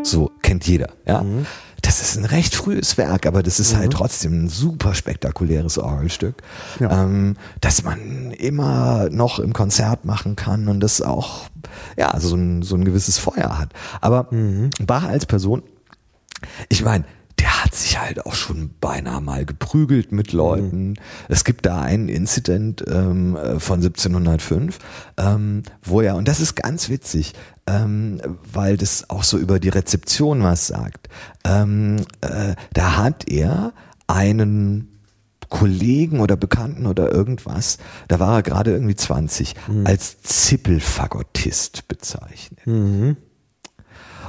so 0.09 0.31
kennt 0.41 0.67
jeder, 0.67 0.89
ja. 1.05 1.21
Mhm. 1.21 1.45
Das 1.83 2.01
ist 2.01 2.17
ein 2.17 2.25
recht 2.25 2.55
frühes 2.55 2.97
Werk, 2.97 3.25
aber 3.25 3.43
das 3.43 3.59
ist 3.59 3.73
halt 3.73 3.77
mhm. 3.77 3.83
halt 3.83 3.93
trotzdem 3.93 4.43
ein 4.43 4.49
super 4.49 4.93
spektakuläres 4.93 5.77
Orgelstück, 5.77 6.35
ja. 6.79 7.03
ähm, 7.03 7.35
das 7.61 7.83
man 7.83 8.31
immer 8.31 9.09
noch 9.09 9.39
im 9.39 9.53
Konzert 9.53 10.03
machen 10.03 10.35
kann 10.35 10.67
und 10.67 10.79
das 10.79 11.01
auch 11.01 11.49
ja 11.97 12.19
so 12.19 12.35
ein, 12.35 12.63
so 12.63 12.75
ein 12.75 12.83
gewisses 12.83 13.19
Feuer 13.19 13.57
hat. 13.57 13.69
Aber 14.01 14.27
mhm. 14.31 14.71
Bach 14.85 15.03
als 15.03 15.25
Person, 15.25 15.63
ich 16.67 16.83
meine, 16.83 17.05
der 17.57 17.63
hat 17.63 17.75
sich 17.75 17.99
halt 17.99 18.25
auch 18.25 18.35
schon 18.35 18.71
beinahe 18.79 19.21
mal 19.21 19.45
geprügelt 19.45 20.11
mit 20.11 20.31
Leuten. 20.31 20.89
Mhm. 20.89 20.95
Es 21.27 21.43
gibt 21.43 21.65
da 21.65 21.81
einen 21.81 22.07
Incident 22.07 22.83
ähm, 22.87 23.35
äh, 23.35 23.59
von 23.59 23.79
1705, 23.79 24.77
ähm, 25.17 25.63
wo 25.83 26.01
er, 26.01 26.15
und 26.15 26.27
das 26.27 26.39
ist 26.39 26.55
ganz 26.55 26.89
witzig, 26.89 27.33
ähm, 27.65 28.21
weil 28.53 28.77
das 28.77 29.09
auch 29.09 29.23
so 29.23 29.37
über 29.37 29.59
die 29.59 29.69
Rezeption 29.69 30.43
was 30.43 30.67
sagt. 30.67 31.09
Ähm, 31.43 31.97
äh, 32.21 32.53
da 32.73 32.97
hat 32.97 33.27
er 33.27 33.73
einen 34.05 34.99
Kollegen 35.49 36.19
oder 36.19 36.35
Bekannten 36.35 36.85
oder 36.85 37.11
irgendwas, 37.11 37.79
da 38.07 38.19
war 38.19 38.35
er 38.35 38.43
gerade 38.43 38.71
irgendwie 38.71 38.95
20, 38.95 39.55
mhm. 39.67 39.87
als 39.87 40.21
Zippelfagottist 40.21 41.87
bezeichnet. 41.87 42.67
Mhm. 42.67 43.17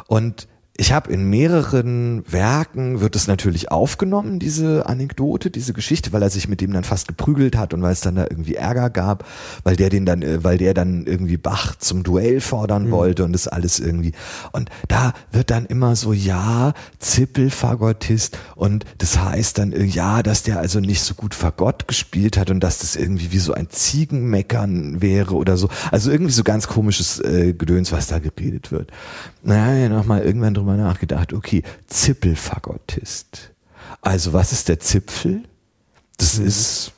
Und 0.06 0.48
ich 0.80 0.92
habe 0.92 1.12
in 1.12 1.28
mehreren 1.28 2.22
Werken 2.30 3.00
wird 3.00 3.16
es 3.16 3.26
natürlich 3.26 3.72
aufgenommen, 3.72 4.38
diese 4.38 4.86
Anekdote, 4.86 5.50
diese 5.50 5.72
Geschichte, 5.72 6.12
weil 6.12 6.22
er 6.22 6.30
sich 6.30 6.46
mit 6.46 6.60
dem 6.60 6.72
dann 6.72 6.84
fast 6.84 7.08
geprügelt 7.08 7.56
hat 7.56 7.74
und 7.74 7.82
weil 7.82 7.90
es 7.90 8.00
dann 8.00 8.14
da 8.14 8.22
irgendwie 8.30 8.54
Ärger 8.54 8.88
gab, 8.88 9.24
weil 9.64 9.74
der 9.74 9.90
den 9.90 10.06
dann, 10.06 10.22
äh, 10.22 10.44
weil 10.44 10.56
der 10.56 10.74
dann 10.74 11.04
irgendwie 11.04 11.36
Bach 11.36 11.74
zum 11.74 12.04
Duell 12.04 12.40
fordern 12.40 12.86
mhm. 12.86 12.90
wollte 12.92 13.24
und 13.24 13.32
das 13.32 13.48
alles 13.48 13.80
irgendwie. 13.80 14.12
Und 14.52 14.70
da 14.86 15.14
wird 15.32 15.50
dann 15.50 15.66
immer 15.66 15.96
so, 15.96 16.12
ja, 16.12 16.74
Zippelfagottist 17.00 18.38
und 18.54 18.84
das 18.98 19.18
heißt 19.18 19.58
dann, 19.58 19.72
äh, 19.72 19.82
ja, 19.82 20.22
dass 20.22 20.44
der 20.44 20.60
also 20.60 20.78
nicht 20.78 21.02
so 21.02 21.14
gut 21.14 21.34
Fagott 21.34 21.88
gespielt 21.88 22.38
hat 22.38 22.50
und 22.50 22.60
dass 22.60 22.78
das 22.78 22.94
irgendwie 22.94 23.32
wie 23.32 23.40
so 23.40 23.52
ein 23.52 23.68
Ziegenmeckern 23.68 25.02
wäre 25.02 25.34
oder 25.34 25.56
so. 25.56 25.70
Also 25.90 26.12
irgendwie 26.12 26.32
so 26.32 26.44
ganz 26.44 26.68
komisches 26.68 27.18
äh, 27.18 27.52
Gedöns, 27.52 27.90
was 27.90 28.06
da 28.06 28.20
geredet 28.20 28.70
wird. 28.70 28.92
Naja, 29.42 29.88
nochmal 29.88 30.22
irgendwann 30.22 30.54
drüber 30.54 30.67
nachgedacht, 30.76 31.32
okay, 31.32 31.62
Zippelfagottist. 31.86 33.52
Also 34.00 34.32
was 34.32 34.52
ist 34.52 34.68
der 34.68 34.80
Zipfel? 34.80 35.42
Das 36.16 36.38
mhm. 36.38 36.46
ist, 36.46 36.92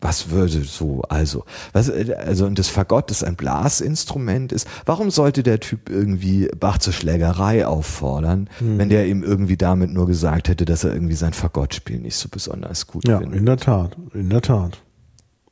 was 0.00 0.30
würde 0.30 0.62
so, 0.64 1.02
also, 1.08 1.44
was, 1.72 1.90
also, 1.90 2.44
und 2.46 2.58
das 2.58 2.68
Fagott, 2.68 3.10
das 3.10 3.24
ein 3.24 3.36
Blasinstrument 3.36 4.52
ist, 4.52 4.68
warum 4.84 5.10
sollte 5.10 5.42
der 5.42 5.60
Typ 5.60 5.88
irgendwie 5.88 6.48
Bach 6.60 6.78
zur 6.78 6.92
Schlägerei 6.92 7.66
auffordern, 7.66 8.50
mhm. 8.60 8.78
wenn 8.78 8.90
der 8.90 9.06
ihm 9.06 9.22
irgendwie 9.22 9.56
damit 9.56 9.90
nur 9.90 10.06
gesagt 10.06 10.48
hätte, 10.48 10.66
dass 10.66 10.84
er 10.84 10.92
irgendwie 10.92 11.14
sein 11.14 11.32
Fagottspiel 11.32 11.98
nicht 11.98 12.16
so 12.16 12.28
besonders 12.28 12.86
gut 12.86 13.08
ja, 13.08 13.18
findet? 13.18 13.34
Ja, 13.34 13.38
in 13.40 13.46
der 13.46 13.56
Tat, 13.56 13.96
in 14.12 14.28
der 14.28 14.42
Tat. 14.42 14.82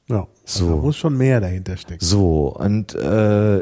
Ja, 0.08 0.26
so. 0.44 0.64
Also 0.64 0.76
da 0.76 0.82
muss 0.82 0.96
schon 0.96 1.16
mehr 1.16 1.40
dahinter 1.40 1.76
stecken. 1.78 2.04
So, 2.04 2.54
und 2.54 2.94
äh, 2.94 3.60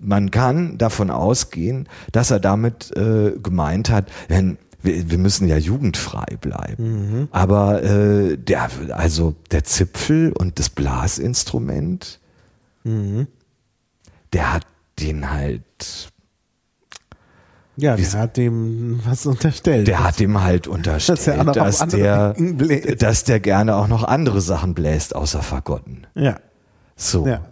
man 0.00 0.30
kann 0.30 0.78
davon 0.78 1.10
ausgehen, 1.10 1.88
dass 2.12 2.30
er 2.30 2.40
damit 2.40 2.96
äh, 2.96 3.32
gemeint 3.42 3.90
hat, 3.90 4.10
wenn 4.28 4.58
wir, 4.84 5.10
wir 5.10 5.18
müssen 5.18 5.48
ja 5.48 5.56
jugendfrei 5.56 6.36
bleiben. 6.40 7.20
Mhm. 7.20 7.28
Aber 7.32 7.82
äh, 7.82 8.36
der, 8.36 8.68
also 8.90 9.34
der 9.50 9.64
Zipfel 9.64 10.32
und 10.32 10.58
das 10.58 10.70
Blasinstrument, 10.70 12.20
mhm. 12.84 13.26
der 14.32 14.52
hat 14.52 14.66
den 15.00 15.30
halt. 15.30 16.10
Ja, 17.76 17.96
der 17.96 18.12
hat 18.12 18.36
dem 18.36 19.00
was 19.04 19.26
unterstellt. 19.26 19.88
Der 19.88 20.04
hat 20.04 20.20
dem 20.20 20.40
halt 20.40 20.68
unterstellt, 20.68 21.56
dass, 21.56 21.78
dass 21.78 21.88
der, 21.88 22.34
dass 22.34 23.24
der 23.24 23.40
gerne 23.40 23.74
auch 23.74 23.88
noch 23.88 24.04
andere 24.04 24.40
Sachen 24.40 24.74
bläst, 24.74 25.16
außer 25.16 25.42
Fagotten. 25.42 26.06
Ja. 26.14 26.38
So. 26.94 27.26
Ja. 27.26 27.46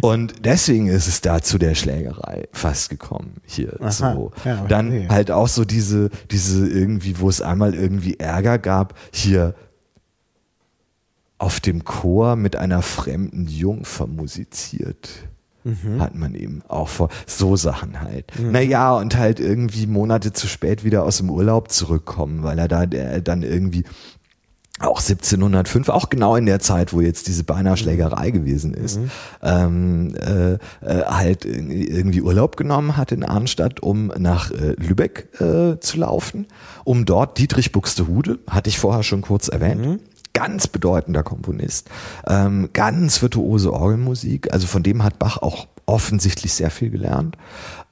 Und 0.00 0.44
deswegen 0.44 0.88
ist 0.88 1.06
es 1.06 1.20
da 1.20 1.42
zu 1.42 1.58
der 1.58 1.74
Schlägerei 1.74 2.48
fast 2.52 2.88
gekommen 2.88 3.40
hier. 3.44 3.76
Aha, 3.80 3.90
so. 3.90 4.32
Ja, 4.44 4.64
Dann 4.66 4.88
okay. 4.88 5.08
halt 5.10 5.30
auch 5.30 5.48
so 5.48 5.64
diese, 5.64 6.10
diese 6.30 6.66
irgendwie, 6.66 7.20
wo 7.20 7.28
es 7.28 7.42
einmal 7.42 7.74
irgendwie 7.74 8.18
Ärger 8.18 8.58
gab, 8.58 8.94
hier 9.12 9.54
auf 11.38 11.60
dem 11.60 11.84
Chor 11.84 12.36
mit 12.36 12.56
einer 12.56 12.82
fremden 12.82 13.46
Jungfer 13.46 14.06
musiziert. 14.06 15.10
Mhm. 15.64 16.00
Hat 16.00 16.14
man 16.14 16.34
eben 16.34 16.62
auch 16.68 16.88
vor 16.88 17.08
so 17.26 17.56
Sachen 17.56 18.00
halt. 18.00 18.38
Mhm. 18.38 18.52
Naja, 18.52 18.96
und 18.96 19.16
halt 19.16 19.40
irgendwie 19.40 19.86
Monate 19.86 20.32
zu 20.32 20.46
spät 20.46 20.84
wieder 20.84 21.04
aus 21.04 21.18
dem 21.18 21.30
Urlaub 21.30 21.70
zurückkommen, 21.70 22.42
weil 22.42 22.58
er 22.58 22.68
da 22.68 22.86
der 22.86 23.20
dann 23.20 23.42
irgendwie 23.42 23.84
auch 24.82 25.00
1705, 25.00 25.88
auch 25.88 26.10
genau 26.10 26.36
in 26.36 26.46
der 26.46 26.60
Zeit, 26.60 26.92
wo 26.92 27.00
jetzt 27.00 27.26
diese 27.28 27.44
beinahe 27.44 27.76
Schlägerei 27.76 28.30
gewesen 28.30 28.74
ist, 28.74 28.98
mhm. 28.98 29.10
ähm, 29.42 30.14
äh, 30.16 30.52
äh, 30.54 31.04
halt 31.06 31.44
irgendwie 31.44 32.22
Urlaub 32.22 32.56
genommen 32.56 32.96
hat 32.96 33.12
in 33.12 33.24
Arnstadt, 33.24 33.80
um 33.80 34.12
nach 34.18 34.50
äh, 34.50 34.74
Lübeck 34.78 35.28
äh, 35.40 35.78
zu 35.80 35.98
laufen, 35.98 36.46
um 36.84 37.04
dort 37.04 37.38
Dietrich 37.38 37.72
Buxtehude, 37.72 38.38
hatte 38.48 38.68
ich 38.68 38.78
vorher 38.78 39.02
schon 39.02 39.22
kurz 39.22 39.48
erwähnt, 39.48 39.86
mhm. 39.86 40.00
ganz 40.32 40.66
bedeutender 40.66 41.22
Komponist, 41.22 41.88
ähm, 42.26 42.70
ganz 42.72 43.22
virtuose 43.22 43.72
Orgelmusik, 43.72 44.52
also 44.52 44.66
von 44.66 44.82
dem 44.82 45.02
hat 45.04 45.18
Bach 45.18 45.38
auch 45.38 45.66
offensichtlich 45.86 46.54
sehr 46.54 46.70
viel 46.70 46.90
gelernt. 46.90 47.36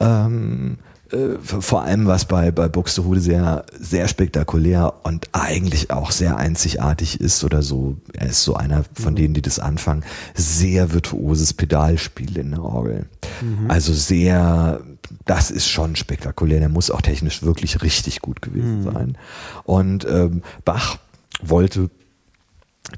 Ähm, 0.00 0.78
äh, 1.12 1.38
vor 1.42 1.82
allem 1.82 2.06
was 2.06 2.24
bei, 2.24 2.50
bei 2.50 2.68
Buxtehude 2.68 3.20
sehr, 3.20 3.64
sehr 3.78 4.08
spektakulär 4.08 4.94
und 5.02 5.28
eigentlich 5.32 5.90
auch 5.90 6.10
sehr 6.10 6.36
einzigartig 6.36 7.20
ist 7.20 7.42
oder 7.44 7.62
so. 7.62 7.96
Er 8.14 8.28
ist 8.28 8.44
so 8.44 8.54
einer 8.54 8.84
von 8.94 9.12
mhm. 9.12 9.16
denen, 9.16 9.34
die 9.34 9.42
das 9.42 9.58
anfangen. 9.58 10.04
Sehr 10.34 10.92
virtuoses 10.92 11.52
Pedalspiel 11.52 12.38
in 12.38 12.50
der 12.50 12.62
Orgel. 12.62 13.06
Mhm. 13.40 13.70
Also 13.70 13.92
sehr, 13.92 14.80
das 15.26 15.50
ist 15.50 15.68
schon 15.68 15.96
spektakulär. 15.96 16.60
Der 16.60 16.68
muss 16.68 16.90
auch 16.90 17.02
technisch 17.02 17.42
wirklich 17.42 17.82
richtig 17.82 18.20
gut 18.20 18.42
gewesen 18.42 18.80
mhm. 18.80 18.84
sein. 18.84 19.18
Und 19.64 20.06
ähm, 20.08 20.42
Bach 20.64 20.98
wollte 21.42 21.90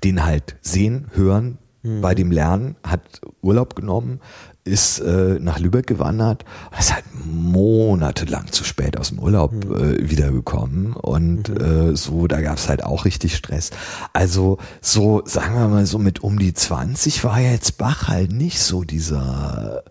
den 0.04 0.24
halt 0.24 0.56
sehen, 0.60 1.06
hören, 1.12 1.58
mhm. 1.82 2.00
bei 2.00 2.14
dem 2.14 2.30
Lernen, 2.30 2.76
hat 2.82 3.02
Urlaub 3.42 3.74
genommen, 3.74 4.20
ist 4.64 5.00
äh, 5.00 5.38
nach 5.40 5.58
Lübeck 5.58 5.86
gewandert 5.86 6.44
und 6.70 6.78
ist 6.78 6.94
halt 6.94 7.04
monatelang 7.24 8.52
zu 8.52 8.64
spät 8.64 8.96
aus 8.98 9.08
dem 9.08 9.18
Urlaub 9.18 9.52
mhm. 9.52 9.74
äh, 9.74 10.10
wiedergekommen 10.10 10.92
und 10.92 11.48
mhm. 11.48 11.90
äh, 11.92 11.96
so, 11.96 12.26
da 12.28 12.40
gab's 12.40 12.68
halt 12.68 12.84
auch 12.84 13.04
richtig 13.04 13.34
Stress. 13.34 13.70
Also 14.12 14.58
so, 14.80 15.22
sagen 15.24 15.54
wir 15.54 15.68
mal 15.68 15.86
so 15.86 15.98
mit 15.98 16.22
um 16.22 16.38
die 16.38 16.54
20 16.54 17.24
war 17.24 17.40
jetzt 17.40 17.78
Bach 17.78 18.08
halt 18.08 18.32
nicht 18.32 18.60
so 18.60 18.84
dieser 18.84 19.82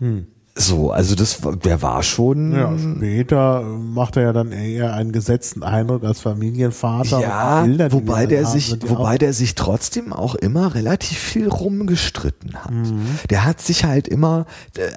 mhm. 0.00 0.28
So, 0.58 0.90
also 0.90 1.14
das, 1.14 1.40
der 1.64 1.82
war 1.82 2.02
schon. 2.02 2.54
Ja, 2.54 2.72
später 2.78 3.62
macht 3.62 4.16
er 4.16 4.22
ja 4.22 4.32
dann 4.32 4.52
eher 4.52 4.94
einen 4.94 5.12
gesetzten 5.12 5.62
Eindruck 5.62 6.02
als 6.02 6.20
Familienvater. 6.20 7.20
Ja, 7.20 7.62
Bilder, 7.62 7.92
wobei 7.92 8.24
der 8.24 8.44
haben, 8.44 8.52
sich, 8.52 8.74
wobei 8.88 9.18
der 9.18 9.34
sich 9.34 9.54
trotzdem 9.54 10.14
auch 10.14 10.34
immer 10.34 10.74
relativ 10.74 11.18
viel 11.18 11.48
rumgestritten 11.48 12.54
hat. 12.54 12.72
Mhm. 12.72 13.04
Der 13.28 13.44
hat 13.44 13.60
sich 13.60 13.84
halt 13.84 14.08
immer, 14.08 14.46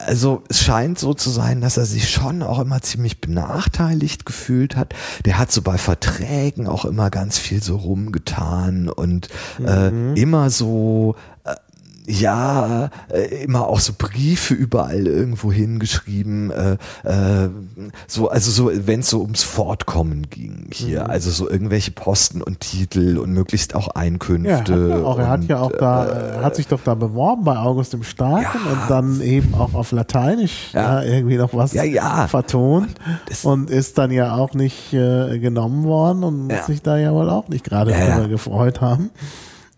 also 0.08 0.44
es 0.48 0.62
scheint 0.62 0.98
so 0.98 1.14
zu 1.14 1.30
sein, 1.30 1.60
dass 1.60 1.76
er 1.76 1.86
sich 1.86 2.10
schon 2.10 2.42
auch 2.42 2.60
immer 2.60 2.82
ziemlich 2.82 3.20
benachteiligt 3.20 4.26
gefühlt 4.26 4.78
hat. 4.78 4.94
Der 5.26 5.38
hat 5.38 5.52
so 5.52 5.62
bei 5.62 5.78
Verträgen 5.78 6.68
auch 6.68 6.86
immer 6.86 7.10
ganz 7.10 7.38
viel 7.38 7.62
so 7.62 7.76
rumgetan 7.76 8.88
und 8.88 9.28
äh, 9.66 9.90
mhm. 9.90 10.16
äh, 10.16 10.22
immer 10.22 10.50
so 10.50 11.16
ja, 12.10 12.90
äh, 13.10 13.44
immer 13.44 13.68
auch 13.68 13.80
so 13.80 13.94
Briefe 13.96 14.56
überall 14.56 15.06
irgendwo 15.06 15.52
hingeschrieben, 15.52 16.50
äh, 16.52 16.78
äh, 17.04 17.50
so, 18.08 18.30
also 18.30 18.50
so, 18.52 18.72
wenn 18.88 19.02
es 19.02 19.10
so 19.10 19.22
ums 19.22 19.44
Fortkommen 19.44 20.30
ging 20.30 20.70
hier, 20.74 21.04
mhm. 21.04 21.10
also 21.12 21.30
so 21.30 21.50
irgendwelche 21.50 21.92
Posten 21.92 22.42
und 22.42 22.62
Titel 22.62 23.20
und 23.20 23.32
möglichst 23.32 23.76
auch 23.76 23.90
Einkünfte. 23.90 24.90
Ja, 24.90 25.04
auch, 25.04 25.20
er 25.20 25.30
hat 25.30 25.44
ja 25.44 25.60
auch 25.60 25.72
da, 25.72 26.40
äh, 26.40 26.44
hat 26.44 26.56
sich 26.56 26.68
doch 26.68 26.82
da 26.84 26.96
beworben 26.96 27.44
bei 27.44 27.58
August 27.58 27.94
dem 27.94 28.04
Starken 28.04 28.60
ja, 28.66 28.72
und 28.72 28.90
dann 28.90 29.22
eben 29.22 29.54
auch 29.54 29.76
auf 29.76 29.92
Lateinisch 29.92 30.74
ja. 30.74 31.04
irgendwie 31.04 31.38
noch 31.38 31.54
was 31.54 31.74
vertont 32.28 32.96
und, 33.44 33.46
und, 33.46 33.70
ist 33.70 34.00
dann 34.00 34.12
ja 34.12 34.36
auch 34.36 34.56
nicht 34.56 34.94
äh, 34.94 35.38
genommen 35.38 35.84
worden 35.84 36.24
und 36.24 36.48
muss 36.48 36.66
sich 36.66 36.82
da 36.82 36.98
ja 36.98 37.14
wohl 37.14 37.30
auch 37.30 37.50
nicht 37.50 37.64
gerade 37.64 37.92
darüber 37.92 38.28
gefreut 38.28 38.82
haben. 38.82 39.12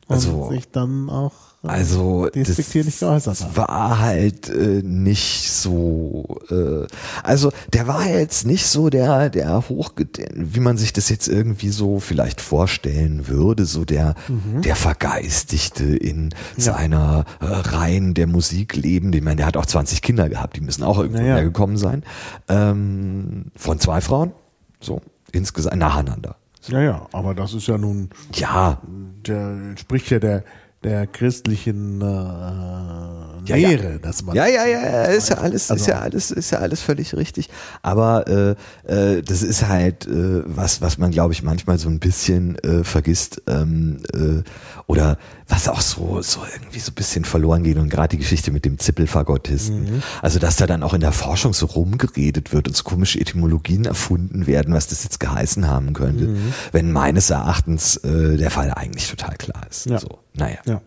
Und 0.07 0.15
also, 0.15 0.49
sich 0.49 0.71
dann 0.71 1.09
auch 1.09 1.50
also 1.63 2.27
das 2.33 3.55
war 3.55 3.99
halt 3.99 4.49
äh, 4.49 4.81
nicht 4.83 5.51
so. 5.51 6.39
Äh, 6.49 6.87
also 7.21 7.51
der 7.71 7.87
war 7.87 8.07
jetzt 8.07 8.47
nicht 8.47 8.65
so 8.65 8.89
der 8.89 9.29
der 9.29 9.69
hoch, 9.69 9.91
wie 10.33 10.59
man 10.59 10.77
sich 10.77 10.91
das 10.91 11.09
jetzt 11.09 11.27
irgendwie 11.27 11.69
so 11.69 11.99
vielleicht 11.99 12.41
vorstellen 12.41 13.27
würde, 13.27 13.65
so 13.65 13.85
der 13.85 14.15
mhm. 14.27 14.63
der 14.63 14.75
vergeistigte 14.75 15.83
in 15.83 16.31
ja. 16.57 16.63
seiner 16.63 17.25
äh, 17.39 17.45
Reihen 17.45 18.15
der 18.15 18.25
Musik 18.25 18.75
leben. 18.75 19.13
Ich 19.13 19.21
meine, 19.21 19.37
der 19.37 19.45
hat 19.45 19.57
auch 19.57 19.67
20 19.67 20.01
Kinder 20.01 20.29
gehabt, 20.29 20.55
die 20.55 20.61
müssen 20.61 20.83
auch 20.83 20.97
irgendwo 20.97 21.21
naja. 21.21 21.35
hergekommen 21.35 21.77
sein. 21.77 22.01
Ähm, 22.49 23.51
von 23.55 23.79
zwei 23.79 24.01
Frauen, 24.01 24.31
so 24.79 25.01
insgesamt 25.31 25.77
nacheinander. 25.77 26.37
Ja, 26.67 26.81
ja, 26.81 27.07
aber 27.11 27.33
das 27.33 27.53
ist 27.53 27.67
ja 27.67 27.77
nun. 27.77 28.09
Ja. 28.33 28.81
Der 29.25 29.75
spricht 29.77 30.09
ja 30.11 30.19
der 30.19 30.43
der 30.83 31.05
christlichen 31.05 32.01
äh, 32.01 32.05
ja, 32.05 33.55
Lehre, 33.55 33.91
ja. 33.93 33.97
dass 33.99 34.23
man 34.23 34.35
ja 34.35 34.47
ja 34.47 34.65
ja 34.65 35.03
ist 35.03 35.29
ja 35.29 35.37
alles 35.37 35.69
also, 35.69 35.81
ist 35.81 35.87
ja 35.87 35.99
alles 35.99 36.31
ist 36.31 36.51
ja 36.51 36.59
alles 36.59 36.81
völlig 36.81 37.15
richtig, 37.15 37.49
aber 37.83 38.57
äh, 38.87 39.15
äh, 39.17 39.21
das 39.21 39.43
ist 39.43 39.67
halt 39.67 40.07
äh, 40.07 40.43
was 40.45 40.81
was 40.81 40.97
man 40.97 41.11
glaube 41.11 41.33
ich 41.33 41.43
manchmal 41.43 41.77
so 41.77 41.87
ein 41.87 41.99
bisschen 41.99 42.57
äh, 42.63 42.83
vergisst 42.83 43.43
ähm, 43.47 44.01
äh, 44.13 44.43
oder 44.87 45.17
was 45.51 45.67
auch 45.67 45.81
so 45.81 46.21
so 46.21 46.41
irgendwie 46.51 46.79
so 46.79 46.91
ein 46.91 46.95
bisschen 46.95 47.25
verloren 47.25 47.63
geht 47.63 47.77
und 47.77 47.89
gerade 47.89 48.09
die 48.09 48.17
Geschichte 48.17 48.51
mit 48.51 48.63
dem 48.63 48.79
Zippelfagottisten, 48.79 49.83
mhm. 49.83 50.03
also 50.21 50.39
dass 50.39 50.55
da 50.55 50.65
dann 50.65 50.81
auch 50.81 50.93
in 50.93 51.01
der 51.01 51.11
Forschung 51.11 51.53
so 51.53 51.65
rumgeredet 51.65 52.53
wird 52.53 52.67
und 52.67 52.75
so 52.75 52.83
komische 52.83 53.19
Etymologien 53.19 53.85
erfunden 53.85 54.47
werden, 54.47 54.73
was 54.73 54.87
das 54.87 55.03
jetzt 55.03 55.19
geheißen 55.19 55.67
haben 55.67 55.93
könnte, 55.93 56.25
mhm. 56.25 56.53
wenn 56.71 56.91
meines 56.91 57.29
Erachtens 57.29 57.97
äh, 57.97 58.37
der 58.37 58.49
Fall 58.49 58.71
eigentlich 58.73 59.09
total 59.09 59.35
klar 59.35 59.61
ist. 59.69 59.85
Ja. 59.87 59.99
So. 59.99 60.19
Naja. 60.33 60.59
Ja. 60.65 60.81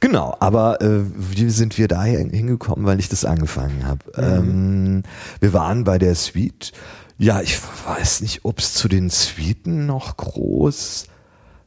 Genau, 0.00 0.36
aber 0.40 0.80
äh, 0.82 1.02
wie 1.16 1.48
sind 1.50 1.78
wir 1.78 1.86
da 1.86 2.02
hingekommen, 2.02 2.84
weil 2.84 2.98
ich 2.98 3.08
das 3.08 3.24
angefangen 3.24 3.86
habe? 3.86 4.04
Ähm, 4.16 5.04
wir 5.40 5.52
waren 5.52 5.84
bei 5.84 5.98
der 5.98 6.16
Suite. 6.16 6.72
Ja, 7.18 7.40
ich 7.40 7.58
weiß 7.86 8.20
nicht, 8.22 8.44
ob 8.44 8.58
es 8.58 8.74
zu 8.74 8.88
den 8.88 9.10
Suiten 9.10 9.86
noch 9.86 10.16
groß 10.16 11.06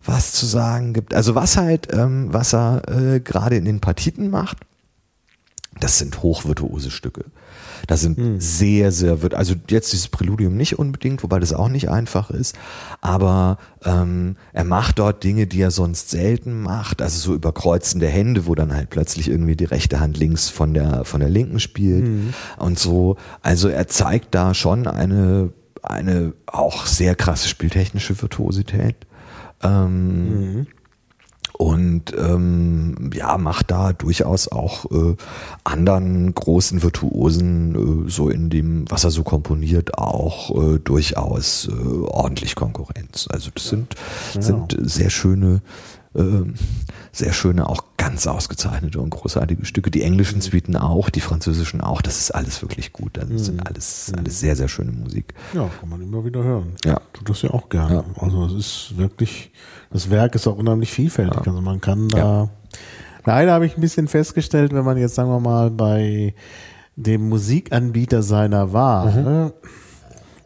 was 0.06 0.34
zu 0.34 0.46
sagen 0.46 0.94
gibt. 0.94 1.14
Also 1.14 1.36
was 1.36 1.58
halt, 1.58 1.88
ähm, 1.94 2.28
was 2.32 2.54
er 2.54 2.82
äh, 2.88 3.20
gerade 3.20 3.56
in 3.56 3.66
den 3.66 3.80
Partiten 3.80 4.30
macht, 4.30 4.58
das 5.80 5.98
sind 5.98 6.22
hochvirtuose 6.22 6.92
Stücke. 6.92 7.26
Das 7.88 8.02
sind 8.02 8.42
sehr, 8.42 8.92
sehr, 8.92 9.22
wird 9.22 9.34
also 9.34 9.56
jetzt 9.70 9.92
dieses 9.92 10.08
Präludium 10.08 10.56
nicht 10.56 10.78
unbedingt, 10.78 11.24
wobei 11.24 11.40
das 11.40 11.54
auch 11.54 11.70
nicht 11.70 11.90
einfach 11.90 12.30
ist, 12.30 12.56
aber 13.00 13.58
ähm, 13.84 14.36
er 14.54 14.66
macht 14.66 15.00
dort 15.00 15.24
Dinge, 15.24 15.48
die 15.48 15.62
er 15.62 15.72
sonst 15.72 16.10
selten 16.10 16.62
macht, 16.62 17.02
also 17.02 17.18
so 17.18 17.34
überkreuzende 17.34 18.08
Hände, 18.08 18.46
wo 18.46 18.54
dann 18.54 18.74
halt 18.74 18.90
plötzlich 18.90 19.30
irgendwie 19.30 19.56
die 19.56 19.66
rechte 19.66 20.00
Hand 20.00 20.18
links 20.18 20.50
von 20.50 20.74
der 20.74 21.06
von 21.06 21.22
der 21.22 21.30
linken 21.30 21.60
spielt 21.60 22.08
und 22.58 22.78
so. 22.78 23.18
Also 23.42 23.68
er 23.68 23.88
zeigt 23.88 24.36
da 24.36 24.54
schon 24.54 24.88
eine 24.88 25.52
eine 25.82 26.34
auch 26.46 26.86
sehr 26.86 27.16
krasse 27.16 27.48
spieltechnische 27.48 28.22
Virtuosität. 28.22 28.96
Ähm, 29.64 30.68
und 31.62 32.16
ähm, 32.18 33.12
ja, 33.14 33.38
macht 33.38 33.70
da 33.70 33.94
durchaus 33.94 34.48
auch 34.48 34.90
äh, 34.90 35.16
anderen 35.64 36.34
großen 36.34 36.82
Virtuosen 36.82 38.08
äh, 38.08 38.10
so 38.10 38.30
in 38.30 38.50
dem, 38.50 38.90
was 38.90 39.04
er 39.04 39.12
so 39.12 39.22
komponiert, 39.22 39.96
auch 39.98 40.50
äh, 40.50 40.80
durchaus 40.80 41.68
äh, 41.68 41.72
ordentlich 41.72 42.56
Konkurrenz. 42.56 43.28
Also 43.30 43.52
das 43.54 43.66
sind, 43.66 43.96
sind 44.34 44.76
sehr 44.82 45.12
schöne, 45.12 45.62
äh, 46.16 46.22
sehr 47.12 47.34
schöne, 47.34 47.70
auch 47.70 47.84
ganz 48.02 48.26
ausgezeichnete 48.26 49.00
und 49.00 49.12
großartige 49.12 49.64
Stücke. 49.64 49.92
Die 49.92 50.02
englischen 50.02 50.42
Suiten 50.42 50.76
auch, 50.76 51.12
die 51.12 51.22
französischen 51.22 51.82
auch, 51.82 52.02
das 52.02 52.20
ist 52.20 52.32
alles 52.32 52.60
wirklich 52.64 52.94
gut. 52.94 53.12
Das 53.14 53.46
sind 53.46 53.64
alles, 53.68 54.12
alles 54.18 54.40
sehr, 54.40 54.56
sehr 54.56 54.68
schöne 54.68 54.92
Musik. 54.92 55.36
Ja, 55.54 55.70
kann 55.80 55.88
man 55.88 56.02
immer 56.02 56.26
wieder 56.26 56.44
hören. 56.44 56.72
Ja. 56.84 57.00
Tut 57.14 57.30
das 57.30 57.44
ja 57.44 57.52
auch 57.52 57.70
gerne. 57.70 58.04
Also 58.16 58.48
es 58.48 58.54
ist 58.54 58.98
wirklich, 58.98 59.52
das 59.92 60.10
Werk 60.10 60.34
ist 60.34 60.48
auch 60.48 60.58
unheimlich 60.58 60.90
vielfältig. 60.92 61.46
Also 61.46 61.62
man 61.62 61.80
kann 61.80 62.10
da, 62.10 62.50
leider 63.24 63.54
habe 63.54 63.68
ich 63.68 63.78
ein 63.78 63.82
bisschen 63.82 64.08
festgestellt, 64.08 64.74
wenn 64.74 64.84
man 64.84 64.98
jetzt, 64.98 65.14
sagen 65.14 65.30
wir 65.30 65.40
mal, 65.40 65.70
bei 65.70 66.34
dem 66.96 67.30
Musikanbieter 67.30 68.24
seiner 68.24 68.74
Wahl, 68.74 69.54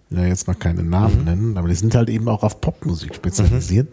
ja 0.10 0.26
jetzt 0.26 0.48
mal 0.48 0.56
keine 0.56 0.84
Namen 0.84 1.24
nennen, 1.24 1.58
aber 1.58 1.68
die 1.70 1.76
sind 1.76 1.96
halt 1.96 2.10
eben 2.10 2.28
auch 2.28 2.44
auf 2.44 2.62
Popmusik 2.62 3.16
spezialisiert, 3.16 3.88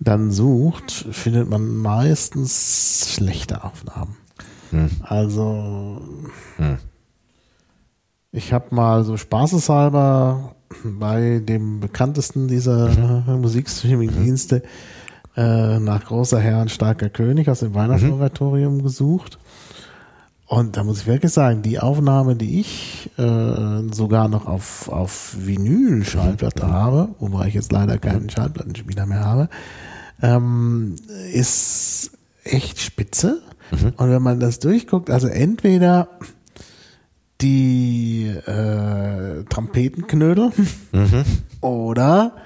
dann 0.00 0.30
sucht, 0.30 0.90
findet 0.92 1.48
man 1.48 1.76
meistens 1.76 3.12
schlechte 3.14 3.64
Aufnahmen. 3.64 4.16
Also 5.02 6.00
ich 8.32 8.52
habe 8.52 8.74
mal 8.74 9.04
so 9.04 9.16
spaßeshalber 9.16 10.56
bei 10.84 11.40
dem 11.42 11.80
bekanntesten 11.80 12.48
dieser 12.48 12.88
Musikstreaming-Dienste 13.26 14.62
äh, 15.36 15.78
nach 15.78 16.04
großer 16.04 16.40
Herr 16.40 16.60
und 16.60 16.70
starker 16.70 17.08
König 17.08 17.48
aus 17.48 17.60
dem 17.60 17.74
Weihnachtsoratorium 17.74 18.82
gesucht. 18.82 19.38
Und 20.46 20.76
da 20.76 20.84
muss 20.84 21.00
ich 21.00 21.06
wirklich 21.06 21.32
sagen, 21.32 21.62
die 21.62 21.80
Aufnahme, 21.80 22.36
die 22.36 22.60
ich 22.60 23.10
äh, 23.16 23.82
sogar 23.92 24.28
noch 24.28 24.46
auf, 24.46 24.88
auf 24.88 25.34
Vinyl-Schallplatte 25.38 26.66
habe, 26.66 27.14
wobei 27.18 27.48
ich 27.48 27.54
jetzt 27.54 27.72
leider 27.72 27.98
keinen 27.98 28.28
Schallplattenspieler 28.28 29.06
mehr 29.06 29.24
habe, 29.24 29.48
ähm, 30.20 30.96
ist 31.32 32.10
echt 32.44 32.80
spitze. 32.80 33.42
Und 33.96 34.10
wenn 34.10 34.22
man 34.22 34.38
das 34.38 34.58
durchguckt, 34.58 35.10
also 35.10 35.26
entweder 35.28 36.08
die 37.40 38.26
äh, 38.26 39.44
Trompetenknödel 39.44 40.52
oder 41.60 42.36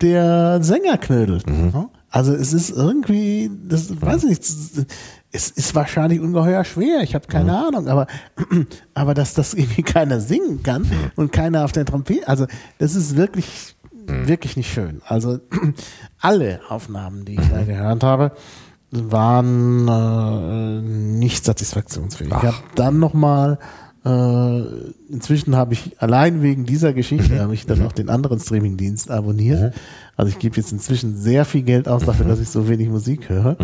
der 0.00 0.62
Sängerknödel. 0.62 1.42
Ja? 1.72 1.90
Also 2.10 2.32
es 2.34 2.52
ist 2.52 2.70
irgendwie, 2.70 3.50
das 3.68 4.00
weiß 4.00 4.24
ich 4.24 4.30
nicht, 4.30 4.86
es 5.32 5.50
ist 5.50 5.74
wahrscheinlich 5.74 6.20
ungeheuer 6.20 6.64
schwer, 6.64 7.02
ich 7.02 7.14
habe 7.14 7.26
keine 7.26 7.56
Ahnung, 7.56 7.88
aber, 7.88 8.06
aber 8.94 9.14
dass 9.14 9.34
das 9.34 9.54
irgendwie 9.54 9.82
keiner 9.84 10.20
singen 10.20 10.62
kann 10.62 10.90
und 11.16 11.32
keiner 11.32 11.64
auf 11.64 11.72
der 11.72 11.84
Trompete, 11.84 12.26
also 12.26 12.46
das 12.78 12.94
ist 12.94 13.16
wirklich, 13.16 13.76
wirklich 14.06 14.56
nicht 14.56 14.72
schön. 14.72 15.02
Also 15.06 15.38
alle 16.20 16.60
Aufnahmen, 16.68 17.24
die 17.24 17.34
ich 17.34 17.48
da 17.48 17.62
gehört 17.62 18.02
habe, 18.02 18.32
waren 18.90 19.86
äh, 19.86 20.82
nicht 20.82 21.44
satisfaktionsfähig. 21.44 22.30
Ich 22.30 22.42
habe 22.42 22.56
dann 22.74 22.98
nochmal, 22.98 23.58
äh, 24.04 24.60
inzwischen 25.10 25.56
habe 25.56 25.74
ich 25.74 26.00
allein 26.00 26.42
wegen 26.42 26.64
dieser 26.64 26.94
Geschichte, 26.94 27.40
habe 27.40 27.54
ich 27.54 27.66
dann 27.66 27.84
auch 27.86 27.92
den 27.92 28.08
anderen 28.08 28.40
Streamingdienst 28.40 29.10
abonniert. 29.10 29.74
Also 30.16 30.30
ich 30.30 30.38
gebe 30.38 30.56
jetzt 30.56 30.72
inzwischen 30.72 31.16
sehr 31.16 31.44
viel 31.44 31.62
Geld 31.62 31.86
aus 31.88 32.04
dafür, 32.04 32.26
dass 32.26 32.40
ich 32.40 32.48
so 32.48 32.68
wenig 32.68 32.88
Musik 32.88 33.28
höre. 33.28 33.56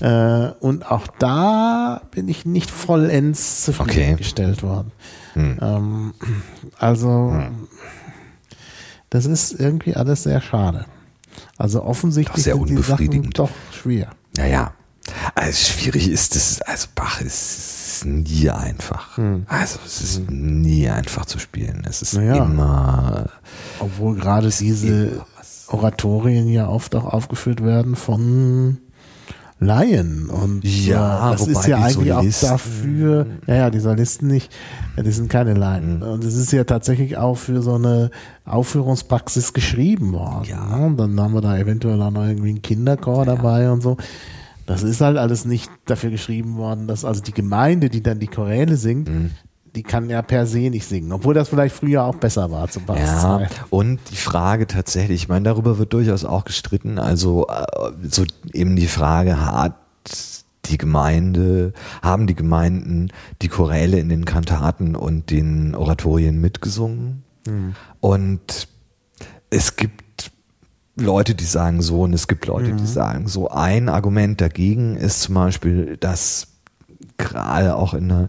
Äh, 0.00 0.52
und 0.60 0.90
auch 0.90 1.06
da 1.18 2.02
bin 2.10 2.28
ich 2.28 2.44
nicht 2.44 2.70
vollends 2.70 3.64
zufriedengestellt 3.64 4.62
worden. 4.62 4.92
Ähm, 5.36 6.14
also 6.78 7.36
das 9.10 9.26
ist 9.26 9.52
irgendwie 9.52 9.94
alles 9.94 10.22
sehr 10.22 10.40
schade. 10.40 10.86
Also 11.56 11.82
offensichtlich 11.82 12.44
sind 12.44 12.68
die 12.68 12.76
Sachen 12.82 13.30
doch 13.30 13.50
schwer. 13.72 14.10
Naja, 14.36 14.74
also 15.34 15.72
schwierig 15.72 16.08
ist 16.08 16.36
es, 16.36 16.60
also 16.62 16.88
Bach 16.94 17.20
ist 17.20 17.75
nie 18.04 18.50
einfach. 18.50 19.18
Also 19.46 19.78
es 19.86 20.02
ist 20.02 20.30
nie 20.30 20.88
einfach 20.88 21.24
zu 21.26 21.38
spielen. 21.38 21.82
Es 21.88 22.02
ist 22.02 22.14
Naja. 22.14 22.44
immer, 22.44 23.26
Obwohl 23.80 24.16
gerade 24.16 24.48
diese 24.50 25.24
Oratorien 25.68 26.48
ja 26.48 26.68
oft 26.68 26.94
auch 26.94 27.04
aufgeführt 27.06 27.64
werden 27.64 27.96
von 27.96 28.78
Laien. 29.58 30.28
Und 30.28 30.64
Ja, 30.64 31.28
äh, 31.30 31.32
das 31.32 31.46
ist 31.46 31.66
ja 31.66 31.78
eigentlich 31.78 32.12
auch 32.12 32.20
Solisten- 32.22 32.48
dafür, 32.50 33.26
ja, 33.46 33.54
ja, 33.54 33.70
die 33.70 33.80
Solisten 33.80 34.28
nicht, 34.28 34.52
ja, 34.96 35.02
die 35.02 35.10
sind 35.12 35.30
keine 35.30 35.54
Laien. 35.54 35.96
Mhm. 35.96 36.02
Und 36.02 36.24
es 36.24 36.34
ist 36.34 36.52
ja 36.52 36.64
tatsächlich 36.64 37.16
auch 37.16 37.36
für 37.38 37.62
so 37.62 37.74
eine 37.76 38.10
Aufführungspraxis 38.44 39.54
geschrieben 39.54 40.12
worden. 40.12 40.44
Ja. 40.48 40.78
ne? 40.78 40.86
Und 40.86 40.96
dann 40.98 41.18
haben 41.20 41.32
wir 41.34 41.40
da 41.40 41.56
eventuell 41.56 42.00
auch 42.02 42.10
noch 42.10 42.26
irgendwie 42.26 42.50
einen 42.50 42.62
Kinderchor 42.62 43.24
dabei 43.24 43.70
und 43.70 43.80
so. 43.82 43.96
Das 44.66 44.82
ist 44.82 45.00
halt 45.00 45.16
alles 45.16 45.44
nicht 45.44 45.70
dafür 45.86 46.10
geschrieben 46.10 46.56
worden, 46.56 46.86
dass 46.88 47.04
also 47.04 47.22
die 47.22 47.32
Gemeinde, 47.32 47.88
die 47.88 48.02
dann 48.02 48.18
die 48.18 48.26
Choräle 48.26 48.76
singt, 48.76 49.08
Mhm. 49.08 49.30
die 49.74 49.82
kann 49.82 50.10
ja 50.10 50.22
per 50.22 50.46
se 50.46 50.70
nicht 50.70 50.86
singen, 50.86 51.12
obwohl 51.12 51.34
das 51.34 51.48
vielleicht 51.48 51.74
früher 51.74 52.04
auch 52.04 52.16
besser 52.16 52.50
war 52.50 52.68
zu 52.68 52.80
Bachs 52.80 53.00
ja, 53.00 53.46
und 53.70 54.00
die 54.10 54.16
Frage 54.16 54.66
tatsächlich, 54.66 55.22
ich 55.22 55.28
meine, 55.28 55.44
darüber 55.44 55.78
wird 55.78 55.92
durchaus 55.92 56.24
auch 56.24 56.44
gestritten, 56.44 56.98
also 56.98 57.46
äh, 57.46 57.92
so 58.08 58.24
eben 58.52 58.74
die 58.76 58.88
Frage, 58.88 59.40
hat 59.40 59.74
die 60.64 60.78
Gemeinde, 60.78 61.72
haben 62.02 62.26
die 62.26 62.34
Gemeinden 62.34 63.10
die 63.42 63.48
Choräle 63.48 64.00
in 64.00 64.08
den 64.08 64.24
Kantaten 64.24 64.96
und 64.96 65.30
den 65.30 65.74
Oratorien 65.76 66.40
mitgesungen? 66.40 67.22
Und 68.00 68.66
es 69.50 69.76
gibt 69.76 70.02
Leute, 70.96 71.34
die 71.34 71.44
sagen 71.44 71.82
so 71.82 72.02
und 72.02 72.12
es 72.14 72.26
gibt 72.26 72.46
Leute, 72.46 72.72
die 72.72 72.86
sagen 72.86 73.28
so. 73.28 73.48
Ein 73.50 73.88
Argument 73.88 74.40
dagegen 74.40 74.96
ist 74.96 75.20
zum 75.22 75.34
Beispiel, 75.34 75.96
dass 75.98 76.48
gerade 77.18 77.76
auch 77.76 77.92
in 77.94 78.08
der, 78.08 78.28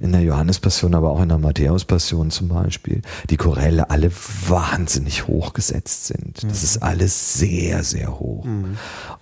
in 0.00 0.12
der 0.12 0.22
Johannespassion, 0.22 0.94
aber 0.94 1.10
auch 1.10 1.22
in 1.22 1.28
der 1.28 1.38
Matthäuspassion 1.38 2.30
zum 2.30 2.48
Beispiel, 2.48 3.02
die 3.30 3.36
Choräle 3.36 3.90
alle 3.90 4.10
wahnsinnig 4.48 5.26
hoch 5.28 5.52
gesetzt 5.52 6.06
sind. 6.06 6.42
Das 6.44 6.62
ist 6.64 6.78
alles 6.82 7.34
sehr, 7.34 7.84
sehr 7.84 8.18
hoch. 8.18 8.44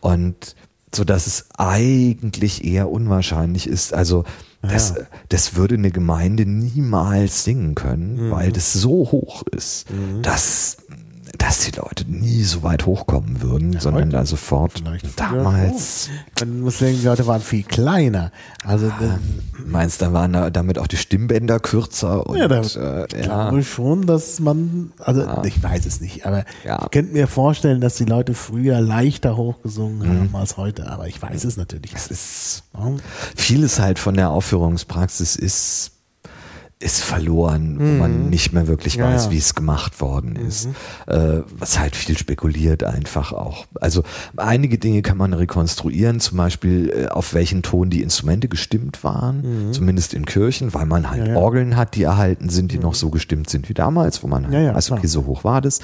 Und 0.00 0.54
so 0.94 1.04
dass 1.04 1.26
es 1.26 1.46
eigentlich 1.58 2.64
eher 2.64 2.90
unwahrscheinlich 2.90 3.66
ist. 3.66 3.92
Also 3.92 4.24
das, 4.62 4.94
das 5.28 5.54
würde 5.54 5.74
eine 5.74 5.90
Gemeinde 5.90 6.46
niemals 6.46 7.44
singen 7.44 7.74
können, 7.74 8.30
weil 8.30 8.50
das 8.52 8.72
so 8.72 9.10
hoch 9.12 9.42
ist, 9.54 9.86
dass 10.22 10.78
dass 11.38 11.60
die 11.60 11.72
Leute 11.72 12.04
nie 12.08 12.42
so 12.42 12.62
weit 12.62 12.86
hochkommen 12.86 13.40
würden, 13.42 13.78
sondern 13.80 14.04
heute 14.04 14.12
da 14.12 14.26
sofort 14.26 14.72
Vielleicht 14.78 15.18
damals. 15.18 16.08
schon. 16.38 16.48
Man 16.50 16.60
muss 16.62 16.78
denken, 16.78 17.00
die 17.00 17.06
Leute 17.06 17.26
waren 17.26 17.40
viel 17.40 17.62
kleiner. 17.62 18.30
Also 18.64 18.88
das, 18.88 19.18
Meinst 19.66 20.00
du, 20.00 20.06
da 20.06 20.12
waren 20.12 20.32
da 20.32 20.50
damit 20.50 20.78
auch 20.78 20.86
die 20.86 20.96
Stimmbänder 20.96 21.58
kürzer 21.58 22.26
und 22.26 22.36
ja, 22.36 22.46
da 22.48 22.60
äh, 22.60 22.62
ich 22.64 22.74
ja. 22.74 23.06
glaube 23.48 23.62
schon, 23.64 24.06
dass 24.06 24.38
man, 24.40 24.92
also 24.98 25.26
ich 25.44 25.62
weiß 25.62 25.86
es 25.86 26.00
nicht, 26.00 26.24
aber 26.26 26.44
Ja. 26.64 26.82
ich 26.84 26.90
könnte 26.90 27.12
mir 27.12 27.26
vorstellen, 27.26 27.80
dass 27.80 27.94
die 27.96 28.04
Leute 28.04 28.34
früher 28.34 28.80
leichter 28.80 29.36
hochgesungen 29.36 29.98
Mhm. 29.98 30.18
haben 30.20 30.36
als 30.36 30.56
heute, 30.56 30.88
aber 30.88 31.08
ich 31.08 31.20
weiß 31.20 31.44
es 31.44 31.56
natürlich 31.56 31.92
Es 31.94 32.06
ist 32.08 32.62
Ja. 32.74 32.92
vieles 33.34 33.78
halt 33.80 33.98
von 33.98 34.14
der 34.14 34.30
Aufführungspraxis 34.30 35.36
ist 35.36 35.92
ist 36.78 37.02
verloren, 37.02 37.76
wo 37.78 37.84
man 38.02 38.28
nicht 38.28 38.52
mehr 38.52 38.66
wirklich 38.66 38.96
Mhm. 38.98 39.02
Ja, 39.04 39.12
weiß, 39.14 39.22
ja. 39.24 39.28
Mhm. 39.30 39.32
wie 39.34 39.38
es 39.38 39.54
gemacht 39.54 39.98
worden 40.02 40.36
ist. 40.36 40.68
Äh, 41.06 41.38
was 41.58 41.78
halt 41.78 41.96
viel 41.96 42.18
spekuliert 42.18 42.84
einfach 42.84 43.32
auch. 43.32 43.64
Also 43.80 44.02
einige 44.36 44.76
Dinge 44.76 45.00
kann 45.00 45.16
man 45.16 45.32
rekonstruieren, 45.32 46.20
zum 46.20 46.36
Beispiel 46.36 46.90
äh, 46.90 47.06
auf 47.08 47.32
welchen 47.32 47.62
Ton 47.62 47.88
die 47.88 48.02
Instrumente 48.02 48.48
gestimmt 48.48 49.02
waren, 49.04 49.68
zumindest 49.72 50.12
in 50.12 50.26
Kirchen, 50.26 50.74
weil 50.74 50.84
man 50.84 51.08
halt 51.10 51.22
Mhm. 51.22 51.26
Ja, 51.28 51.32
ja. 51.32 51.38
Orgeln 51.38 51.76
hat, 51.76 51.94
die 51.94 52.02
erhalten 52.02 52.50
sind, 52.50 52.72
die 52.72 52.78
noch 52.78 52.94
so 52.94 53.08
gestimmt 53.08 53.48
sind 53.48 53.70
wie 53.70 53.74
damals, 53.74 54.22
wo 54.22 54.26
man 54.26 54.44
halt 54.44 54.52
Ja, 54.52 54.60
ja, 54.60 54.74
weiß, 54.74 54.90
okay, 54.90 55.00
klar. 55.00 55.10
so 55.10 55.24
hoch 55.24 55.44
war 55.44 55.62
das. 55.62 55.80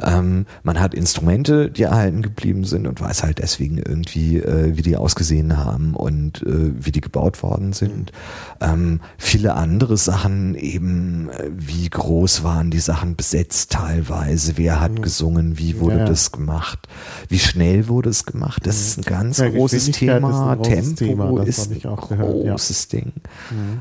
Ähm, 0.00 0.46
man 0.62 0.78
hat 0.78 0.94
Instrumente, 0.94 1.68
die 1.68 1.82
erhalten 1.82 2.22
geblieben 2.22 2.62
sind 2.62 2.86
und 2.86 3.00
weiß 3.00 3.24
halt 3.24 3.40
deswegen 3.40 3.78
irgendwie, 3.78 4.36
äh, 4.36 4.76
wie 4.76 4.82
die 4.82 4.96
ausgesehen 4.96 5.56
haben 5.56 5.94
und 5.94 6.42
äh, 6.42 6.70
wie 6.78 6.92
die 6.92 7.00
gebaut 7.00 7.42
worden 7.42 7.72
sind. 7.72 8.12
Ähm, 8.60 9.00
viele 9.16 9.54
andere 9.54 9.96
Sachen 9.96 10.27
eben, 10.54 11.28
äh, 11.30 11.50
wie 11.54 11.88
groß 11.88 12.42
waren 12.44 12.70
die 12.70 12.78
Sachen 12.80 13.16
besetzt 13.16 13.72
teilweise, 13.72 14.56
wer 14.56 14.80
hat 14.80 15.02
gesungen, 15.02 15.58
wie 15.58 15.78
wurde 15.80 15.88
Mhm. 15.94 15.98
Ja, 16.00 16.04
ja. 16.04 16.10
das 16.10 16.32
gemacht, 16.32 16.88
wie 17.28 17.38
schnell 17.38 17.88
wurde 17.88 18.10
es 18.10 18.24
gemacht. 18.24 18.66
Das 18.66 18.78
ist 18.80 18.98
ein 18.98 19.02
ganz 19.04 19.38
Ja, 19.38 19.48
großes 19.48 19.90
Thema. 19.92 20.50
ein 20.52 20.58
großes 20.58 20.94
Tempo 20.94 21.04
Thema, 21.04 21.44
das 21.44 21.58
ist 21.58 21.84
ein 21.84 21.90
auch 21.90 22.08
gehört, 22.08 22.36
ja. 22.36 22.44
Mhm. 22.44 22.48
großes 22.50 22.88
Ding, 22.88 23.12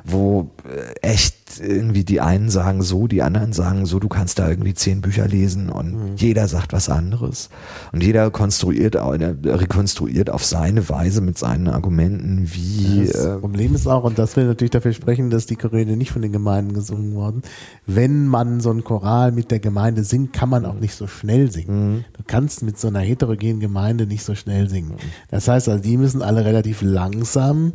wo 0.06 0.50
echt 1.02 1.36
irgendwie 1.62 2.04
die 2.04 2.20
einen 2.22 2.50
sagen 2.50 2.82
so, 2.84 3.08
die 3.08 3.22
anderen 3.22 3.54
sagen 3.54 3.86
so, 3.86 4.00
du 4.00 4.10
kannst 4.10 4.38
da 4.38 4.50
irgendwie 4.50 4.74
zehn 4.74 5.02
Bücher 5.02 5.28
lesen 5.28 5.70
und 5.70 5.94
Mhm. 5.94 6.16
jeder 6.18 6.48
sagt 6.48 6.74
was 6.74 6.90
anderes. 6.90 7.50
Und 7.94 8.04
jeder 8.04 8.30
konstruiert, 8.32 8.96
äh, 8.96 9.00
rekonstruiert 9.46 10.30
auf 10.30 10.44
seine 10.44 10.88
Weise 10.90 11.22
mit 11.22 11.38
seinen 11.38 11.68
Argumenten, 11.68 12.50
wie 12.54 13.06
Das 13.08 13.26
äh, 13.26 13.38
Problem 13.38 13.74
ist 13.76 13.88
auch, 13.88 14.04
und 14.04 14.20
das 14.20 14.36
will 14.36 14.46
natürlich 14.46 14.72
dafür 14.72 14.94
sprechen, 14.94 15.30
dass 15.30 15.46
die 15.46 15.56
Choräle 15.56 15.96
nicht 15.96 16.12
von 16.12 16.22
den 16.22 16.32
Gemeinden 16.32 16.74
gesungen 16.74 17.14
wurden. 17.16 17.42
Wenn 17.86 18.28
man 18.28 18.60
so 18.60 18.72
ein 18.72 18.84
Choral 18.84 19.32
mit 19.32 19.50
der 19.52 19.60
Gemeinde 19.60 20.04
singt, 20.04 20.34
kann 20.34 20.50
man 20.50 20.66
auch 20.66 20.80
nicht 20.80 20.96
so 20.96 21.08
schnell 21.08 21.50
singen. 21.52 22.06
Du 22.18 22.24
kannst 22.28 22.62
mit 22.64 22.78
so 22.78 22.90
einer 22.90 23.00
heterogenen 23.00 23.60
Gemeinde 23.60 24.06
nicht 24.06 24.24
so 24.24 24.36
schnell 24.36 24.70
singen. 24.70 24.96
Das 25.32 25.48
heißt 25.48 25.70
also, 25.70 25.82
die 25.82 25.98
müssen 25.98 26.22
alle 26.22 26.44
relativ 26.44 26.82
langsam 26.82 27.72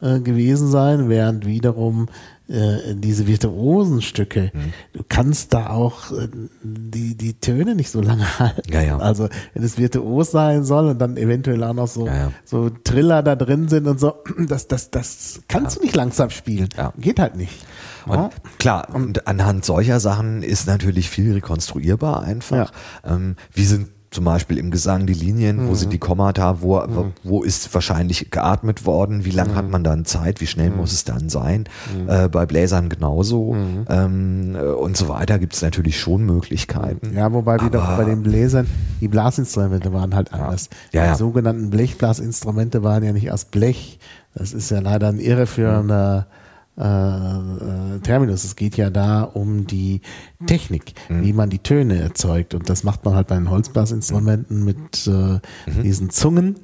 äh, 0.00 0.20
gewesen 0.20 0.68
sein, 0.68 1.08
während 1.08 1.46
wiederum 1.46 2.08
äh, 2.48 2.94
diese 2.94 3.26
virtuosen 3.26 4.02
Stücke, 4.02 4.52
du 4.92 5.02
kannst 5.08 5.52
da 5.52 5.70
auch 5.70 6.12
äh, 6.12 6.28
die, 6.62 7.16
die 7.16 7.34
Töne 7.34 7.74
nicht 7.74 7.90
so 7.90 8.00
lange 8.00 8.24
halten. 8.38 8.72
Ja, 8.72 8.82
ja. 8.82 8.98
Also 8.98 9.28
wenn 9.54 9.64
es 9.64 9.78
virtuos 9.78 10.30
sein 10.30 10.64
soll 10.64 10.88
und 10.88 10.98
dann 10.98 11.16
eventuell 11.16 11.64
auch 11.64 11.74
noch 11.74 11.88
so, 11.88 12.06
Ja, 12.06 12.30
so 12.44 12.70
Triller 12.70 13.22
da 13.22 13.34
drin 13.36 13.68
sind 13.68 13.86
und 13.88 13.98
so, 13.98 14.14
das, 14.48 14.68
das, 14.68 14.90
das 14.90 15.40
kannst 15.48 15.78
du 15.78 15.82
nicht 15.82 15.96
langsam 15.96 16.30
spielen. 16.30 16.68
Geht 16.98 17.18
halt 17.18 17.36
nicht. 17.36 17.66
Und 18.06 18.30
klar, 18.58 18.94
und 18.94 19.26
anhand 19.26 19.64
solcher 19.64 19.98
Sachen 19.98 20.42
ist 20.42 20.66
natürlich 20.68 21.10
viel 21.10 21.32
rekonstruierbar 21.32 22.22
einfach. 22.22 22.70
Ähm, 23.04 23.34
wie 23.52 23.64
sind 23.64 23.88
zum 24.16 24.24
Beispiel 24.24 24.56
im 24.56 24.70
Gesang 24.70 25.06
die 25.06 25.12
Linien, 25.12 25.66
wo 25.66 25.72
Mhm. 25.72 25.74
sind 25.74 25.92
die 25.92 25.98
Kommata, 25.98 26.62
wo, 26.62 26.82
wo, 26.88 27.06
wo 27.22 27.42
ist 27.42 27.72
wahrscheinlich 27.74 28.30
geatmet 28.30 28.86
worden, 28.86 29.26
wie 29.26 29.30
lange 29.30 29.52
Mhm. 29.52 29.56
hat 29.56 29.68
man 29.70 29.84
dann 29.84 30.06
Zeit, 30.06 30.40
wie 30.40 30.46
schnell 30.46 30.70
muss 30.70 30.94
es 30.94 31.04
dann 31.04 31.28
sein. 31.28 31.64
Äh, 32.06 32.30
bei 32.30 32.46
Bläsern 32.46 32.88
genauso 32.88 33.52
Mhm. 33.52 33.84
ähm, 33.90 34.56
äh, 34.56 34.60
und 34.60 34.96
so 34.96 35.08
weiter 35.10 35.38
gibt 35.38 35.52
es 35.52 35.60
natürlich 35.60 36.00
schon 36.00 36.24
Möglichkeiten. 36.24 37.14
Ja, 37.14 37.30
wobei 37.30 37.60
wieder 37.60 37.82
Aber- 37.82 37.98
bei 37.98 38.04
den 38.08 38.22
Bläsern, 38.22 38.66
die 39.02 39.08
Blasinstrumente 39.08 39.92
waren 39.92 40.14
halt 40.14 40.32
anders. 40.32 40.70
Ja, 40.92 41.04
ja. 41.04 41.12
Die 41.12 41.18
sogenannten 41.18 41.68
Blechblasinstrumente 41.68 42.82
waren 42.82 43.04
ja 43.04 43.12
nicht 43.12 43.30
aus 43.30 43.44
Blech. 43.44 43.98
Das 44.34 44.54
ist 44.54 44.70
ja 44.70 44.80
leider 44.80 45.08
ein 45.08 45.18
irreführender 45.18 46.26
äh, 46.30 46.45
äh, 46.76 47.98
Terminus. 48.02 48.44
Es 48.44 48.56
geht 48.56 48.76
ja 48.76 48.90
da 48.90 49.22
um 49.22 49.66
die 49.66 50.02
Technik, 50.46 50.94
wie 51.08 51.32
man 51.32 51.50
die 51.50 51.58
Töne 51.58 51.98
erzeugt. 51.98 52.54
Und 52.54 52.68
das 52.68 52.84
macht 52.84 53.04
man 53.04 53.14
halt 53.14 53.28
bei 53.28 53.36
den 53.36 53.50
Holzblasinstrumenten 53.50 54.64
mit 54.64 55.06
äh, 55.06 55.40
diesen 55.82 56.10
Zungen. 56.10 56.56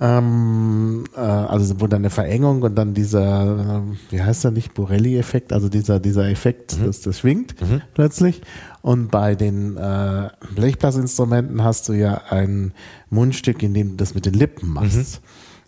Ähm, 0.00 1.04
äh, 1.14 1.20
also 1.20 1.80
wo 1.80 1.86
dann 1.86 2.00
eine 2.02 2.10
Verengung 2.10 2.62
und 2.62 2.74
dann 2.74 2.94
dieser, 2.94 3.82
äh, 3.86 4.12
wie 4.12 4.22
heißt 4.22 4.44
der 4.44 4.50
nicht, 4.50 4.74
Borelli-Effekt, 4.74 5.52
also 5.52 5.68
dieser, 5.68 6.00
dieser 6.00 6.28
Effekt, 6.28 6.78
dass 6.84 7.02
das 7.02 7.18
schwingt 7.18 7.54
plötzlich. 7.94 8.40
Und 8.82 9.10
bei 9.10 9.34
den 9.34 9.76
äh, 9.76 10.30
Blechblasinstrumenten 10.54 11.62
hast 11.62 11.88
du 11.88 11.92
ja 11.92 12.22
ein 12.30 12.72
Mundstück, 13.10 13.62
in 13.62 13.74
dem 13.74 13.90
du 13.90 13.96
das 13.96 14.14
mit 14.14 14.24
den 14.24 14.34
Lippen 14.34 14.70
machst. 14.70 15.20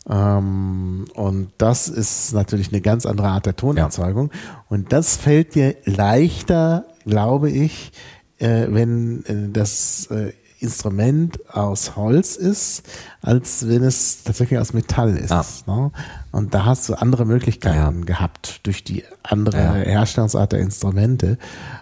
Ähm, 0.09 1.07
und 1.15 1.53
das 1.59 1.89
ist 1.89 2.33
natürlich 2.33 2.73
eine 2.73 2.81
ganz 2.81 3.07
andere 3.07 3.29
Art 3.29 3.47
der 3.47 3.57
Tonerzeugung. 3.57 4.31
Und 4.69 4.93
das 4.93 5.17
fällt 5.17 5.55
dir 5.55 5.77
leichter, 5.85 6.85
glaube 7.05 7.51
ich, 7.51 7.93
äh, 8.39 8.67
wenn 8.69 9.25
äh, 9.27 9.51
das 9.53 10.07
äh, 10.07 10.33
Instrument 10.59 11.41
aus 11.53 11.97
Holz 11.97 12.37
ist, 12.37 12.85
als 13.21 13.67
wenn 13.67 13.83
es 13.83 14.23
tatsächlich 14.23 14.61
aus 14.61 14.73
Metall 14.73 15.17
ist. 15.17 15.33
Ah. 15.33 15.45
Ne? 15.67 15.91
Und 16.31 16.55
da 16.55 16.65
hast 16.65 16.89
du 16.89 16.95
andere 16.95 17.25
Möglichkeiten 17.25 17.99
Ja. 18.01 18.05
gehabt 18.05 18.61
durch 18.65 18.85
die 18.85 19.03
andere 19.25 19.57
Ja. 19.59 19.73
Herstellungsart 19.75 20.53
der 20.53 20.61
Instrumente. 20.61 21.37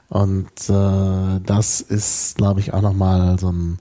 Und 0.09 0.49
äh, 0.71 1.41
das 1.45 1.83
ist, 1.83 2.37
glaube 2.37 2.61
ich, 2.61 2.73
auch 2.73 2.81
nochmal 2.81 3.39
so 3.39 3.53
ein, 3.53 3.79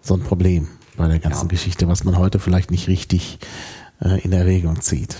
so 0.00 0.14
ein 0.14 0.22
Problem 0.22 0.68
bei 0.98 1.08
der 1.08 1.18
ganzen 1.18 1.44
Ja. 1.46 1.48
Geschichte, 1.48 1.88
was 1.88 2.04
man 2.04 2.18
heute 2.18 2.38
vielleicht 2.38 2.70
nicht 2.70 2.88
richtig 2.88 3.38
äh, 4.02 4.20
in 4.20 4.32
Erwägung 4.32 4.80
zieht. 4.82 5.16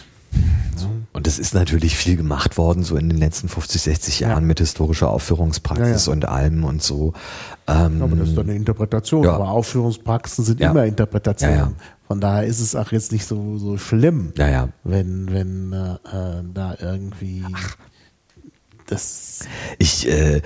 Und 1.15 1.27
es 1.27 1.39
ist 1.39 1.55
natürlich 1.55 1.97
viel 1.97 2.17
gemacht 2.17 2.59
worden, 2.59 2.85
so 2.85 2.97
in 2.97 3.09
den 3.09 3.19
letzten 3.19 3.49
50, 3.49 3.81
60 3.83 4.21
Jahren 4.21 4.43
Ja. 4.43 4.47
mit 4.47 4.61
historischer 4.61 5.09
Aufführungspraxis 5.11 6.07
Ja, 6.07 6.13
ja. 6.13 6.17
und 6.17 6.25
allem 6.27 6.65
und 6.65 6.83
so. 6.83 7.15
Ähm, 7.67 8.03
Aber 8.03 8.15
das 8.15 8.29
ist 8.29 8.37
dann 8.39 8.45
eine 8.47 8.55
Interpretation. 8.55 9.27
Aber 9.27 9.49
Aufführungspraxen 9.49 10.45
sind 10.45 10.61
immer 10.61 10.85
Interpretationen. 10.85 11.75
Von 12.07 12.21
daher 12.21 12.45
ist 12.45 12.61
es 12.61 12.77
auch 12.77 12.93
jetzt 12.93 13.11
nicht 13.13 13.27
so, 13.27 13.59
so 13.59 13.79
schlimm, 13.79 14.33
wenn, 14.85 15.33
wenn 15.33 15.73
äh, 15.73 15.95
äh, 15.95 16.43
da 16.55 16.75
irgendwie 16.81 17.45
das 18.91 19.41
Ich 19.79 20.09
äh, 20.09 20.43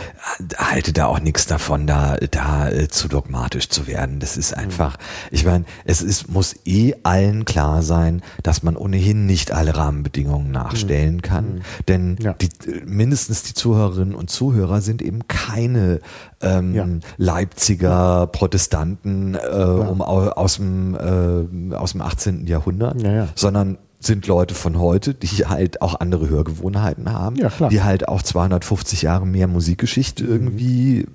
halte 0.59 0.93
da 0.93 1.07
auch 1.07 1.21
nichts 1.21 1.47
davon, 1.47 1.87
da, 1.87 2.17
da 2.31 2.69
äh, 2.69 2.89
zu 2.89 3.09
dogmatisch 3.09 3.69
zu 3.71 3.87
werden. 3.87 4.19
Das 4.21 4.35
Mhm. 4.37 4.41
ist 4.41 4.57
einfach, 4.57 4.97
ich 5.31 5.45
meine, 5.47 5.65
es 5.87 6.03
ist, 6.03 6.29
muss 6.31 6.55
eh 6.67 6.95
allen 7.03 7.45
klar 7.47 7.83
sein, 7.83 8.21
dass 8.43 8.63
man 8.63 8.77
ohnehin 8.77 9.25
nicht 9.25 9.51
alle 9.53 9.75
Rahmenbedingungen 9.77 10.51
nachstellen 10.51 11.23
kann. 11.23 11.63
Denn 11.89 12.13
Mhm. 12.13 12.19
Ja. 12.21 12.33
die, 12.35 12.51
mindestens 12.85 13.43
die 13.45 13.55
Zuhörerinnen 13.55 14.15
und 14.15 14.29
Zuhörer 14.29 14.81
sind 14.83 15.01
eben 15.01 15.27
keine 15.29 16.01
ähm, 16.43 16.75
Ja. 16.75 16.87
Leipziger 17.17 18.27
Protestanten 18.27 19.35
äh, 19.37 19.39
um, 19.65 20.03
au- 20.03 20.29
aus, 20.31 20.57
dem, 20.57 20.95
äh, 20.95 21.75
aus 21.75 21.93
dem 21.93 22.03
18. 22.03 22.47
Jahrhundert, 22.47 23.01
Ja, 23.03 23.13
ja. 23.13 23.29
sondern 23.35 23.79
sind 24.05 24.27
Leute 24.27 24.55
von 24.55 24.79
heute, 24.79 25.15
die 25.15 25.47
halt 25.47 25.81
auch 25.83 26.01
andere 26.01 26.29
Hörgewohnheiten 26.29 27.13
haben, 27.13 27.37
Ja, 27.37 27.51
die 27.69 27.83
halt 27.83 28.09
auch 28.09 28.23
250 28.23 29.03
Jahre 29.03 29.27
mehr 29.27 29.47
Musikgeschichte 29.47 30.25
irgendwie 30.25 31.01
äh, 31.01 31.07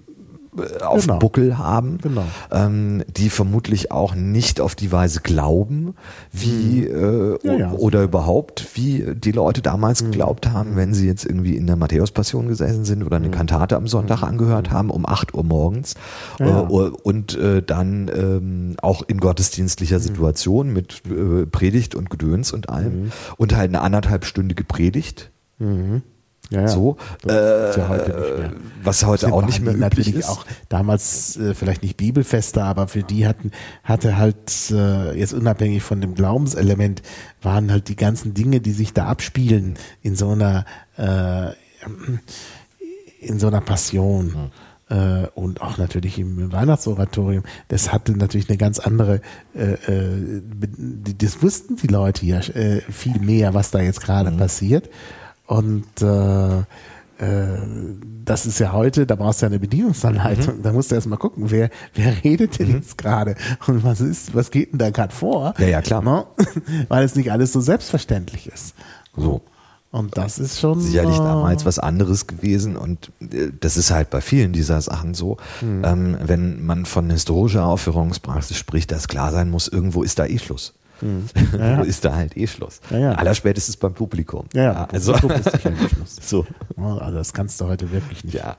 auf 0.83 1.01
Genau. 1.01 1.15
dem 1.15 1.19
Buckel 1.19 1.57
haben, 1.57 1.97
Genau. 2.01 2.23
ähm, 2.51 3.03
die 3.07 3.29
vermutlich 3.29 3.91
auch 3.91 4.15
nicht 4.15 4.59
auf 4.61 4.75
die 4.75 4.91
Weise 4.91 5.21
glauben, 5.21 5.95
wie 6.31 6.85
äh, 6.85 7.37
Ja, 7.43 7.53
ja. 7.53 7.71
oder 7.73 8.03
überhaupt, 8.03 8.67
wie 8.75 9.05
die 9.15 9.31
Leute 9.31 9.61
damals 9.61 10.03
geglaubt 10.03 10.49
haben, 10.49 10.75
wenn 10.75 10.93
sie 10.93 11.07
jetzt 11.07 11.25
irgendwie 11.25 11.55
in 11.57 11.67
der 11.67 11.75
Matthäus-Passion 11.75 12.47
gesessen 12.47 12.85
sind 12.85 13.03
oder 13.03 13.17
eine 13.17 13.29
Kantate 13.31 13.75
am 13.75 13.87
Sonntag 13.87 14.23
angehört 14.23 14.71
haben 14.71 14.89
um 14.89 15.05
8 15.05 15.33
Uhr 15.33 15.43
morgens 15.43 15.95
Ja, 16.39 16.61
äh, 16.61 16.71
und 17.03 17.37
äh, 17.37 17.61
dann 17.61 18.09
ähm, 18.13 18.75
auch 18.81 19.03
in 19.07 19.19
gottesdienstlicher 19.19 19.99
Situation 19.99 20.73
mit 20.73 21.01
äh, 21.09 21.45
Predigt 21.45 21.95
und 21.95 22.09
Gedöns 22.09 22.51
und 22.53 22.69
allem 22.69 23.11
und 23.37 23.55
halt 23.55 23.69
eine 23.69 23.81
anderthalbstündige 23.81 24.63
Predigt. 24.63 25.31
Ja, 26.49 26.61
ja. 26.61 26.67
So, 26.67 26.97
Das 27.23 27.71
ist 27.71 27.77
ja 27.77 27.85
äh, 27.85 27.89
heute 27.89 28.37
mehr. 28.39 28.51
was 28.83 29.05
heute 29.05 29.33
auch 29.33 29.45
nicht 29.45 29.61
mehr 29.61 29.73
üblich 29.73 29.81
natürlich 29.81 30.15
ist. 30.15 30.29
auch 30.29 30.45
damals 30.69 31.35
äh, 31.37 31.53
vielleicht 31.53 31.83
nicht 31.83 31.97
Bibelfeste, 31.97 32.63
aber 32.63 32.87
für 32.87 33.03
die 33.03 33.27
hatten 33.27 33.51
hatte 33.83 34.17
halt 34.17 34.71
äh, 34.71 35.17
jetzt 35.17 35.33
unabhängig 35.33 35.83
von 35.83 35.99
dem 36.01 36.15
Glaubenselement 36.15 37.01
waren 37.41 37.71
halt 37.71 37.89
die 37.89 37.95
ganzen 37.95 38.33
Dinge, 38.33 38.61
die 38.61 38.71
sich 38.71 38.93
da 38.93 39.07
abspielen 39.07 39.75
in 40.01 40.15
so 40.15 40.29
einer 40.29 40.65
äh, 40.97 41.51
in 43.19 43.39
so 43.39 43.47
einer 43.47 43.61
Passion. 43.61 44.51
Äh, 44.89 45.27
und 45.35 45.61
auch 45.61 45.77
natürlich 45.77 46.17
im 46.17 46.53
Weihnachtsoratorium, 46.53 47.43
das 47.67 47.91
hatte 47.91 48.13
natürlich 48.13 48.47
eine 48.47 48.57
ganz 48.57 48.79
andere, 48.79 49.19
äh, 49.53 49.73
äh, 49.73 50.41
das 51.17 51.43
wussten 51.43 51.75
die 51.75 51.87
Leute 51.87 52.25
ja 52.25 52.39
äh, 52.39 52.79
viel 52.89 53.19
mehr, 53.19 53.53
was 53.53 53.71
da 53.71 53.81
jetzt 53.81 53.99
gerade 53.99 54.31
passiert. 54.31 54.89
Und 55.47 56.01
äh, 56.01 56.59
äh, 56.59 57.57
das 58.25 58.45
ist 58.45 58.59
ja 58.59 58.73
heute, 58.73 59.07
da 59.07 59.15
brauchst 59.15 59.41
du 59.41 59.45
ja 59.45 59.49
eine 59.49 59.59
Bedienungsanleitung. 59.59 60.61
Da 60.61 60.71
musst 60.71 60.91
du 60.91 60.95
erst 60.95 61.07
mal 61.07 61.17
gucken, 61.17 61.49
wer, 61.49 61.69
wer 61.95 62.23
redet 62.23 62.59
denn 62.59 62.71
jetzt 62.73 62.97
gerade 62.97 63.35
und 63.65 63.83
was 63.83 64.01
ist, 64.01 64.35
was 64.35 64.51
geht 64.51 64.73
denn 64.73 64.79
da 64.79 64.89
gerade 64.91 65.13
vor? 65.13 65.53
Ja, 65.57 65.67
ja, 65.67 65.81
klar. 65.81 66.03
Ne? 66.03 66.25
Weil 66.89 67.03
es 67.03 67.15
nicht 67.15 67.31
alles 67.31 67.53
so 67.53 67.61
selbstverständlich 67.61 68.47
ist. 68.47 68.75
So. 69.15 69.41
Und 69.89 70.17
das 70.17 70.37
ist 70.37 70.59
schon. 70.59 70.81
Sicherlich 70.81 71.15
äh, 71.15 71.23
damals 71.23 71.65
was 71.65 71.79
anderes 71.79 72.27
gewesen 72.27 72.75
und 72.75 73.11
äh, 73.21 73.51
das 73.57 73.77
ist 73.77 73.89
halt 73.89 74.09
bei 74.09 74.21
vielen 74.21 74.51
dieser 74.51 74.81
Sachen 74.81 75.13
so. 75.13 75.37
Hm. 75.61 75.83
Ähm, 75.85 76.17
wenn 76.21 76.65
man 76.65 76.85
von 76.85 77.09
historischer 77.09 77.65
Aufführungspraxis 77.65 78.57
spricht, 78.57 78.91
dass 78.91 79.07
klar 79.07 79.31
sein 79.31 79.49
muss, 79.49 79.67
irgendwo 79.69 80.03
ist 80.03 80.19
da 80.19 80.25
eh 80.25 80.37
Schluss. 80.37 80.73
Ja, 81.01 81.67
ja. 81.67 81.81
Ist 81.83 82.03
da 82.05 82.15
halt 82.15 82.35
eh 82.37 82.47
Schluss? 82.47 82.79
Ja, 82.89 82.97
ja. 82.97 83.11
Allerspätestens 83.13 83.77
beim 83.77 83.93
Publikum. 83.93 84.45
Ja, 84.53 84.63
ja, 84.63 84.87
also, 84.91 85.13
Publikum 85.13 85.61
so. 86.05 86.45
Also 86.77 87.17
das 87.17 87.33
kannst 87.33 87.61
du 87.61 87.65
heute 87.65 87.91
wirklich 87.91 88.23
nicht, 88.23 88.33
Ja. 88.35 88.57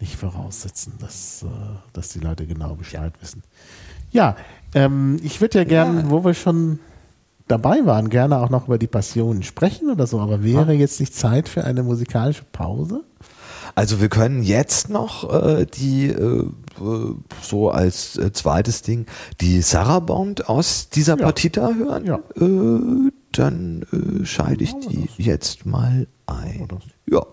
nicht 0.00 0.16
voraussetzen, 0.16 0.94
dass, 1.00 1.42
äh, 1.42 1.46
dass 1.92 2.10
die 2.10 2.20
Leute 2.20 2.46
genau 2.46 2.74
Bescheid 2.74 3.12
wissen. 3.20 3.42
Ja, 4.10 4.36
ähm, 4.74 5.18
ich 5.22 5.40
würde 5.40 5.58
ja 5.58 5.64
gern, 5.64 6.10
wo 6.10 6.24
wir 6.24 6.34
schon 6.34 6.78
dabei 7.46 7.80
waren, 7.84 8.10
gerne 8.10 8.38
auch 8.38 8.50
noch 8.50 8.66
über 8.66 8.78
die 8.78 8.86
Passionen 8.86 9.42
sprechen 9.42 9.90
oder 9.90 10.06
so, 10.06 10.20
aber 10.20 10.42
wäre 10.44 10.72
jetzt 10.74 11.00
nicht 11.00 11.14
Zeit 11.14 11.48
für 11.48 11.64
eine 11.64 11.82
musikalische 11.82 12.44
Pause? 12.52 13.02
Also 13.78 14.00
wir 14.00 14.08
können 14.08 14.42
jetzt 14.42 14.90
noch 14.90 15.32
äh, 15.32 15.64
die 15.64 16.08
äh, 16.08 16.46
äh, 16.80 17.14
so 17.40 17.70
als 17.70 18.16
äh, 18.16 18.32
zweites 18.32 18.82
Ding 18.82 19.06
die 19.40 19.62
Sarabond 19.62 20.48
aus 20.48 20.88
dieser 20.88 21.16
Ja. 21.16 21.26
Partita 21.26 21.72
hören. 21.72 22.04
Ja. 22.04 22.16
Äh, 22.40 23.12
dann 23.30 23.86
äh, 23.92 24.24
schalte 24.26 24.64
ich 24.64 24.74
die 24.80 25.08
jetzt 25.18 25.64
mal 25.64 26.08
ein. 26.26 26.66
Ja. 27.08 27.24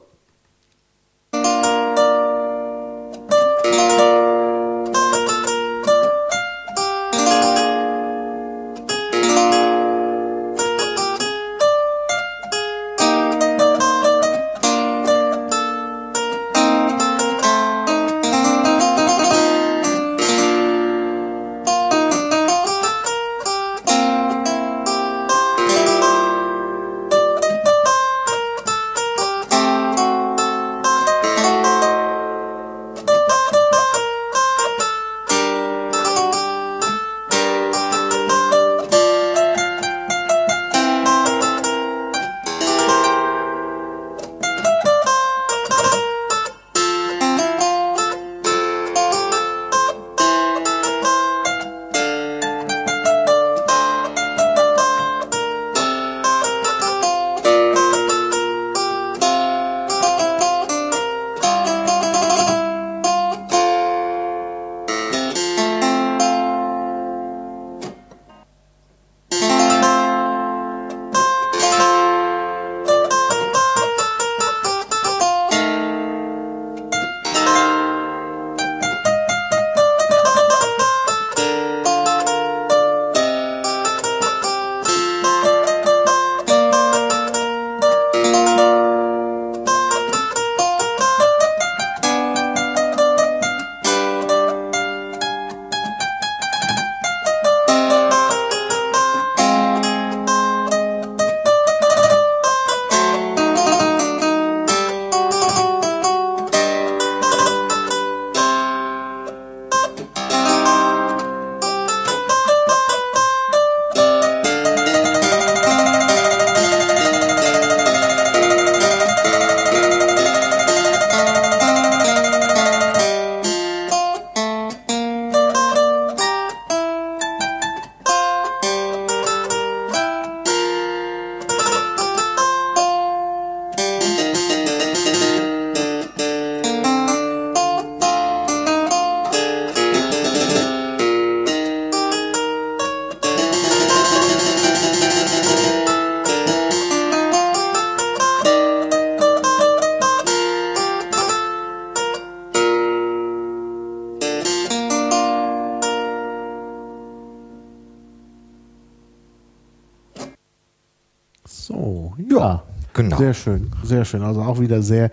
Sehr 163.86 164.06
schön. 164.06 164.24
Also 164.24 164.42
auch 164.42 164.60
wieder 164.60 164.82
sehr 164.82 165.12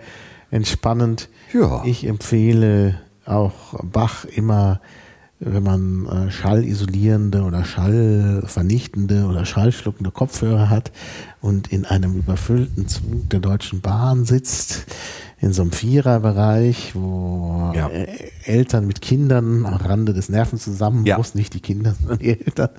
entspannend. 0.51 1.29
Ja. 1.53 1.83
Ich 1.85 2.05
empfehle 2.05 2.99
auch 3.25 3.75
Bach 3.83 4.25
immer, 4.25 4.81
wenn 5.39 5.63
man 5.63 6.05
äh, 6.05 6.31
schallisolierende 6.31 7.41
oder 7.43 7.65
schallvernichtende 7.65 9.25
oder 9.25 9.45
schallschluckende 9.45 10.11
Kopfhörer 10.11 10.69
hat 10.69 10.91
und 11.41 11.67
in 11.71 11.85
einem 11.85 12.15
überfüllten 12.15 12.87
Zug 12.87 13.29
der 13.29 13.39
Deutschen 13.41 13.81
Bahn 13.81 14.23
sitzt, 14.25 14.85
in 15.41 15.51
so 15.51 15.63
einem 15.63 15.73
Viererbereich, 15.73 16.91
wo 16.95 17.73
Ja. 17.75 17.89
äh, 17.89 18.07
Eltern 18.45 18.87
mit 18.87 19.01
Kindern 19.01 19.65
am 19.65 19.73
Rande 19.75 20.13
des 20.13 20.29
Nervenzusammenbruchs, 20.29 21.33
Ja. 21.33 21.37
nicht 21.37 21.53
die 21.53 21.59
Kinder, 21.59 21.93
sondern 21.99 22.19
die 22.19 22.29
Eltern 22.39 22.69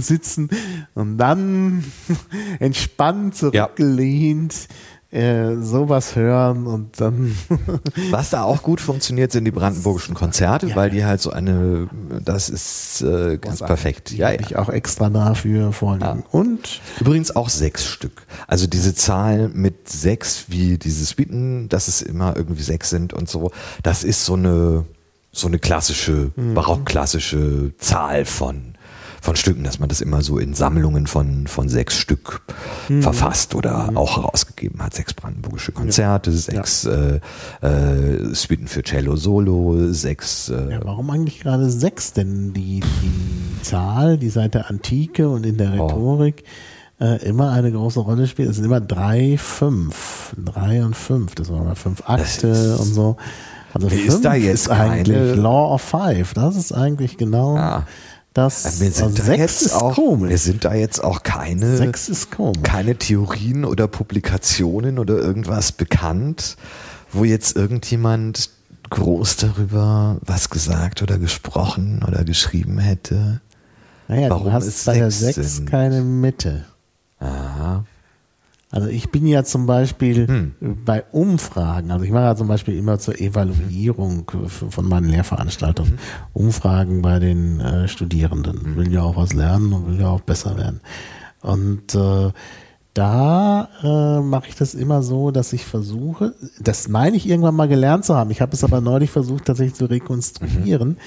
sitzen 0.00 0.50
und 0.94 1.18
dann 1.18 1.82
entspannt 2.60 3.34
zurückgelehnt 3.34 4.68
äh, 5.14 5.56
sowas 5.62 6.16
hören 6.16 6.66
und 6.66 7.00
dann 7.00 7.36
Was 8.10 8.30
da 8.30 8.42
auch 8.42 8.62
gut 8.62 8.80
funktioniert, 8.80 9.30
sind 9.32 9.44
die 9.44 9.50
brandenburgischen 9.52 10.14
Konzerte, 10.14 10.66
Ja. 10.68 10.76
weil 10.76 10.90
die 10.90 11.04
halt 11.04 11.20
so 11.20 11.30
eine, 11.30 11.88
das 12.24 12.48
ist 12.48 13.02
äh, 13.02 13.38
ganz 13.38 13.60
perfekt. 13.60 14.10
Ja, 14.10 14.26
habe 14.26 14.36
ja. 14.36 14.40
ich 14.46 14.56
auch 14.56 14.68
extra 14.68 15.10
dafür 15.10 15.72
vorliegen. 15.72 16.20
Ja. 16.20 16.24
Und 16.32 16.80
Übrigens 17.00 17.34
auch 17.36 17.48
sechs 17.48 17.84
Stück. 17.86 18.22
Also 18.48 18.66
diese 18.66 18.94
Zahl 18.94 19.48
mit 19.50 19.88
sechs, 19.88 20.46
wie 20.48 20.78
dieses 20.78 21.14
Bieten, 21.14 21.68
dass 21.68 21.86
es 21.88 22.02
immer 22.02 22.36
irgendwie 22.36 22.62
sechs 22.62 22.90
sind 22.90 23.12
und 23.12 23.28
so, 23.28 23.52
das 23.82 24.02
ist 24.04 24.24
so 24.24 24.34
eine, 24.34 24.84
so 25.30 25.46
eine 25.46 25.58
klassische, 25.58 26.32
Mhm. 26.36 26.54
barockklassische 26.54 27.72
Zahl 27.78 28.24
von, 28.24 28.73
von 29.24 29.36
Stücken, 29.36 29.64
dass 29.64 29.78
man 29.78 29.88
das 29.88 30.00
immer 30.02 30.20
so 30.22 30.38
in 30.38 30.52
Sammlungen 30.52 31.06
von, 31.06 31.46
von 31.46 31.68
sechs 31.68 31.96
Stück 31.96 32.42
Mhm. 32.90 33.02
verfasst 33.02 33.54
oder 33.54 33.90
auch 33.94 34.18
herausgegeben 34.18 34.82
hat. 34.82 34.92
Sechs 34.94 35.14
brandenburgische 35.14 35.72
Konzerte, 35.72 36.30
sechs 36.32 36.84
äh, 36.84 37.20
äh, 37.62 38.34
Suiten 38.34 38.66
für 38.66 38.82
Cello 38.82 39.16
Solo, 39.16 39.90
sechs 39.92 40.50
äh, 40.50 40.72
ja, 40.72 40.80
warum 40.84 41.08
eigentlich 41.10 41.40
gerade 41.40 41.70
sechs? 41.70 42.12
Denn 42.12 42.52
die, 42.52 42.80
die 42.80 43.62
Zahl, 43.62 44.18
die 44.18 44.28
seit 44.28 44.52
der 44.54 44.68
Antike 44.68 45.28
und 45.30 45.46
in 45.46 45.56
der 45.56 45.72
Oh. 45.78 45.86
Rhetorik 45.86 46.44
äh, 47.00 47.24
immer 47.24 47.50
eine 47.52 47.72
große 47.72 48.00
Rolle 48.00 48.26
spielt, 48.26 48.50
es 48.50 48.56
sind 48.56 48.66
immer 48.66 48.80
drei, 48.82 49.36
fünf. 49.38 50.34
Drei 50.36 50.84
und 50.84 50.94
fünf. 50.94 51.34
Das 51.34 51.50
waren 51.50 51.64
mal 51.64 51.74
fünf 51.74 52.02
Akte 52.08 52.48
ist- 52.48 52.78
und 52.80 52.92
so. 52.94 53.16
Also 53.72 53.88
Ist 53.88 54.04
fünf 54.12 54.20
da 54.22 54.34
jetzt 54.34 54.66
ist 54.66 54.70
eigentlich 54.70 55.34
Law 55.36 55.74
of 55.74 55.82
Five. 55.82 56.34
Das 56.34 56.54
ist 56.54 56.72
eigentlich 56.72 57.16
genau 57.16 57.56
Ah. 57.56 57.86
Das 58.34 58.80
wir 58.80 58.90
sind, 58.90 59.04
also 59.04 59.22
da 59.22 59.32
jetzt 59.34 59.62
ist 59.62 59.74
auch, 59.74 59.94
komisch. 59.94 60.30
wir 60.30 60.38
sind 60.38 60.64
da 60.64 60.74
jetzt 60.74 61.02
auch 61.02 61.22
keine, 61.22 61.92
keine 62.64 62.96
Theorien 62.96 63.64
oder 63.64 63.86
Publikationen 63.86 64.98
oder 64.98 65.14
irgendwas 65.14 65.70
bekannt, 65.70 66.56
wo 67.12 67.22
jetzt 67.22 67.56
irgendjemand 67.56 68.50
groß 68.90 69.36
darüber 69.36 70.18
was 70.20 70.50
gesagt 70.50 71.00
oder 71.00 71.18
gesprochen 71.18 72.04
oder 72.06 72.24
geschrieben 72.24 72.78
hätte. 72.78 73.40
Naja, 74.08 74.30
warum 74.30 74.46
du 74.46 74.52
hast 74.52 74.84
bei 74.84 74.98
der 74.98 75.12
sechs 75.12 75.36
6 75.36 75.56
sind. 75.56 75.70
keine 75.70 76.02
Mitte. 76.02 76.64
Aha. 77.20 77.84
Also 78.74 78.88
ich 78.88 79.10
bin 79.12 79.24
ja 79.28 79.44
zum 79.44 79.66
Beispiel 79.66 80.26
Hm. 80.26 80.54
bei 80.84 81.04
Umfragen, 81.12 81.92
also 81.92 82.04
ich 82.04 82.10
mache 82.10 82.24
ja 82.24 82.34
zum 82.34 82.48
Beispiel 82.48 82.76
immer 82.76 82.98
zur 82.98 83.20
Evaluierung 83.20 84.28
von 84.48 84.88
meinen 84.88 85.08
Lehrveranstaltungen 85.08 85.92
Mhm. 85.92 85.98
Umfragen 86.32 87.00
bei 87.00 87.20
den 87.20 87.60
äh, 87.60 87.86
Studierenden. 87.86 88.74
Will 88.74 88.92
ja 88.92 89.02
auch 89.02 89.16
was 89.16 89.32
lernen 89.32 89.72
und 89.72 89.86
will 89.86 90.00
ja 90.00 90.08
auch 90.08 90.22
besser 90.22 90.56
werden. 90.56 90.80
Und 91.40 91.94
äh, 91.94 92.32
da 92.94 93.68
äh, 93.82 94.20
mache 94.22 94.48
ich 94.48 94.56
das 94.56 94.74
immer 94.74 95.02
so, 95.02 95.30
dass 95.30 95.52
ich 95.52 95.64
versuche, 95.64 96.34
das 96.60 96.88
meine 96.88 97.16
ich 97.16 97.28
irgendwann 97.28 97.54
mal 97.54 97.68
gelernt 97.68 98.04
zu 98.04 98.16
haben. 98.16 98.30
Ich 98.32 98.40
habe 98.40 98.52
es 98.54 98.64
aber 98.64 98.80
neulich 98.80 99.10
versucht 99.10 99.44
tatsächlich 99.44 99.74
zu 99.76 99.84
rekonstruieren. 99.86 100.96
Äh, 100.96 101.00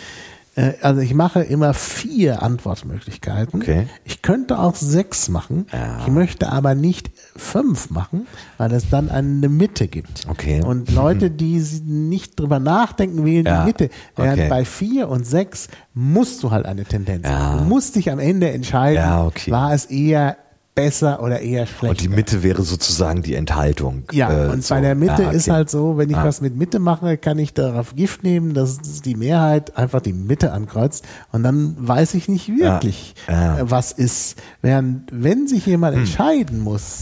also 0.82 1.02
ich 1.02 1.14
mache 1.14 1.44
immer 1.44 1.74
vier 1.74 2.42
Antwortmöglichkeiten. 2.42 3.62
Okay. 3.62 3.88
Ich 4.06 4.22
könnte 4.22 4.58
auch 4.60 4.76
sechs 4.76 5.30
machen. 5.30 5.68
Ja. 5.72 6.00
Ich 6.02 6.08
möchte 6.08 6.52
aber 6.52 6.74
nicht 6.76 7.12
fünf 7.36 7.90
machen, 7.92 8.26
weil 8.58 8.72
es 8.74 8.90
dann 8.90 9.10
eine 9.10 9.50
Mitte 9.50 9.88
gibt. 9.88 10.26
Okay. 10.28 10.64
Und 10.64 10.92
Leute, 10.92 11.30
die 11.30 11.58
nicht 11.86 12.40
drüber 12.40 12.60
nachdenken, 12.60 13.24
wählen 13.26 13.46
Ja. 13.46 13.62
die 13.62 13.68
Mitte. 13.68 13.90
Während 14.16 14.40
Okay. 14.40 14.50
bei 14.50 14.66
vier 14.66 15.10
und 15.10 15.26
sechs 15.28 15.68
musst 15.94 16.42
du 16.44 16.52
halt 16.52 16.66
eine 16.66 16.86
Tendenz 16.86 17.28
Ja. 17.28 17.38
haben. 17.38 17.60
Du 17.60 17.64
musst 17.66 17.96
dich 17.96 18.12
am 18.12 18.20
Ende 18.20 18.50
entscheiden, 18.50 18.96
Ja, 19.04 19.26
okay. 19.26 19.52
war 19.52 19.74
es 19.74 19.86
eher 19.86 20.38
besser 20.78 21.22
oder 21.24 21.42
eher 21.42 21.66
schlechter. 21.66 21.90
Und 21.90 22.02
die 22.02 22.08
Mitte 22.08 22.44
wäre 22.44 22.62
sozusagen 22.62 23.24
die 23.24 23.34
Enthaltung. 23.34 24.04
Ja, 24.12 24.46
Äh, 24.46 24.50
und 24.50 24.64
so. 24.64 24.76
bei 24.76 24.82
der 24.82 24.94
Mitte 24.96 25.24
ist 25.24 25.48
okay. 25.48 25.56
halt 25.58 25.70
so, 25.72 25.98
wenn 25.98 26.10
ich 26.10 26.16
Ah. 26.16 26.24
was 26.24 26.40
mit 26.40 26.56
Mitte 26.56 26.78
mache, 26.80 27.18
kann 27.18 27.40
ich 27.40 27.54
darauf 27.54 27.96
Gift 27.96 28.24
nehmen, 28.24 28.54
dass 28.54 28.78
die 29.02 29.16
Mehrheit 29.16 29.76
einfach 29.76 30.02
die 30.02 30.14
Mitte 30.14 30.52
ankreuzt 30.54 31.04
und 31.32 31.42
dann 31.44 31.76
weiß 31.80 32.14
ich 32.14 32.30
nicht 32.30 32.48
wirklich, 32.50 33.16
Ja. 33.28 33.34
Ja. 33.56 33.60
äh, 33.60 33.72
was 33.72 33.92
ist. 33.92 34.38
Während 34.62 35.10
wenn 35.12 35.48
sich 35.48 35.66
jemand 35.66 35.96
Hm. 35.96 36.04
entscheiden 36.04 36.60
muss, 36.62 37.00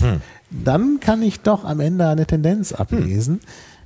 dann 0.50 1.00
kann 1.02 1.22
ich 1.22 1.42
doch 1.42 1.66
am 1.66 1.80
Ende 1.82 2.08
eine 2.08 2.26
Tendenz 2.26 2.74
Hm. 2.90 3.40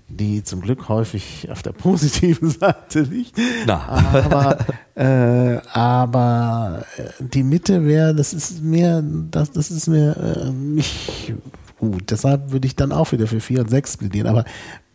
Die 0.10 0.44
zum 0.44 0.61
Glück 0.61 0.90
häufig 0.90 1.49
auf 1.52 1.61
der 1.61 1.72
positiven 1.73 2.49
Seite 2.49 3.02
liegt. 3.02 3.38
Na. 3.65 3.88
Aber, 4.14 4.57
äh, 4.95 5.60
aber 5.72 6.86
äh, 6.98 7.03
die 7.19 7.44
Mitte 7.44 7.86
wäre, 7.86 8.14
das 8.14 8.34
ist 8.34 8.61
mir, 8.61 9.03
das, 9.31 9.52
das 9.52 9.72
ist 9.72 9.88
mir 9.88 10.18
äh, 10.18 10.49
nicht 10.52 11.34
gut. 11.80 12.11
Deshalb 12.11 12.52
würde 12.52 12.68
ich 12.68 12.76
dann 12.76 12.91
auch 12.91 13.11
wieder 13.11 13.27
für 13.27 13.40
vier 13.40 13.61
und 13.61 13.69
sechs 13.69 13.98
plädieren. 13.98 14.27
Aber 14.27 14.45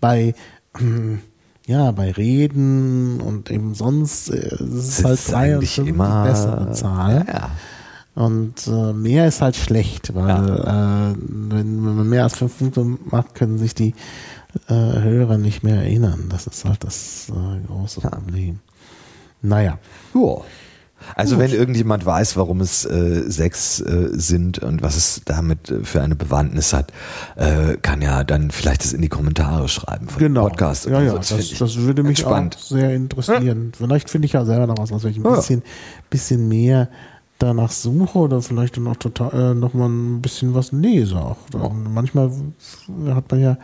bei 0.00 0.34
hm, 0.76 1.20
ja, 1.66 1.90
bei 1.92 2.10
Reden 2.10 3.20
und 3.20 3.50
eben 3.50 3.74
sonst 3.74 4.28
äh, 4.30 4.54
es 4.54 4.60
ist 4.60 4.98
Das 4.98 5.04
halt 5.04 5.14
ist 5.14 5.32
drei 5.32 5.48
und 5.48 5.54
eigentlich 5.54 5.74
fünf 5.74 5.88
immer 5.88 6.24
die 6.24 6.30
bessere 6.30 6.72
Zahl. 6.72 7.26
Ja. 7.26 7.50
Und 8.14 8.68
äh, 8.68 8.92
mehr 8.92 9.26
ist 9.26 9.40
halt 9.40 9.56
schlecht, 9.56 10.14
weil 10.14 10.60
äh, 10.60 11.16
wenn, 11.16 11.84
wenn 11.84 11.96
man 11.96 12.08
mehr 12.08 12.22
als 12.22 12.36
fünf 12.36 12.58
Punkte 12.58 12.84
macht, 13.10 13.34
können 13.34 13.58
sich 13.58 13.74
die 13.74 13.94
äh, 14.68 14.72
Hörer 14.72 15.38
nicht 15.38 15.62
mehr 15.62 15.76
erinnern. 15.76 16.26
Das 16.30 16.46
ist 16.46 16.64
halt 16.64 16.84
das 16.84 17.28
äh, 17.30 17.66
große 17.66 18.00
Problem. 18.00 18.60
Naja. 19.42 19.78
Ja. 20.14 20.36
Also 21.16 21.38
wenn 21.38 21.50
irgendjemand 21.52 22.06
weiß, 22.06 22.36
warum 22.38 22.62
es 22.62 22.86
äh, 22.86 23.24
sechs 23.26 23.78
äh, 23.80 24.08
sind 24.12 24.60
und 24.60 24.80
was 24.82 24.96
es 24.96 25.20
damit 25.26 25.70
äh, 25.70 25.84
für 25.84 26.00
eine 26.00 26.16
Bewandtnis 26.16 26.72
hat, 26.72 26.92
äh, 27.36 27.76
kann 27.82 28.00
ja 28.00 28.24
dann 28.24 28.50
vielleicht 28.50 28.84
das 28.84 28.94
in 28.94 29.02
die 29.02 29.10
Kommentare 29.10 29.68
schreiben 29.68 30.08
von 30.08 30.22
dem 30.22 30.32
Podcast. 30.32 30.84
Genau. 30.84 31.00
Ja, 31.00 31.02
oder 31.12 31.16
ja, 31.16 31.22
so. 31.22 31.36
das, 31.36 31.50
das, 31.58 31.70
ich 31.72 31.80
würde 31.82 32.02
mich 32.02 32.20
entspannt. 32.20 32.56
auch 32.56 32.62
sehr 32.62 32.94
interessieren. 32.94 33.72
Vielleicht 33.76 34.08
finde 34.08 34.26
ich 34.26 34.32
ja 34.32 34.46
selber 34.46 34.66
noch 34.66 34.78
was, 34.78 34.92
was 34.92 35.04
ich 35.04 35.18
ein 35.18 35.24
Ja. 35.24 35.34
bisschen, 35.36 35.62
bisschen 36.08 36.48
mehr 36.48 36.88
danach 37.38 37.72
suche 37.72 38.18
oder 38.18 38.40
vielleicht 38.40 38.78
dann 38.78 38.86
auch 38.86 38.96
total 38.96 39.50
äh, 39.52 39.54
noch 39.54 39.74
mal 39.74 39.88
ein 39.88 40.22
bisschen 40.22 40.54
was 40.54 40.72
lese 40.72 41.16
auch. 41.16 41.36
Dann 41.50 41.92
Manchmal 41.92 42.30
hat 43.08 43.30
man 43.30 43.40
ja 43.40 43.58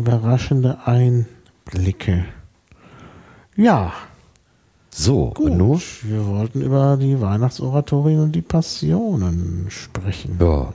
überraschende 0.00 0.78
Einblicke. 0.86 2.24
Ja, 3.56 3.92
So, 4.90 5.30
gut. 5.34 5.50
und 5.50 5.58
nun? 5.58 5.82
Wir 6.02 6.26
wollten 6.26 6.62
über 6.62 6.96
die 7.00 7.20
Weihnachtsoratorien 7.20 8.20
und 8.20 8.32
die 8.32 8.42
Passionen 8.42 9.66
sprechen. 9.68 10.38
Ja. 10.40 10.72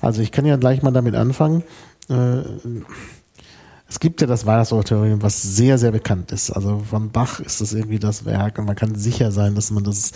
Also 0.00 0.22
ich 0.22 0.32
kann 0.32 0.46
ja 0.46 0.56
gleich 0.56 0.82
mal 0.82 0.90
damit 0.92 1.14
anfangen. 1.14 1.62
Äh, 2.08 2.42
Es 3.88 4.00
gibt 4.00 4.22
ja 4.22 4.26
das 4.26 4.46
Weihnachtsoratorium, 4.46 5.20
was 5.22 5.42
sehr, 5.42 5.76
sehr 5.76 5.92
bekannt 5.92 6.32
ist. 6.32 6.50
Also 6.50 6.78
von 6.88 7.10
Bach 7.10 7.40
ist 7.40 7.60
das 7.60 7.74
irgendwie 7.74 7.98
das 7.98 8.24
Werk 8.24 8.58
und 8.58 8.64
man 8.64 8.74
kann 8.76 8.94
sicher 8.94 9.32
sein, 9.32 9.54
dass 9.54 9.70
man 9.70 9.84
das 9.84 10.12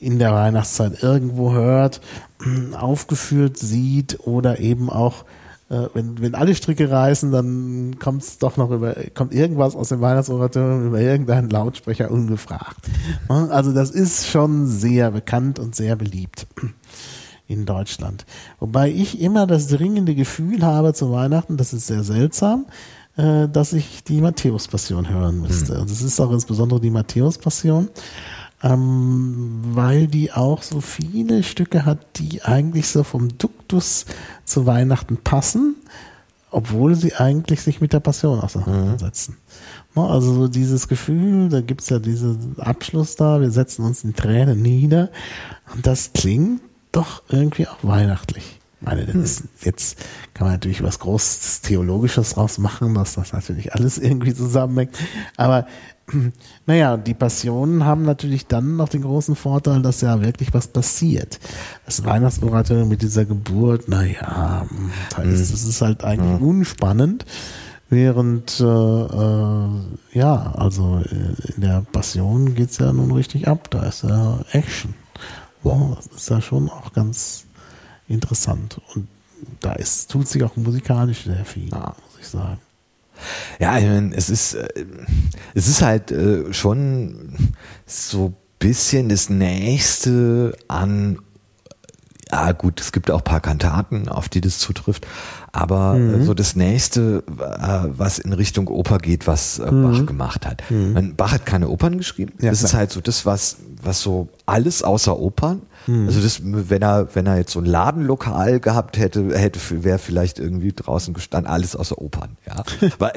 in 0.00 0.18
der 0.18 0.32
Weihnachtszeit 0.32 1.00
irgendwo 1.02 1.52
hört, 1.52 2.00
aufgeführt 2.72 3.56
sieht 3.56 4.18
oder 4.26 4.58
eben 4.58 4.90
auch, 4.90 5.24
äh, 5.70 5.88
wenn, 5.94 6.20
wenn 6.20 6.34
alle 6.34 6.54
Stricke 6.54 6.90
reißen, 6.90 7.30
dann 7.30 7.98
kommt 7.98 8.22
es 8.22 8.38
doch 8.38 8.56
noch 8.56 8.70
über, 8.70 8.94
kommt 9.14 9.32
irgendwas 9.32 9.76
aus 9.76 9.90
dem 9.90 10.00
Weihnachtsoratorium 10.00 10.88
über 10.88 11.00
irgendeinen 11.00 11.48
Lautsprecher 11.48 12.10
ungefragt. 12.10 12.90
Also 13.28 13.72
das 13.72 13.90
ist 13.90 14.26
schon 14.26 14.66
sehr 14.66 15.12
bekannt 15.12 15.58
und 15.58 15.74
sehr 15.74 15.96
beliebt 15.96 16.46
in 17.46 17.66
Deutschland. 17.66 18.26
Wobei 18.58 18.90
ich 18.90 19.20
immer 19.20 19.46
das 19.46 19.68
dringende 19.68 20.14
Gefühl 20.14 20.62
habe 20.62 20.92
zu 20.92 21.12
Weihnachten, 21.12 21.56
das 21.56 21.72
ist 21.72 21.86
sehr 21.86 22.02
seltsam, 22.04 22.66
äh, 23.16 23.48
dass 23.48 23.72
ich 23.72 24.02
die 24.04 24.20
Matthäus-Passion 24.20 25.08
hören 25.08 25.40
müsste. 25.40 25.80
Und 25.80 25.90
es 25.90 26.02
ist 26.02 26.20
auch 26.20 26.32
insbesondere 26.32 26.80
die 26.80 26.90
Matthäus-Passion, 26.90 27.88
ähm, 28.62 29.60
weil 29.72 30.06
die 30.06 30.32
auch 30.32 30.62
so 30.62 30.80
viele 30.80 31.42
Stücke 31.42 31.84
hat, 31.84 32.18
die 32.18 32.42
eigentlich 32.42 32.88
so 32.88 33.02
vom 33.04 33.36
Duktus 33.38 34.06
zu 34.44 34.66
Weihnachten 34.66 35.16
passen, 35.16 35.76
obwohl 36.50 36.94
sie 36.94 37.14
eigentlich 37.14 37.62
sich 37.62 37.80
mit 37.80 37.92
der 37.92 38.00
Passion 38.00 38.40
auseinandersetzen. 38.40 39.36
Ne, 39.94 40.02
Also 40.02 40.34
so 40.34 40.48
dieses 40.48 40.88
Gefühl, 40.88 41.48
da 41.48 41.60
gibt's 41.60 41.88
ja 41.88 41.98
diesen 41.98 42.58
Abschluss 42.58 43.16
da, 43.16 43.40
wir 43.40 43.50
setzen 43.50 43.84
uns 43.84 44.04
in 44.04 44.14
Tränen 44.14 44.60
nieder 44.60 45.10
und 45.74 45.86
das 45.86 46.12
klingt 46.12 46.60
doch 46.92 47.22
irgendwie 47.28 47.66
auch 47.66 47.78
weihnachtlich. 47.82 48.60
Ich 48.80 48.86
meine, 48.86 49.04
das 49.04 49.14
ist, 49.14 49.44
jetzt 49.60 49.98
kann 50.32 50.46
man 50.46 50.54
natürlich 50.54 50.82
was 50.82 50.98
Großes 51.00 51.60
Theologisches 51.60 52.30
draus 52.30 52.56
machen, 52.56 52.94
dass 52.94 53.14
das 53.14 53.32
natürlich 53.34 53.74
alles 53.74 53.98
irgendwie 53.98 54.34
zusammenhängt. 54.34 54.96
Aber 55.36 55.66
naja, 56.66 56.96
die 56.96 57.14
Passionen 57.14 57.84
haben 57.84 58.04
natürlich 58.04 58.46
dann 58.46 58.76
noch 58.76 58.88
den 58.88 59.02
großen 59.02 59.36
Vorteil, 59.36 59.82
dass 59.82 60.00
ja 60.00 60.20
wirklich 60.22 60.52
was 60.54 60.68
passiert. 60.68 61.38
Das 61.86 62.04
Weihnachtsoratorium 62.04 62.88
mit 62.88 63.02
dieser 63.02 63.24
Geburt, 63.24 63.88
naja, 63.88 64.66
das 65.16 65.26
ist, 65.26 65.52
das 65.52 65.64
ist 65.64 65.82
halt 65.82 66.04
eigentlich 66.04 66.40
unspannend. 66.40 67.24
Während, 67.92 68.60
äh, 68.60 68.64
äh, 68.64 69.68
ja, 70.12 70.52
also 70.54 70.98
äh, 70.98 71.54
in 71.56 71.60
der 71.60 71.84
Passion 71.90 72.54
geht's 72.54 72.78
ja 72.78 72.92
nun 72.92 73.10
richtig 73.10 73.48
ab. 73.48 73.68
Da 73.70 73.84
ist 73.86 74.04
ja 74.04 74.38
Action. 74.52 74.94
Wow, 75.64 75.96
das 75.96 76.06
ist 76.06 76.30
ja 76.30 76.40
schon 76.40 76.70
auch 76.70 76.92
ganz 76.92 77.46
interessant. 78.06 78.80
Und 78.94 79.08
da 79.58 79.72
ist, 79.72 80.08
tut 80.08 80.28
sich 80.28 80.44
auch 80.44 80.54
musikalisch 80.54 81.24
sehr 81.24 81.44
viel, 81.44 81.64
muss 81.64 82.20
ich 82.20 82.28
sagen. 82.28 82.60
Ja, 83.58 83.78
ich 83.78 83.84
meine, 83.84 84.14
es 84.14 84.30
ist, 84.30 84.54
äh, 84.54 84.68
es 85.54 85.68
ist 85.68 85.82
halt 85.82 86.10
äh, 86.10 86.52
schon 86.52 87.34
so 87.86 88.34
bisschen 88.60 89.08
das 89.08 89.28
Nächste 89.28 90.54
an, 90.68 91.18
ja 92.30 92.52
gut, 92.52 92.80
es 92.80 92.92
gibt 92.92 93.10
auch 93.10 93.18
ein 93.18 93.24
paar 93.24 93.40
Kantaten, 93.40 94.08
auf 94.08 94.28
die 94.28 94.40
das 94.40 94.58
zutrifft, 94.58 95.06
aber 95.50 95.98
äh, 95.98 96.22
so 96.22 96.34
das 96.34 96.54
Nächste, 96.54 97.24
äh, 97.26 97.88
was 97.98 98.20
in 98.20 98.32
Richtung 98.32 98.68
Oper 98.68 98.98
geht, 98.98 99.26
was 99.26 99.58
äh, 99.58 99.70
Bach 99.70 100.06
gemacht 100.06 100.46
hat. 100.46 100.62
Meine, 100.70 101.14
Bach 101.14 101.32
hat 101.32 101.46
keine 101.46 101.68
Opern 101.68 101.96
geschrieben. 101.96 102.34
Ja, 102.40 102.50
das 102.50 102.62
ist 102.62 102.70
klar. 102.70 102.80
halt 102.80 102.92
so 102.92 103.00
das, 103.00 103.26
was, 103.26 103.56
was 103.82 104.00
so 104.00 104.28
alles 104.46 104.84
außer 104.84 105.18
Opern, 105.18 105.62
Also 106.06 106.20
das, 106.20 106.40
wenn 106.42 106.82
er, 106.82 107.08
wenn 107.14 107.26
er 107.26 107.38
jetzt 107.38 107.52
so 107.52 107.60
ein 107.60 107.64
Ladenlokal 107.64 108.60
gehabt 108.60 108.98
hätte, 108.98 109.38
hätte 109.38 109.58
wäre 109.82 109.98
vielleicht 109.98 110.38
irgendwie 110.38 110.72
draußen 110.72 111.14
gestanden, 111.14 111.50
alles 111.50 111.76
außer 111.76 111.98
Opern, 111.98 112.36
ja. 112.46 112.62
bei, 112.98 113.12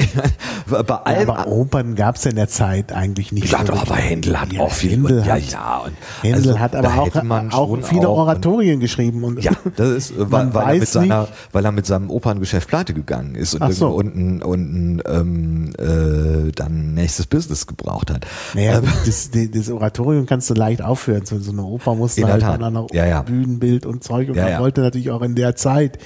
bei 0.68 0.95
allem, 0.95 1.28
ja, 1.28 1.36
aber 1.36 1.48
Opern 1.48 1.95
gab 1.95 2.16
es 2.16 2.26
in 2.26 2.36
der 2.36 2.48
Zeit 2.48 2.91
eigentlich 2.91 3.32
nicht. 3.32 3.52
Ja, 3.52 3.66
so 3.66 3.74
aber 3.74 3.95
Händel 3.95 4.40
hat 4.40 4.54
ja, 4.54 4.62
auch 4.62 4.72
viel. 4.72 4.91
Händel 4.91 5.20
und, 5.20 5.26
ja, 5.26 5.38
ja. 5.38 5.78
Und 5.86 5.94
Händel 6.22 6.50
also, 6.50 6.60
hat 6.60 6.76
aber 6.76 6.94
auch, 7.00 7.54
auch 7.54 7.78
viele 7.84 8.08
auch 8.08 8.18
Oratorien 8.20 8.80
geschrieben. 8.80 9.24
Und 9.24 9.44
ja, 9.44 9.52
das 9.76 9.90
ist, 9.90 10.14
weil, 10.18 10.54
weil 10.54 10.76
er 10.76 10.80
mit 10.80 10.90
seiner, 10.90 11.28
weil 11.52 11.66
er 11.66 11.72
mit 11.72 11.86
seinem 11.86 12.10
Operngeschäft 12.10 12.68
pleite 12.68 12.94
gegangen 12.94 13.36
ist 13.36 13.56
und 13.56 13.74
so. 13.74 13.90
unten, 13.90 14.41
unten 14.41 15.02
ähm, 15.06 15.74
äh, 15.78 16.52
dann 16.52 16.94
nächstes 16.94 17.28
Business 17.28 17.68
gebraucht 17.68 18.12
hat. 18.12 18.26
Naja, 18.54 18.80
ähm, 18.80 18.86
das, 19.06 19.30
das 19.32 19.70
Oratorium 19.70 20.26
kannst 20.26 20.50
du 20.50 20.54
leicht 20.54 20.82
aufhören. 20.82 21.26
So, 21.26 21.40
so 21.40 21.52
eine 21.52 21.64
Oper 21.64 21.95
muss 21.95 22.18
halt 22.18 22.44
an 22.64 22.77
einer 22.77 22.88
ja, 22.91 23.06
ja. 23.06 23.22
Bühnenbild 23.22 23.85
und 23.85 24.03
Zeug. 24.03 24.30
Und 24.30 24.35
ja, 24.35 24.49
man 24.49 24.60
wollte 24.60 24.81
natürlich 24.81 25.11
auch 25.11 25.22
in 25.22 25.35
der 25.35 25.56
Zeit, 25.56 25.99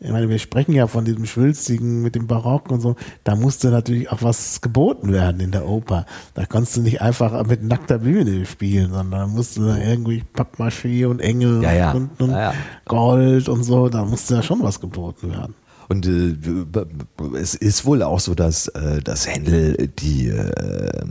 ich 0.00 0.10
meine, 0.10 0.28
wir 0.28 0.38
sprechen 0.38 0.72
ja 0.72 0.86
von 0.86 1.04
diesem 1.04 1.24
Schwülstigen 1.24 2.02
mit 2.02 2.14
dem 2.14 2.26
Barock 2.26 2.70
und 2.70 2.80
so, 2.80 2.96
da 3.22 3.36
musste 3.36 3.70
natürlich 3.70 4.10
auch 4.10 4.22
was 4.22 4.60
geboten 4.60 5.12
werden 5.12 5.40
in 5.40 5.50
der 5.50 5.66
Oper. 5.66 6.04
Da 6.34 6.44
konntest 6.46 6.76
du 6.76 6.82
nicht 6.82 7.00
einfach 7.00 7.46
mit 7.46 7.62
nackter 7.62 7.98
Bühne 7.98 8.44
spielen, 8.44 8.92
sondern 8.92 9.10
da 9.10 9.26
musste 9.26 9.64
da 9.66 9.78
irgendwie 9.78 10.22
Pappmaché 10.34 11.06
und 11.06 11.20
Engel 11.20 11.62
und, 11.94 12.20
und 12.20 12.36
Gold 12.84 13.48
und 13.48 13.62
so, 13.62 13.88
da 13.88 14.04
musste 14.04 14.34
ja 14.34 14.42
schon 14.42 14.62
was 14.62 14.80
geboten 14.80 15.30
werden. 15.32 15.54
Und 15.88 16.06
äh, 16.06 16.36
es 17.36 17.54
ist 17.54 17.84
wohl 17.84 18.02
auch 18.02 18.20
so, 18.20 18.34
dass, 18.34 18.68
äh, 18.68 19.00
dass 19.02 19.26
Händel 19.26 19.88
die, 19.98 20.28
äh, 20.28 21.02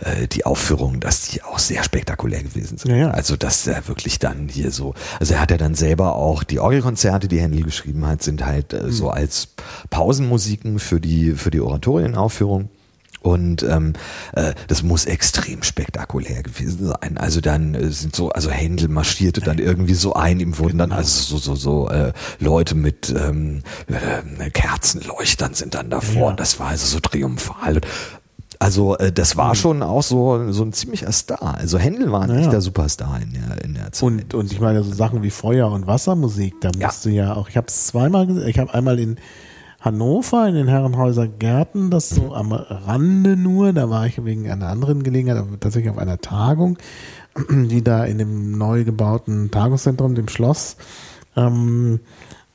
äh, 0.00 0.28
die 0.28 0.46
Aufführungen, 0.46 1.00
dass 1.00 1.28
die 1.28 1.42
auch 1.42 1.58
sehr 1.58 1.82
spektakulär 1.82 2.42
gewesen 2.42 2.78
sind. 2.78 2.90
Ja, 2.90 2.96
ja. 2.96 3.10
Also 3.10 3.36
dass 3.36 3.66
er 3.66 3.86
wirklich 3.88 4.18
dann 4.18 4.48
hier 4.48 4.70
so, 4.70 4.94
also 5.20 5.34
er 5.34 5.40
hat 5.40 5.50
ja 5.50 5.56
dann 5.56 5.74
selber 5.74 6.16
auch 6.16 6.42
die 6.42 6.60
Orgelkonzerte, 6.60 7.28
die 7.28 7.40
Händel 7.40 7.62
geschrieben 7.62 8.06
hat, 8.06 8.22
sind 8.22 8.44
halt 8.44 8.72
äh, 8.72 8.84
mhm. 8.84 8.92
so 8.92 9.10
als 9.10 9.48
Pausenmusiken 9.90 10.78
für 10.78 11.00
die, 11.00 11.32
für 11.32 11.50
die 11.50 11.60
Oratorienaufführung. 11.60 12.68
Und 13.24 13.62
ähm, 13.62 13.94
äh, 14.34 14.52
das 14.68 14.82
muss 14.82 15.06
extrem 15.06 15.62
spektakulär 15.62 16.42
gewesen 16.42 16.88
sein. 16.88 17.16
Also 17.16 17.40
dann 17.40 17.74
äh, 17.74 17.88
sind 17.88 18.14
so, 18.14 18.28
also 18.28 18.50
Händel 18.50 18.88
marschierte 18.88 19.40
dann 19.40 19.58
irgendwie 19.58 19.94
so 19.94 20.12
ein, 20.12 20.40
ihm 20.40 20.58
wurden 20.58 20.76
dann 20.76 20.92
also 20.92 21.38
so 21.38 21.38
so 21.38 21.54
so 21.54 21.88
äh, 21.88 22.12
Leute 22.38 22.74
mit 22.74 23.14
ähm, 23.16 23.62
äh, 23.88 24.50
Kerzenleuchtern 24.50 25.54
sind 25.54 25.74
dann 25.74 25.88
davor. 25.88 26.30
Ja. 26.30 26.36
Das 26.36 26.60
war 26.60 26.68
also 26.68 26.84
so 26.84 27.00
triumphal. 27.00 27.80
Also 28.58 28.98
äh, 28.98 29.10
das 29.10 29.38
war 29.38 29.50
mhm. 29.50 29.54
schon 29.54 29.82
auch 29.82 30.02
so 30.02 30.52
so 30.52 30.62
ein 30.62 30.74
ziemlicher 30.74 31.10
Star. 31.10 31.54
Also 31.54 31.78
Händel 31.78 32.12
war 32.12 32.22
ein 32.22 32.28
naja. 32.28 32.42
echter 32.42 32.60
Superstar 32.60 33.22
in 33.22 33.32
der 33.32 33.64
in 33.64 33.72
der 33.72 33.90
Zeit. 33.90 34.02
Und 34.02 34.34
und 34.34 34.52
ich 34.52 34.60
meine 34.60 34.82
so 34.82 34.92
Sachen 34.92 35.22
wie 35.22 35.30
Feuer 35.30 35.72
und 35.72 35.86
Wassermusik, 35.86 36.60
da 36.60 36.68
musst 36.68 37.06
ja. 37.06 37.10
du 37.10 37.16
ja 37.16 37.34
auch. 37.36 37.48
Ich 37.48 37.56
habe 37.56 37.68
es 37.68 37.86
zweimal, 37.86 38.26
gesehen. 38.26 38.48
ich 38.48 38.58
habe 38.58 38.74
einmal 38.74 38.98
in 38.98 39.16
Hannover 39.84 40.48
in 40.48 40.54
den 40.54 40.68
Herrenhäuser 40.68 41.28
Gärten, 41.28 41.90
das 41.90 42.08
so 42.08 42.34
am 42.34 42.52
Rande 42.52 43.36
nur, 43.36 43.74
da 43.74 43.90
war 43.90 44.06
ich 44.06 44.24
wegen 44.24 44.50
einer 44.50 44.68
anderen 44.68 45.02
Gelegenheit, 45.02 45.44
tatsächlich 45.60 45.90
auf 45.90 45.98
einer 45.98 46.22
Tagung, 46.22 46.78
die 47.50 47.84
da 47.84 48.04
in 48.04 48.16
dem 48.16 48.56
neu 48.56 48.84
gebauten 48.84 49.50
Tagungszentrum, 49.50 50.14
dem 50.14 50.28
Schloss, 50.28 50.78
ähm, 51.36 52.00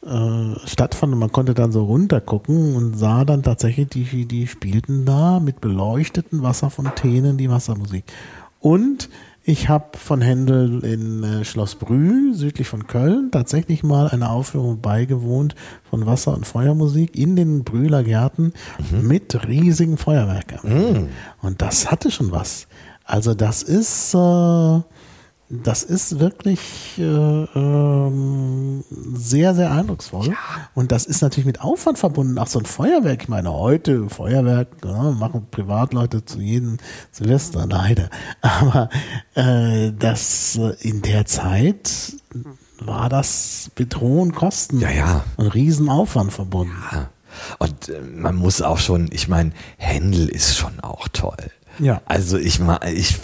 äh, 0.01 0.68
stattfand 0.68 1.14
und 1.14 1.19
man 1.19 1.31
konnte 1.31 1.53
dann 1.53 1.72
so 1.72 1.84
runtergucken 1.84 2.76
und 2.76 2.97
sah 2.97 3.26
dann 3.26 3.43
tatsächlich, 3.43 3.89
die, 3.89 4.26
die 4.26 4.47
spielten 4.47 5.06
da 5.06 5.39
mit 5.39 5.61
beleuchteten 5.61 6.41
Wasserfontänen 6.41 7.38
die 7.38 7.51
Wassermusik. 7.51 8.06
Und 8.60 9.07
ich 9.50 9.68
habe 9.68 9.98
von 9.98 10.22
Händel 10.22 10.86
in 10.86 11.24
äh, 11.24 11.44
Schloss 11.44 11.74
Brühl, 11.74 12.36
südlich 12.36 12.68
von 12.68 12.86
Köln, 12.86 13.32
tatsächlich 13.32 13.82
mal 13.82 14.08
eine 14.08 14.30
Aufführung 14.30 14.80
beigewohnt 14.80 15.56
von 15.90 16.06
Wasser- 16.06 16.36
und 16.36 16.46
Feuermusik 16.46 17.18
in 17.18 17.36
den 17.36 17.64
Brühler 17.64 18.04
Gärten 18.04 18.54
mhm. 18.92 19.08
mit 19.08 19.48
riesigen 19.48 19.98
Feuerwerken. 19.98 20.60
Mhm. 20.64 21.10
Und 21.42 21.64
das 21.64 21.90
hatte 21.90 22.12
schon 22.12 22.32
was. 22.32 22.68
Also 23.04 23.34
das 23.34 23.64
ist, 23.64 24.14
äh, 24.14 24.82
das 25.50 25.82
ist 25.82 26.20
wirklich 26.20 26.60
äh, 27.00 27.02
ähm, 27.02 28.84
sehr, 29.16 29.56
sehr 29.56 29.72
eindrucksvoll. 29.72 30.28
Ja. 30.28 30.36
Und 30.76 30.92
das 30.92 31.06
ist 31.06 31.22
natürlich 31.22 31.48
mit 31.48 31.62
Aufwand 31.62 31.98
verbunden. 31.98 32.38
Auch 32.38 32.48
so 32.48 32.60
ein 32.60 32.66
Feuerwerk, 32.66 33.24
ich 33.24 33.30
meine, 33.30 33.52
heute 33.52 34.10
Feuerwerk 34.10 34.68
ja, 34.86 35.12
machen 35.12 35.48
Privatleute 35.50 36.24
zu 36.24 36.40
jedem 36.40 36.78
Silvester, 37.12 37.66
leider. 37.68 38.10
Aber 38.42 38.90
äh, 39.34 39.92
das 39.98 40.56
äh, 40.58 40.76
in 40.88 41.02
der 41.02 41.26
Zeit 41.26 42.14
war 42.80 43.10
das 43.10 43.72
mit 43.78 44.00
hohen 44.00 44.36
Kosten 44.36 44.80
ja, 44.80 44.92
ja. 44.92 45.24
und 45.38 45.48
Riesenaufwand 45.48 46.32
verbunden. 46.32 46.78
Ja. 46.92 47.10
Und 47.58 47.90
äh, 47.90 48.02
man 48.02 48.36
muss 48.36 48.62
auch 48.62 48.78
schon, 48.78 49.10
ich 49.12 49.28
meine, 49.28 49.52
Händel 49.78 50.30
ist 50.30 50.56
schon 50.56 50.80
auch 50.80 51.08
toll. 51.08 51.52
Ja. 51.80 52.02
Also 52.06 52.38
ich 52.38 52.60
ich 52.94 53.18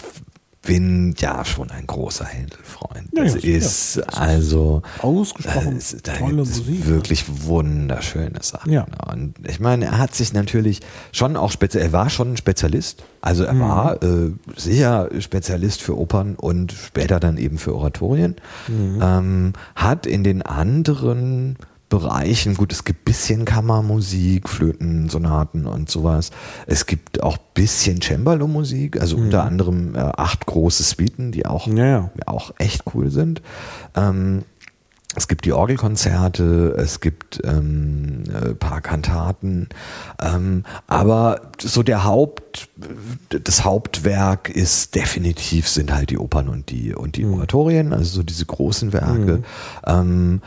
bin 0.66 1.14
ja 1.16 1.44
schon 1.44 1.70
ein 1.70 1.86
großer 1.86 2.24
Händelfreund. 2.24 3.08
Das 3.12 3.34
ja, 3.34 3.56
ist 3.56 3.96
ja. 3.96 4.02
also 4.04 4.82
ausgesprochen 5.00 5.76
das, 5.76 5.96
da 6.02 6.14
tolle 6.14 6.34
Musik. 6.34 6.86
Wirklich 6.86 7.24
wunderschöne 7.46 8.42
Sachen. 8.42 8.72
Ja. 8.72 8.86
Und 9.10 9.34
ich 9.46 9.60
meine, 9.60 9.86
er 9.86 9.98
hat 9.98 10.14
sich 10.14 10.32
natürlich 10.32 10.80
schon 11.12 11.36
auch 11.36 11.50
speziell, 11.50 11.84
er 11.84 11.92
war 11.92 12.10
schon 12.10 12.32
ein 12.32 12.36
Spezialist. 12.36 13.04
Also 13.20 13.44
er 13.44 13.54
mhm. 13.54 13.60
war 13.60 14.02
äh, 14.02 14.32
sicher 14.56 15.08
Spezialist 15.20 15.82
für 15.82 15.96
Opern 15.96 16.34
und 16.34 16.72
später 16.72 17.20
dann 17.20 17.38
eben 17.38 17.58
für 17.58 17.74
Oratorien. 17.74 18.36
Mhm. 18.68 18.98
Ähm, 19.00 19.52
hat 19.76 20.06
in 20.06 20.24
den 20.24 20.42
anderen 20.42 21.56
Bereichen. 21.88 22.54
Gut, 22.54 22.72
es 22.72 22.84
gibt 22.84 23.04
bisschen 23.04 23.44
Kammermusik, 23.44 24.48
Flötensonaten 24.48 25.66
und 25.66 25.88
sowas. 25.88 26.30
Es 26.66 26.86
gibt 26.86 27.22
auch 27.22 27.36
bisschen 27.38 28.00
Cembalo-Musik, 28.00 29.00
also 29.00 29.16
mhm. 29.16 29.24
unter 29.24 29.44
anderem 29.44 29.94
äh, 29.94 29.98
acht 29.98 30.46
große 30.46 30.82
Suiten, 30.82 31.30
die 31.30 31.46
auch, 31.46 31.66
ja, 31.68 31.86
ja. 31.86 32.10
auch 32.26 32.52
echt 32.58 32.82
cool 32.94 33.10
sind. 33.10 33.40
Ähm, 33.94 34.42
es 35.16 35.28
gibt 35.28 35.46
die 35.46 35.52
Orgelkonzerte, 35.52 36.74
es 36.76 37.00
gibt 37.00 37.40
ähm, 37.44 38.24
äh, 38.28 38.54
paar 38.54 38.82
Kantaten, 38.82 39.68
ähm, 40.20 40.64
aber 40.86 41.52
so 41.58 41.82
der 41.82 42.04
Haupt, 42.04 42.68
das 43.30 43.64
Hauptwerk 43.64 44.50
ist 44.50 44.94
definitiv 44.94 45.68
sind 45.68 45.94
halt 45.94 46.10
die 46.10 46.18
Opern 46.18 46.48
und 46.48 46.70
die 46.70 46.94
und 46.94 47.16
die 47.16 47.24
mhm. 47.24 47.34
Oratorien, 47.34 47.92
also 47.94 48.16
so 48.16 48.22
diese 48.22 48.44
großen 48.44 48.92
Werke. 48.92 49.38
Mhm. 49.38 49.44
Ähm, 49.86 50.42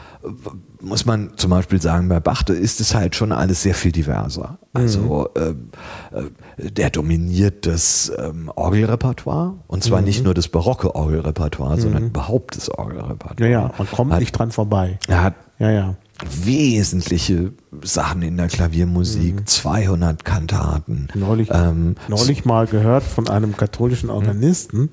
muss 0.82 1.06
man 1.06 1.32
zum 1.36 1.52
Beispiel 1.52 1.82
sagen, 1.82 2.10
bei 2.10 2.20
Bachte 2.20 2.54
ist 2.54 2.80
es 2.80 2.96
halt 2.96 3.16
schon 3.16 3.32
alles 3.32 3.64
sehr 3.64 3.74
viel 3.74 3.92
diverser. 3.92 4.58
Also 4.74 5.30
mhm. 5.36 5.70
äh, 6.12 6.70
der 6.70 6.90
dominiert 6.90 7.66
das 7.66 8.12
ähm, 8.18 8.52
Orgelrepertoire 8.56 9.56
und 9.68 9.84
zwar 9.84 10.00
mhm. 10.00 10.06
nicht 10.06 10.24
nur 10.24 10.34
das 10.34 10.48
barocke 10.48 10.96
Orgelrepertoire, 10.96 11.76
mhm. 11.76 11.82
sondern 11.82 12.06
überhaupt 12.08 12.56
das 12.56 12.70
Orgelrepertoire. 12.70 13.52
Ja, 13.52 13.62
ja, 13.62 13.72
man 13.78 13.88
kommt 13.88 14.14
hat, 14.14 14.20
nicht 14.20 14.32
dran 14.32 14.52
vorbei. 14.52 15.00
Er 15.08 15.24
hat 15.24 15.36
ja, 15.60 15.72
ja. 15.72 15.96
wesentliche 16.44 17.52
Sachen 17.82 18.22
in 18.22 18.38
der 18.38 18.48
Klaviermusik, 18.48 19.50
200 19.50 20.14
mhm. 20.14 20.24
Kantaten. 20.24 21.08
Neulich, 21.14 21.50
ähm, 21.52 21.96
neulich 22.08 22.46
mal 22.46 22.68
gehört 22.68 23.04
von 23.04 23.28
einem 23.30 23.58
katholischen 23.58 24.10
Organisten, 24.10 24.92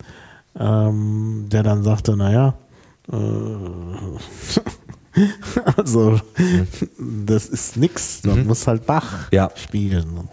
ähm, 0.58 1.46
der 1.50 1.62
dann 1.62 1.84
sagte, 1.84 2.16
naja, 2.16 2.54
äh, 3.12 3.16
also, 5.76 6.20
das 6.98 7.46
ist 7.46 7.76
nix. 7.76 8.22
Man 8.24 8.40
mhm. 8.40 8.46
muss 8.46 8.66
halt 8.66 8.86
Bach 8.86 9.30
ja. 9.30 9.50
spielen. 9.54 10.28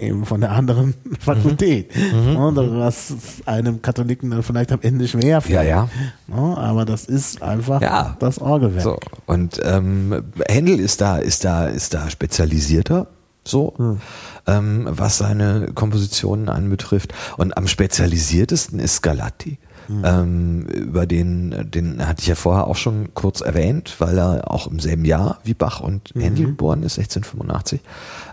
Eben 0.00 0.24
von 0.24 0.40
der 0.40 0.52
anderen 0.52 0.94
Fakultät. 1.20 1.92
Mhm. 1.94 2.36
Und 2.36 2.56
was 2.78 3.14
einem 3.46 3.82
Katholiken 3.82 4.30
dann 4.30 4.42
vielleicht 4.42 4.72
am 4.72 4.80
Ende 4.82 5.06
schwer 5.06 5.40
fällt. 5.40 5.54
Ja, 5.54 5.62
ja. 5.62 5.88
Aber 6.28 6.84
das 6.84 7.04
ist 7.04 7.42
einfach 7.42 7.80
ja. 7.80 8.16
das 8.18 8.38
Orgelwerk. 8.38 8.82
So. 8.82 8.98
Und 9.26 9.60
ähm, 9.62 10.24
Händel 10.48 10.80
ist 10.80 11.00
da, 11.00 11.18
ist 11.18 11.44
da, 11.44 11.66
ist 11.66 11.94
da 11.94 12.10
spezialisierter. 12.10 13.08
So, 13.46 13.74
mhm. 13.76 14.00
ähm, 14.46 14.86
was 14.90 15.18
seine 15.18 15.68
Kompositionen 15.74 16.48
anbetrifft. 16.48 17.12
Und 17.36 17.56
am 17.56 17.68
spezialisiertesten 17.68 18.78
ist 18.80 18.96
Scarlatti. 18.96 19.58
Mhm. 19.88 20.02
Ähm, 20.04 20.62
über 20.66 21.06
den, 21.06 21.70
den 21.70 22.06
hatte 22.06 22.22
ich 22.22 22.28
ja 22.28 22.34
vorher 22.34 22.66
auch 22.66 22.76
schon 22.76 23.14
kurz 23.14 23.40
erwähnt, 23.40 23.96
weil 23.98 24.18
er 24.18 24.50
auch 24.50 24.66
im 24.66 24.80
selben 24.80 25.04
Jahr 25.04 25.38
wie 25.44 25.54
Bach 25.54 25.80
und 25.80 26.14
mhm. 26.14 26.20
Händel 26.20 26.46
geboren 26.46 26.82
ist, 26.82 26.98
1685. 26.98 27.80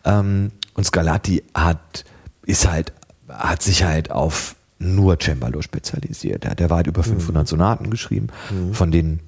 Ähm, 0.06 0.52
und 0.74 0.86
Scarlatti 0.86 1.44
hat, 1.54 2.06
ist 2.46 2.70
halt, 2.70 2.94
hat 3.28 3.62
sich 3.62 3.84
halt 3.84 4.12
auf 4.12 4.56
nur 4.80 5.18
Cembalo 5.20 5.62
spezialisiert. 5.62 6.44
Der, 6.44 6.56
der 6.56 6.70
war 6.70 6.78
halt 6.78 6.88
über 6.88 7.04
500 7.04 7.44
mhm. 7.44 7.48
Sonaten 7.48 7.90
geschrieben, 7.90 8.28
mhm. 8.50 8.74
von 8.74 8.92
denen 8.92 9.20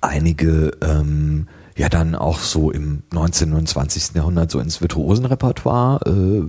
einige 0.00 0.72
ähm, 0.80 1.46
ja 1.82 1.88
dann 1.88 2.14
auch 2.14 2.38
so 2.38 2.70
im 2.70 3.02
19. 3.12 3.52
und 3.54 3.68
20. 3.68 4.14
Jahrhundert 4.14 4.52
so 4.52 4.60
ins 4.60 4.80
Virtuosenrepertoire 4.80 5.98
äh, 6.06 6.42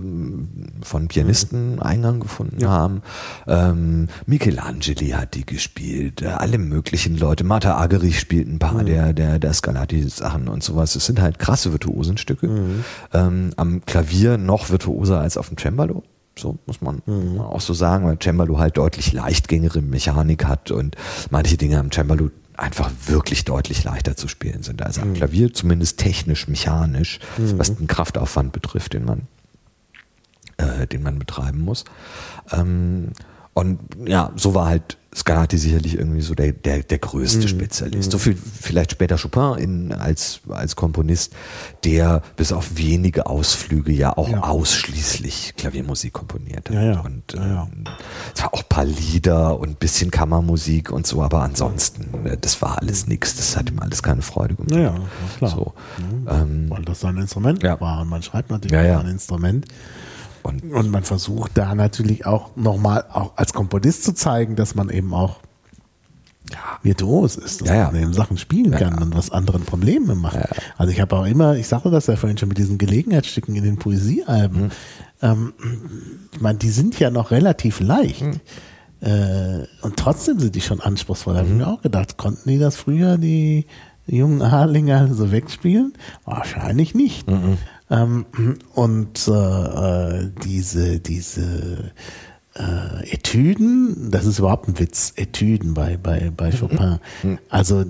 von 0.84 1.08
Pianisten 1.08 1.82
Eingang 1.82 2.20
gefunden 2.20 2.60
Ja. 2.60 2.68
haben. 2.70 3.02
Ähm, 3.48 4.06
Michelangeli 4.26 5.08
hat 5.10 5.34
die 5.34 5.44
gespielt, 5.44 6.22
äh, 6.22 6.26
alle 6.28 6.58
möglichen 6.58 7.18
Leute. 7.18 7.42
Martha 7.42 7.74
Argerich 7.74 8.20
spielt 8.20 8.46
ein 8.48 8.60
paar 8.60 8.84
der, 8.84 9.12
der, 9.12 9.40
der 9.40 9.52
Scarlatti-Sachen 9.52 10.46
und 10.46 10.62
sowas. 10.62 10.94
Es 10.94 11.04
sind 11.06 11.20
halt 11.20 11.40
krasse 11.40 11.72
Virtuosenstücke. 11.72 12.48
Ähm, 13.12 13.50
am 13.56 13.84
Klavier 13.86 14.38
noch 14.38 14.70
virtuoser 14.70 15.18
als 15.18 15.36
auf 15.36 15.48
dem 15.48 15.58
Cembalo. 15.58 16.04
So 16.38 16.58
muss 16.66 16.80
man 16.80 17.02
auch 17.40 17.60
so 17.60 17.74
sagen, 17.74 18.06
weil 18.06 18.18
Cembalo 18.22 18.58
halt 18.58 18.76
deutlich 18.76 19.12
leichtgängigere 19.12 19.82
Mechanik 19.82 20.44
hat 20.46 20.70
und 20.70 20.96
manche 21.30 21.56
Dinge 21.56 21.78
am 21.80 21.90
Cembalo 21.92 22.30
einfach 22.56 22.90
wirklich 23.06 23.44
deutlich 23.44 23.84
leichter 23.84 24.16
zu 24.16 24.28
spielen 24.28 24.62
sind. 24.62 24.82
Also 24.82 25.00
am 25.00 25.14
Klavier 25.14 25.52
zumindest 25.52 25.98
technisch, 25.98 26.48
mechanisch, 26.48 27.18
was 27.36 27.74
den 27.74 27.86
Kraftaufwand 27.86 28.52
betrifft, 28.52 28.92
den 28.92 29.04
man, 29.04 29.22
äh, 30.56 30.86
den 30.86 31.02
man 31.02 31.18
betreiben 31.18 31.60
muss. 31.60 31.84
Ähm, 32.52 33.12
und 33.54 33.80
ja, 34.06 34.32
so 34.36 34.54
war 34.54 34.66
halt 34.66 34.98
Scarlatti 35.14 35.58
sicherlich 35.58 35.96
irgendwie 35.96 36.22
so 36.22 36.34
der, 36.34 36.52
der, 36.52 36.82
der 36.82 36.98
größte 36.98 37.46
Spezialist. 37.46 38.10
So 38.10 38.18
viel 38.18 38.36
vielleicht 38.36 38.90
später 38.90 39.16
Chopin 39.16 39.54
in, 39.58 39.92
als, 39.92 40.40
als 40.48 40.74
Komponist, 40.74 41.32
der 41.84 42.20
bis 42.36 42.50
auf 42.52 42.76
wenige 42.76 43.26
Ausflüge 43.26 43.92
ja 43.92 44.16
auch 44.16 44.28
Ja. 44.28 44.42
ausschließlich 44.42 45.54
Klaviermusik 45.56 46.12
komponiert 46.12 46.68
hat. 46.68 46.74
Ja, 46.74 46.82
ja. 46.82 47.00
Und 47.00 47.32
Ja, 47.32 47.46
ja. 47.46 47.68
ähm, 47.72 47.84
zwar 48.34 48.52
auch 48.54 48.62
ein 48.62 48.68
paar 48.68 48.84
Lieder 48.84 49.58
und 49.60 49.68
ein 49.70 49.74
bisschen 49.76 50.10
Kammermusik 50.10 50.90
und 50.90 51.06
so, 51.06 51.22
aber 51.22 51.42
ansonsten, 51.42 52.26
äh, 52.26 52.36
das 52.40 52.60
war 52.60 52.78
alles 52.82 53.06
nix. 53.06 53.36
Das 53.36 53.56
hat 53.56 53.70
ihm 53.70 53.78
alles 53.78 54.02
keine 54.02 54.22
Freude 54.22 54.54
gemacht. 54.56 54.72
Ja, 54.72 54.80
ja, 54.80 54.94
klar. 55.38 55.50
So, 55.50 55.74
Mhm. 55.98 56.28
ähm, 56.28 56.66
Weil 56.70 56.84
das 56.84 57.00
sein 57.00 57.16
Instrument 57.18 57.62
Ja. 57.62 57.80
war 57.80 58.00
und 58.00 58.08
man 58.08 58.22
schreibt 58.22 58.50
natürlich 58.50 58.72
ja. 58.72 58.98
ein 58.98 59.06
Instrument. 59.06 59.66
Und 60.44 60.62
Und 60.72 60.90
man 60.90 61.02
versucht 61.04 61.52
da 61.54 61.74
natürlich 61.74 62.26
auch 62.26 62.54
nochmal 62.56 63.04
auch 63.12 63.32
als 63.36 63.52
Komponist 63.52 64.04
zu 64.04 64.12
zeigen, 64.14 64.56
dass 64.56 64.74
man 64.74 64.90
eben 64.90 65.12
auch 65.14 65.40
virtuos 66.82 67.36
ist, 67.36 67.62
dass 67.62 67.68
Ja, 67.68 67.74
ja. 67.74 67.84
man 67.90 68.02
eben 68.02 68.12
Sachen 68.12 68.36
spielen 68.36 68.72
Ja, 68.72 68.78
kann 68.78 68.96
ja. 68.96 69.02
und 69.02 69.16
was 69.16 69.30
anderen 69.30 69.62
Probleme 69.64 70.14
macht. 70.14 70.38
Also 70.76 70.92
ich 70.92 71.00
habe 71.00 71.16
auch 71.16 71.24
immer, 71.24 71.56
ich 71.56 71.66
sagte 71.66 71.90
das 71.90 72.06
ja 72.06 72.16
vorhin 72.16 72.36
schon 72.36 72.48
mit 72.50 72.58
diesen 72.58 72.76
Gelegenheitsstücken 72.78 73.56
in 73.56 73.64
den 73.64 73.78
Poesiealben, 73.78 74.64
Mhm. 74.64 74.70
ähm, 75.22 75.52
ich 76.32 76.40
meine, 76.40 76.58
die 76.58 76.68
sind 76.70 76.98
ja 77.00 77.10
noch 77.10 77.30
relativ 77.30 77.80
leicht. 77.80 78.22
Mhm. 78.22 78.40
Äh, 79.00 79.66
und 79.82 79.96
trotzdem 79.96 80.38
sind 80.38 80.54
die 80.54 80.60
schon 80.60 80.80
anspruchsvoll. 80.80 81.34
Da 81.34 81.40
habe 81.40 81.48
ich 81.48 81.54
mir 81.54 81.66
auch 81.66 81.80
gedacht, 81.82 82.16
konnten 82.18 82.48
die 82.48 82.58
das 82.58 82.76
früher, 82.76 83.16
die 83.18 83.66
jungen 84.06 84.42
Adlinger, 84.42 85.12
so 85.14 85.32
wegspielen? 85.32 85.94
Wahrscheinlich 86.26 86.94
nicht. 86.94 87.26
Ähm, 87.90 88.26
und 88.74 89.28
äh, 89.28 89.32
äh, 89.32 90.30
diese, 90.42 91.00
diese 91.00 91.92
äh, 92.54 93.10
Etüden, 93.10 94.10
das 94.10 94.26
ist 94.26 94.38
überhaupt 94.38 94.68
ein 94.68 94.78
Witz, 94.78 95.12
Etüden 95.16 95.74
bei, 95.74 95.96
bei, 95.96 96.30
bei 96.34 96.50
Chopin. 96.50 96.98
Also, 97.48 97.84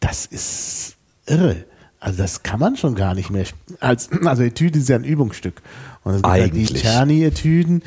das 0.00 0.26
ist 0.26 0.96
irre. 1.26 1.64
Also 1.98 2.18
das 2.18 2.42
kann 2.42 2.60
man 2.60 2.76
schon 2.76 2.94
gar 2.94 3.14
nicht 3.14 3.30
mehr. 3.30 3.46
Als, 3.80 4.10
also 4.24 4.42
Etüde 4.42 4.78
ist 4.78 4.88
ja 4.88 4.96
ein 4.96 5.04
Übungsstück. 5.04 5.60
Und 6.04 6.12
es 6.14 6.22
gibt 6.22 6.28
halt 6.28 6.54
die 6.54 6.60
Eigentlich. 6.60 6.82
Czerny-Etüden, 6.82 7.82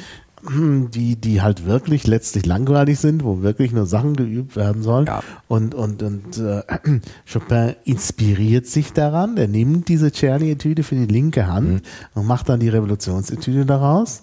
die, 0.94 1.16
die 1.16 1.42
halt 1.42 1.66
wirklich 1.66 2.08
letztlich 2.08 2.46
langweilig 2.46 3.00
sind, 3.00 3.24
wo 3.24 3.42
wirklich 3.42 3.72
nur 3.72 3.86
Sachen 3.86 4.16
geübt 4.16 4.56
werden 4.56 4.82
sollen. 4.84 5.06
Ja. 5.08 5.22
Und, 5.48 5.76
und, 5.76 6.02
und 6.04 6.38
äh, 6.38 6.62
Chopin 7.32 7.76
inspiriert 7.84 8.66
sich 8.68 8.94
daran, 8.94 9.38
er 9.38 9.48
nimmt 9.48 9.88
diese 9.90 10.12
Czerny-Etüde 10.12 10.84
für 10.84 10.96
die 10.96 11.06
linke 11.12 11.48
Hand 11.48 11.60
Mhm. 11.70 11.82
und 12.16 12.26
macht 12.28 12.48
dann 12.50 12.60
die 12.60 12.70
Revolutionsetüde 12.70 13.66
daraus. 13.66 14.22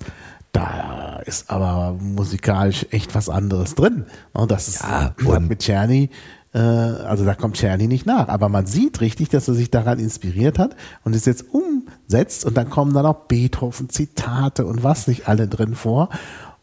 Da 0.53 1.21
ist 1.27 1.51
aber 1.51 1.99
musikalisch 2.01 2.87
echt 2.91 3.15
was 3.15 3.29
anderes 3.29 3.75
drin. 3.75 4.07
Und 4.33 4.51
das 4.51 4.69
ist 4.69 4.83
Ja, 4.83 5.15
und- 5.27 5.49
mit 5.49 5.59
Czerny, 5.61 6.09
äh, 6.57 6.59
also 6.59 7.25
da 7.27 7.35
kommt 7.35 7.57
Czerny 7.57 7.87
nicht 7.87 8.07
nach. 8.07 8.29
Aber 8.29 8.49
man 8.49 8.67
sieht 8.67 9.01
richtig, 9.01 9.29
dass 9.29 9.47
er 9.47 9.55
sich 9.55 9.71
daran 9.71 9.99
inspiriert 9.99 10.59
hat 10.59 10.75
und 11.05 11.15
es 11.15 11.27
jetzt 11.27 11.45
umsetzt 11.53 12.47
und 12.47 12.57
dann 12.57 12.71
kommen 12.71 12.95
dann 12.95 13.05
auch 13.05 13.27
Beethoven-Zitate 13.27 14.65
und 14.65 14.83
was 14.83 15.07
nicht 15.07 15.29
alle 15.29 15.49
drin 15.49 15.75
vor. 15.75 16.09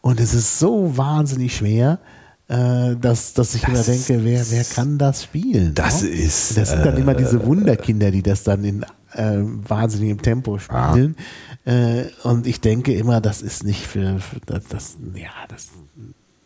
Und 0.00 0.18
es 0.20 0.34
ist 0.34 0.58
so 0.58 0.96
wahnsinnig 0.96 1.56
schwer, 1.56 2.00
äh, 2.48 2.96
dass, 2.96 3.34
dass 3.34 3.54
ich 3.54 3.62
Das 3.62 3.70
immer 3.70 3.82
denke, 3.82 4.24
wer, 4.24 4.50
wer 4.50 4.64
kann 4.64 4.98
das 4.98 5.22
spielen? 5.22 5.74
Das 5.74 6.02
ne? 6.02 6.08
ist, 6.08 6.58
Das 6.58 6.70
sind 6.70 6.84
dann 6.84 6.96
äh, 6.96 7.00
immer 7.00 7.14
diese 7.14 7.46
Wunderkinder, 7.46 8.10
die 8.10 8.22
das 8.22 8.42
dann 8.42 8.64
in 8.64 8.82
äh, 9.12 9.38
wahnsinnigem 9.42 10.20
Tempo 10.20 10.58
spielen. 10.58 11.16
Äh, 11.64 12.06
und 12.24 12.48
ich 12.48 12.60
denke 12.60 12.92
immer, 12.94 13.20
das 13.20 13.42
ist 13.42 13.62
nicht 13.62 13.86
für, 13.86 14.18
für 14.18 14.40
das, 14.44 14.64
das, 14.68 14.96
ja, 15.14 15.30
das, 15.48 15.68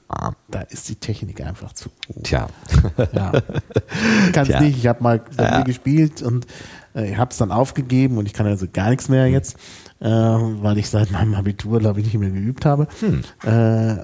ah, 0.08 0.32
da 0.50 0.60
ist 0.62 0.88
die 0.88 0.96
Technik 0.96 1.40
einfach 1.44 1.72
zu. 1.72 1.90
tja. 2.22 2.48
Ja. 3.12 3.32
Kann 4.32 4.46
es 4.50 4.60
nicht. 4.60 4.78
Ich 4.78 4.86
habe 4.86 5.02
mal 5.02 5.20
Ja. 5.38 5.62
gespielt 5.62 6.22
und 6.22 6.46
äh, 6.94 7.14
habe 7.16 7.30
es 7.30 7.36
dann 7.36 7.52
aufgegeben 7.52 8.18
und 8.18 8.26
ich 8.26 8.32
kann 8.32 8.46
also 8.46 8.66
gar 8.72 8.90
nichts 8.90 9.08
mehr 9.08 9.26
jetzt, 9.28 9.56
äh, 10.00 10.06
weil 10.08 10.78
ich 10.78 10.88
seit 10.88 11.10
meinem 11.10 11.34
Abitur, 11.34 11.78
glaube 11.80 12.00
ich, 12.00 12.06
nicht 12.06 12.18
mehr 12.18 12.30
geübt 12.30 12.64
habe. 12.64 12.88
Hm. 13.00 13.22
Äh, 13.44 13.50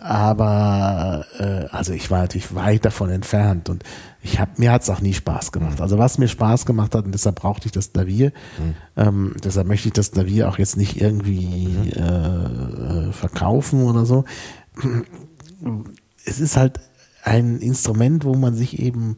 aber 0.00 1.24
äh, 1.38 1.66
also 1.74 1.92
ich 1.92 2.10
war 2.10 2.20
natürlich 2.20 2.54
weit 2.54 2.84
davon 2.84 3.10
entfernt 3.10 3.68
und 3.70 3.82
ich 4.22 4.38
habe 4.40 4.52
mir 4.56 4.72
hat 4.72 4.82
es 4.82 4.90
auch 4.90 5.00
nie 5.00 5.12
Spaß 5.14 5.52
gemacht. 5.52 5.80
Also 5.80 5.98
was 5.98 6.18
mir 6.18 6.28
Spaß 6.28 6.66
gemacht 6.66 6.94
hat 6.94 7.04
und 7.04 7.12
deshalb 7.12 7.36
brauchte 7.36 7.66
ich 7.66 7.72
das 7.72 7.92
Klavier. 7.92 8.32
Ähm, 8.96 9.34
deshalb 9.44 9.66
möchte 9.66 9.88
ich 9.88 9.94
das 9.94 10.12
Klavier 10.12 10.48
auch 10.48 10.58
jetzt 10.58 10.76
nicht 10.76 11.00
irgendwie 11.00 11.92
äh, 11.94 12.00
äh, 12.00 13.12
verkaufen 13.12 13.84
oder 13.84 14.06
so 14.06 14.24
es 16.24 16.40
ist 16.40 16.56
halt 16.56 16.80
ein 17.22 17.58
Instrument, 17.58 18.24
wo 18.24 18.34
man 18.34 18.54
sich 18.54 18.78
eben 18.78 19.16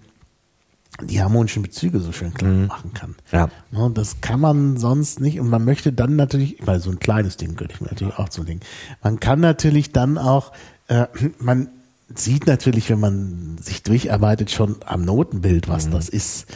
die 1.02 1.20
harmonischen 1.20 1.62
Bezüge 1.62 2.00
so 2.00 2.12
schön 2.12 2.32
klar 2.32 2.52
machen 2.52 2.94
kann. 2.94 3.16
Ja. 3.30 3.50
Ne, 3.70 3.90
das 3.92 4.20
kann 4.20 4.40
man 4.40 4.76
sonst 4.78 5.20
nicht 5.20 5.40
und 5.40 5.48
man 5.48 5.64
möchte 5.64 5.92
dann 5.92 6.16
natürlich, 6.16 6.56
weil 6.64 6.80
so 6.80 6.90
ein 6.90 6.98
kleines 6.98 7.36
Ding 7.36 7.54
könnte 7.56 7.74
ich 7.74 7.80
mir 7.80 7.88
natürlich 7.88 8.16
auch 8.16 8.28
zulegen. 8.28 8.60
Man 9.02 9.20
kann 9.20 9.40
natürlich 9.40 9.92
dann 9.92 10.16
auch, 10.16 10.52
äh, 10.88 11.06
man 11.38 11.68
sieht 12.14 12.46
natürlich, 12.46 12.88
wenn 12.88 13.00
man 13.00 13.58
sich 13.58 13.82
durcharbeitet, 13.82 14.50
schon 14.50 14.76
am 14.86 15.02
Notenbild, 15.02 15.68
was 15.68 15.90
das 15.90 16.08
ist. 16.08 16.46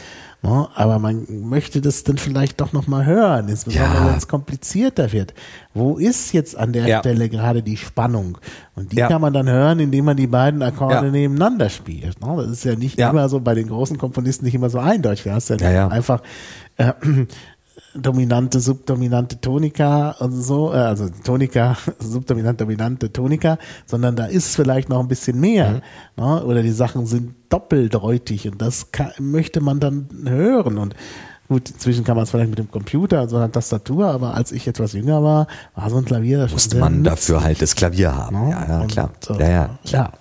Ne, 0.43 0.67
aber 0.73 0.97
man 0.97 1.27
möchte 1.29 1.81
das 1.81 2.03
dann 2.03 2.17
vielleicht 2.17 2.59
doch 2.61 2.73
nochmal 2.73 3.05
hören, 3.05 3.47
insbesondere 3.47 3.93
Ja. 3.93 4.07
wenn 4.09 4.15
es 4.17 4.27
komplizierter 4.27 5.11
wird. 5.11 5.35
Wo 5.75 5.97
ist 5.97 6.33
jetzt 6.33 6.57
an 6.57 6.73
der 6.73 6.87
Ja. 6.87 6.99
Stelle 6.99 7.29
gerade 7.29 7.61
die 7.61 7.77
Spannung? 7.77 8.39
Und 8.75 8.91
die 8.91 8.95
Ja. 8.95 9.07
kann 9.07 9.21
man 9.21 9.33
dann 9.33 9.47
hören, 9.47 9.79
indem 9.79 10.05
man 10.05 10.17
die 10.17 10.25
beiden 10.25 10.63
Akkorde 10.63 11.11
nebeneinander 11.11 11.69
spielt. 11.69 12.19
Ne? 12.25 12.35
Das 12.37 12.47
ist 12.49 12.63
ja 12.63 12.75
nicht 12.75 12.97
immer 12.99 13.29
so 13.29 13.39
bei 13.39 13.53
den 13.53 13.67
großen 13.67 13.99
Komponisten 13.99 14.45
nicht 14.45 14.55
immer 14.55 14.71
so 14.71 14.79
eindeutig. 14.79 15.31
Hast 15.31 15.51
du 15.51 15.53
ja, 15.57 15.61
Ja, 15.69 15.71
ja. 15.71 15.87
einfach 15.89 16.23
äh, 16.77 16.93
dominante, 17.93 18.59
subdominante 18.59 19.39
Tonika 19.41 20.11
und 20.19 20.31
so, 20.41 20.71
äh, 20.73 20.77
also 20.77 21.07
Tonika, 21.23 21.77
subdominant, 21.99 22.59
dominante 22.61 23.11
Tonika, 23.11 23.57
sondern 23.85 24.15
da 24.15 24.25
ist 24.25 24.55
vielleicht 24.55 24.89
noch 24.89 24.99
ein 24.99 25.07
bisschen 25.07 25.39
mehr. 25.39 25.81
Mhm. 26.17 26.23
Ne? 26.23 26.43
Oder 26.45 26.63
die 26.63 26.71
Sachen 26.71 27.05
sind 27.05 27.35
doppeldeutig 27.49 28.47
und 28.49 28.61
das 28.61 28.91
kann, 28.91 29.11
möchte 29.19 29.61
man 29.61 29.79
dann 29.79 30.07
hören. 30.25 30.77
Und 30.77 30.95
gut, 31.49 31.69
inzwischen 31.69 32.03
kann 32.05 32.15
man 32.15 32.23
es 32.23 32.31
vielleicht 32.31 32.49
mit 32.49 32.59
dem 32.59 32.71
Computer, 32.71 33.19
also 33.19 33.35
einer 33.37 33.51
Tastatur, 33.51 34.07
aber 34.07 34.35
als 34.35 34.51
ich 34.53 34.67
etwas 34.67 34.93
jünger 34.93 35.21
war, 35.21 35.47
war 35.75 35.89
so 35.89 35.97
ein 35.97 36.05
Klavier 36.05 36.47
Musste 36.51 36.77
man 36.77 37.01
nützlich. 37.01 37.09
dafür 37.11 37.43
halt 37.43 37.61
das 37.61 37.75
Klavier 37.75 38.15
haben. 38.15 38.45
Ne? 38.45 38.51
Ja, 38.51 38.65
ja, 38.69 38.81
Und, 38.81 38.91
klar. 38.91 39.09
äh, 39.29 39.39
Ja, 39.41 39.49
ja, 39.49 39.69
ja. 39.85 40.11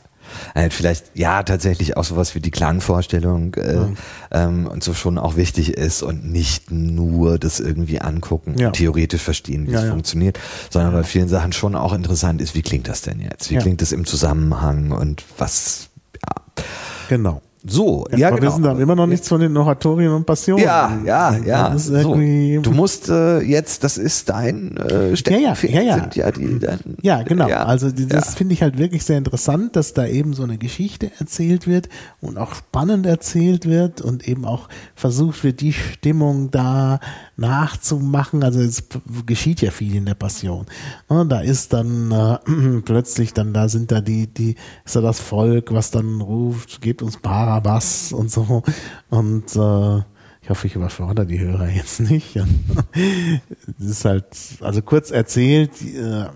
Halt 0.55 0.73
vielleicht, 0.74 1.07
ja, 1.15 1.43
tatsächlich 1.43 1.97
auch 1.97 2.05
sowas 2.05 2.35
wie 2.35 2.40
die 2.40 2.51
Klangvorstellung 2.51 3.55
äh, 3.55 3.86
ähm, 4.31 4.66
und 4.66 4.82
so 4.85 4.94
schon 4.94 5.19
auch 5.19 5.36
wichtig 5.36 5.74
ist 5.74 6.02
und 6.02 6.24
nicht 6.31 6.70
nur 6.70 7.39
das 7.39 7.61
irgendwie 7.61 8.01
angucken, 8.01 8.57
Ja. 8.59 8.70
theoretisch 8.70 9.23
verstehen, 9.23 9.66
wie 9.66 9.73
Ja, 9.73 9.78
es 9.81 9.85
ja. 9.86 9.90
funktioniert, 9.90 10.39
sondern 10.70 10.93
bei 10.93 11.05
vielen 11.05 11.28
Sachen 11.28 11.52
schon 11.52 11.74
auch 11.74 11.93
interessant 11.93 12.40
ist, 12.40 12.55
wie 12.55 12.62
klingt 12.62 12.89
das 12.89 13.02
denn 13.02 13.20
jetzt? 13.20 13.51
Wie 13.51 13.57
klingt 13.57 13.81
das 13.82 13.93
im 13.93 14.05
Zusammenhang 14.07 14.90
und 14.93 15.24
was, 15.39 15.89
ja. 16.15 16.65
Genau. 17.09 17.43
So, 17.66 18.07
ja, 18.11 18.16
Ja, 18.19 18.28
aber 18.28 18.37
genau. 18.37 18.43
wir 18.43 18.53
wissen 18.53 18.62
dann 18.65 18.81
immer 18.81 18.95
noch 18.95 19.07
nichts 19.07 19.28
von 19.28 19.41
den 19.41 19.55
Oratorien 19.57 20.12
und 20.12 20.24
Passionen. 20.24 20.65
Ja, 20.65 20.99
ja, 21.05 21.37
ja. 21.37 21.77
So. 21.77 22.15
Du 22.15 22.70
musst 22.73 23.09
äh, 23.11 23.41
jetzt, 23.41 23.85
das 23.85 23.99
ist 23.99 24.31
dein 24.31 24.77
äh, 24.78 25.15
Steckenpferd, 25.15 25.73
Ja, 25.74 25.82
ja, 25.82 25.97
ja, 25.97 25.97
ja. 25.97 26.11
ja 26.27 26.31
die 26.32 26.59
dein, 26.59 26.78
Ja, 27.03 27.23
genau. 27.23 27.49
also 27.49 27.91
die- 27.91 28.07
das 28.07 28.28
ja. 28.28 28.37
finde 28.37 28.55
ich 28.55 28.62
halt 28.62 28.78
wirklich 28.78 29.05
sehr 29.05 29.19
interessant, 29.19 29.77
dass 29.77 29.93
da 29.93 30.07
eben 30.07 30.32
so 30.32 30.43
eine 30.43 30.57
Geschichte 30.57 31.11
erzählt 31.19 31.66
wird 31.66 31.91
und 32.23 32.39
auch 32.39 32.55
spannend 32.55 33.05
erzählt 33.05 33.66
wird 33.66 34.01
und 34.01 34.27
eben 34.27 34.47
auch 34.47 34.69
versucht 34.95 35.45
wird, 35.45 35.61
die 35.61 35.74
Stimmung 35.74 36.51
da 36.51 36.99
nachzumachen. 37.37 38.43
Also 38.43 38.61
es 38.61 38.85
geschieht 39.27 39.61
ja 39.61 39.70
viel 39.70 39.97
in 39.97 40.07
der 40.07 40.15
Passion. 40.15 40.66
Ne, 41.09 41.27
Da 41.27 41.41
ist 41.41 41.73
dann 41.73 42.11
äh, 42.11 42.81
plötzlich 42.85 43.35
dann 43.35 43.53
da 43.53 43.69
sind 43.69 43.93
da 43.93 44.01
die 44.01 44.27
die 44.28 44.57
ist 44.85 44.97
da 44.97 45.01
das 45.01 45.20
Volk, 45.20 45.73
was 45.73 45.91
dann 45.91 46.20
ruft, 46.20 46.81
gebt 46.81 47.03
uns 47.03 47.16
Barabbas 47.51 48.12
und 48.12 48.31
so 48.31 48.62
und 49.10 49.56
äh, 49.56 50.02
ich 50.43 50.48
hoffe, 50.48 50.68
ich 50.68 50.77
überfordere 50.77 51.27
die 51.27 51.40
Hörer 51.40 51.68
jetzt 51.68 52.01
nicht. 52.01 52.36
Es 52.36 53.85
ist 53.85 54.05
halt, 54.05 54.24
also 54.60 54.82
kurz 54.82 55.10
erzählt, 55.10 55.72
äh, 55.82 56.27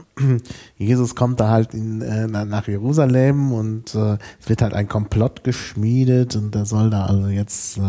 Jesus 0.76 1.14
kommt 1.14 1.40
da 1.40 1.48
halt 1.48 1.72
in, 1.72 2.02
äh, 2.02 2.26
nach 2.26 2.68
Jerusalem 2.68 3.52
und 3.52 3.94
äh, 3.94 4.18
es 4.40 4.48
wird 4.48 4.60
halt 4.60 4.74
ein 4.74 4.88
Komplott 4.88 5.42
geschmiedet 5.44 6.36
und 6.36 6.54
er 6.54 6.66
soll 6.66 6.90
da 6.90 7.06
also 7.06 7.28
jetzt 7.28 7.80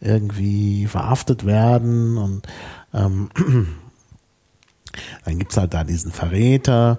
irgendwie 0.00 0.86
verhaftet 0.86 1.44
werden 1.44 2.16
und 2.16 2.46
ähm, 2.94 3.28
dann 5.24 5.38
gibt's 5.38 5.56
halt 5.56 5.74
da 5.74 5.84
diesen 5.84 6.12
Verräter 6.12 6.98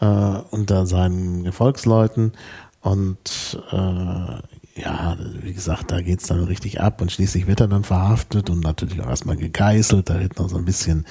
äh, 0.00 0.06
unter 0.06 0.86
seinen 0.86 1.44
Gefolgsleuten 1.44 2.32
und 2.80 3.62
ja, 4.74 5.16
wie 5.42 5.52
gesagt, 5.52 5.90
da 5.90 6.00
geht's 6.00 6.28
dann 6.28 6.44
richtig 6.44 6.80
ab 6.80 7.02
und 7.02 7.12
schließlich 7.12 7.46
wird 7.46 7.60
er 7.60 7.68
dann 7.68 7.84
verhaftet 7.84 8.48
und 8.48 8.60
natürlich 8.60 9.00
auch 9.00 9.08
erstmal 9.08 9.36
gegeißelt, 9.36 10.08
da 10.08 10.18
wird 10.18 10.38
noch 10.38 10.48
so 10.48 10.56
ein 10.56 10.64
bisschen, 10.64 11.06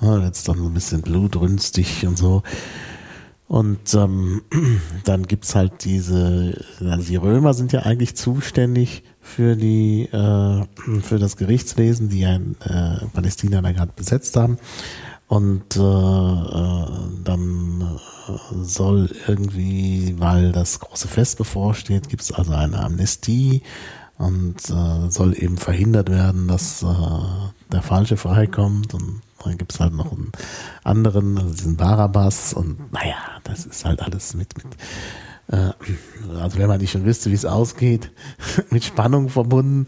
ne, 0.00 0.22
wird's 0.22 0.44
dann 0.44 0.58
so 0.58 0.66
ein 0.66 0.74
bisschen 0.74 1.02
blutrünstig 1.02 2.06
und 2.06 2.18
so. 2.18 2.42
Und 3.48 3.94
ähm, 3.94 4.42
dann 5.04 5.22
gibt's 5.26 5.54
halt 5.54 5.84
diese, 5.84 6.62
also 6.80 7.06
die 7.06 7.16
Römer 7.16 7.54
sind 7.54 7.72
ja 7.72 7.80
eigentlich 7.80 8.16
zuständig 8.16 9.02
für 9.20 9.56
die 9.56 10.04
äh, 10.12 10.64
für 11.02 11.18
das 11.18 11.36
Gerichtswesen, 11.36 12.08
die 12.08 12.20
ja 12.20 12.34
in 12.34 12.56
äh, 12.60 13.06
Palästina 13.12 13.62
da 13.62 13.72
gerade 13.72 13.92
besetzt 13.94 14.36
haben. 14.36 14.58
Und 15.28 15.76
äh, 15.76 15.80
äh, 15.80 16.86
dann 17.24 17.98
äh, 18.28 18.64
soll 18.64 19.10
irgendwie, 19.26 20.14
weil 20.18 20.52
das 20.52 20.78
große 20.78 21.08
Fest 21.08 21.38
bevorsteht, 21.38 22.08
gibt 22.08 22.22
es 22.22 22.32
also 22.32 22.52
eine 22.52 22.78
Amnestie 22.78 23.62
und 24.18 24.70
äh, 24.70 25.10
soll 25.10 25.36
eben 25.36 25.56
verhindert 25.56 26.10
werden, 26.10 26.46
dass 26.46 26.82
äh, 26.82 26.86
der 27.72 27.82
Falsche 27.82 28.16
freikommt. 28.16 28.94
Und 28.94 29.20
dann 29.44 29.58
gibt 29.58 29.72
es 29.72 29.80
halt 29.80 29.94
noch 29.94 30.12
einen 30.12 30.30
anderen, 30.84 31.36
also 31.38 31.52
diesen 31.52 31.76
Barabbas. 31.76 32.54
Und 32.54 32.92
naja, 32.92 33.16
das 33.42 33.66
ist 33.66 33.84
halt 33.84 34.02
alles 34.02 34.34
mit, 34.34 34.56
mit 34.56 34.76
äh, 35.48 35.72
also 36.40 36.58
wenn 36.58 36.68
man 36.68 36.80
nicht 36.80 36.92
schon 36.92 37.04
wüsste, 37.04 37.30
wie 37.30 37.34
es 37.34 37.44
ausgeht, 37.44 38.12
mit 38.70 38.84
Spannung 38.84 39.28
verbunden. 39.28 39.86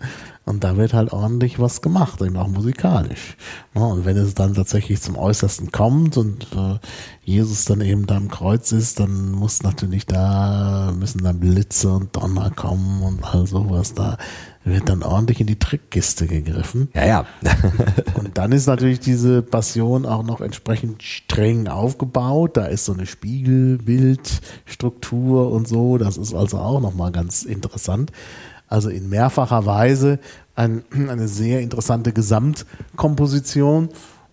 Und 0.49 0.65
da 0.65 0.79
wird 0.79 0.95
halt 0.95 1.13
ordentlich 1.13 1.61
was 1.61 1.83
gemacht, 1.83 2.23
eben 2.23 2.39
auch 2.39 2.49
musikalisch. 2.49 3.37
und 3.75 4.07
wenn 4.07 4.17
es 4.17 4.33
dann 4.35 4.55
tatsächlich 4.55 5.03
zum 5.03 5.17
Äußersten 5.17 5.71
kommt 5.73 6.17
und 6.17 6.47
äh, 6.57 6.79
Jesus 7.23 7.67
dann 7.67 7.83
eben 7.83 8.07
da 8.07 8.17
am 8.17 8.31
Kreuz 8.31 8.73
ist, 8.73 8.99
dann 8.99 9.33
muss 9.33 9.63
natürlich 9.63 10.07
da, 10.07 10.95
müssen 10.99 11.23
dann 11.23 11.39
Blitze 11.39 11.93
und 11.93 12.17
Donner 12.17 12.51
kommen 12.51 13.03
und 13.03 13.23
all 13.23 13.47
sowas. 13.47 13.93
Da 13.93 14.17
wird 14.65 14.89
dann 14.89 15.03
ordentlich 15.03 15.39
in 15.41 15.47
die 15.47 15.59
Trickkiste 15.59 16.27
gegriffen. 16.27 16.89
Ja, 16.95 17.07
ja. 17.07 17.27
und 18.15 18.39
dann 18.39 18.53
ist 18.53 18.67
natürlich 18.67 19.01
diese 19.01 19.43
Passion 19.43 20.07
auch 20.07 20.23
noch 20.23 20.41
entsprechend 20.41 21.03
streng 21.03 21.69
aufgebaut. 21.69 22.57
Da 22.57 22.65
ist 22.65 22.87
so 22.87 22.95
eine 22.95 23.05
Spiegelbildstruktur 23.05 25.53
und 25.53 25.69
so. 25.69 25.99
Das 25.99 26.17
ist 26.17 26.33
also 26.33 26.57
auch 26.59 26.81
nochmal 26.81 27.13
ganz 27.13 27.43
interessant 27.43 28.13
also 28.69 28.91
in 28.91 29.09
mehrfacher 29.09 29.67
Weise 29.67 30.19
ein, 30.55 30.85
eine 30.93 31.29
sehr 31.29 31.61
interessante 31.61 32.13
Gesamtkomposition 32.13 33.89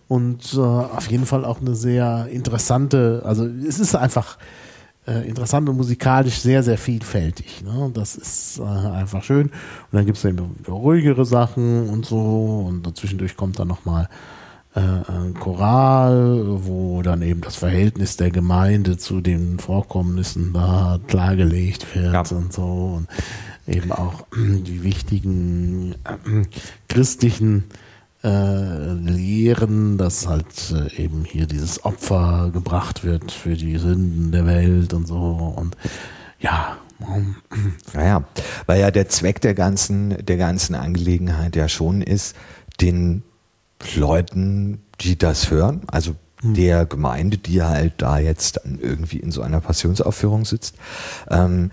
und 0.08 0.54
äh, 0.54 0.60
auf 0.60 1.10
jeden 1.10 1.26
Fall 1.26 1.44
auch 1.44 1.60
eine 1.60 1.74
sehr 1.74 2.28
interessante, 2.30 3.22
also 3.24 3.44
es 3.44 3.80
ist 3.80 3.94
einfach 3.96 4.38
äh, 5.06 5.28
interessant 5.28 5.68
und 5.68 5.76
musikalisch 5.76 6.38
sehr, 6.40 6.62
sehr 6.62 6.78
vielfältig. 6.78 7.62
Ne? 7.64 7.90
Das 7.94 8.16
ist 8.16 8.58
äh, 8.58 8.62
einfach 8.62 9.22
schön. 9.22 9.46
Und 9.46 9.52
dann 9.92 10.06
gibt 10.06 10.18
es 10.18 10.24
eben 10.24 10.56
ruhigere 10.68 11.24
Sachen 11.24 11.88
und 11.88 12.06
so 12.06 12.66
und 12.68 12.86
dazwischendurch 12.86 13.36
kommt 13.36 13.58
dann 13.58 13.68
nochmal 13.68 14.08
äh, 14.74 14.80
ein 14.80 15.34
Choral, 15.34 16.44
wo 16.64 17.02
dann 17.02 17.22
eben 17.22 17.40
das 17.40 17.56
Verhältnis 17.56 18.16
der 18.16 18.30
Gemeinde 18.30 18.96
zu 18.96 19.20
den 19.20 19.58
Vorkommnissen 19.58 20.52
da 20.52 20.98
klargelegt 21.06 21.94
wird 21.94 22.12
ja. 22.12 22.36
und 22.36 22.52
so. 22.52 22.96
Und 22.96 23.08
eben 23.66 23.92
auch 23.92 24.26
die 24.36 24.82
wichtigen 24.82 25.94
äh, 26.04 26.44
christlichen 26.88 27.64
äh, 28.24 28.92
Lehren, 28.92 29.98
dass 29.98 30.26
halt 30.26 30.72
äh, 30.72 31.02
eben 31.02 31.24
hier 31.24 31.46
dieses 31.46 31.84
Opfer 31.84 32.50
gebracht 32.52 33.04
wird 33.04 33.30
für 33.30 33.54
die 33.56 33.78
Sünden 33.78 34.32
der 34.32 34.46
Welt 34.46 34.92
und 34.94 35.06
so 35.06 35.54
und 35.56 35.76
ja. 36.40 36.76
Naja, 37.92 38.24
weil 38.66 38.80
ja 38.80 38.90
der 38.90 39.08
Zweck 39.08 39.40
der 39.42 39.54
ganzen, 39.54 40.24
der 40.24 40.38
ganzen 40.38 40.74
Angelegenheit 40.74 41.54
ja 41.54 41.68
schon 41.68 42.00
ist, 42.00 42.34
den 42.80 43.22
Leuten, 43.94 44.82
die 45.00 45.18
das 45.18 45.50
hören, 45.50 45.82
also 45.88 46.16
hm. 46.40 46.54
der 46.54 46.86
Gemeinde, 46.86 47.38
die 47.38 47.62
halt 47.62 47.94
da 47.98 48.18
jetzt 48.18 48.60
dann 48.62 48.78
irgendwie 48.80 49.18
in 49.18 49.30
so 49.30 49.42
einer 49.42 49.60
Passionsaufführung 49.60 50.44
sitzt, 50.44 50.76
ähm, 51.30 51.70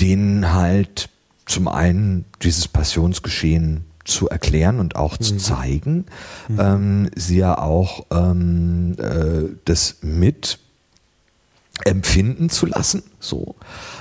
denen 0.00 0.52
halt 0.52 1.08
zum 1.46 1.68
einen 1.68 2.24
dieses 2.42 2.68
Passionsgeschehen 2.68 3.84
zu 4.04 4.28
erklären 4.28 4.80
und 4.80 4.96
auch 4.96 5.18
mhm. 5.18 5.24
zu 5.24 5.36
zeigen, 5.36 6.06
mhm. 6.48 6.60
ähm, 6.60 7.10
sie 7.14 7.38
ja 7.38 7.58
auch 7.58 8.06
ähm, 8.10 8.96
äh, 8.98 9.54
das 9.64 9.96
mit 10.02 10.58
empfinden 11.84 12.50
zu 12.50 12.66
lassen, 12.66 13.02
so. 13.20 13.54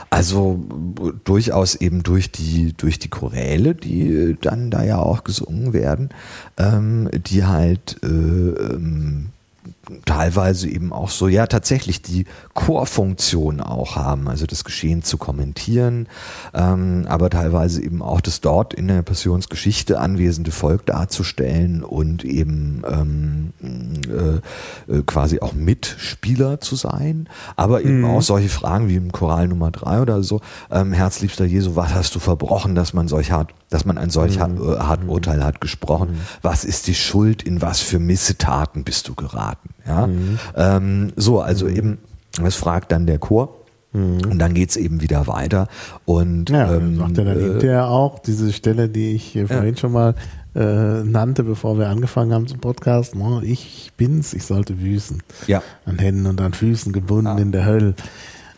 Also 0.10 0.64
durchaus 1.26 1.76
eben 1.76 2.02
durch 2.02 2.32
die 2.32 2.74
durch 2.74 2.98
die 2.98 3.10
Choräle, 3.10 3.76
die 3.76 4.38
dann 4.40 4.72
da 4.72 4.84
ja 4.84 4.99
auch 4.99 5.26
gesungen 5.26 5.74
werden, 5.74 6.10
ähm, 6.57 7.10
die 7.14 7.45
halt 7.45 7.98
äh, 8.03 8.07
ähm, 8.07 9.28
teilweise 10.05 10.69
eben 10.69 10.93
auch 10.93 11.09
so, 11.09 11.27
ja, 11.27 11.47
tatsächlich 11.47 12.01
die 12.01 12.26
Chorfunktion 12.53 13.61
auch 13.61 13.95
haben, 13.95 14.27
also 14.27 14.45
das 14.45 14.64
Geschehen 14.64 15.03
zu 15.03 15.18
kommentieren, 15.18 16.07
ähm, 16.53 17.05
aber 17.07 17.30
teilweise 17.30 17.81
eben 17.81 18.01
auch 18.01 18.22
das 18.22 18.41
dort 18.41 18.73
in 18.73 18.88
der 18.88 19.01
Passionsgeschichte 19.01 19.99
anwesende 19.99 20.51
Volk 20.51 20.85
darzustellen 20.85 21.84
und 21.84 22.23
eben 22.26 22.84
ähm, 22.89 23.53
äh, 23.61 24.93
äh, 24.93 25.03
quasi 25.05 25.39
auch 25.39 25.53
Mitspieler 25.53 26.59
zu 26.59 26.76
sein, 26.76 27.30
aber 27.55 27.81
eben 27.81 27.99
mhm. 27.99 28.05
auch 28.05 28.22
solche 28.22 28.49
Fragen 28.49 28.89
wie 28.89 28.95
im 28.95 29.11
Choral 29.11 29.47
Nummer 29.47 29.72
drei 29.72 30.01
oder 30.01 30.23
so, 30.23 30.41
ähm, 30.72 30.93
Herzliebster 30.93 31.45
Jesu, 31.45 31.76
was 31.76 31.93
hast 31.93 32.15
du 32.15 32.19
verbrochen, 32.19 32.76
dass 32.76 32.93
man 32.93 33.07
solch 33.07 33.31
hart, 33.31 33.53
dass 33.69 33.85
man 33.85 33.98
ein 33.98 34.10
solch 34.10 34.39
mhm. 34.39 34.57
Äh, 34.61 34.77
harten 34.80 35.10
Urteil 35.10 35.44
hat 35.44 35.61
gesprochen, 35.61 36.11
mhm. 36.11 36.18
was 36.41 36.64
ist 36.64 36.88
die 36.88 36.95
Schuld, 36.95 37.44
in 37.44 37.61
was 37.61 37.80
für 37.80 37.99
Missetaten 37.99 38.84
bist 38.84 39.07
du 39.07 39.15
geraten? 39.15 39.69
Ja? 39.85 40.07
Mhm. 40.07 40.39
Ähm, 40.56 41.14
so, 41.15 41.41
also 41.41 41.65
mhm. 41.65 41.76
eben, 41.76 41.98
das 42.41 42.56
fragt 42.56 42.91
dann 42.91 43.06
der 43.06 43.19
Chor. 43.19 43.53
Mhm. 43.94 44.19
Und 44.30 44.39
dann 44.39 44.53
geht's 44.53 44.76
eben 44.76 45.02
wieder 45.02 45.27
weiter. 45.27 45.68
Und 46.06 46.49
ja, 46.49 46.73
ähm, 46.73 46.98
sagt 46.98 47.18
er 47.18 47.26
dann 47.26 47.39
äh, 47.39 47.44
hinterher 47.44 47.88
auch 47.88 48.19
diese 48.19 48.52
Stelle, 48.52 48.89
die 48.89 49.15
ich 49.15 49.35
äh, 49.35 49.48
vorhin 49.48 49.76
ja. 49.76 49.77
schon 49.77 49.91
mal 49.94 50.15
äh, 50.56 51.03
nannte, 51.03 51.44
bevor 51.44 51.77
wir 51.77 51.88
angefangen 51.88 52.34
haben 52.34 52.48
zum 52.48 52.60
Podcast. 52.60 53.15
No, 53.15 53.41
ich 53.41 53.91
bin's, 53.95 54.34
ich 54.34 54.44
sollte 54.44 54.73
büßen. 54.73 55.23
Ja. 55.48 55.61
An 55.85 55.99
Händen 55.99 56.26
und 56.26 56.41
an 56.41 56.53
Füßen 56.53 56.91
gebunden 56.91 57.38
ja. 57.38 57.38
in 57.38 57.52
der 57.52 57.65
Hölle. 57.65 57.95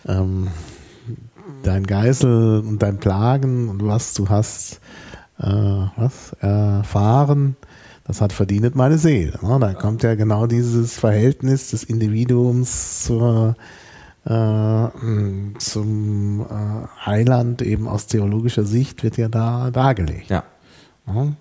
Ähm, 0.08 0.48
dein 1.64 1.86
Geißel 1.86 2.60
und 2.60 2.82
dein 2.82 2.98
Plagen 3.00 3.70
und 3.70 3.86
was 3.86 4.14
du 4.14 4.30
hast, 4.30 4.80
äh, 5.40 5.46
was 5.46 6.34
erfahren, 6.40 7.56
das 8.06 8.22
hat 8.22 8.34
verdient 8.34 8.76
meine 8.76 8.98
Seele. 8.98 9.38
Ne? 9.42 9.58
Da 9.60 9.74
kommt 9.74 10.04
ja 10.04 10.16
genau 10.16 10.48
dieses 10.48 10.98
Verhältnis 10.98 11.70
des 11.70 11.84
Individuums 11.84 13.04
zur, 13.04 13.56
äh, 14.26 14.88
zum 15.60 16.42
äh, 16.42 17.06
Heiland 17.06 17.62
eben 17.62 17.88
aus 17.88 18.08
theologischer 18.08 18.64
Sicht 18.64 19.04
wird 19.04 19.18
ja 19.18 19.30
da 19.30 19.70
dargelegt. 19.72 20.30
Ja. 20.30 20.44
Mhm. 21.06 21.36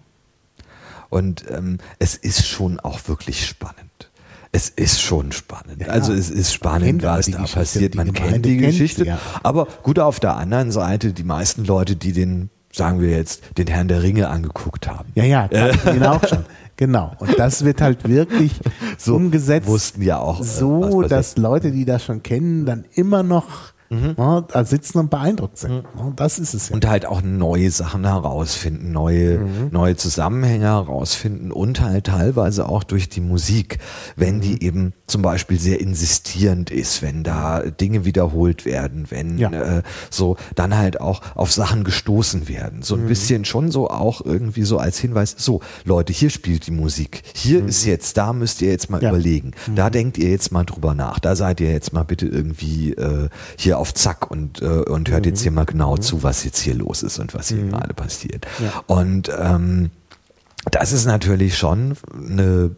Und 1.08 1.44
ähm, 1.50 1.78
es 1.98 2.16
ist 2.16 2.46
schon 2.46 2.80
auch 2.80 3.08
wirklich 3.08 3.46
spannend. 3.46 3.87
Es 4.52 4.70
ist 4.70 5.00
schon 5.00 5.32
spannend. 5.32 5.82
Ja, 5.82 5.88
also 5.88 6.12
es 6.12 6.30
ist 6.30 6.54
spannend, 6.54 7.02
was 7.02 7.26
da 7.26 7.42
passiert. 7.44 7.94
Man 7.94 8.12
kennt 8.12 8.46
die 8.46 8.56
Geschichte. 8.56 9.04
Ja. 9.04 9.18
Aber 9.42 9.66
gut, 9.82 9.98
auf 9.98 10.20
der 10.20 10.36
anderen 10.36 10.70
Seite, 10.72 11.12
die 11.12 11.24
meisten 11.24 11.64
Leute, 11.64 11.96
die 11.96 12.12
den 12.12 12.50
sagen 12.72 13.00
wir 13.00 13.10
jetzt, 13.10 13.42
den 13.58 13.66
Herrn 13.66 13.88
der 13.88 14.02
Ringe 14.02 14.28
angeguckt 14.28 14.88
haben. 14.88 15.10
Ja, 15.14 15.24
ja, 15.24 15.48
den 15.48 16.04
auch 16.04 16.22
schon. 16.28 16.44
Genau. 16.76 17.12
Und 17.18 17.38
das 17.38 17.64
wird 17.64 17.80
halt 17.80 18.08
wirklich 18.08 18.52
so 18.96 19.16
umgesetzt. 19.16 19.66
Wussten 19.66 20.02
ja 20.02 20.18
auch. 20.18 20.42
So, 20.42 21.02
dass 21.02 21.36
Leute, 21.36 21.72
die 21.72 21.84
das 21.84 22.04
schon 22.04 22.22
kennen, 22.22 22.66
dann 22.66 22.84
immer 22.94 23.22
noch 23.22 23.72
mhm. 23.90 24.14
ja, 24.16 24.40
da 24.42 24.64
sitzen 24.64 24.98
und 24.98 25.10
beeindruckt 25.10 25.58
sind. 25.58 25.84
Mhm. 25.94 26.16
Das 26.16 26.38
ist 26.38 26.54
es 26.54 26.68
ja. 26.68 26.74
Und 26.74 26.86
halt 26.86 27.06
auch 27.06 27.22
neue 27.22 27.70
Sachen 27.70 28.04
herausfinden, 28.04 28.92
neue, 28.92 29.38
mhm. 29.38 29.68
neue 29.70 29.96
Zusammenhänge 29.96 30.66
herausfinden 30.66 31.52
und 31.52 31.80
halt 31.80 32.06
teilweise 32.06 32.68
auch 32.68 32.84
durch 32.84 33.08
die 33.08 33.20
Musik, 33.20 33.78
wenn 34.16 34.40
die 34.40 34.52
mhm. 34.52 34.60
eben 34.60 34.92
zum 35.06 35.22
Beispiel 35.22 35.58
sehr 35.58 35.80
insistierend 35.80 36.70
ist, 36.70 37.02
wenn 37.02 37.24
da 37.24 37.60
Dinge 37.60 38.04
wiederholt 38.04 38.64
werden, 38.64 39.06
wenn 39.10 39.38
ja. 39.38 39.50
äh, 39.50 39.82
so 40.10 40.36
dann 40.54 40.76
halt 40.76 41.00
auch 41.00 41.22
auf 41.34 41.52
Sachen 41.52 41.84
gestoßen 41.84 42.48
werden. 42.48 42.82
So 42.82 42.94
ein 42.94 43.04
mhm. 43.04 43.08
bisschen 43.08 43.44
schon 43.44 43.70
so 43.70 43.88
auch 43.88 44.20
irgendwie 44.24 44.64
so 44.64 44.78
als 44.78 44.98
Hinweis, 44.98 45.34
so 45.38 45.60
Leute, 45.84 46.12
hier 46.12 46.30
spielt 46.30 46.66
die 46.66 46.72
Musik, 46.72 47.22
hier 47.34 47.62
mhm. 47.62 47.68
ist 47.68 47.84
jetzt, 47.84 48.16
da 48.16 48.32
müsst 48.32 48.60
ihr 48.62 48.70
jetzt 48.70 48.90
mal 48.90 49.02
ja. 49.02 49.10
überlegen, 49.10 49.52
da 49.74 49.90
denkt 49.90 50.18
ihr 50.18 50.30
jetzt 50.30 50.52
mal 50.52 50.64
drüber 50.64 50.94
nach, 50.94 51.18
da 51.18 51.36
seid 51.36 51.60
ihr 51.60 51.72
jetzt 51.72 51.92
mal 51.92 52.04
bitte 52.04 52.26
irgendwie 52.26 52.92
äh, 52.92 53.28
hier 53.56 53.77
auf 53.78 53.94
Zack 53.94 54.30
und, 54.30 54.60
äh, 54.62 54.66
und 54.66 55.10
hört 55.10 55.26
jetzt 55.26 55.42
hier 55.42 55.52
mal 55.52 55.64
genau 55.64 55.96
zu, 55.96 56.22
was 56.22 56.44
jetzt 56.44 56.58
hier 56.58 56.74
los 56.74 57.02
ist 57.02 57.18
und 57.18 57.34
was 57.34 57.48
hier 57.48 57.64
gerade 57.64 57.94
passiert. 57.94 58.46
Ja. 58.58 58.82
Und 58.86 59.30
ähm, 59.38 59.90
das 60.70 60.92
ist 60.92 61.06
natürlich 61.06 61.56
schon 61.56 61.96
eine 62.12 62.70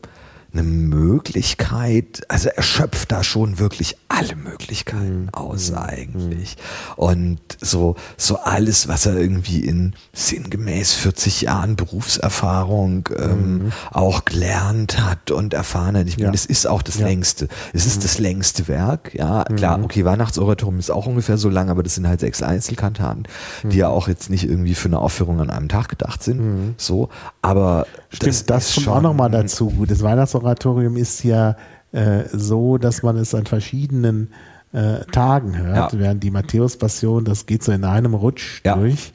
eine 0.52 0.62
Möglichkeit, 0.62 2.22
also 2.28 2.48
er 2.48 2.62
schöpft 2.62 3.12
da 3.12 3.22
schon 3.22 3.58
wirklich 3.58 3.96
alle 4.08 4.34
Möglichkeiten 4.34 5.22
mhm. 5.22 5.28
aus 5.32 5.70
mhm. 5.70 5.78
eigentlich. 5.78 6.56
Und 6.96 7.40
so, 7.60 7.94
so 8.16 8.38
alles, 8.38 8.88
was 8.88 9.06
er 9.06 9.16
irgendwie 9.16 9.60
in 9.60 9.94
sinngemäß 10.12 10.94
40 10.94 11.42
Jahren 11.42 11.76
Berufserfahrung 11.76 13.08
ähm, 13.16 13.52
mhm. 13.52 13.72
auch 13.92 14.24
gelernt 14.24 15.00
hat 15.00 15.30
und 15.30 15.54
erfahren 15.54 15.96
hat. 15.96 16.08
Ich 16.08 16.16
meine, 16.16 16.28
ja. 16.28 16.34
es 16.34 16.46
ist 16.46 16.66
auch 16.66 16.82
das 16.82 16.98
ja. 16.98 17.06
längste. 17.06 17.48
Es 17.72 17.86
ist 17.86 17.98
mhm. 17.98 18.02
das 18.02 18.18
längste 18.18 18.68
Werk. 18.68 19.14
Ja, 19.14 19.44
klar, 19.44 19.78
mhm. 19.78 19.84
okay, 19.84 20.04
Weihnachtsoratorium 20.04 20.80
ist 20.80 20.90
auch 20.90 21.06
ungefähr 21.06 21.38
so 21.38 21.48
lang, 21.48 21.70
aber 21.70 21.82
das 21.82 21.94
sind 21.94 22.08
halt 22.08 22.20
sechs 22.20 22.42
Einzelkantaten, 22.42 23.24
die 23.62 23.76
ja 23.76 23.88
auch 23.88 24.08
jetzt 24.08 24.30
nicht 24.30 24.44
irgendwie 24.44 24.74
für 24.74 24.88
eine 24.88 24.98
Aufführung 24.98 25.40
an 25.40 25.50
einem 25.50 25.68
Tag 25.68 25.88
gedacht 25.88 26.22
sind. 26.22 26.74
So, 26.76 27.08
aber 27.42 27.86
Stimmt, 28.08 28.28
das, 28.28 28.46
das 28.46 28.74
kommt 28.74 28.88
auch 28.88 29.00
nochmal 29.00 29.30
dazu. 29.30 29.84
Das 29.86 30.02
Weihnachtsoratorium 30.02 30.39
Oratorium 30.42 30.96
ist 30.96 31.22
ja 31.24 31.56
äh, 31.92 32.24
so, 32.32 32.78
dass 32.78 33.02
man 33.02 33.16
es 33.16 33.34
an 33.34 33.46
verschiedenen 33.46 34.32
äh, 34.72 35.04
Tagen 35.12 35.56
hört, 35.56 35.92
ja. 35.92 35.98
während 35.98 36.22
die 36.22 36.30
Matthäus-Passion, 36.30 37.24
das 37.24 37.46
geht 37.46 37.62
so 37.62 37.72
in 37.72 37.84
einem 37.84 38.14
Rutsch 38.14 38.62
ja. 38.64 38.76
durch. 38.76 39.12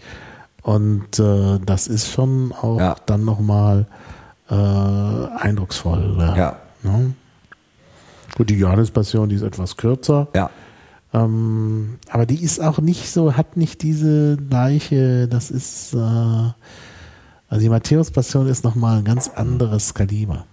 Und 0.61 1.19
äh, 1.19 1.59
das 1.65 1.87
ist 1.87 2.11
schon 2.11 2.51
auch 2.51 2.79
ja. 2.79 2.95
dann 3.05 3.23
nochmal 3.23 3.85
äh, 4.49 4.55
eindrucksvoll. 4.55 6.15
Ja. 6.35 6.57
Ne? 6.83 7.13
Gut, 8.35 8.49
die 8.49 8.55
Johannes-Passion, 8.55 9.29
die 9.29 9.35
ist 9.35 9.43
etwas 9.43 9.77
kürzer. 9.77 10.27
Ja. 10.35 10.49
Ähm, 11.13 11.99
aber 12.09 12.25
die 12.25 12.43
ist 12.43 12.59
auch 12.59 12.79
nicht 12.79 13.09
so, 13.09 13.37
hat 13.37 13.55
nicht 13.55 13.81
diese 13.81 14.37
gleiche, 14.37 15.27
das 15.27 15.51
ist, 15.51 15.93
äh, 15.93 15.97
also 15.97 17.61
die 17.61 17.69
Matthäus-Passion 17.69 18.47
ist 18.47 18.63
nochmal 18.65 18.97
ein 18.97 19.05
ganz 19.05 19.29
anderes 19.29 19.93
Kaliber. 19.93 20.45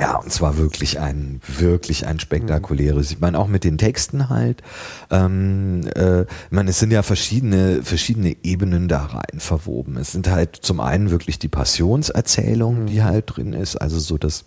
Ja, 0.00 0.16
und 0.16 0.32
zwar 0.32 0.58
wirklich 0.58 0.98
ein, 1.00 1.40
wirklich 1.46 2.06
ein 2.06 2.20
spektakuläres. 2.20 3.10
Ich 3.10 3.20
meine, 3.20 3.38
auch 3.38 3.46
mit 3.46 3.64
den 3.64 3.78
Texten 3.78 4.28
halt. 4.28 4.62
Ähm, 5.10 5.82
äh, 5.94 6.22
ich 6.22 6.50
meine, 6.50 6.70
es 6.70 6.78
sind 6.78 6.90
ja 6.90 7.02
verschiedene, 7.02 7.82
verschiedene 7.82 8.36
Ebenen 8.42 8.88
da 8.88 9.04
rein 9.04 9.38
verwoben. 9.38 9.96
Es 9.96 10.12
sind 10.12 10.28
halt 10.28 10.56
zum 10.56 10.80
einen 10.80 11.10
wirklich 11.10 11.38
die 11.38 11.48
Passionserzählung, 11.48 12.86
die 12.86 13.02
halt 13.02 13.24
drin 13.36 13.52
ist, 13.52 13.76
also 13.76 13.98
so 13.98 14.18
das, 14.18 14.44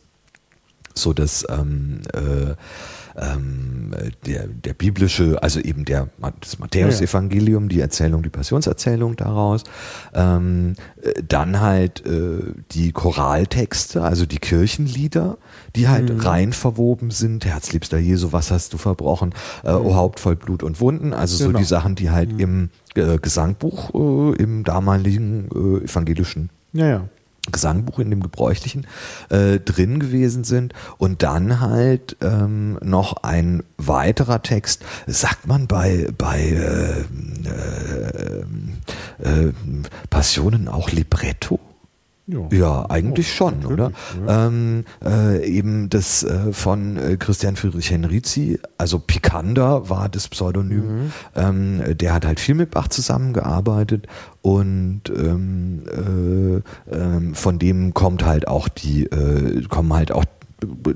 so 0.93 1.13
das, 1.13 1.45
ähm, 1.49 2.01
äh, 2.13 2.55
ähm, 3.19 3.91
der, 4.25 4.47
der 4.47 4.73
biblische, 4.73 5.41
also 5.41 5.59
eben 5.59 5.85
der, 5.85 6.09
das 6.39 6.59
Matthäus-Evangelium, 6.59 7.69
die 7.69 7.79
Erzählung, 7.79 8.23
die 8.23 8.29
Passionserzählung 8.29 9.15
daraus. 9.15 9.63
Ähm, 10.13 10.75
äh, 11.01 11.21
dann 11.27 11.59
halt 11.59 12.05
äh, 12.05 12.53
die 12.71 12.91
Choraltexte, 12.91 14.01
also 14.01 14.25
die 14.25 14.39
Kirchenlieder, 14.39 15.37
die 15.75 15.87
halt 15.87 16.13
mhm. 16.13 16.19
rein 16.19 16.53
verwoben 16.53 17.11
sind. 17.11 17.45
Herzliebster 17.45 17.97
Jesu, 17.97 18.31
was 18.31 18.51
hast 18.51 18.73
du 18.73 18.77
verbrochen? 18.77 19.33
Äh, 19.63 19.73
mhm. 19.73 19.85
O 19.85 19.95
Haupt 19.95 20.19
voll 20.19 20.35
Blut 20.35 20.63
und 20.63 20.79
Wunden. 20.79 21.13
Also 21.13 21.37
genau. 21.37 21.57
so 21.57 21.57
die 21.59 21.65
Sachen, 21.65 21.95
die 21.95 22.09
halt 22.09 22.33
mhm. 22.33 22.39
im 22.39 22.69
äh, 22.95 23.17
Gesangbuch, 23.17 23.93
äh, 23.93 24.41
im 24.41 24.63
damaligen 24.63 25.49
äh, 25.53 25.83
evangelischen 25.83 26.49
ja, 26.73 26.87
ja. 26.87 27.09
Gesangbuch 27.51 27.99
in 27.99 28.09
dem 28.09 28.21
gebräuchlichen 28.21 28.87
äh, 29.29 29.59
drin 29.59 29.99
gewesen 29.99 30.43
sind. 30.43 30.73
Und 30.97 31.23
dann 31.23 31.59
halt 31.59 32.17
ähm, 32.21 32.77
noch 32.81 33.23
ein 33.23 33.63
weiterer 33.77 34.41
Text. 34.41 34.83
Sagt 35.07 35.47
man 35.47 35.67
bei 35.67 36.07
bei 36.17 36.41
äh, 36.41 37.01
äh, 39.23 39.47
äh 39.47 39.53
Passionen 40.09 40.67
auch 40.67 40.91
Libretto 40.91 41.59
ja, 42.29 42.47
ja 42.51 42.85
eigentlich 42.89 43.27
oh, 43.33 43.35
schon, 43.35 43.65
oder? 43.65 43.91
Ja. 44.25 44.47
Ähm, 44.47 44.85
äh, 45.03 45.45
eben 45.45 45.89
das 45.89 46.23
äh, 46.23 46.53
von 46.53 46.97
äh, 46.97 47.17
Christian 47.17 47.55
Friedrich 47.55 47.91
Henrizi, 47.91 48.59
also 48.77 48.99
Picander 48.99 49.89
war 49.89 50.09
das 50.09 50.27
Pseudonym. 50.27 50.79
Mhm. 50.79 51.11
Ähm, 51.35 51.97
der 51.97 52.13
hat 52.13 52.25
halt 52.25 52.39
viel 52.39 52.55
mit 52.55 52.71
Bach 52.71 52.87
zusammengearbeitet 52.87 54.07
und 54.41 55.01
ähm, 55.09 55.83
äh, 55.87 56.95
ähm, 56.95 57.35
von 57.35 57.59
dem 57.59 57.93
kommt 57.93 58.25
halt 58.25 58.47
auch 58.47 58.67
die, 58.67 59.05
äh, 59.05 59.63
kommen 59.63 59.93
halt 59.93 60.11
auch 60.11 60.25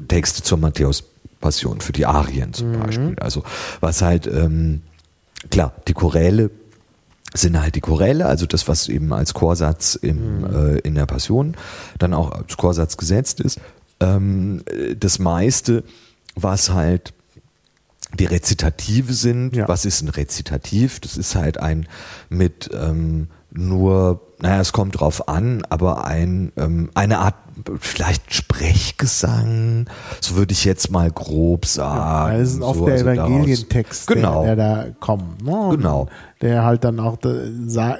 Texte 0.07 0.43
zur 0.43 0.57
Matthäus 0.57 1.03
Passion 1.39 1.81
für 1.81 1.91
die 1.91 2.05
Arien 2.05 2.53
zum 2.53 2.71
mhm. 2.71 2.79
Beispiel. 2.79 3.15
Also 3.19 3.43
was 3.81 4.01
halt 4.01 4.27
ähm, 4.27 4.81
klar, 5.51 5.73
die 5.87 5.93
Choräle 5.93 6.49
sind 7.33 7.59
halt 7.59 7.75
die 7.75 7.81
Choräle, 7.81 8.25
also 8.25 8.45
das, 8.45 8.67
was 8.67 8.87
eben 8.89 9.11
als 9.11 9.33
Chorsatz 9.33 9.95
im, 9.95 10.41
mhm. 10.41 10.45
äh, 10.45 10.77
in 10.79 10.95
der 10.95 11.05
Passion 11.05 11.55
dann 11.99 12.13
auch 12.13 12.31
als 12.31 12.57
Chorsatz 12.57 12.97
gesetzt 12.97 13.39
ist. 13.39 13.59
Ähm, 13.99 14.63
das 14.99 15.19
meiste, 15.19 15.83
was 16.35 16.71
halt 16.71 17.13
die 18.19 18.25
Rezitative 18.25 19.13
sind. 19.13 19.55
Ja. 19.55 19.67
Was 19.67 19.85
ist 19.85 20.01
ein 20.01 20.09
Rezitativ? 20.09 20.99
Das 20.99 21.17
ist 21.17 21.35
halt 21.35 21.59
ein 21.59 21.87
mit 22.29 22.69
ähm, 22.73 23.27
nur, 23.51 24.21
naja, 24.39 24.61
es 24.61 24.73
kommt 24.73 24.99
drauf 24.99 25.27
an, 25.27 25.63
aber 25.69 26.05
ein, 26.05 26.51
ähm, 26.57 26.89
eine 26.93 27.19
Art 27.19 27.35
vielleicht 27.79 28.33
Sprechgesang, 28.33 29.85
so 30.19 30.35
würde 30.35 30.53
ich 30.53 30.65
jetzt 30.65 30.89
mal 30.89 31.11
grob 31.11 31.67
sagen. 31.67 32.31
Ja, 32.31 32.37
das 32.37 32.49
ist 32.49 32.57
so, 32.57 32.65
oft 32.65 32.87
der 32.87 32.93
also 32.93 33.09
Evangelientext, 33.09 34.07
genau. 34.07 34.43
der, 34.43 34.55
der, 34.55 34.85
da 34.85 34.91
kommt. 34.99 35.43
Ne? 35.43 35.69
Genau 35.71 36.07
der 36.43 36.63
halt 36.65 36.83
dann 36.83 36.99
auch 36.99 37.17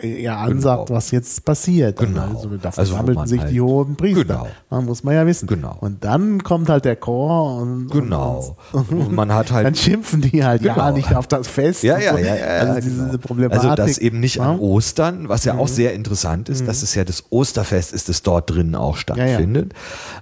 ja 0.02 0.38
ansagt, 0.38 0.88
genau. 0.88 0.98
was 0.98 1.11
jetzt 1.11 1.45
passiert. 1.45 1.98
Genau. 1.98 2.36
Also 2.36 2.49
dafür 2.57 2.80
also 2.80 2.95
sammelten 2.95 3.28
sich 3.28 3.40
halt 3.40 3.52
die 3.52 3.61
hohen 3.61 3.95
Priester. 3.95 4.24
Genau. 4.24 4.48
Man 4.70 4.86
muss 4.86 5.03
man 5.03 5.15
ja 5.15 5.26
wissen. 5.26 5.48
Genau. 5.48 5.78
Und 5.80 6.03
dann 6.03 6.44
kommt 6.44 6.70
halt 6.70 6.84
der 6.84 6.98
Chor 6.98 7.61
und, 7.61 7.90
genau. 7.90 8.57
und, 8.74 8.91
und 8.91 9.14
man 9.14 9.34
hat 9.34 9.52
halt 9.52 9.65
dann 9.65 9.76
schimpfen 9.76 10.22
die 10.22 10.44
halt 10.44 10.61
genau. 10.61 10.76
ja 10.76 10.91
nicht 10.91 11.15
auf 11.15 11.28
das 11.28 11.48
Fest. 11.48 11.84
Ja, 11.84 11.98
ja, 11.98 12.11
so. 12.11 12.18
ja, 12.18 12.36
ja, 12.36 12.45
Also 12.45 12.82
diese 12.82 13.06
genau. 13.06 13.18
Problematik. 13.18 13.64
Also 13.64 13.76
das 13.76 13.98
eben 13.98 14.20
nicht 14.20 14.41
an 14.41 14.60
Ostern, 14.60 15.30
was 15.30 15.45
ja 15.45 15.53
mhm. 15.53 15.60
auch 15.60 15.68
sehr 15.70 15.94
interessant 15.94 16.49
ist, 16.49 16.61
mhm. 16.61 16.65
dass 16.68 16.84
es 16.84 16.95
ja 16.95 17.06
das 17.06 17.24
Osterfest 17.30 17.94
ist, 17.94 18.10
das 18.10 18.24
dort 18.24 18.49
drinnen 18.49 18.76
auch 18.76 18.98
stattfindet. 18.98 19.74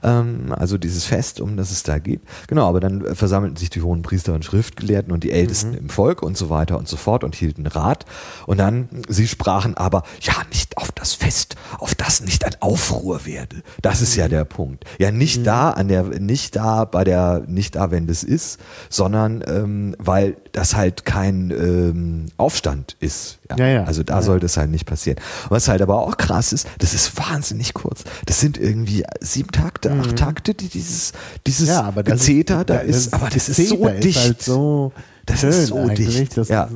Ja, 0.03 0.09
ja. 0.09 0.19
Ähm, 0.21 0.53
also 0.55 0.77
dieses 0.77 1.05
Fest, 1.05 1.41
um 1.41 1.57
das 1.57 1.71
es 1.71 1.81
da 1.81 1.97
geht. 1.97 2.21
Genau, 2.47 2.67
aber 2.67 2.79
dann 2.79 3.15
versammelten 3.15 3.57
sich 3.57 3.71
die 3.71 3.81
hohen 3.81 4.03
Priester 4.03 4.33
und 4.33 4.45
Schriftgelehrten 4.45 5.11
und 5.11 5.23
die 5.23 5.31
Ältesten 5.31 5.71
mhm. 5.71 5.77
im 5.77 5.89
Volk 5.89 6.21
und 6.21 6.37
so 6.37 6.51
weiter 6.51 6.77
und 6.77 6.87
so 6.87 6.97
fort 6.97 7.23
und 7.23 7.33
hielten 7.33 7.65
Rat. 7.65 8.05
Und 8.45 8.57
dann, 8.57 8.89
sie 9.07 9.27
sprachen 9.27 9.75
aber, 9.77 10.03
ja, 10.21 10.33
nicht 10.51 10.77
auf 10.77 10.91
das 10.91 11.13
Fest, 11.13 11.55
auf 11.77 11.95
das 11.95 12.21
nicht 12.21 12.45
ein 12.45 12.55
Aufruhr 12.59 13.25
werde. 13.25 13.63
Das 13.81 14.01
ist 14.01 14.15
ja 14.15 14.25
mhm. 14.25 14.31
der 14.31 14.45
Punkt. 14.45 14.85
Ja, 14.99 15.11
nicht 15.11 15.39
mhm. 15.39 15.43
da 15.43 15.69
an 15.71 15.87
der, 15.87 16.03
nicht 16.03 16.55
da 16.55 16.85
bei 16.85 17.03
der, 17.03 17.43
nicht 17.47 17.75
da, 17.75 17.91
wenn 17.91 18.07
das 18.07 18.23
ist, 18.23 18.59
sondern 18.89 19.43
ähm, 19.47 19.95
weil 19.99 20.37
das 20.51 20.75
halt 20.75 21.05
kein 21.05 21.51
ähm, 21.51 22.25
Aufstand 22.37 22.95
ist. 22.99 23.39
Ja. 23.49 23.57
ja, 23.57 23.67
ja. 23.67 23.83
Also 23.83 24.03
da 24.03 24.15
ja, 24.15 24.21
sollte 24.21 24.45
es 24.45 24.57
halt 24.57 24.71
nicht 24.71 24.85
passieren. 24.85 25.19
Was 25.49 25.67
halt 25.67 25.81
aber 25.81 25.99
auch 25.99 26.17
krass 26.17 26.53
ist, 26.53 26.67
das 26.79 26.93
ist 26.93 27.17
wahnsinnig 27.17 27.73
kurz. 27.73 28.03
Das 28.25 28.39
sind 28.39 28.57
irgendwie 28.57 29.03
sieben 29.19 29.51
Takte, 29.51 29.89
mhm. 29.89 30.01
acht 30.01 30.15
Takte, 30.17 30.53
die 30.53 30.67
dieses, 30.67 31.13
dieses 31.47 31.69
ja, 31.69 31.83
aber 31.83 32.03
Gezeter 32.03 32.65
da 32.65 32.77
ist, 32.77 33.13
aber 33.13 33.29
das 33.29 33.49
ist 33.49 33.69
so 33.69 33.87
dicht. 33.89 34.17
Ist 34.17 34.23
halt 34.23 34.41
so 34.41 34.91
das 35.25 35.41
Schön 35.41 35.49
ist 35.49 35.67
so 35.67 35.87
dicht. 35.89 36.37
Das, 36.37 36.49
ja. 36.49 36.67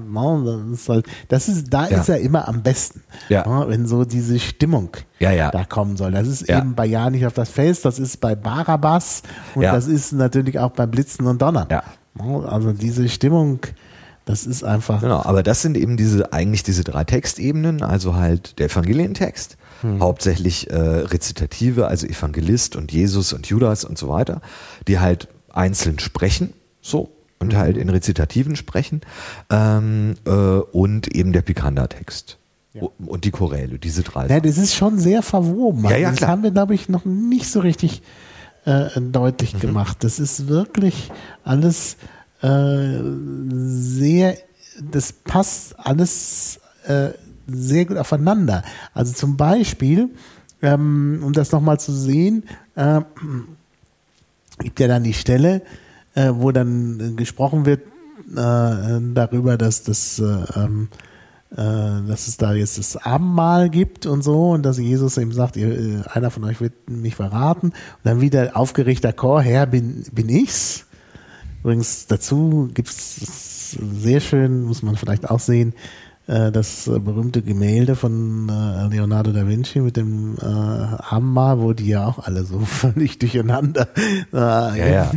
ist 0.72 0.89
halt, 0.89 1.07
das 1.27 1.47
ist, 1.47 1.73
da 1.73 1.88
ja. 1.88 1.99
ist 1.99 2.09
er 2.09 2.19
immer 2.19 2.47
am 2.47 2.61
besten. 2.61 3.01
Ja. 3.30 3.67
Wenn 3.67 3.88
so 3.88 4.05
diese 4.05 4.39
Stimmung 4.39 4.89
da 5.51 5.63
kommen 5.65 5.97
soll. 5.97 6.11
Das 6.11 6.27
ist 6.27 6.49
eben 6.49 6.76
bei 6.76 6.85
Ja 6.85 7.09
nicht 7.09 7.26
auf 7.26 7.34
das 7.34 7.49
Fest, 7.49 7.85
das 7.85 7.99
ist 7.99 8.22
bei 8.22 8.35
Barabbas 8.35 9.23
und 9.55 9.63
das 9.63 9.88
ist 9.88 10.13
natürlich 10.13 10.59
auch 10.59 10.72
beim 10.72 10.91
Blitzen 10.91 11.26
und 11.26 11.41
Donnern. 11.41 11.67
Ja. 11.72 11.84
Also 12.47 12.72
diese 12.72 13.09
Stimmung, 13.09 13.59
das 14.26 14.45
ist 14.45 14.63
einfach. 14.63 15.01
Genau, 15.01 15.22
aber 15.23 15.43
das 15.43 15.61
sind 15.61 15.76
eben 15.76 15.97
diese, 15.97 16.31
eigentlich 16.34 16.63
diese 16.63 16.84
drei 16.84 17.03
Textebenen, 17.03 17.81
also 17.81 18.15
halt 18.15 18.59
der 18.59 18.67
Evangelientext, 18.67 19.57
hm. 19.81 19.99
hauptsächlich 20.01 20.69
äh, 20.69 20.77
Rezitative, 20.77 21.88
also 21.88 22.07
Evangelist 22.07 22.76
und 22.76 22.91
Jesus 22.91 23.34
und 23.34 23.47
Judas 23.47 23.84
und 23.84 23.97
so 23.97 24.07
weiter, 24.07 24.41
die 24.88 24.99
halt 24.99 25.27
einzeln 25.51 25.99
sprechen, 25.99 26.53
so, 26.81 27.14
und 27.45 27.57
halt 27.57 27.77
in 27.77 27.89
Rezitativen 27.89 28.55
sprechen 28.55 29.01
ähm, 29.49 30.15
äh, 30.26 30.30
und 30.31 31.07
eben 31.15 31.31
der 31.34 31.41
Picander-Text. 31.41 32.38
Ja. 32.73 32.81
Und 33.05 33.23
die 33.23 33.31
Choräle, 33.31 33.80
diese 33.80 34.03
drei. 34.03 34.27
Ja, 34.27 34.39
das 34.41 34.57
ist 34.57 34.76
schon 34.76 34.97
sehr 34.97 35.22
verwoben. 35.22 35.85
Ja, 35.85 35.95
ja, 35.95 36.09
das 36.09 36.17
klar. 36.17 36.31
haben 36.31 36.43
wir, 36.43 36.51
glaube 36.51 36.76
ich, 36.76 36.89
noch 36.89 37.05
nicht 37.05 37.49
so 37.49 37.61
richtig 37.61 38.01
äh, 38.65 38.89
deutlich 38.99 39.53
Mhm. 39.53 39.59
gemacht. 39.59 39.97
Das 40.03 40.19
ist 40.19 40.47
wirklich 40.49 41.09
alles 41.45 41.95
äh, 42.41 42.99
sehr, 43.53 44.38
das 44.91 45.13
passt 45.13 45.80
alles 45.80 46.59
äh, 46.85 47.09
sehr 47.47 47.85
gut 47.85 47.97
aufeinander. 47.97 48.63
Also 48.93 49.13
zum 49.13 49.38
Beispiel, 49.38 50.09
ähm, 50.61 51.22
um 51.23 51.31
das 51.31 51.51
nochmal 51.51 51.80
zu 51.80 51.93
sehen, 51.93 52.43
äh, 52.76 53.01
gibt 54.59 54.80
ja 54.80 54.88
dann 54.88 55.03
die 55.03 55.13
Stelle, 55.13 55.61
äh, 56.15 56.31
wo 56.33 56.51
dann 56.51 56.99
äh, 56.99 57.11
gesprochen 57.11 57.65
wird 57.65 57.81
äh, 58.31 59.01
darüber, 59.13 59.57
dass 59.57 59.83
das 59.83 60.19
äh, 60.19 60.23
ähm, 60.55 60.89
äh, 61.51 61.57
dass 62.07 62.27
es 62.27 62.37
da 62.37 62.53
jetzt 62.53 62.77
das 62.77 62.97
Abendmahl 62.97 63.69
gibt 63.69 64.05
und 64.07 64.23
so 64.23 64.51
und 64.51 64.63
dass 64.63 64.77
Jesus 64.77 65.17
ihm 65.17 65.31
sagt, 65.31 65.55
ihr, 65.55 66.03
einer 66.11 66.31
von 66.31 66.43
euch 66.43 66.59
wird 66.59 66.89
mich 66.89 67.15
verraten 67.15 67.67
und 67.67 67.75
dann 68.03 68.19
wieder 68.19 68.57
aufgeregter 68.57 69.13
Chor, 69.13 69.41
Herr, 69.41 69.65
bin, 69.65 70.03
bin 70.11 70.27
ich's. 70.27 70.85
Übrigens 71.61 72.07
dazu 72.07 72.69
gibt 72.73 72.89
es 72.89 73.71
sehr 73.71 74.19
schön, 74.19 74.63
muss 74.63 74.83
man 74.83 74.97
vielleicht 74.97 75.29
auch 75.29 75.39
sehen, 75.39 75.73
das 76.27 76.88
äh, 76.88 76.99
berühmte 76.99 77.41
Gemälde 77.41 77.95
von 77.95 78.49
äh, 78.49 78.88
Leonardo 78.88 79.31
da 79.31 79.47
Vinci 79.47 79.80
mit 79.80 79.95
dem 79.97 80.35
äh, 80.41 80.45
Abendmahl, 80.45 81.60
wo 81.60 81.73
die 81.73 81.88
ja 81.89 82.06
auch 82.07 82.19
alle 82.19 82.43
so 82.45 82.60
völlig 82.65 83.19
durcheinander. 83.19 83.88
Äh, 84.34 84.38
Ja, 84.38 84.76
ja. 84.76 85.11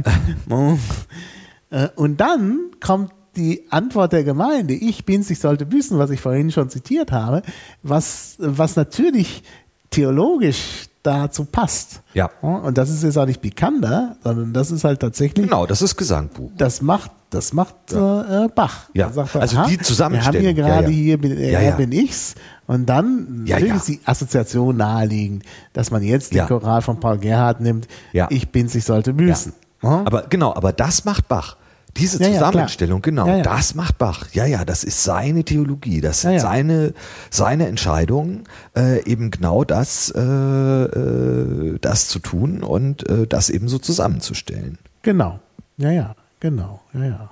Äh, 1.70 1.88
Und 1.96 2.20
dann 2.20 2.70
kommt 2.80 3.12
die 3.36 3.64
Antwort 3.70 4.12
der 4.12 4.24
Gemeinde, 4.24 4.74
ich 4.74 5.04
bin's, 5.04 5.30
ich 5.30 5.38
sollte 5.38 5.64
büßen, 5.64 5.98
was 5.98 6.10
ich 6.10 6.20
vorhin 6.20 6.50
schon 6.50 6.70
zitiert 6.70 7.12
habe, 7.12 7.42
was, 7.82 8.34
was 8.38 8.74
natürlich 8.76 9.44
theologisch 9.90 10.86
dazu 11.02 11.44
passt. 11.44 12.02
Ja. 12.14 12.26
Und 12.42 12.76
das 12.76 12.90
ist 12.90 13.04
jetzt 13.04 13.16
auch 13.16 13.26
nicht 13.26 13.40
Pikander, 13.40 14.16
sondern 14.24 14.52
das 14.52 14.70
ist 14.70 14.84
halt 14.84 15.00
tatsächlich, 15.00 15.46
Genau, 15.46 15.66
das 15.66 15.82
ist 15.82 15.96
Gesangbuch. 15.96 16.50
das 16.56 16.82
macht, 16.82 17.12
das 17.30 17.52
macht 17.52 17.74
äh, 17.92 17.96
äh, 17.96 18.48
Bach. 18.54 18.88
Ja. 18.94 19.10
Sagt 19.12 19.34
er, 19.34 19.42
Also 19.42 19.62
die 19.68 19.78
Zusammenstellung. 19.78 20.42
Wir 20.42 20.48
haben 20.48 20.56
hier 20.56 20.64
Ja, 20.64 20.68
gerade 20.80 20.90
ja. 20.90 20.96
hier, 20.96 21.18
bin, 21.18 21.36
äh, 21.36 21.52
Ja, 21.52 21.60
ja. 21.60 21.74
bin 21.76 21.92
ich's. 21.92 22.34
Und 22.66 22.86
dann 22.86 23.44
Ja, 23.46 23.56
natürlich 23.56 23.68
ja. 23.70 23.76
ist 23.76 23.88
die 23.88 24.00
Assoziation 24.04 24.76
naheliegend, 24.76 25.44
dass 25.72 25.90
man 25.90 26.02
jetzt 26.02 26.32
Ja. 26.34 26.44
den 26.44 26.48
Choral 26.48 26.82
von 26.82 27.00
Paul 27.00 27.18
Gerhardt 27.18 27.60
nimmt, 27.60 27.86
Ja. 28.12 28.26
ich 28.30 28.50
bin's, 28.50 28.74
ich 28.74 28.84
sollte 28.84 29.12
büßen. 29.12 29.52
Ja. 29.82 30.02
Aber 30.04 30.22
genau, 30.28 30.54
aber 30.54 30.72
das 30.72 31.04
macht 31.04 31.28
Bach. 31.28 31.56
Diese 31.96 32.22
Ja, 32.22 32.28
ja. 32.28 32.34
Zusammenstellung, 32.34 33.02
genau, 33.02 33.26
Ja, 33.26 33.36
ja. 33.38 33.42
das 33.42 33.74
macht 33.74 33.98
Bach. 33.98 34.26
Ja, 34.32 34.44
ja, 34.44 34.64
das 34.64 34.84
ist 34.84 35.02
seine 35.02 35.42
Theologie, 35.42 36.00
das 36.00 36.20
sind 36.20 36.32
Ja, 36.32 36.36
ja. 36.36 36.42
seine 36.42 36.94
seine 37.30 37.66
Entscheidungen, 37.66 38.44
äh, 38.76 39.02
eben 39.04 39.30
genau 39.30 39.64
das 39.64 40.10
äh, 40.14 40.20
äh, 40.20 41.78
das 41.80 42.08
zu 42.08 42.18
tun 42.18 42.62
und 42.62 43.08
äh, 43.08 43.26
das 43.26 43.50
eben 43.50 43.68
so 43.68 43.78
zusammenzustellen. 43.78 44.78
Genau. 45.02 45.40
Ja, 45.78 45.90
ja, 45.90 46.14
genau. 46.40 46.80
Ja, 46.94 47.04
ja. 47.04 47.30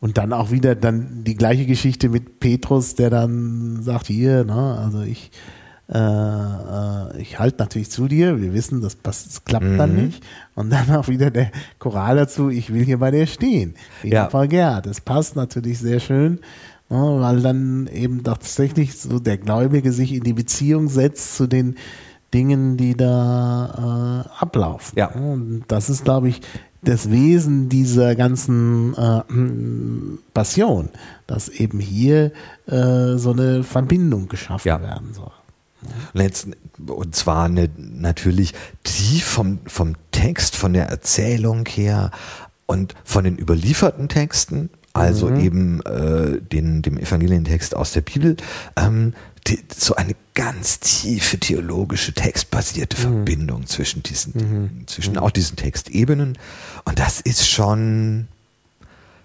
Und 0.00 0.16
dann 0.16 0.32
auch 0.32 0.50
wieder 0.50 0.74
dann 0.74 1.24
die 1.24 1.34
gleiche 1.34 1.66
Geschichte 1.66 2.08
mit 2.08 2.40
Petrus, 2.40 2.94
der 2.94 3.10
dann 3.10 3.82
sagt, 3.82 4.06
hier, 4.06 4.44
ne, 4.44 4.78
also 4.82 5.02
ich, 5.02 5.30
äh, 5.92 5.98
äh, 5.98 7.20
ich 7.20 7.38
halte 7.38 7.58
natürlich 7.58 7.90
zu 7.90 8.08
dir, 8.08 8.40
wir 8.40 8.54
wissen, 8.54 8.80
das, 8.80 8.96
das 9.02 9.44
klappt 9.44 9.78
dann 9.78 9.94
Mhm. 9.96 10.04
nicht. 10.06 10.22
Und 10.54 10.70
dann 10.70 10.90
auch 10.96 11.08
wieder 11.08 11.30
der 11.30 11.50
Choral 11.78 12.16
dazu, 12.16 12.48
ich 12.48 12.72
will 12.72 12.82
hier 12.84 12.98
bei 12.98 13.10
dir 13.10 13.26
stehen. 13.26 13.74
Wie 14.02 14.08
Ja. 14.10 14.26
Gerhardt. 14.28 14.86
Das 14.86 15.02
passt 15.02 15.36
natürlich 15.36 15.78
sehr 15.80 16.00
schön, 16.00 16.38
ne, 16.88 17.16
weil 17.20 17.42
dann 17.42 17.86
eben 17.92 18.24
tatsächlich 18.24 18.96
so 18.98 19.18
der 19.18 19.36
Gläubige 19.36 19.92
sich 19.92 20.14
in 20.14 20.22
die 20.22 20.32
Beziehung 20.32 20.88
setzt 20.88 21.36
zu 21.36 21.46
den 21.46 21.74
Dingen, 22.32 22.78
die 22.78 22.96
da 22.96 24.24
äh, 24.24 24.42
ablaufen. 24.42 24.98
Ja. 24.98 25.08
Und 25.10 25.64
das 25.68 25.90
ist, 25.90 26.04
glaube 26.04 26.28
ich, 26.30 26.40
das 26.82 27.10
Wesen 27.10 27.68
dieser 27.68 28.14
ganzen 28.14 28.94
äh, 28.94 29.22
Passion, 30.32 30.88
dass 31.26 31.48
eben 31.48 31.78
hier 31.80 32.32
äh, 32.66 33.16
so 33.16 33.32
eine 33.32 33.62
Verbindung 33.64 34.28
geschaffen 34.28 34.68
Ja. 34.68 34.80
werden 34.80 35.12
soll. 35.12 35.30
Und, 36.14 36.20
jetzt, 36.20 36.48
und 36.86 37.14
zwar 37.14 37.44
eine, 37.46 37.68
natürlich 37.76 38.54
tief 38.84 39.24
vom, 39.24 39.58
vom 39.66 39.94
Text, 40.10 40.56
von 40.56 40.72
der 40.72 40.88
Erzählung 40.88 41.66
her 41.66 42.10
und 42.66 42.94
von 43.04 43.24
den 43.24 43.38
überlieferten 43.38 44.08
Texten, 44.08 44.70
also 44.92 45.28
Mhm. 45.28 45.40
eben 45.40 45.80
äh, 45.82 46.40
den, 46.40 46.82
dem 46.82 46.98
Evangelientext 46.98 47.76
aus 47.76 47.92
der 47.92 48.00
Bibel, 48.00 48.36
ähm, 48.76 49.14
die, 49.46 49.58
so 49.74 49.94
eine 49.96 50.14
ganz 50.34 50.80
tiefe 50.80 51.38
theologische, 51.38 52.12
textbasierte 52.12 52.96
Mhm. 52.96 53.00
Verbindung 53.00 53.66
zwischen 53.66 54.02
diesen, 54.02 54.84
zwischen 54.86 55.16
auch 55.16 55.30
diesen 55.30 55.56
Textebenen. 55.56 56.36
Und 56.84 56.98
das 56.98 57.20
ist 57.20 57.48
schon, 57.48 58.28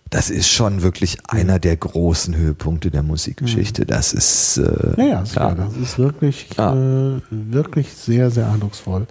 das 0.09 0.29
ist 0.29 0.49
schon 0.49 0.83
wirklich 0.83 1.17
Mhm. 1.17 1.39
einer 1.39 1.59
der 1.59 1.75
großen 1.75 2.35
Höhepunkte 2.35 2.91
der 2.91 3.03
Musikgeschichte. 3.03 3.85
Das 3.85 4.13
ist, 4.13 4.57
äh, 4.57 4.93
Ja, 4.97 5.05
ja, 5.05 5.23
klar. 5.23 5.55
das 5.55 5.75
ist 5.75 5.97
wirklich, 5.97 6.47
Ja. 6.57 6.73
äh, 6.73 7.19
wirklich 7.31 7.91
sehr, 7.91 8.29
sehr 8.31 8.49
eindrucksvoll. 8.49 9.07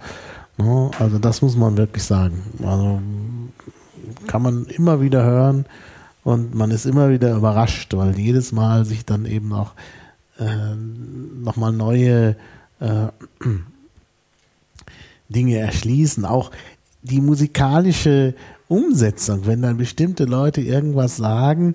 Ne? 0.57 0.91
Also 1.01 1.19
das 1.19 1.43
muss 1.43 1.57
man 1.57 1.77
wirklich 1.77 2.05
sagen. 2.05 2.41
Also 2.63 3.03
kann 4.27 4.41
man 4.43 4.67
immer 4.67 5.01
wieder 5.01 5.25
hören 5.25 5.67
und 6.25 6.55
man 6.55 6.71
ist 6.71 6.87
immer 6.87 7.11
wieder 7.11 7.37
überrascht, 7.37 7.95
weil 7.95 8.19
jedes 8.19 8.51
Mal 8.51 8.85
sich 8.87 9.05
dann 9.05 9.27
eben 9.27 9.53
auch 9.53 9.73
äh, 10.39 10.75
nochmal 10.75 11.73
neue 11.73 12.37
äh, 12.81 13.09
Dinge 15.29 15.59
erschließen. 15.59 16.25
Auch 16.25 16.51
die 17.03 17.21
musikalische 17.21 18.35
Umsetzung, 18.69 19.47
wenn 19.47 19.61
dann 19.61 19.77
bestimmte 19.77 20.25
Leute 20.25 20.63
irgendwas 20.63 21.19
sagen, 21.19 21.75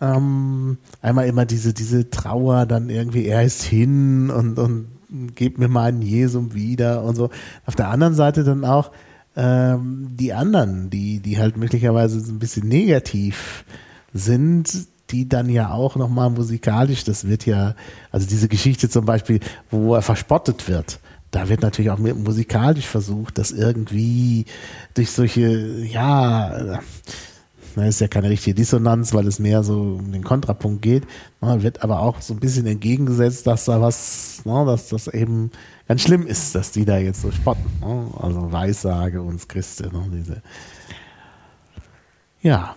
ähm, 0.00 0.78
einmal 1.02 1.26
immer 1.26 1.44
diese, 1.44 1.74
diese 1.74 2.08
Trauer, 2.08 2.64
dann 2.64 2.88
irgendwie, 2.88 3.26
er 3.26 3.42
ist 3.42 3.62
hin 3.62 4.30
und, 4.30 4.58
und 4.58 4.86
gebt 5.34 5.58
mir 5.58 5.68
meinen 5.68 6.00
Jesum 6.00 6.54
wieder 6.54 7.02
und 7.02 7.16
so. 7.16 7.28
Auf 7.66 7.76
der 7.76 7.88
anderen 7.88 8.14
Seite 8.14 8.44
dann 8.44 8.64
auch 8.64 8.92
ähm, 9.36 10.08
die 10.12 10.32
anderen, 10.32 10.88
die, 10.88 11.20
die 11.20 11.38
halt 11.38 11.58
möglicherweise 11.58 12.18
ein 12.32 12.38
bisschen 12.38 12.66
negativ 12.66 13.64
sind, 14.12 14.86
die 15.10 15.28
dann 15.28 15.48
ja 15.48 15.72
auch 15.72 15.96
nochmal 15.96 16.30
musikalisch, 16.30 17.04
das 17.04 17.26
wird 17.26 17.46
ja, 17.46 17.74
also 18.12 18.26
diese 18.26 18.48
Geschichte 18.48 18.88
zum 18.88 19.04
Beispiel, 19.04 19.40
wo 19.70 19.94
er 19.94 20.02
verspottet 20.02 20.68
wird, 20.68 21.00
da 21.30 21.48
wird 21.48 21.62
natürlich 21.62 21.90
auch 21.90 21.98
musikalisch 21.98 22.86
versucht, 22.86 23.38
das 23.38 23.52
irgendwie 23.52 24.46
durch 24.94 25.10
solche, 25.10 25.84
ja, 25.84 26.80
na, 27.76 27.86
ist 27.86 28.00
ja 28.00 28.08
keine 28.08 28.30
richtige 28.30 28.54
Dissonanz, 28.54 29.14
weil 29.14 29.26
es 29.26 29.38
mehr 29.38 29.62
so 29.62 29.98
um 30.00 30.12
den 30.12 30.24
Kontrapunkt 30.24 30.82
geht, 30.82 31.04
na, 31.40 31.62
wird 31.62 31.82
aber 31.84 32.00
auch 32.00 32.20
so 32.20 32.34
ein 32.34 32.40
bisschen 32.40 32.66
entgegengesetzt, 32.66 33.46
dass 33.46 33.66
da 33.66 33.80
was, 33.80 34.42
na, 34.44 34.64
dass 34.64 34.88
das 34.88 35.06
eben 35.06 35.50
ganz 35.86 36.02
schlimm 36.02 36.26
ist, 36.26 36.54
dass 36.54 36.72
die 36.72 36.84
da 36.84 36.98
jetzt 36.98 37.22
so 37.22 37.30
spotten. 37.30 37.70
Ne? 37.80 38.10
Also 38.18 38.50
Weissage 38.50 39.22
uns 39.22 39.46
Christi, 39.46 39.84
ne? 39.84 40.04
diese. 40.12 40.42
Ja? 42.42 42.74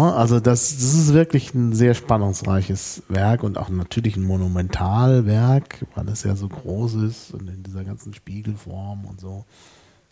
Also 0.00 0.40
das, 0.40 0.70
das 0.76 0.94
ist 0.94 1.12
wirklich 1.12 1.54
ein 1.54 1.74
sehr 1.74 1.94
spannungsreiches 1.94 3.02
Werk 3.08 3.42
und 3.42 3.58
auch 3.58 3.68
natürlich 3.68 4.16
ein 4.16 4.24
Monumentalwerk, 4.24 5.86
weil 5.94 6.08
es 6.08 6.22
ja 6.22 6.34
so 6.36 6.48
groß 6.48 6.94
ist 6.94 7.32
und 7.34 7.48
in 7.48 7.62
dieser 7.62 7.84
ganzen 7.84 8.14
Spiegelform 8.14 9.04
und 9.04 9.20
so. 9.20 9.44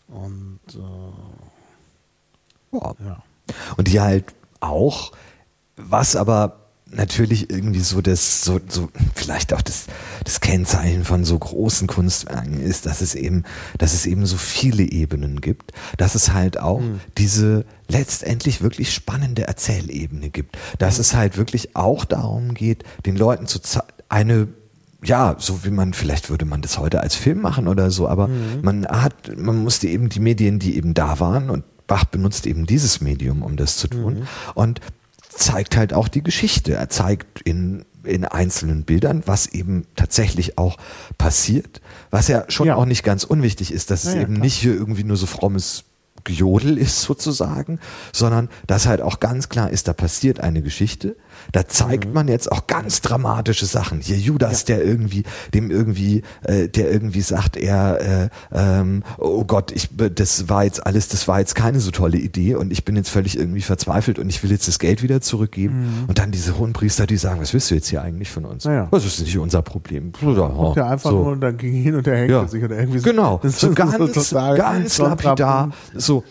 Und 0.09 0.61
äh, 0.74 0.78
Ja. 2.77 2.94
ja. 3.05 3.23
Und 3.77 3.89
die 3.89 4.01
halt 4.01 4.35
auch, 4.61 5.12
was 5.77 6.16
aber 6.16 6.70
natürlich 6.93 7.51
irgendwie 7.51 7.81
so 7.81 8.01
das, 8.01 8.43
so, 8.43 8.61
so 8.69 8.89
vielleicht 9.15 9.53
auch 9.53 9.62
das, 9.62 9.87
das 10.25 10.41
Kennzeichen 10.41 11.05
von 11.05 11.25
so 11.25 11.39
großen 11.39 11.87
Kunstwerken 11.87 12.61
ist, 12.61 12.87
dass 12.87 13.01
es 13.01 13.15
eben, 13.15 13.45
dass 13.79 13.95
es 13.95 14.07
eben 14.07 14.27
so 14.27 14.37
viele 14.37 14.83
Ebenen 14.83 15.41
gibt, 15.41 15.73
dass 15.97 16.15
es 16.15 16.33
halt 16.33 16.59
auch 16.59 16.83
diese 17.17 17.65
letztendlich 17.89 18.61
wirklich 18.61 18.93
spannende 18.93 19.47
Erzählebene 19.47 20.31
gibt, 20.31 20.59
dass 20.79 20.99
es 20.99 21.15
halt 21.15 21.37
wirklich 21.37 21.77
auch 21.77 22.05
darum 22.05 22.55
geht, 22.55 22.85
den 23.07 23.17
Leuten 23.17 23.47
zu 23.47 23.61
zeigen, 23.61 23.87
eine 24.09 24.49
ja, 25.03 25.37
so 25.39 25.65
wie 25.65 25.71
man, 25.71 25.95
vielleicht 25.95 26.29
würde 26.29 26.45
man 26.45 26.61
das 26.61 26.77
heute 26.79 27.01
als 27.01 27.15
Film 27.15 27.41
machen 27.41 27.69
oder 27.69 27.91
so, 27.91 28.07
aber 28.07 28.29
man 28.61 28.87
hat, 28.87 29.35
man 29.35 29.57
musste 29.57 29.89
eben 29.89 30.11
die 30.11 30.21
Medien, 30.21 30.59
die 30.59 30.77
eben 30.77 30.93
da 30.93 31.21
waren 31.21 31.49
und 31.49 31.65
Bach 31.87 32.05
benutzt 32.05 32.47
eben 32.47 32.67
dieses 32.67 33.01
Medium, 33.01 33.43
um 33.43 33.57
das 33.57 33.77
zu 33.77 33.89
tun. 33.89 34.29
Und 34.55 34.81
zeigt 35.31 35.77
halt 35.77 35.93
auch 35.94 36.09
die 36.09 36.23
Geschichte. 36.23 36.74
Er 36.74 36.89
zeigt 36.89 37.40
in, 37.43 37.85
in 38.05 38.24
einzelnen 38.24 38.85
Bildern, 38.85 39.23
was 39.27 39.47
eben 39.47 39.86
tatsächlich 39.97 40.59
auch 40.59 40.77
passiert, 41.19 41.81
was 42.11 42.28
ja 42.28 42.44
schon 42.48 42.66
Ja. 42.66 42.77
auch 42.77 42.85
nicht 42.86 43.02
ganz 43.05 43.24
unwichtig 43.24 43.73
ist, 43.73 43.90
dass 43.90 44.05
es 44.05 44.11
Ja, 44.11 44.16
ja, 44.16 44.23
eben 44.23 44.35
klar. 44.35 44.44
nicht 44.44 44.55
hier 44.57 44.74
irgendwie 44.74 45.05
nur 45.05 45.16
so 45.16 45.27
frommes 45.27 45.85
Gejodel 46.24 46.77
ist 46.77 47.01
sozusagen, 47.02 47.78
sondern 48.12 48.51
dass 48.66 48.86
halt 48.86 49.01
auch 49.01 49.20
ganz 49.20 49.48
klar 49.48 49.70
ist, 49.70 49.89
da 49.89 49.94
passiert 49.94 50.40
eine 50.40 50.61
Geschichte. 50.61 51.16
Da 51.53 51.67
zeigt 51.67 52.07
mhm. 52.07 52.13
man 52.13 52.29
jetzt 52.29 52.51
auch 52.51 52.67
ganz 52.67 53.01
dramatische 53.01 53.67
Sachen. 53.67 54.01
Hier 54.01 54.17
Judas, 54.17 54.67
ja. 54.67 54.77
der 54.77 54.85
irgendwie, 54.85 55.25
dem 55.55 55.71
irgendwie, 55.71 56.23
äh, 56.43 56.69
der 56.69 56.91
irgendwie 56.91 57.21
sagt, 57.21 57.57
er, 57.57 58.01
äh, 58.01 58.29
ähm, 58.53 59.03
oh 59.19 59.45
Gott, 59.45 59.73
ich, 59.73 59.89
das 59.97 60.49
war 60.49 60.65
jetzt 60.65 60.87
alles, 60.87 61.09
das 61.09 61.29
war 61.29 61.41
jetzt 61.41 61.55
keine 61.55 61.81
so 61.81 61.91
tolle 61.91 62.19
Idee 62.19 62.55
und 62.55 62.73
ich 62.73 62.85
bin 62.85 62.97
jetzt 62.97 63.11
völlig 63.11 63.39
irgendwie 63.39 63.63
verzweifelt 63.63 64.19
und 64.19 64.29
ich 64.29 64.43
will 64.43 64.51
jetzt 64.51 64.69
das 64.69 64.79
Geld 64.79 65.03
wieder 65.03 65.21
zurückgeben. 65.21 65.81
Mhm. 65.81 66.05
Und 66.09 66.19
dann 66.19 66.31
diese 66.31 66.59
hohen 66.59 66.73
Priester, 66.73 67.07
die 67.07 67.17
sagen, 67.17 67.41
was 67.41 67.53
willst 67.53 67.71
du 67.71 67.75
jetzt 67.75 67.89
hier 67.89 68.03
eigentlich 68.03 68.31
von 68.31 68.45
uns? 68.45 68.65
Naja. 68.65 68.89
Das 68.91 69.05
ist 69.05 69.21
nicht 69.21 69.39
unser 69.39 69.63
Problem. 69.63 70.13
Ja, 70.21 70.73
der 70.75 70.87
einfach 70.87 71.11
so. 71.11 71.17
nur 71.17 71.33
und 71.33 71.41
dann 71.41 71.57
ging 71.57 71.73
hin 71.73 71.95
und 71.95 72.07
der 72.07 72.17
hängt 72.17 72.31
ja. 72.31 72.47
sich 72.47 72.63
oder 72.63 72.79
irgendwie 72.79 72.99
so. 72.99 73.11
Genau, 73.11 73.41
so 73.45 73.73
ganz, 73.73 74.29
so 74.29 74.37
ganz 74.37 74.99
lapidar. 74.99 75.71
So, 75.95 76.25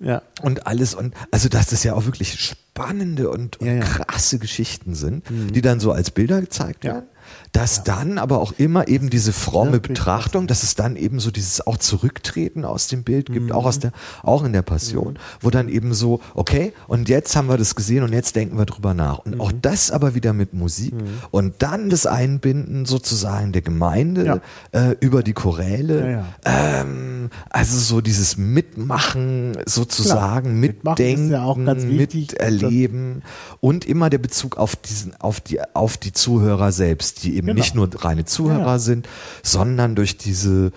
ja. 0.00 0.22
Und 0.42 0.66
alles 0.66 0.94
und 0.94 1.14
also 1.30 1.48
das 1.48 1.82
ja 1.84 1.94
auch 1.94 2.04
wirklich 2.04 2.54
spannende 2.74 3.28
und, 3.28 3.58
und 3.60 3.66
ja, 3.66 3.74
ja. 3.74 3.80
krasse 3.80 4.38
Geschichten 4.38 4.94
sind, 4.94 5.30
mhm. 5.30 5.52
die 5.52 5.60
dann 5.60 5.78
so 5.78 5.92
als 5.92 6.10
Bilder 6.10 6.40
gezeigt 6.40 6.84
werden 6.84 7.06
dass 7.52 7.78
ja. 7.78 7.82
dann 7.84 8.18
aber 8.18 8.40
auch 8.40 8.52
immer 8.52 8.88
eben 8.88 9.10
diese 9.10 9.32
fromme 9.32 9.78
Betrachtung, 9.78 10.46
dass 10.46 10.62
es 10.62 10.74
dann 10.74 10.96
eben 10.96 11.20
so 11.20 11.30
dieses 11.30 11.66
auch 11.66 11.76
Zurücktreten 11.76 12.64
aus 12.64 12.88
dem 12.88 13.04
Bild 13.04 13.30
gibt, 13.30 13.46
mhm. 13.46 13.52
auch 13.52 13.66
aus 13.66 13.78
der, 13.78 13.92
auch 14.22 14.44
in 14.44 14.52
der 14.54 14.62
Passion, 14.62 15.14
mhm. 15.14 15.18
wo 15.40 15.50
dann 15.50 15.68
eben 15.68 15.92
so, 15.92 16.20
okay, 16.34 16.72
und 16.88 17.08
jetzt 17.10 17.36
haben 17.36 17.48
wir 17.48 17.58
das 17.58 17.74
gesehen 17.74 18.04
und 18.04 18.12
jetzt 18.12 18.36
denken 18.36 18.56
wir 18.56 18.64
drüber 18.64 18.94
nach. 18.94 19.18
Und 19.18 19.34
mhm. 19.34 19.40
auch 19.42 19.52
das 19.60 19.90
aber 19.90 20.14
wieder 20.14 20.32
mit 20.32 20.54
Musik 20.54 20.94
mhm. 20.94 21.20
und 21.30 21.54
dann 21.58 21.90
das 21.90 22.06
Einbinden 22.06 22.86
sozusagen 22.86 23.52
der 23.52 23.62
Gemeinde 23.62 24.24
ja. 24.24 24.40
äh, 24.72 24.96
über 25.00 25.22
die 25.22 25.34
Choräle, 25.34 26.10
ja, 26.10 26.24
ähm, 26.44 27.28
also 27.50 27.78
so 27.78 28.00
dieses 28.00 28.38
Mitmachen 28.38 29.58
sozusagen, 29.66 30.62
Klar. 30.62 30.96
Mitdenken, 30.96 31.96
miterleben 31.96 33.22
und 33.62 33.84
immer 33.84 34.10
der 34.10 34.18
Bezug 34.18 34.56
auf 34.56 34.74
diesen, 34.74 35.14
auf 35.20 35.40
die, 35.40 35.60
auf 35.72 35.96
die 35.96 36.12
Zuhörer 36.12 36.72
selbst 36.72 37.22
die 37.22 37.36
eben 37.36 37.46
genau. 37.46 37.58
nicht 37.58 37.76
nur 37.76 37.88
reine 38.04 38.24
Zuhörer 38.24 38.72
ja. 38.72 38.78
sind, 38.80 39.08
sondern 39.44 39.94
durch 39.94 40.18
diese, 40.18 40.72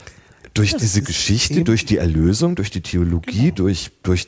durch 0.53 0.73
ja, 0.73 0.77
diese 0.77 1.01
Geschichte, 1.01 1.63
durch 1.63 1.85
die 1.85 1.97
Erlösung, 1.97 2.53
durch 2.53 2.69
die 2.69 2.81
Theologie, 2.81 3.45
genau. 3.45 3.55
durch, 3.55 3.91
durch 4.03 4.27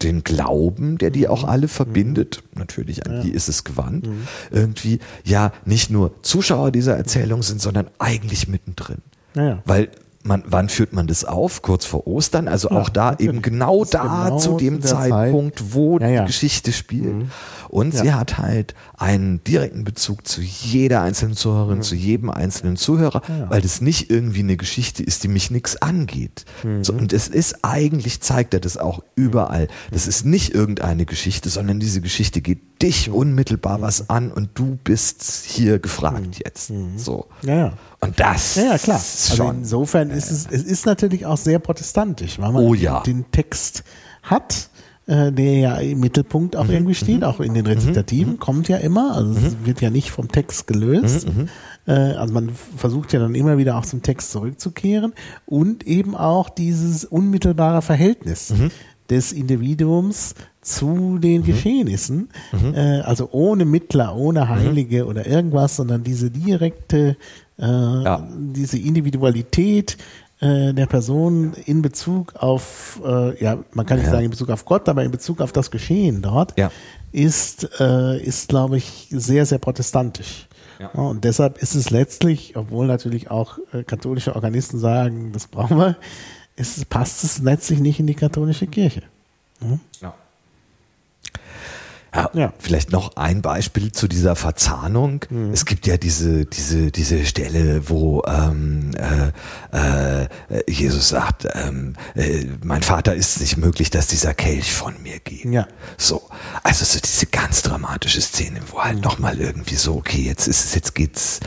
den 0.00 0.22
Glauben, 0.22 0.98
der 0.98 1.10
die 1.10 1.26
auch 1.26 1.42
mhm. 1.42 1.48
alle 1.48 1.68
verbindet, 1.68 2.44
mhm. 2.52 2.60
natürlich 2.60 3.06
an 3.06 3.14
ja. 3.14 3.22
die 3.22 3.32
ist 3.32 3.48
es 3.48 3.64
gewandt, 3.64 4.06
mhm. 4.06 4.28
irgendwie 4.52 5.00
ja 5.24 5.52
nicht 5.64 5.90
nur 5.90 6.22
Zuschauer 6.22 6.70
dieser 6.70 6.96
Erzählung 6.96 7.42
sind, 7.42 7.60
sondern 7.60 7.90
eigentlich 7.98 8.46
mittendrin. 8.46 8.98
Ja. 9.34 9.64
Weil 9.64 9.90
man, 10.22 10.44
wann 10.46 10.68
führt 10.68 10.92
man 10.92 11.06
das 11.06 11.24
auf? 11.24 11.62
Kurz 11.62 11.86
vor 11.86 12.06
Ostern, 12.06 12.46
also 12.46 12.70
ja, 12.70 12.76
auch 12.76 12.88
da 12.88 13.16
eben 13.18 13.42
genau 13.42 13.84
da 13.84 14.26
genau 14.26 14.38
zu 14.38 14.56
dem 14.58 14.82
Zeitpunkt, 14.82 15.58
Zeit. 15.58 15.68
wo 15.72 15.98
die 15.98 16.22
Geschichte 16.26 16.72
spielt. 16.72 17.14
Mhm. 17.14 17.30
Und 17.70 17.94
ja. 17.94 18.02
sie 18.02 18.12
hat 18.12 18.38
halt 18.38 18.74
einen 18.96 19.44
direkten 19.44 19.84
Bezug 19.84 20.26
zu 20.26 20.40
jeder 20.40 21.02
einzelnen 21.02 21.36
Zuhörerin, 21.36 21.78
mhm. 21.78 21.82
zu 21.82 21.94
jedem 21.94 22.28
einzelnen 22.28 22.76
Zuhörer, 22.76 23.22
ja. 23.28 23.48
weil 23.48 23.62
das 23.62 23.80
nicht 23.80 24.10
irgendwie 24.10 24.40
eine 24.40 24.56
Geschichte 24.56 25.04
ist, 25.04 25.22
die 25.22 25.28
mich 25.28 25.52
nichts 25.52 25.80
angeht. 25.80 26.46
Mhm. 26.64 26.82
So, 26.82 26.92
und 26.92 27.12
es 27.12 27.28
ist 27.28 27.64
eigentlich, 27.64 28.20
zeigt 28.22 28.54
er 28.54 28.60
das 28.60 28.76
auch 28.76 29.04
überall. 29.14 29.68
Das 29.92 30.08
ist 30.08 30.26
nicht 30.26 30.52
irgendeine 30.52 31.06
Geschichte, 31.06 31.48
sondern 31.48 31.78
diese 31.78 32.00
Geschichte 32.00 32.40
geht 32.40 32.82
dich 32.82 33.08
mhm. 33.08 33.14
unmittelbar 33.14 33.80
was 33.80 34.10
an 34.10 34.32
und 34.32 34.50
du 34.54 34.76
bist 34.82 35.22
hier 35.46 35.78
gefragt 35.78 36.26
mhm. 36.26 36.42
jetzt. 36.44 36.70
Mhm. 36.70 36.98
So. 36.98 37.28
Ja. 37.42 37.74
Und 38.00 38.18
das. 38.18 38.56
Ja, 38.56 38.64
ja 38.64 38.78
klar. 38.78 38.96
Also 38.96 39.50
insofern 39.50 40.10
ist 40.10 40.32
es, 40.32 40.48
es 40.50 40.64
ist 40.64 40.86
natürlich 40.86 41.24
auch 41.24 41.36
sehr 41.36 41.60
protestantisch, 41.60 42.40
weil 42.40 42.50
man 42.50 42.64
oh, 42.64 42.74
ja. 42.74 43.00
den 43.04 43.30
Text 43.30 43.84
hat 44.22 44.69
äh, 45.10 45.32
der 45.32 45.58
ja 45.58 45.76
im 45.78 45.98
Mittelpunkt 45.98 46.54
auch 46.54 46.66
mhm. 46.66 46.70
irgendwie 46.70 46.94
steht, 46.94 47.18
mhm. 47.18 47.24
auch 47.24 47.40
in 47.40 47.52
den 47.54 47.66
Rezitativen, 47.66 48.34
mhm. 48.34 48.38
kommt 48.38 48.68
ja 48.68 48.76
immer, 48.76 49.16
also 49.16 49.32
es 49.32 49.54
mhm. 49.54 49.66
wird 49.66 49.80
ja 49.80 49.90
nicht 49.90 50.12
vom 50.12 50.28
Text 50.28 50.68
gelöst. 50.68 51.26
Mhm. 51.26 51.48
Äh, 51.86 51.92
also 51.92 52.32
man 52.32 52.50
versucht 52.76 53.12
ja 53.12 53.18
dann 53.18 53.34
immer 53.34 53.58
wieder 53.58 53.76
auch 53.76 53.84
zum 53.84 54.02
Text 54.02 54.30
zurückzukehren 54.30 55.12
und 55.46 55.84
eben 55.84 56.14
auch 56.14 56.48
dieses 56.48 57.04
unmittelbare 57.04 57.82
Verhältnis 57.82 58.54
des 59.10 59.32
Individuums 59.32 60.36
zu 60.60 61.18
den 61.18 61.40
mhm. 61.40 61.46
Geschehnissen, 61.46 62.28
mhm. 62.52 62.74
Äh, 62.74 63.00
also 63.00 63.30
ohne 63.32 63.64
Mittler, 63.64 64.14
ohne 64.14 64.48
Heilige 64.48 65.02
mhm. 65.02 65.08
oder 65.08 65.26
irgendwas, 65.26 65.76
sondern 65.76 66.04
diese 66.04 66.30
direkte, 66.30 67.16
äh, 67.58 67.64
ja. 67.64 68.28
diese 68.36 68.78
Individualität, 68.78 69.96
äh, 70.40 70.72
der 70.72 70.86
Person 70.86 71.52
in 71.66 71.82
Bezug 71.82 72.34
auf, 72.36 73.00
äh, 73.04 73.42
ja, 73.42 73.58
man 73.72 73.86
kann 73.86 73.98
nicht 73.98 74.06
ja. 74.06 74.12
sagen 74.12 74.24
in 74.24 74.30
Bezug 74.30 74.50
auf 74.50 74.64
Gott, 74.64 74.88
aber 74.88 75.04
in 75.04 75.10
Bezug 75.10 75.40
auf 75.40 75.52
das 75.52 75.70
Geschehen 75.70 76.22
dort, 76.22 76.58
ja. 76.58 76.70
ist, 77.12 77.68
äh, 77.78 78.18
ist, 78.22 78.48
glaube 78.48 78.78
ich, 78.78 79.08
sehr, 79.10 79.46
sehr 79.46 79.58
protestantisch. 79.58 80.48
Ja. 80.78 80.88
Und 80.88 81.24
deshalb 81.24 81.58
ist 81.58 81.74
es 81.74 81.90
letztlich, 81.90 82.56
obwohl 82.56 82.86
natürlich 82.86 83.30
auch 83.30 83.58
äh, 83.72 83.82
katholische 83.82 84.34
Organisten 84.34 84.78
sagen, 84.78 85.30
das 85.32 85.46
brauchen 85.46 85.76
wir, 85.76 85.96
ist, 86.56 86.88
passt 86.88 87.22
es 87.22 87.38
letztlich 87.40 87.80
nicht 87.80 88.00
in 88.00 88.06
die 88.06 88.14
katholische 88.14 88.66
Kirche. 88.66 89.02
Hm? 89.60 89.80
Ja. 90.00 90.14
Ja, 92.14 92.30
ja, 92.34 92.52
Vielleicht 92.58 92.90
noch 92.90 93.16
ein 93.16 93.40
Beispiel 93.40 93.92
zu 93.92 94.08
dieser 94.08 94.34
Verzahnung. 94.34 95.24
Mhm. 95.30 95.52
Es 95.52 95.64
gibt 95.64 95.86
ja 95.86 95.96
diese, 95.96 96.44
diese, 96.44 96.90
diese 96.90 97.24
Stelle, 97.24 97.88
wo 97.88 98.22
ähm, 98.26 98.90
äh, 99.72 100.22
äh, 100.24 100.28
Jesus 100.68 101.10
sagt, 101.10 101.46
ähm, 101.54 101.94
äh, 102.16 102.46
mein 102.64 102.82
Vater 102.82 103.14
ist 103.14 103.40
nicht 103.40 103.56
möglich, 103.56 103.90
dass 103.90 104.08
dieser 104.08 104.34
Kelch 104.34 104.72
von 104.72 105.00
mir 105.02 105.20
geht. 105.20 105.44
Ja. 105.44 105.68
So. 105.96 106.22
Also 106.64 106.84
so 106.84 106.98
diese 106.98 107.26
ganz 107.26 107.62
dramatische 107.62 108.20
Szene, 108.20 108.60
wo 108.70 108.80
halt 108.80 108.96
mhm. 108.96 109.02
nochmal 109.02 109.38
irgendwie 109.38 109.76
so, 109.76 109.96
okay, 109.96 110.22
jetzt 110.22 110.48
ist 110.48 110.64
es, 110.64 110.74
jetzt 110.74 110.94
geht's 110.94 111.40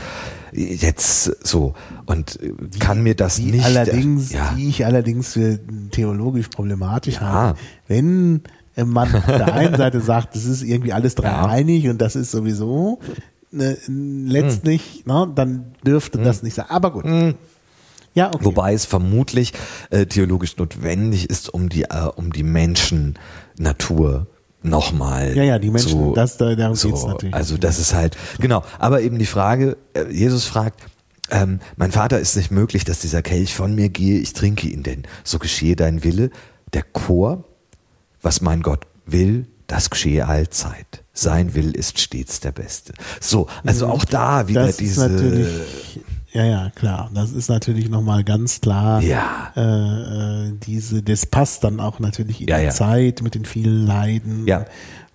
jetzt 0.56 1.44
so 1.44 1.74
und 2.06 2.38
kann 2.78 3.02
mir 3.02 3.16
das 3.16 3.36
die 3.36 3.50
nicht 3.50 3.64
allerdings 3.64 4.32
ja. 4.32 4.54
die 4.56 4.68
ich 4.68 4.86
allerdings 4.86 5.32
für 5.32 5.58
theologisch 5.90 6.46
problematisch 6.46 7.14
ja. 7.16 7.22
habe 7.22 7.58
wenn 7.88 8.42
man 8.76 9.14
auf 9.14 9.26
der 9.26 9.54
einen 9.54 9.74
Seite 9.78 10.00
sagt, 10.00 10.34
das 10.34 10.44
ist 10.44 10.62
irgendwie 10.62 10.92
alles 10.92 11.14
dreieinig 11.14 11.84
ja. 11.84 11.90
und 11.90 12.00
das 12.00 12.16
ist 12.16 12.30
sowieso 12.30 12.98
ne, 13.54 13.78
letztlich, 13.86 15.04
hm. 15.04 15.12
ne, 15.12 15.32
dann 15.34 15.74
dürfte 15.86 16.18
hm. 16.18 16.24
das 16.24 16.42
nicht 16.42 16.54
sein. 16.54 16.66
Aber 16.68 16.90
gut. 16.92 17.04
Hm. 17.04 17.34
Ja, 18.14 18.28
okay. 18.28 18.44
Wobei 18.44 18.74
es 18.74 18.84
vermutlich 18.84 19.52
äh, 19.90 20.06
theologisch 20.06 20.56
notwendig 20.56 21.28
ist, 21.28 21.52
um 21.52 21.68
die, 21.68 21.82
äh, 21.82 22.10
um 22.14 22.32
die 22.32 22.44
Menschen 22.44 23.18
Natur 23.58 24.28
nochmal. 24.62 25.36
Ja, 25.36 25.42
ja, 25.42 25.58
die 25.58 25.70
Menschen, 25.70 25.90
so, 25.90 26.14
das, 26.14 26.36
darum 26.36 26.76
so, 26.76 26.88
geht's 26.88 27.04
natürlich. 27.04 27.34
Also 27.34 27.56
das 27.56 27.78
ist 27.78 27.92
halt, 27.92 28.16
genau. 28.38 28.62
Aber 28.78 29.02
eben 29.02 29.18
die 29.18 29.26
Frage, 29.26 29.76
äh, 29.94 30.04
Jesus 30.12 30.44
fragt, 30.44 30.80
ähm, 31.30 31.58
mein 31.76 31.90
Vater 31.90 32.20
ist 32.20 32.36
nicht 32.36 32.50
möglich, 32.50 32.84
dass 32.84 33.00
dieser 33.00 33.22
Kelch 33.22 33.54
von 33.54 33.74
mir 33.74 33.88
gehe, 33.88 34.20
ich 34.20 34.32
trinke 34.32 34.68
ihn 34.68 34.82
denn. 34.82 35.02
So 35.24 35.38
geschehe 35.38 35.74
dein 35.74 36.04
Wille. 36.04 36.30
Der 36.72 36.82
Chor 36.82 37.44
was 38.24 38.40
mein 38.40 38.62
Gott 38.62 38.86
will, 39.06 39.46
das 39.66 39.90
geschehe 39.90 40.26
allzeit. 40.26 41.04
Sein 41.12 41.54
Will 41.54 41.70
ist 41.70 42.00
stets 42.00 42.40
der 42.40 42.52
Beste. 42.52 42.92
So, 43.20 43.46
also 43.64 43.86
auch 43.86 44.04
da 44.04 44.48
wieder 44.48 44.66
das 44.66 44.78
diese. 44.78 45.60
ja, 46.32 46.44
ja, 46.44 46.70
klar. 46.74 47.10
Das 47.14 47.30
ist 47.30 47.48
natürlich 47.48 47.88
nochmal 47.88 48.24
ganz 48.24 48.60
klar. 48.60 49.00
Ja. 49.00 49.52
Äh, 49.56 50.48
äh, 50.48 50.52
diese, 50.66 51.02
das 51.02 51.26
passt 51.26 51.62
dann 51.64 51.78
auch 51.80 52.00
natürlich 52.00 52.42
in 52.42 52.48
ja, 52.48 52.58
die 52.58 52.64
ja. 52.64 52.70
Zeit 52.70 53.22
mit 53.22 53.34
den 53.34 53.44
vielen 53.44 53.86
Leiden. 53.86 54.46
Ja 54.46 54.64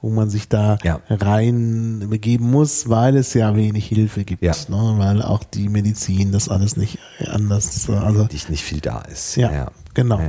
wo 0.01 0.09
man 0.09 0.29
sich 0.29 0.47
da 0.47 0.77
ja. 0.83 1.01
rein 1.09 2.05
begeben 2.09 2.49
muss, 2.49 2.87
weil 2.87 3.17
es 3.17 3.33
ja 3.33 3.55
wenig 3.57 3.85
Hilfe 3.85 4.23
gibt, 4.23 4.41
ja. 4.41 4.53
ne? 4.69 4.93
weil 4.97 5.21
auch 5.21 5.43
die 5.43 5.67
Medizin 5.67 6.31
das 6.31 6.47
alles 6.47 6.77
nicht 6.77 6.99
anders, 7.27 7.89
also 7.89 8.23
nicht, 8.31 8.49
nicht 8.49 8.63
viel 8.63 8.79
da 8.79 9.01
ist. 9.01 9.35
Ja, 9.35 9.51
ja. 9.51 9.71
genau. 9.93 10.21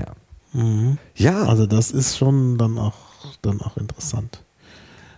Ja, 0.52 0.60
Mhm. 0.62 0.98
Ja. 1.14 1.42
Also 1.44 1.66
das 1.66 1.90
ist 1.90 2.16
schon 2.16 2.58
dann 2.58 2.78
auch, 2.78 2.94
dann 3.42 3.60
auch 3.60 3.76
interessant. 3.76 4.42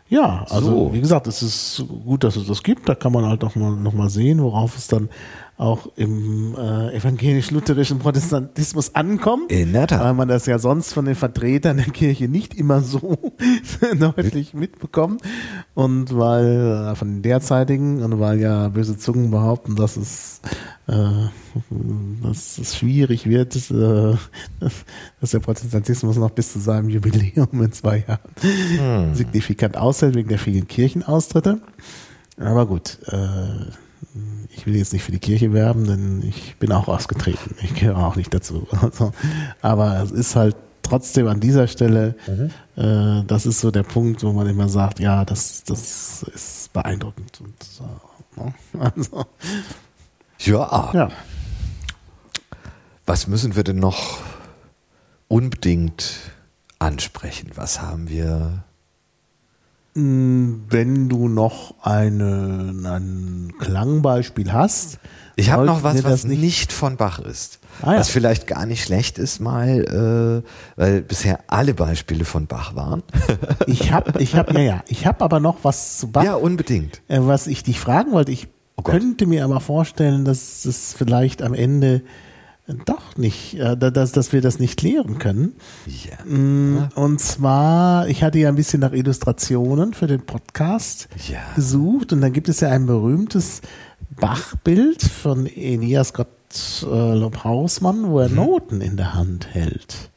Ja, 0.08 0.44
also 0.50 0.66
so. 0.66 0.92
wie 0.92 1.00
gesagt, 1.00 1.26
es 1.26 1.42
ist 1.42 1.84
gut, 2.04 2.22
dass 2.22 2.36
es 2.36 2.46
das 2.46 2.62
gibt. 2.62 2.86
Da 2.86 2.94
kann 2.94 3.12
man 3.12 3.24
halt 3.24 3.42
auch 3.44 3.54
mal, 3.54 3.70
noch 3.70 3.94
mal 3.94 4.10
sehen, 4.10 4.42
worauf 4.42 4.76
es 4.76 4.86
dann 4.86 5.08
auch 5.62 5.86
im 5.94 6.56
äh, 6.56 6.96
evangelisch-lutherischen 6.96 8.00
Protestantismus 8.00 8.96
ankommt. 8.96 9.52
In 9.52 9.72
der 9.72 9.86
Tat. 9.86 10.00
Weil 10.00 10.14
man 10.14 10.26
das 10.26 10.46
ja 10.46 10.58
sonst 10.58 10.92
von 10.92 11.04
den 11.04 11.14
Vertretern 11.14 11.76
der 11.76 11.86
Kirche 11.86 12.28
nicht 12.28 12.54
immer 12.54 12.80
so 12.80 13.32
deutlich 13.98 14.54
mitbekommt. 14.54 15.22
Und 15.74 16.18
weil 16.18 16.90
äh, 16.90 16.94
von 16.96 17.08
den 17.08 17.22
derzeitigen 17.22 18.02
und 18.02 18.18
weil 18.18 18.40
ja 18.40 18.68
böse 18.68 18.98
Zungen 18.98 19.30
behaupten, 19.30 19.76
dass 19.76 19.96
es, 19.96 20.40
äh, 20.88 21.28
dass 22.22 22.58
es 22.58 22.76
schwierig 22.76 23.28
wird, 23.28 23.54
äh, 23.54 24.16
dass 25.20 25.30
der 25.30 25.38
Protestantismus 25.38 26.16
noch 26.16 26.30
bis 26.30 26.52
zu 26.52 26.58
seinem 26.58 26.88
Jubiläum 26.88 27.62
in 27.62 27.70
zwei 27.70 28.04
Jahren 28.08 29.08
hm. 29.08 29.14
signifikant 29.14 29.76
aushält 29.76 30.16
wegen 30.16 30.28
der 30.28 30.40
vielen 30.40 30.66
Kirchenaustritte. 30.66 31.60
Aber 32.36 32.66
gut, 32.66 32.98
äh, 33.06 33.70
ich 34.54 34.66
will 34.66 34.76
jetzt 34.76 34.92
nicht 34.92 35.02
für 35.02 35.12
die 35.12 35.18
Kirche 35.18 35.52
werben, 35.52 35.86
denn 35.86 36.22
ich 36.26 36.56
bin 36.56 36.72
auch 36.72 36.88
ausgetreten. 36.88 37.56
Ich 37.62 37.74
gehöre 37.74 37.98
auch 37.98 38.16
nicht 38.16 38.32
dazu. 38.34 38.66
Also, 38.80 39.12
aber 39.62 40.02
es 40.02 40.10
ist 40.10 40.36
halt 40.36 40.56
trotzdem 40.82 41.26
an 41.28 41.40
dieser 41.40 41.68
Stelle, 41.68 42.14
äh, 42.76 43.24
das 43.26 43.46
ist 43.46 43.60
so 43.60 43.70
der 43.70 43.82
Punkt, 43.82 44.22
wo 44.22 44.32
man 44.32 44.46
immer 44.46 44.68
sagt, 44.68 45.00
ja, 45.00 45.24
das, 45.24 45.64
das 45.64 46.22
ist 46.34 46.72
beeindruckend. 46.72 47.40
Und, 47.40 47.54
ne? 48.36 48.54
also, 48.94 49.24
Ja. 50.38 50.90
ja. 50.92 51.08
Was 53.06 53.26
müssen 53.26 53.56
wir 53.56 53.64
denn 53.64 53.78
noch 53.78 54.18
unbedingt 55.28 56.14
ansprechen? 56.78 57.50
Was 57.54 57.80
haben 57.80 58.08
wir? 58.08 58.64
Wenn 59.94 61.08
du 61.10 61.28
noch 61.28 61.74
eine, 61.82 62.72
ein 62.84 63.52
Klangbeispiel 63.58 64.52
hast. 64.52 64.98
Ich 65.36 65.50
habe 65.50 65.66
noch 65.66 65.82
was, 65.82 66.02
was 66.04 66.22
das 66.22 66.24
nicht, 66.24 66.72
von 66.72 66.96
Bach 66.96 67.18
ist. 67.18 67.58
Ah, 67.82 67.92
ja. 67.92 67.98
Was 68.00 68.08
vielleicht 68.08 68.46
gar 68.46 68.64
nicht 68.66 68.84
schlecht 68.84 69.18
ist, 69.18 69.40
mal, 69.40 70.44
äh, 70.76 70.80
weil 70.80 71.02
bisher 71.02 71.40
alle 71.46 71.74
Beispiele 71.74 72.24
von 72.24 72.46
Bach 72.46 72.74
waren. 72.74 73.02
Ich 73.66 73.92
habe, 73.92 74.20
ich 74.20 74.34
habe, 74.34 74.52
ja, 74.54 74.60
ja, 74.60 74.84
ich 74.88 75.06
habe 75.06 75.22
aber 75.24 75.40
noch 75.40 75.58
was 75.62 75.98
zu 75.98 76.10
Bach, 76.10 76.24
ja, 76.24 76.34
unbedingt. 76.34 77.00
äh, 77.08 77.18
was 77.20 77.46
ich 77.46 77.62
dich 77.62 77.78
fragen 77.78 78.12
wollte. 78.12 78.32
Ich 78.32 78.48
Oh 78.76 78.82
könnte 78.82 79.26
mir 79.26 79.44
aber 79.44 79.60
vorstellen, 79.60 80.24
dass 80.24 80.64
es 80.64 80.94
vielleicht 80.94 81.42
am 81.42 81.52
Ende 81.54 82.02
doch 82.86 83.16
nicht, 83.16 83.54
äh, 83.58 83.76
dass, 83.76 84.12
dass 84.12 84.32
wir 84.32 84.40
das 84.40 84.58
nicht 84.58 84.78
klären 84.78 85.18
können. 85.18 85.54
Ja. 85.86 86.24
Mm, 86.24 86.88
Und 86.94 87.20
zwar, 87.20 88.08
ich 88.08 88.22
hatte 88.22 88.38
ja 88.38 88.48
ein 88.48 88.54
bisschen 88.54 88.80
nach 88.80 88.92
Illustrationen 88.92 89.94
für 89.94 90.06
den 90.06 90.22
Podcast 90.24 91.08
Ja. 91.28 91.40
gesucht 91.56 92.12
und 92.12 92.20
da 92.20 92.28
gibt 92.28 92.48
es 92.48 92.60
ja 92.60 92.68
ein 92.70 92.86
berühmtes 92.86 93.62
Bachbild 94.20 95.02
von 95.02 95.46
Elias 95.46 96.12
Gottlob 96.12 97.44
Hausmann, 97.44 98.08
wo 98.08 98.20
er 98.20 98.28
Mhm. 98.28 98.34
Noten 98.36 98.80
in 98.80 98.96
der 98.96 99.14
Hand 99.14 99.48
hält. 99.52 100.10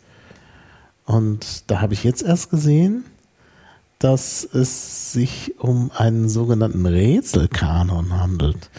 Und 1.05 1.69
da 1.69 1.81
habe 1.81 1.93
ich 1.93 2.03
jetzt 2.03 2.23
erst 2.23 2.49
gesehen, 2.49 3.05
dass 3.99 4.43
es 4.43 5.13
sich 5.13 5.55
um 5.59 5.89
einen 5.95 6.29
sogenannten 6.29 6.85
Rätselkanon 6.85 8.19
handelt. 8.19 8.69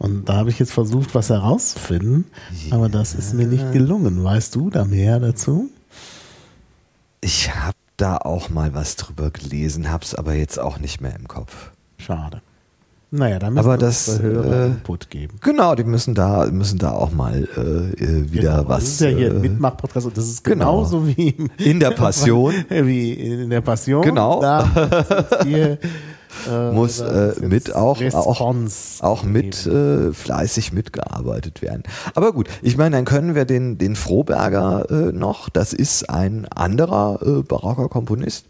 Und 0.00 0.30
da 0.30 0.36
habe 0.36 0.48
ich 0.48 0.58
jetzt 0.58 0.72
versucht, 0.72 1.14
was 1.14 1.28
herauszufinden, 1.28 2.24
aber 2.70 2.88
das 2.88 3.14
ist 3.14 3.34
mir 3.34 3.46
nicht 3.46 3.70
gelungen. 3.72 4.24
Weißt 4.24 4.54
du 4.54 4.70
da 4.70 4.86
mehr 4.86 5.20
dazu? 5.20 5.68
Ich 7.20 7.54
habe 7.54 7.76
da 7.98 8.16
auch 8.16 8.48
mal 8.48 8.72
was 8.72 8.96
drüber 8.96 9.30
gelesen, 9.30 9.92
hab's 9.92 10.14
aber 10.14 10.32
jetzt 10.32 10.58
auch 10.58 10.78
nicht 10.78 11.02
mehr 11.02 11.14
im 11.14 11.28
Kopf. 11.28 11.70
Schade. 11.98 12.40
Naja, 13.10 13.38
da 13.38 13.50
müssen 13.50 13.58
Aber 13.58 13.74
wir 13.74 13.78
das, 13.78 14.20
äh, 14.20 14.66
Input 14.66 15.10
geben. 15.10 15.36
Genau, 15.42 15.74
die 15.74 15.84
müssen 15.84 16.14
da 16.14 16.46
müssen 16.46 16.78
da 16.78 16.92
auch 16.92 17.10
mal 17.10 17.46
äh, 17.56 17.60
äh, 18.02 18.32
wieder 18.32 18.58
Genau, 18.58 18.68
was. 18.68 18.84
Das 18.84 18.88
ist 18.92 19.00
ja 19.02 19.08
hier 19.08 19.30
ein 19.32 19.36
äh, 19.36 19.40
Mitmach-Podcast 19.40 20.06
und 20.06 20.16
das 20.16 20.28
ist 20.28 20.44
genau. 20.44 20.76
genauso 20.76 21.06
wie 21.06 21.28
im, 21.28 21.50
In 21.58 21.78
der 21.78 21.90
Passion. 21.90 22.54
wie 22.70 23.12
in 23.12 23.50
der 23.50 23.60
Passion. 23.60 24.02
Genau. 24.02 24.40
Da 24.40 24.62
ist 24.62 25.44
hier, 25.44 25.78
äh, 26.50 26.70
Muss, 26.72 26.98
da 26.98 27.30
äh, 27.32 27.46
mit 27.46 27.74
auch- 27.74 28.00
Response 28.00 29.02
auch 29.04 29.22
mit 29.24 29.66
äh, 29.66 30.12
fleißig 30.12 30.72
mitgearbeitet 30.72 31.62
werden. 31.62 31.82
Aber 32.14 32.32
gut, 32.32 32.48
ich 32.62 32.76
meine, 32.76 32.96
dann 32.96 33.04
können 33.04 33.34
wir 33.34 33.44
den, 33.44 33.78
den 33.78 33.96
Froberger 33.96 34.86
äh, 34.90 35.12
noch, 35.12 35.48
das 35.48 35.72
ist 35.72 36.08
ein 36.10 36.46
anderer 36.48 37.20
äh, 37.22 37.42
barocker 37.42 37.88
Komponist. 37.88 38.46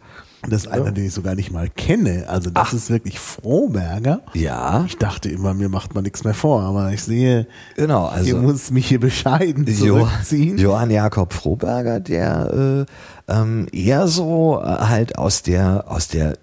Das 0.48 0.62
ist 0.64 0.68
einer, 0.72 0.90
den 0.90 1.04
ich 1.04 1.12
sogar 1.12 1.34
nicht 1.34 1.52
mal 1.52 1.68
kenne. 1.68 2.24
Also 2.28 2.48
das 2.48 2.68
Ach. 2.68 2.72
ist 2.72 2.88
wirklich 2.88 3.18
Froberger. 3.18 4.20
Ja, 4.32 4.84
Ich 4.86 4.96
dachte 4.96 5.28
immer, 5.28 5.52
mir 5.52 5.68
macht 5.68 5.94
man 5.94 6.02
nichts 6.02 6.24
mehr 6.24 6.32
vor, 6.32 6.62
aber 6.62 6.92
ich 6.92 7.02
sehe, 7.02 7.46
genau. 7.76 8.06
Also 8.06 8.38
muss 8.38 8.70
mich 8.70 8.86
hier 8.88 9.00
bescheiden 9.00 9.66
Jo- 9.66 9.98
zurückziehen. 9.98 10.56
Johann 10.56 10.90
Jakob 10.90 11.34
Froberger, 11.34 12.00
der 12.00 12.86
äh, 13.28 13.32
ähm, 13.32 13.66
eher 13.70 14.08
so 14.08 14.58
äh, 14.62 14.64
halt 14.66 15.18
aus 15.18 15.42
der 15.42 15.84
aus 15.88 16.08
der 16.08 16.38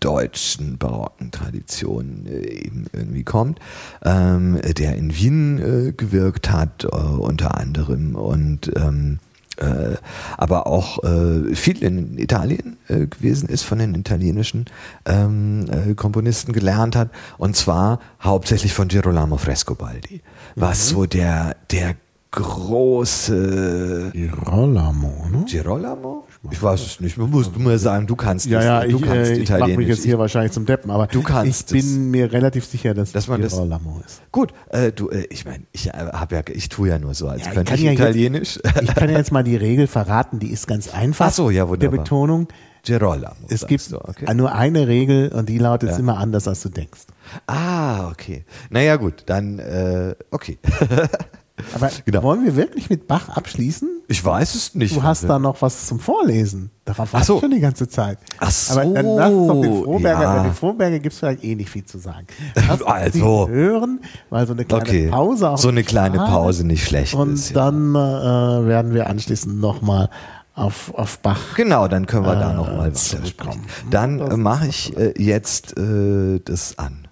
süddeutschen 0.00 0.78
barocken 0.78 1.30
Tradition 1.30 2.26
äh, 2.26 2.64
eben 2.64 2.86
irgendwie 2.92 3.24
kommt, 3.24 3.60
ähm, 4.02 4.58
der 4.76 4.96
in 4.96 5.14
Wien 5.14 5.58
äh, 5.58 5.92
gewirkt 5.92 6.50
hat 6.50 6.84
äh, 6.84 6.88
unter 6.88 7.56
anderem 7.56 8.14
und 8.14 8.72
ähm, 8.76 9.18
äh, 9.58 9.96
aber 10.38 10.66
auch 10.66 11.04
äh, 11.04 11.54
viel 11.54 11.82
in 11.82 12.16
Italien 12.16 12.78
äh, 12.88 13.06
gewesen 13.06 13.48
ist, 13.50 13.62
von 13.62 13.78
den 13.78 13.94
italienischen 13.94 14.64
ähm, 15.04 15.66
äh, 15.70 15.94
Komponisten 15.94 16.52
gelernt 16.54 16.96
hat 16.96 17.10
und 17.36 17.56
zwar 17.56 18.00
hauptsächlich 18.22 18.72
von 18.72 18.88
Girolamo 18.88 19.36
Frescobaldi, 19.36 20.22
was 20.56 20.88
so 20.88 21.04
der 21.04 21.56
der 21.70 21.94
große 22.30 24.12
Girolamo, 24.14 25.26
ne? 25.30 25.44
Girolamo? 25.46 26.24
Ich 26.50 26.62
weiß 26.62 26.80
es 26.80 27.00
nicht. 27.00 27.18
Musst 27.18 27.54
du 27.54 27.60
mir 27.60 27.78
sagen, 27.78 28.06
du 28.06 28.16
kannst 28.16 28.46
Ja, 28.46 28.58
es. 28.60 28.64
ja, 28.64 28.80
du 28.86 28.96
ich, 28.96 29.02
kannst 29.02 29.30
äh, 29.30 29.36
ich 29.36 29.50
mache 29.50 29.76
mich 29.76 29.88
jetzt 29.88 30.04
hier 30.04 30.18
wahrscheinlich 30.18 30.52
zum 30.52 30.64
Deppen, 30.64 30.90
aber 30.90 31.06
Du 31.06 31.22
kannst 31.22 31.70
ich 31.72 31.82
bin 31.84 32.10
mir 32.10 32.32
relativ 32.32 32.64
sicher, 32.64 32.94
dass, 32.94 33.12
Dass 33.12 33.28
man 33.28 33.42
das- 33.42 33.52
Girolamo 33.52 34.00
ist. 34.06 34.22
Gut, 34.32 34.54
äh, 34.70 34.90
du, 34.90 35.10
äh, 35.10 35.26
ich 35.28 35.44
meine, 35.44 35.64
ich 35.72 35.88
äh, 35.88 35.92
habe 35.92 36.36
ja, 36.36 36.42
ich 36.50 36.70
tue 36.70 36.88
ja 36.88 36.98
nur 36.98 37.12
so, 37.12 37.28
als 37.28 37.42
Ja, 37.42 37.48
ich 37.48 37.54
könnte 37.54 37.70
kann 37.70 37.78
ich 37.78 37.84
ja 37.84 37.90
jetzt- 37.92 38.00
Italienisch. 38.00 38.58
Ich 38.82 38.94
kann 38.94 39.10
ja 39.10 39.18
jetzt 39.18 39.32
mal 39.32 39.42
die 39.44 39.56
Regel 39.56 39.86
verraten, 39.86 40.38
die 40.38 40.50
ist 40.50 40.66
ganz 40.66 40.88
einfach. 40.94 41.26
Ach 41.26 41.32
so, 41.32 41.50
ja, 41.50 41.68
wunderbar. 41.68 41.90
Der 41.96 42.02
Betonung. 42.04 42.48
Girolamo. 42.82 43.34
Es 43.50 43.66
gibt 43.66 43.92
okay. 43.92 44.34
nur 44.34 44.54
eine 44.54 44.88
Regel 44.88 45.28
und 45.32 45.50
die 45.50 45.58
lautet 45.58 45.90
Ja. 45.90 45.96
immer 45.98 46.16
anders, 46.16 46.48
als 46.48 46.62
du 46.62 46.70
denkst. 46.70 47.02
Ah, 47.46 48.08
okay. 48.08 48.46
Naja, 48.70 48.96
gut, 48.96 49.24
dann, 49.26 49.58
äh, 49.58 50.14
okay. 50.30 50.56
Aber 51.74 51.90
Genau. 52.04 52.22
wollen 52.22 52.44
wir 52.44 52.56
wirklich 52.56 52.90
mit 52.90 53.06
Bach 53.06 53.28
abschließen? 53.30 53.88
Ich 54.08 54.24
weiß 54.24 54.54
es 54.54 54.74
nicht. 54.74 54.96
Du 54.96 55.02
hast 55.02 55.24
da 55.28 55.38
noch 55.38 55.62
was 55.62 55.86
zum 55.86 56.00
Vorlesen. 56.00 56.70
Darauf 56.84 57.12
warte 57.12 57.26
so. 57.26 57.34
ich 57.36 57.40
schon 57.42 57.50
die 57.52 57.60
ganze 57.60 57.88
Zeit. 57.88 58.18
Ach 58.38 58.50
so, 58.50 58.80
Aber 58.80 58.84
dann 58.92 59.06
lass 59.16 59.30
uns 59.32 59.46
doch 59.48 59.60
den 59.62 59.84
Froberger, 59.84 60.22
ja. 60.22 60.36
bei 60.36 60.42
den 60.44 60.52
Froberger 60.54 60.98
gibt 60.98 61.12
es 61.12 61.18
vielleicht 61.20 61.44
eh 61.44 61.54
nicht 61.54 61.70
viel 61.70 61.84
zu 61.84 61.98
sagen. 61.98 62.26
Lass 62.68 62.82
Also. 62.82 63.48
hören, 63.48 64.00
weil 64.30 64.46
so 64.46 64.52
eine 64.52 64.64
kleine 64.64 64.82
Okay. 64.82 65.08
Pause 65.08 65.50
auch 65.50 65.58
So 65.58 65.68
eine 65.68 65.84
kleine 65.84 66.16
schade. 66.16 66.30
Pause 66.30 66.66
nicht 66.66 66.84
schlecht 66.84 67.14
Und 67.14 67.34
ist. 67.34 67.50
Ja. 67.50 67.70
dann 67.70 67.94
äh, 67.94 68.66
werden 68.66 68.94
wir 68.94 69.08
anschließend 69.08 69.60
nochmal 69.60 70.08
auf, 70.54 70.92
auf 70.94 71.20
Bach 71.20 71.54
Genau, 71.56 71.86
dann 71.86 72.06
können 72.06 72.24
wir 72.26 72.34
da 72.34 72.50
äh, 72.52 72.56
noch 72.56 72.66
mal 72.76 72.92
zurückkommen. 72.92 73.60
weitersprechen. 73.60 73.90
Dann 73.90 74.18
äh, 74.20 74.36
mache 74.36 74.66
ich 74.66 74.96
äh, 74.96 75.14
jetzt 75.16 75.76
äh, 75.78 76.40
das 76.44 76.76
an. 76.78 77.06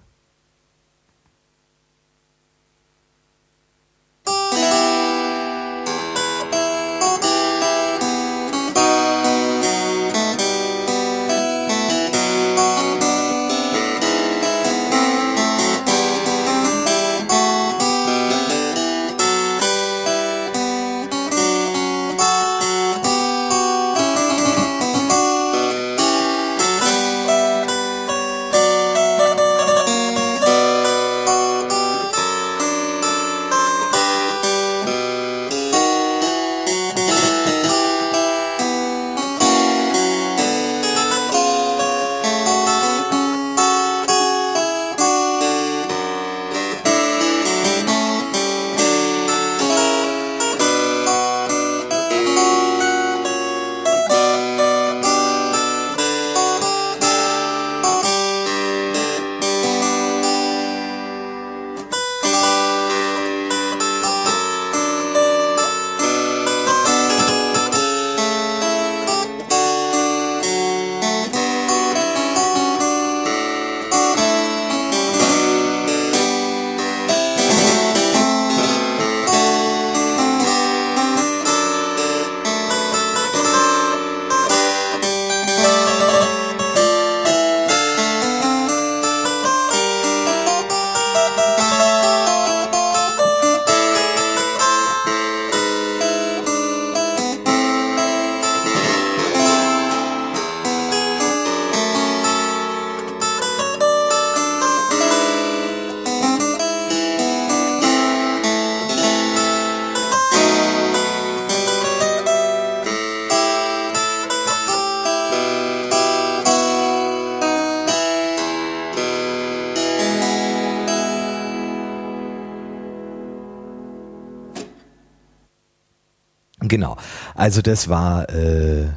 Also 127.39 127.61
das 127.61 127.87
war, 127.87 128.29
äh, 128.31 128.87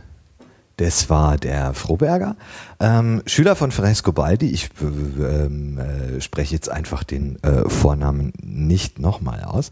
das 0.76 1.08
war 1.08 1.36
der 1.36 1.74
Froberger. 1.74 2.34
Ähm, 2.80 3.22
Schüler 3.24 3.54
von 3.54 3.70
Frescobaldi. 3.70 4.50
Ich 4.50 4.70
äh, 4.80 5.44
ähm, 5.44 5.78
äh, 5.78 6.20
spreche 6.20 6.52
jetzt 6.52 6.68
einfach 6.68 7.04
den 7.04 7.40
äh, 7.44 7.68
Vornamen 7.70 8.32
nicht 8.42 8.98
nochmal 8.98 9.44
aus. 9.44 9.70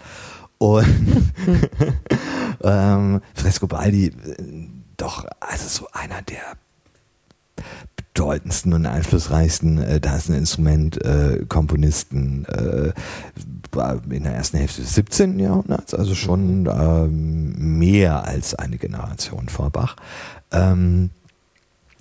Und 0.58 0.86
ähm, 2.62 3.20
Frescobaldi, 3.34 4.06
äh, 4.06 4.12
doch, 4.96 5.24
also 5.40 5.66
so 5.66 5.88
einer 5.92 6.22
der 6.22 6.44
bedeutendsten 8.14 8.72
und 8.72 8.86
einflussreichsten 8.86 9.78
äh, 9.78 10.00
Instrument 10.28 11.02
äh, 11.04 11.44
Komponisten 11.48 12.44
äh, 12.46 12.92
in 14.10 14.24
der 14.24 14.34
ersten 14.34 14.58
Hälfte 14.58 14.82
des 14.82 14.94
17. 14.94 15.38
Jahrhunderts, 15.38 15.94
also 15.94 16.14
schon 16.14 16.66
ähm, 16.66 17.78
mehr 17.78 18.24
als 18.24 18.54
eine 18.54 18.78
Generation 18.78 19.48
vor 19.48 19.70
Bach. 19.70 19.96
Ähm, 20.50 21.10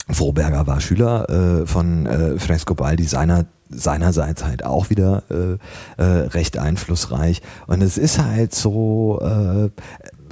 Vorberger 0.10 0.66
war 0.66 0.82
Schüler 0.82 1.30
äh, 1.30 1.68
von 1.68 2.08
äh, 2.08 2.40
Frescobaldi 2.40 3.04
seiner 3.04 3.46
seinerseits 3.72 4.44
halt 4.44 4.66
auch 4.66 4.90
wieder 4.90 5.22
äh, 5.30 6.02
äh, 6.02 6.28
recht 6.30 6.58
einflussreich 6.58 7.44
und 7.68 7.84
es 7.84 8.00
ist 8.00 8.18
halt 8.18 8.56
so 8.56 9.20
äh, 9.22 9.70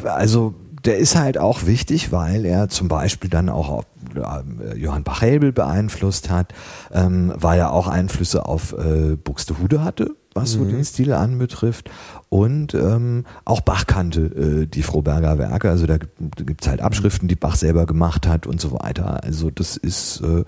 also 0.07 0.55
der 0.87 0.97
ist 0.97 1.17
halt 1.17 1.37
auch 1.37 1.65
wichtig, 1.65 2.13
weil 2.13 2.45
er 2.45 2.69
zum 2.69 2.87
Beispiel 2.87 3.29
dann 3.29 3.49
auch 3.49 3.83
äh, 4.15 4.77
Johann 4.77 5.03
Bach-Helbel 5.03 5.51
beeinflusst 5.51 6.29
hat, 6.29 6.53
ähm, 6.93 7.33
weil 7.35 7.59
er 7.59 7.73
auch 7.73 7.87
Einflüsse 7.87 8.45
auf 8.45 8.71
äh, 8.71 9.17
Buxtehude 9.21 9.83
hatte, 9.83 10.15
was 10.33 10.55
mhm. 10.55 10.59
so 10.59 10.65
den 10.71 10.85
Stil 10.85 11.11
anbetrifft. 11.11 11.91
Und 12.29 12.73
ähm, 12.73 13.25
auch 13.43 13.59
Bach 13.59 13.85
kannte 13.85 14.21
äh, 14.21 14.65
die 14.65 14.81
Froberger 14.81 15.37
Werke, 15.37 15.69
also 15.69 15.85
da 15.87 15.97
gibt 15.97 16.61
es 16.61 16.69
halt 16.69 16.79
Abschriften, 16.79 17.27
die 17.27 17.35
Bach 17.35 17.57
selber 17.57 17.85
gemacht 17.85 18.25
hat 18.25 18.47
und 18.47 18.61
so 18.61 18.71
weiter. 18.71 19.21
Also 19.25 19.51
das 19.51 19.75
ist 19.75 20.21
äh, 20.21 20.45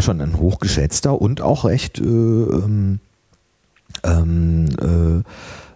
schon 0.00 0.20
ein 0.20 0.36
hochgeschätzter 0.36 1.20
und 1.20 1.42
auch 1.42 1.64
recht 1.64 2.00
äh, 2.00 2.02
ähm, 2.02 2.98
ähm 4.02 5.24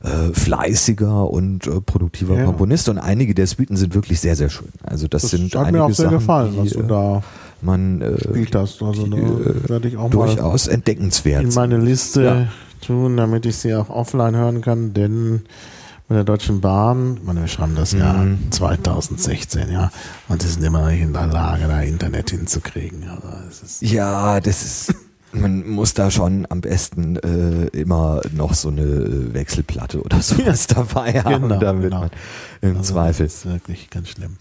äh, 0.05 0.29
äh, 0.29 0.35
fleißiger 0.35 1.31
und 1.31 1.67
äh, 1.67 1.81
produktiver 1.81 2.37
ja. 2.37 2.45
Komponist 2.45 2.89
und 2.89 2.99
einige 2.99 3.35
der 3.35 3.47
Suiten 3.47 3.77
sind 3.77 3.95
wirklich 3.95 4.21
sehr, 4.21 4.37
sehr 4.37 4.51
schön. 4.51 4.69
Also 4.83 5.09
das, 5.09 5.23
das 5.23 5.31
sind 5.33 5.55
hat 5.55 5.67
einige 5.67 5.79
mir 5.79 5.85
auch 5.85 5.91
sehr 5.91 6.07
Sachen, 6.07 6.19
gefallen, 6.19 6.53
die, 6.53 6.59
was 6.59 6.71
du 6.71 6.83
da 6.83 7.23
man 7.63 8.01
äh, 8.01 8.11
gespielt 8.11 8.55
hast. 8.55 8.83
Also 8.83 9.07
die, 9.07 9.17
äh, 9.17 9.69
werde 9.69 9.89
ich 9.89 9.97
auch 9.97 10.11
durchaus 10.11 10.67
entdeckenswert. 10.67 11.45
In 11.45 11.55
meine 11.55 11.79
Liste 11.79 12.23
ja. 12.23 12.49
tun, 12.87 13.17
damit 13.17 13.47
ich 13.47 13.57
sie 13.57 13.75
auch 13.75 13.89
offline 13.89 14.37
hören 14.37 14.61
kann, 14.61 14.93
denn 14.93 15.43
mit 16.09 16.17
der 16.17 16.25
Deutschen 16.25 16.61
Bahn, 16.61 17.19
meine, 17.25 17.41
wir 17.41 17.49
schreiben 17.49 17.75
das 17.75 17.93
Jahr 17.93 18.25
mhm. 18.25 18.51
2016, 18.51 19.73
ja, 19.73 19.91
und 20.29 20.43
sie 20.43 20.49
sind 20.49 20.63
immer 20.63 20.91
nicht 20.91 21.01
in 21.01 21.15
der 21.15 21.29
Lage, 21.29 21.65
da 21.67 21.81
Internet 21.81 22.31
hinzukriegen. 22.31 23.09
Also, 23.09 23.65
ja, 23.81 24.39
das 24.41 24.63
ist 24.63 24.95
man 25.35 25.69
muss 25.69 25.95
da 25.95 26.11
schon 26.11 26.47
am 26.49 26.61
besten 26.61 27.17
äh, 27.17 27.67
immer 27.77 28.21
noch 28.33 28.55
so 28.55 28.69
eine 28.69 29.35
Wechselplatte 29.35 30.03
oder 30.03 30.21
sowas 30.23 30.67
dabei 30.67 31.23
haben, 31.23 31.49
genau, 31.49 31.61
damit 31.61 31.85
genau. 31.85 32.01
man 32.01 32.11
im 32.61 32.77
also 32.79 32.95
Zweifel. 32.95 33.27
Das 33.27 33.35
ist 33.35 33.47
wirklich 33.47 33.91
ganz 33.91 34.11
schlimm. 34.11 34.37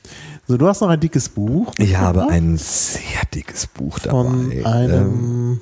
So, 0.48 0.58
du 0.58 0.68
hast 0.68 0.82
noch 0.82 0.90
ein 0.90 1.00
dickes 1.00 1.30
Buch. 1.30 1.74
Ich 1.78 1.98
habe 1.98 2.28
ein 2.30 2.58
sehr 2.58 3.02
dickes 3.34 3.68
Buch 3.68 4.00
dabei. 4.00 4.12
Von 4.12 4.66
einem 4.66 4.94
ähm, 4.94 5.60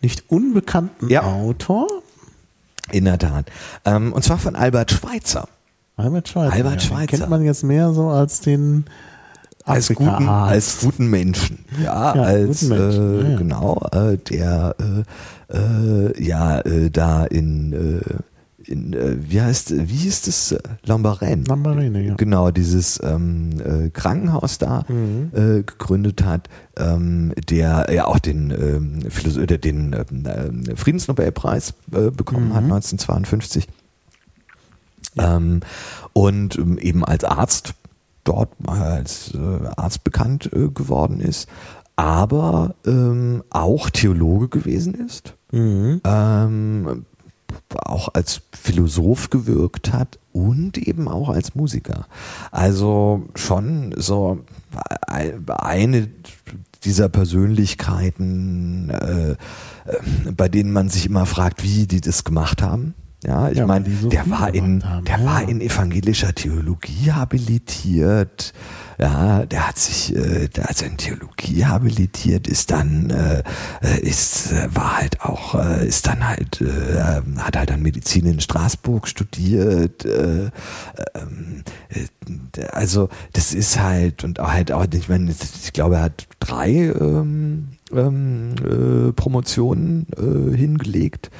nicht 0.00 0.24
unbekannten 0.28 1.08
ja, 1.08 1.22
Autor. 1.22 1.86
In 2.90 3.04
der 3.04 3.18
Tat. 3.18 3.46
Ähm, 3.84 4.12
und 4.12 4.22
zwar 4.22 4.38
von 4.38 4.56
Albert 4.56 4.92
Schweitzer. 4.92 5.48
Albert 5.96 6.28
Schweitzer. 6.28 6.54
Albert 6.54 6.74
ja, 6.74 6.80
Schweitzer. 6.80 7.18
Kennt 7.18 7.28
man 7.28 7.44
jetzt 7.44 7.64
mehr 7.64 7.92
so 7.92 8.08
als 8.08 8.40
den 8.40 8.86
als 9.68 9.88
guten, 9.88 10.28
als 10.28 10.80
guten 10.80 11.08
Menschen. 11.08 11.58
Ja, 11.82 12.14
ja 12.14 12.22
als 12.22 12.62
Menschen. 12.62 13.26
Äh, 13.26 13.30
ja. 13.32 13.38
genau, 13.38 13.86
äh, 13.92 14.16
der 14.16 14.76
äh, 15.50 15.56
äh, 15.56 16.24
ja 16.24 16.60
äh, 16.60 16.90
da 16.90 17.24
in 17.24 17.72
äh, 17.72 18.14
in, 18.68 18.92
äh, 18.92 19.16
wie 19.18 19.40
heißt, 19.40 19.88
wie 19.88 19.96
hieß 19.96 20.22
das? 20.22 20.54
Lambarene. 20.84 21.44
Lambarene, 21.44 22.02
ja. 22.02 22.14
Genau, 22.14 22.50
dieses 22.50 23.00
ähm, 23.02 23.50
äh, 23.64 23.88
Krankenhaus 23.90 24.58
da 24.58 24.84
mhm. 24.88 25.30
äh, 25.34 25.62
gegründet 25.62 26.24
hat, 26.24 26.48
ähm, 26.76 27.32
der 27.48 27.86
ja 27.92 28.06
auch 28.06 28.18
den, 28.18 28.50
ähm, 28.50 29.10
Philosoph 29.10 29.46
den 29.46 29.92
äh, 29.94 30.76
Friedensnobelpreis 30.76 31.74
äh, 31.92 32.10
bekommen 32.10 32.48
mhm. 32.48 32.54
hat 32.54 32.64
1952. 32.64 33.68
Ja. 35.14 35.36
Ähm, 35.36 35.60
und 36.12 36.58
ähm, 36.58 36.78
eben 36.78 37.04
als 37.04 37.24
Arzt 37.24 37.74
dort 38.28 38.50
als 38.66 39.32
äh, 39.34 39.66
Arzt 39.76 40.04
bekannt 40.04 40.50
äh, 40.52 40.68
geworden 40.68 41.20
ist, 41.20 41.48
aber 41.96 42.74
ähm, 42.86 43.42
auch 43.50 43.90
Theologe 43.90 44.48
gewesen 44.48 44.94
ist, 44.94 45.34
mhm. 45.50 46.00
ähm, 46.04 47.06
auch 47.84 48.14
als 48.14 48.42
Philosoph 48.52 49.30
gewirkt 49.30 49.92
hat 49.92 50.18
und 50.32 50.78
eben 50.78 51.08
auch 51.08 51.30
als 51.30 51.54
Musiker. 51.54 52.06
Also 52.50 53.24
schon 53.34 53.94
so 53.96 54.40
eine 55.48 56.08
dieser 56.84 57.08
Persönlichkeiten, 57.08 58.90
äh, 58.90 59.30
äh 59.32 59.36
bei 60.36 60.48
denen 60.48 60.72
man 60.72 60.90
sich 60.90 61.06
immer 61.06 61.26
fragt, 61.26 61.64
wie 61.64 61.86
die 61.86 62.00
das 62.00 62.22
gemacht 62.22 62.62
haben. 62.62 62.94
Ja, 63.24 63.50
ich 63.50 63.58
ja, 63.58 63.66
meine, 63.66 63.84
so 63.96 64.08
der 64.08 64.30
war 64.30 64.54
in, 64.54 64.84
haben, 64.84 65.04
der 65.04 65.18
ja. 65.18 65.24
war 65.24 65.48
in 65.48 65.60
evangelischer 65.60 66.34
Theologie 66.34 67.10
habilitiert. 67.10 68.52
Ja, 69.00 69.44
der 69.44 69.68
hat 69.68 69.78
sich, 69.78 70.14
äh, 70.14 70.48
also 70.62 70.84
in 70.84 70.96
Theologie 70.96 71.64
habilitiert, 71.64 72.46
ist 72.46 72.70
dann, 72.70 73.10
äh, 73.10 73.42
äh 73.82 74.00
ist, 74.00 74.52
äh, 74.52 74.68
war 74.72 74.98
halt 74.98 75.20
auch, 75.20 75.56
äh, 75.56 75.86
ist 75.86 76.06
dann 76.06 76.26
halt, 76.26 76.60
äh, 76.60 77.20
hat 77.38 77.56
halt 77.56 77.70
dann 77.70 77.82
Medizin 77.82 78.26
in 78.26 78.40
Straßburg 78.40 79.08
studiert. 79.08 80.04
Äh, 80.04 80.50
ähm, 81.14 81.64
äh, 81.88 82.64
also 82.72 83.08
das 83.32 83.52
ist 83.52 83.80
halt 83.80 84.22
und 84.22 84.38
auch 84.38 84.52
halt 84.52 84.70
auch, 84.70 84.86
ich 84.92 85.08
meine, 85.08 85.32
ich 85.32 85.72
glaube, 85.72 85.96
er 85.96 86.02
hat 86.02 86.26
drei 86.38 86.70
ähm, 86.70 87.77
ähm, 87.92 88.54
äh, 88.62 89.12
Promotionen 89.12 90.06
äh, 90.16 90.56
hingelegt. 90.56 91.30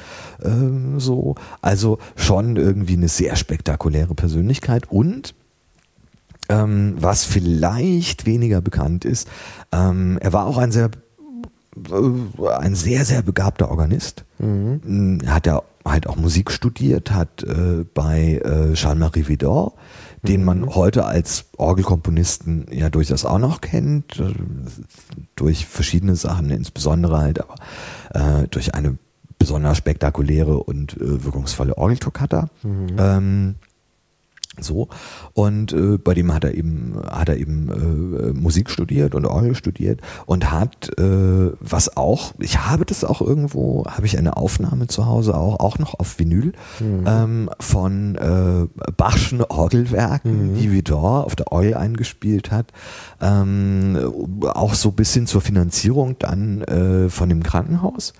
Ähm, 0.43 0.99
so. 0.99 1.35
Also 1.61 1.99
schon 2.15 2.55
irgendwie 2.55 2.93
eine 2.93 3.07
sehr 3.07 3.35
spektakuläre 3.35 4.15
Persönlichkeit 4.15 4.91
und 4.91 5.35
ähm, 6.49 6.95
was 6.99 7.25
vielleicht 7.25 8.25
weniger 8.25 8.61
bekannt 8.61 9.05
ist, 9.05 9.27
ähm, 9.71 10.17
er 10.19 10.33
war 10.33 10.47
auch 10.47 10.57
ein 10.57 10.71
sehr 10.71 10.89
äh, 11.91 12.47
ein 12.59 12.75
sehr, 12.75 13.05
sehr 13.05 13.21
begabter 13.21 13.69
Organist. 13.69 14.25
Mhm. 14.39 15.19
Hat 15.27 15.45
ja 15.45 15.61
halt 15.85 16.07
auch 16.07 16.15
Musik 16.15 16.51
studiert, 16.51 17.11
hat 17.11 17.43
äh, 17.43 17.85
bei 17.93 18.41
äh, 18.43 18.73
Jean-Marie 18.73 19.27
Vidor 19.27 19.73
den 20.23 20.43
man 20.43 20.61
mhm. 20.61 20.75
heute 20.75 21.05
als 21.05 21.45
Orgelkomponisten 21.57 22.67
ja 22.71 22.89
durchaus 22.89 23.25
auch 23.25 23.39
noch 23.39 23.61
kennt, 23.61 24.19
äh, 24.19 24.33
durch 25.35 25.65
verschiedene 25.65 26.15
Sachen, 26.15 26.49
insbesondere 26.49 27.19
halt 27.19 27.41
aber 27.41 27.55
äh, 28.13 28.47
durch 28.47 28.73
eine 28.75 28.97
besonders 29.37 29.77
spektakuläre 29.77 30.57
und 30.57 30.97
äh, 30.97 31.23
wirkungsvolle 31.23 31.77
Orgeltoccata. 31.77 32.49
Mhm. 32.63 32.87
Ähm, 32.97 33.55
so. 34.63 34.89
Und 35.33 35.73
äh, 35.73 35.97
bei 35.97 36.13
dem 36.13 36.33
hat 36.33 36.43
er 36.43 36.53
eben, 36.53 36.95
hat 37.09 37.29
er 37.29 37.37
eben 37.37 37.69
äh, 37.69 38.33
Musik 38.33 38.69
studiert 38.69 39.15
und 39.15 39.25
Orgel 39.25 39.55
studiert 39.55 40.01
und 40.25 40.51
hat, 40.51 40.89
äh, 40.97 41.51
was 41.59 41.97
auch, 41.97 42.33
ich 42.39 42.59
habe 42.65 42.85
das 42.85 43.03
auch 43.03 43.21
irgendwo, 43.21 43.85
habe 43.85 44.05
ich 44.05 44.17
eine 44.17 44.37
Aufnahme 44.37 44.87
zu 44.87 45.05
Hause 45.05 45.35
auch, 45.35 45.59
auch 45.59 45.79
noch 45.79 45.99
auf 45.99 46.19
Vinyl 46.19 46.53
mhm. 46.79 47.03
ähm, 47.05 47.49
von 47.59 48.15
äh, 48.15 48.67
Bachschen 48.97 49.43
Orgelwerken, 49.43 50.51
mhm. 50.51 50.55
die 50.55 50.71
Vidor 50.71 51.25
auf 51.25 51.35
der 51.35 51.51
Orgel 51.51 51.75
eingespielt 51.75 52.51
hat. 52.51 52.67
Ähm, 53.21 53.97
auch 54.43 54.73
so 54.73 54.91
bis 54.91 55.13
hin 55.13 55.27
zur 55.27 55.41
Finanzierung 55.41 56.17
dann 56.19 56.61
äh, 56.61 57.09
von 57.09 57.29
dem 57.29 57.43
Krankenhaus. 57.43 58.13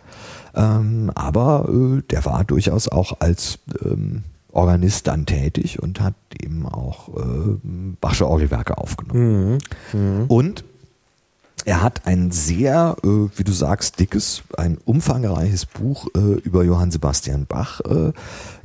Ähm, 0.56 1.12
aber 1.16 1.70
äh, 1.70 2.02
der 2.10 2.26
war 2.26 2.44
durchaus 2.44 2.88
auch 2.88 3.20
als 3.20 3.60
ähm, 3.84 4.24
Organist 4.60 5.08
dann 5.08 5.26
tätig 5.26 5.82
und 5.82 6.02
hat 6.02 6.16
eben 6.38 6.66
auch 6.66 7.08
äh, 7.16 7.58
Bachsche 8.02 8.28
Orgelwerke 8.28 8.78
aufgenommen. 8.78 9.60
Mhm. 9.94 10.00
Mhm. 10.00 10.26
Und 10.28 10.66
er 11.64 11.82
hat 11.82 12.06
ein 12.06 12.32
sehr, 12.32 12.98
äh, 13.04 13.08
wie 13.08 13.44
du 13.46 13.54
sagst, 13.54 14.00
dickes, 14.02 14.44
ein 14.58 14.78
umfangreiches 14.84 15.66
Buch 15.66 16.08
äh, 16.14 16.20
über 16.20 16.64
Johann 16.64 16.92
Sebastian 16.92 17.46
Bach 17.46 17.80
äh, 17.82 18.12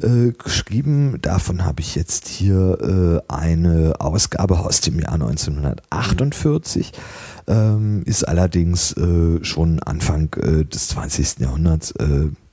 äh 0.04 0.32
geschrieben. 0.32 1.18
Davon 1.22 1.64
habe 1.64 1.80
ich 1.80 1.94
jetzt 1.94 2.26
hier 2.26 3.22
äh, 3.28 3.32
eine 3.32 3.94
Ausgabe 4.00 4.58
aus 4.58 4.80
dem 4.80 4.98
Jahr 4.98 5.12
1948. 5.12 6.92
Ähm, 7.46 8.02
ist 8.04 8.26
allerdings 8.26 8.96
äh, 8.96 9.44
schon 9.44 9.80
Anfang 9.80 10.30
des 10.32 10.88
20. 10.88 11.40
Jahrhunderts 11.40 11.94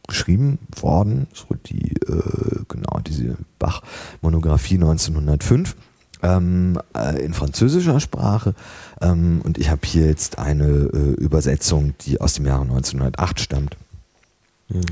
geschrieben 0.07 0.59
worden, 0.79 1.27
so 1.33 1.55
die, 1.65 1.93
äh, 2.07 2.63
genau, 2.67 2.99
diese 3.05 3.37
Bach-Monographie 3.59 4.75
1905. 4.75 5.75
ähm, 6.23 6.79
äh, 6.95 7.19
in 7.23 7.33
französischer 7.33 7.99
Sprache. 7.99 8.53
Ähm, 9.01 9.41
und 9.43 9.57
ich 9.57 9.71
habe 9.71 9.81
hier 9.83 10.05
jetzt 10.05 10.37
eine 10.37 10.65
äh, 10.67 11.13
Übersetzung, 11.15 11.95
die 12.01 12.21
aus 12.21 12.33
dem 12.33 12.45
Jahre 12.45 12.61
1908 12.61 13.39
stammt 13.39 13.75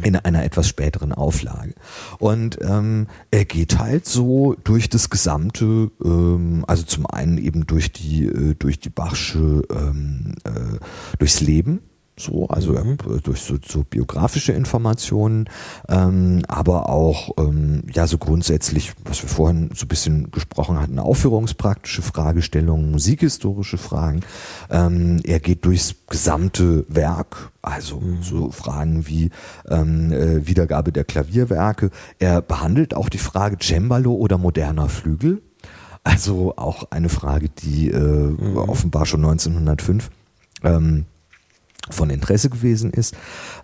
in 0.04 0.16
einer 0.16 0.44
etwas 0.44 0.68
späteren 0.68 1.14
Auflage. 1.14 1.74
Und 2.18 2.60
ähm, 2.62 3.08
er 3.32 3.46
geht 3.46 3.80
halt 3.80 4.06
so 4.06 4.56
durch 4.64 4.90
das 4.90 5.10
gesamte, 5.10 5.92
ähm, 6.04 6.66
also 6.68 6.84
zum 6.84 7.06
einen 7.06 7.38
eben 7.38 7.66
durch 7.66 7.92
die 7.92 8.26
äh, 8.26 8.56
durch 8.58 8.80
die 8.80 8.90
Bachsche 8.90 9.64
ähm, 9.72 10.36
äh, 10.44 10.80
durchs 11.18 11.42
Leben 11.42 11.82
so, 12.20 12.48
also 12.48 12.74
mhm. 12.74 12.98
durch 13.24 13.42
so, 13.42 13.56
so 13.66 13.84
biografische 13.84 14.52
Informationen, 14.52 15.46
ähm, 15.88 16.42
aber 16.48 16.90
auch 16.90 17.32
ähm, 17.38 17.84
ja 17.92 18.08
so 18.08 18.18
grundsätzlich, 18.18 18.94
was 19.06 19.22
wir 19.22 19.30
vorhin 19.30 19.72
so 19.74 19.86
ein 19.86 19.88
bisschen 19.88 20.32
gesprochen 20.32 20.80
hatten, 20.80 21.00
aufführungspraktische 21.00 22.02
Fragestellungen, 22.02 22.92
musikhistorische 22.92 23.78
Fragen. 23.78 24.22
Ähm, 24.70 25.20
er 25.24 25.40
geht 25.40 25.66
durchs 25.66 25.96
gesamte 26.10 26.86
Werk, 26.90 27.52
also 27.62 28.00
mhm. 28.00 28.22
so 28.22 28.52
Fragen 28.52 29.08
wie 29.08 29.30
ähm, 29.70 30.12
äh, 30.12 30.46
Wiedergabe 30.48 30.92
der 30.92 31.06
Klavierwerke. 31.06 31.90
Er 32.20 32.42
behandelt 32.42 32.96
auch 32.96 33.10
die 33.10 33.18
Frage 33.18 33.58
Cembalo 33.62 34.14
oder 34.14 34.38
moderner 34.38 34.90
Flügel. 34.90 35.42
Also 36.04 36.54
auch 36.56 36.92
eine 36.92 37.10
Frage, 37.10 37.50
die 37.50 37.90
äh, 37.90 38.00
mhm. 38.00 38.58
offenbar 38.58 39.06
schon 39.06 39.24
1905 39.24 40.10
ähm, 40.64 41.06
von 41.90 42.10
Interesse 42.10 42.50
gewesen 42.50 42.92
ist. 42.92 43.16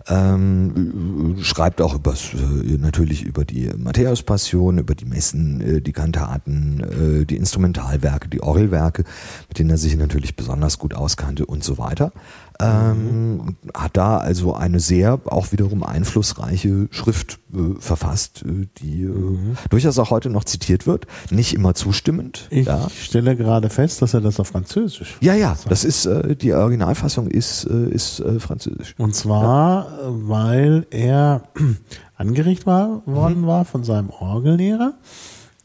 Ähm, 0.08 1.36
schreibt 1.40 1.80
auch 1.80 1.94
über 1.94 2.12
äh, 2.12 2.76
natürlich 2.78 3.22
über 3.24 3.44
die 3.44 3.70
Matthäus-Passion, 3.76 4.78
über 4.78 4.94
die 4.94 5.04
Messen, 5.04 5.60
äh, 5.60 5.80
die 5.80 5.92
Kantaten, 5.92 6.80
äh, 7.22 7.24
die 7.24 7.36
Instrumentalwerke, 7.36 8.28
die 8.28 8.42
Orgelwerke, 8.42 9.04
mit 9.48 9.58
denen 9.58 9.70
er 9.70 9.78
sich 9.78 9.96
natürlich 9.96 10.36
besonders 10.36 10.78
gut 10.78 10.94
auskannte 10.94 11.46
und 11.46 11.64
so 11.64 11.78
weiter. 11.78 12.12
Ähm, 12.60 13.56
hat 13.74 13.96
da 13.96 14.18
also 14.18 14.54
eine 14.54 14.80
sehr 14.80 15.20
auch 15.26 15.52
wiederum 15.52 15.82
einflussreiche 15.82 16.88
Schrift 16.90 17.38
äh, 17.52 17.78
verfasst, 17.80 18.44
äh, 18.46 18.66
die 18.78 19.02
äh, 19.02 19.08
mhm. 19.08 19.56
durchaus 19.70 19.98
auch 19.98 20.10
heute 20.10 20.30
noch 20.30 20.44
zitiert 20.44 20.86
wird. 20.86 21.06
Nicht 21.30 21.54
immer 21.54 21.74
zustimmend. 21.74 22.46
Ich 22.50 22.66
ja. 22.66 22.88
stelle 22.90 23.36
gerade 23.36 23.68
fest, 23.68 24.00
dass 24.02 24.14
er 24.14 24.20
das 24.20 24.40
auf 24.40 24.48
Französisch. 24.48 25.16
Ja, 25.20 25.34
ja, 25.34 25.56
das 25.68 25.84
ist 25.84 26.06
äh, 26.06 26.36
die 26.36 26.52
Originalfassung 26.54 27.26
ist 27.26 27.64
äh, 27.64 27.90
ist 27.90 28.20
äh, 28.20 28.40
Französisch. 28.40 28.94
Und 28.98 29.14
zwar, 29.14 29.86
ja. 29.90 29.98
weil 30.08 30.86
er 30.90 31.42
angeregt 32.16 32.66
war 32.66 33.02
worden 33.06 33.42
mhm. 33.42 33.46
war 33.46 33.64
von 33.64 33.84
seinem 33.84 34.10
Orgellehrer 34.10 34.94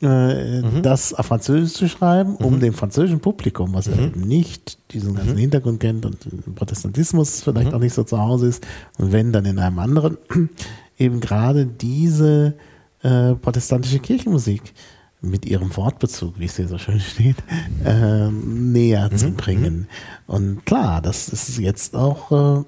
äh, 0.01 0.61
mhm. 0.61 0.81
das 0.81 1.13
auf 1.13 1.27
Französisch 1.27 1.73
zu 1.73 1.87
schreiben, 1.87 2.35
um 2.35 2.55
mhm. 2.55 2.59
dem 2.59 2.73
französischen 2.73 3.19
Publikum, 3.19 3.73
was 3.73 3.87
mhm. 3.87 3.93
ja 3.93 4.05
eben 4.05 4.21
nicht 4.21 4.77
diesen 4.93 5.15
ganzen 5.15 5.33
mhm. 5.33 5.39
Hintergrund 5.39 5.79
kennt 5.79 6.05
und 6.05 6.55
Protestantismus 6.55 7.41
vielleicht 7.43 7.69
mhm. 7.69 7.75
auch 7.75 7.79
nicht 7.79 7.93
so 7.93 8.03
zu 8.03 8.17
Hause 8.19 8.47
ist, 8.47 8.65
und 8.97 9.11
wenn 9.11 9.31
dann 9.31 9.45
in 9.45 9.59
einem 9.59 9.79
anderen, 9.79 10.17
eben 10.97 11.19
gerade 11.19 11.65
diese 11.65 12.55
äh, 13.03 13.33
protestantische 13.35 13.99
Kirchenmusik 13.99 14.73
mit 15.21 15.45
ihrem 15.45 15.75
Wortbezug, 15.77 16.39
wie 16.39 16.45
es 16.45 16.55
hier 16.55 16.67
so 16.67 16.77
schön 16.77 16.99
steht, 16.99 17.37
äh, 17.85 18.29
näher 18.29 19.09
mhm. 19.11 19.17
zu 19.17 19.31
bringen. 19.31 19.87
Und 20.27 20.65
klar, 20.65 21.01
das 21.01 21.29
ist 21.29 21.57
jetzt 21.57 21.95
auch 21.95 22.31
äh, 22.31 22.63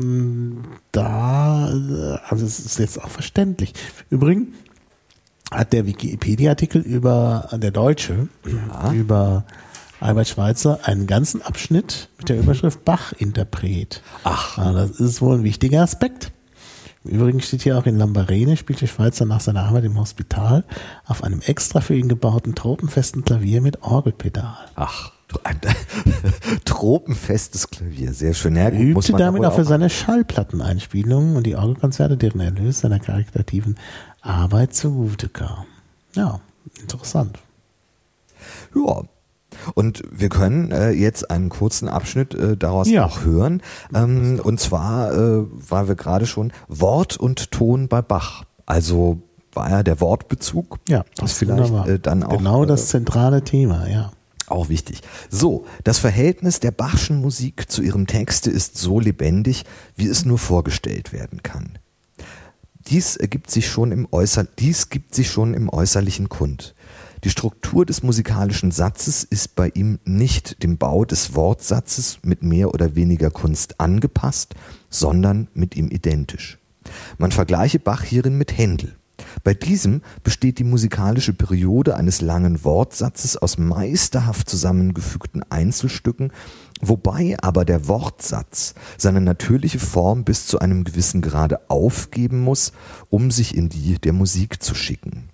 da, 0.92 1.66
also 2.28 2.46
es 2.46 2.58
ist 2.60 2.78
jetzt 2.78 3.02
auch 3.02 3.10
verständlich. 3.10 3.74
Übrigens, 4.08 4.48
hat 5.50 5.72
der 5.72 5.86
Wikipedia-Artikel 5.86 6.80
über 6.80 7.48
der 7.52 7.70
Deutsche 7.70 8.28
ja. 8.46 8.92
über 8.92 9.44
Albert 10.00 10.28
Schweitzer 10.28 10.80
einen 10.84 11.06
ganzen 11.06 11.42
Abschnitt 11.42 12.08
mit 12.18 12.28
der 12.28 12.38
Überschrift 12.38 12.84
Bach-Interpret. 12.84 14.02
Ach. 14.24 14.56
Ja, 14.56 14.72
das 14.72 14.98
ist 14.98 15.20
wohl 15.20 15.38
ein 15.38 15.44
wichtiger 15.44 15.82
Aspekt. 15.82 16.32
Übrigens 17.04 17.46
steht 17.46 17.62
hier 17.62 17.78
auch 17.78 17.86
in 17.86 17.96
Lambarene 17.96 18.56
spielte 18.56 18.86
Schweitzer 18.86 19.24
nach 19.24 19.40
seiner 19.40 19.64
Arbeit 19.64 19.84
im 19.84 19.98
Hospital 19.98 20.64
auf 21.06 21.24
einem 21.24 21.40
extra 21.40 21.80
für 21.80 21.94
ihn 21.94 22.08
gebauten 22.08 22.54
tropenfesten 22.54 23.24
Klavier 23.24 23.62
mit 23.62 23.82
Orgelpedal. 23.82 24.58
Ach, 24.74 25.12
ein 25.44 25.60
tropenfestes 26.64 27.70
Klavier, 27.70 28.12
sehr 28.12 28.34
schön. 28.34 28.56
Er 28.56 28.72
übte 28.72 29.12
damit 29.12 29.44
auch 29.44 29.54
für 29.54 29.64
seine 29.64 29.88
Schallplatteneinspielungen 29.88 31.36
und 31.36 31.46
die 31.46 31.56
Orgelkonzerte, 31.56 32.16
deren 32.16 32.40
Erlös 32.40 32.80
seiner 32.80 32.98
karitativen 32.98 33.76
Arbeit 34.22 34.74
zugute 34.74 35.28
kam. 35.28 35.66
Ja, 36.14 36.40
interessant. 36.80 37.38
Ja. 38.74 39.02
Und 39.74 40.02
wir 40.10 40.28
können 40.28 40.70
äh, 40.70 40.90
jetzt 40.90 41.30
einen 41.30 41.48
kurzen 41.48 41.88
Abschnitt 41.88 42.34
äh, 42.34 42.56
daraus 42.56 42.88
ja. 42.88 43.04
auch 43.04 43.24
hören. 43.24 43.62
Ähm, 43.94 44.40
und 44.42 44.60
zwar, 44.60 45.12
äh, 45.12 45.44
weil 45.50 45.88
wir 45.88 45.96
gerade 45.96 46.26
schon 46.26 46.52
Wort 46.68 47.16
und 47.16 47.50
Ton 47.50 47.88
bei 47.88 48.00
Bach. 48.00 48.44
Also 48.64 49.20
war 49.52 49.70
ja 49.70 49.82
der 49.82 50.00
Wortbezug. 50.00 50.78
Ja, 50.88 51.04
das 51.16 51.32
ist 51.32 51.38
vielleicht 51.38 51.72
äh, 51.88 51.98
dann 51.98 52.22
auch. 52.22 52.38
Genau 52.38 52.64
das 52.64 52.84
äh, 52.84 52.86
zentrale 52.86 53.42
Thema, 53.42 53.88
ja. 53.88 54.12
Auch 54.46 54.68
wichtig. 54.68 55.02
So, 55.28 55.64
das 55.84 55.98
Verhältnis 55.98 56.58
der 56.58 56.72
Bachschen 56.72 57.20
Musik 57.20 57.70
zu 57.70 57.82
ihrem 57.82 58.06
Texte 58.08 58.50
ist 58.50 58.78
so 58.78 58.98
lebendig, 58.98 59.64
wie 59.94 60.08
es 60.08 60.24
nur 60.24 60.38
vorgestellt 60.38 61.12
werden 61.12 61.42
kann. 61.42 61.78
Dies 62.90 63.14
ergibt 63.14 63.52
sich 63.52 63.68
schon 63.68 63.92
im 63.92 64.08
Äußer 64.10 64.42
dies 64.42 64.88
gibt 64.88 65.14
sich 65.14 65.30
schon 65.30 65.54
im 65.54 65.68
Äußerlichen 65.68 66.28
kund. 66.28 66.74
Die 67.22 67.30
Struktur 67.30 67.86
des 67.86 68.02
musikalischen 68.02 68.72
Satzes 68.72 69.22
ist 69.22 69.54
bei 69.54 69.70
ihm 69.74 70.00
nicht 70.04 70.64
dem 70.64 70.76
Bau 70.76 71.04
des 71.04 71.36
Wortsatzes 71.36 72.18
mit 72.24 72.42
mehr 72.42 72.74
oder 72.74 72.96
weniger 72.96 73.30
Kunst 73.30 73.80
angepasst, 73.80 74.56
sondern 74.88 75.46
mit 75.54 75.76
ihm 75.76 75.88
identisch. 75.88 76.58
Man 77.16 77.30
vergleiche 77.30 77.78
Bach 77.78 78.02
hierin 78.02 78.36
mit 78.36 78.58
Händel. 78.58 78.96
Bei 79.42 79.54
diesem 79.54 80.02
besteht 80.22 80.58
die 80.58 80.64
musikalische 80.64 81.32
Periode 81.32 81.96
eines 81.96 82.20
langen 82.20 82.64
Wortsatzes 82.64 83.36
aus 83.36 83.58
meisterhaft 83.58 84.48
zusammengefügten 84.48 85.42
Einzelstücken, 85.50 86.32
wobei 86.80 87.36
aber 87.40 87.64
der 87.64 87.88
Wortsatz 87.88 88.74
seine 88.96 89.20
natürliche 89.20 89.78
Form 89.78 90.24
bis 90.24 90.46
zu 90.46 90.58
einem 90.58 90.84
gewissen 90.84 91.22
Grade 91.22 91.70
aufgeben 91.70 92.40
muss, 92.40 92.72
um 93.08 93.30
sich 93.30 93.56
in 93.56 93.68
die 93.68 93.98
der 93.98 94.12
Musik 94.12 94.62
zu 94.62 94.74
schicken. 94.74 95.30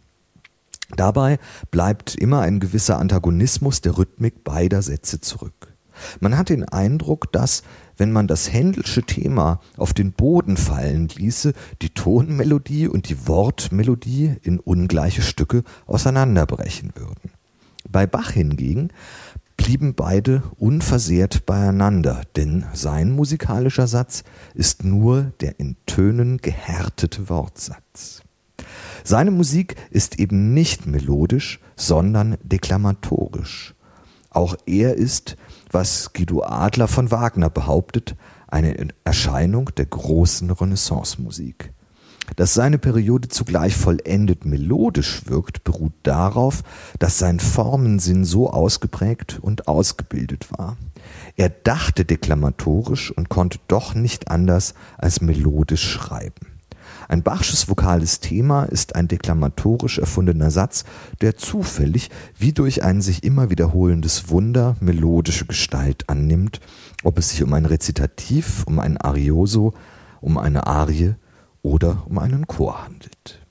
Dabei 0.94 1.38
bleibt 1.70 2.14
immer 2.14 2.40
ein 2.40 2.60
gewisser 2.60 2.98
Antagonismus 2.98 3.80
der 3.80 3.98
Rhythmik 3.98 4.44
beider 4.44 4.82
Sätze 4.82 5.20
zurück. 5.20 5.74
Man 6.20 6.36
hat 6.36 6.50
den 6.50 6.64
Eindruck, 6.64 7.32
dass, 7.32 7.62
wenn 7.96 8.12
man 8.12 8.26
das 8.26 8.52
Händelsche 8.52 9.02
Thema 9.02 9.60
auf 9.76 9.94
den 9.94 10.12
Boden 10.12 10.56
fallen 10.56 11.08
ließe, 11.08 11.52
die 11.82 11.90
Tonmelodie 11.90 12.88
und 12.88 13.08
die 13.08 13.26
Wortmelodie 13.26 14.36
in 14.42 14.58
ungleiche 14.60 15.22
Stücke 15.22 15.62
auseinanderbrechen 15.86 16.92
würden. 16.94 17.30
Bei 17.88 18.06
Bach 18.06 18.30
hingegen 18.30 18.90
blieben 19.56 19.94
beide 19.94 20.42
unversehrt 20.58 21.46
beieinander, 21.46 22.22
denn 22.36 22.66
sein 22.74 23.10
musikalischer 23.10 23.86
Satz 23.86 24.24
ist 24.54 24.84
nur 24.84 25.32
der 25.40 25.58
in 25.58 25.76
Tönen 25.86 26.38
gehärtete 26.38 27.28
Wortsatz. 27.28 28.22
Seine 29.04 29.30
Musik 29.30 29.76
ist 29.90 30.18
eben 30.18 30.52
nicht 30.52 30.86
melodisch, 30.86 31.60
sondern 31.76 32.36
deklamatorisch. 32.42 33.74
Auch 34.30 34.56
er 34.66 34.96
ist, 34.96 35.36
was 35.76 36.14
Guido 36.14 36.42
Adler 36.42 36.88
von 36.88 37.10
Wagner 37.10 37.50
behauptet, 37.50 38.16
eine 38.48 38.88
Erscheinung 39.04 39.68
der 39.76 39.84
großen 39.84 40.50
Renaissance-Musik. 40.50 41.70
Dass 42.36 42.54
seine 42.54 42.78
Periode 42.78 43.28
zugleich 43.28 43.76
vollendet 43.76 44.46
melodisch 44.46 45.26
wirkt, 45.26 45.64
beruht 45.64 45.92
darauf, 46.02 46.62
dass 46.98 47.18
sein 47.18 47.40
Formensinn 47.40 48.24
so 48.24 48.48
ausgeprägt 48.48 49.38
und 49.42 49.68
ausgebildet 49.68 50.50
war. 50.56 50.78
Er 51.36 51.50
dachte 51.50 52.06
deklamatorisch 52.06 53.10
und 53.10 53.28
konnte 53.28 53.58
doch 53.68 53.94
nicht 53.94 54.30
anders 54.30 54.72
als 54.96 55.20
melodisch 55.20 55.86
schreiben. 55.86 56.55
Ein 57.08 57.22
Bachsches 57.22 57.68
vokales 57.68 58.20
Thema 58.20 58.64
ist 58.64 58.96
ein 58.96 59.08
deklamatorisch 59.08 59.98
erfundener 59.98 60.50
Satz, 60.50 60.84
der 61.20 61.36
zufällig 61.36 62.10
wie 62.38 62.52
durch 62.52 62.82
ein 62.82 63.00
sich 63.00 63.22
immer 63.22 63.50
wiederholendes 63.50 64.28
Wunder 64.28 64.76
melodische 64.80 65.46
Gestalt 65.46 66.08
annimmt, 66.08 66.60
ob 67.04 67.18
es 67.18 67.30
sich 67.30 67.42
um 67.42 67.52
ein 67.52 67.66
Rezitativ, 67.66 68.64
um 68.66 68.80
ein 68.80 68.96
Arioso, 68.96 69.74
um 70.20 70.38
eine 70.38 70.66
Arie 70.66 71.14
oder 71.62 72.02
um 72.06 72.18
einen 72.18 72.46
Chor 72.46 72.84
handelt. 72.84 73.45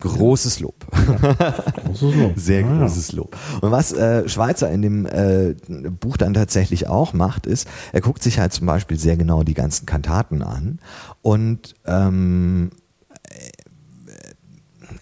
Großes 0.00 0.60
Lob. 0.60 0.86
Ja, 1.22 1.54
großes 1.84 2.14
Lob. 2.14 2.32
Sehr 2.36 2.60
ja, 2.60 2.78
großes 2.78 3.12
Lob. 3.12 3.36
Und 3.60 3.70
was 3.72 3.92
äh, 3.92 4.28
Schweizer 4.28 4.70
in 4.70 4.82
dem 4.82 5.06
äh, 5.06 5.54
Buch 5.90 6.16
dann 6.16 6.34
tatsächlich 6.34 6.86
auch 6.86 7.12
macht, 7.12 7.46
ist, 7.46 7.68
er 7.92 8.00
guckt 8.00 8.22
sich 8.22 8.38
halt 8.38 8.52
zum 8.52 8.66
Beispiel 8.66 8.98
sehr 8.98 9.16
genau 9.16 9.42
die 9.42 9.54
ganzen 9.54 9.86
Kantaten 9.86 10.42
an 10.42 10.78
und 11.22 11.74
ähm, 11.84 12.70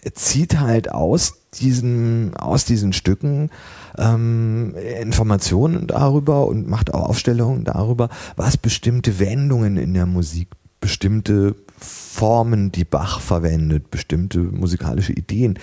er 0.07 0.13
zieht 0.13 0.59
halt 0.59 0.91
aus 0.91 1.49
diesen, 1.53 2.35
aus 2.35 2.65
diesen 2.65 2.93
Stücken 2.93 3.49
ähm, 3.97 4.73
Informationen 5.01 5.87
darüber 5.87 6.47
und 6.47 6.67
macht 6.67 6.93
auch 6.93 7.09
Aufstellungen 7.09 7.63
darüber, 7.63 8.09
was 8.35 8.57
bestimmte 8.57 9.19
Wendungen 9.19 9.77
in 9.77 9.93
der 9.93 10.05
Musik, 10.05 10.49
bestimmte 10.79 11.55
Formen, 11.77 12.71
die 12.71 12.85
Bach 12.85 13.19
verwendet, 13.19 13.91
bestimmte 13.91 14.39
musikalische 14.39 15.13
Ideen, 15.13 15.59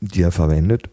die 0.00 0.22
er 0.22 0.32
verwendet, 0.32 0.88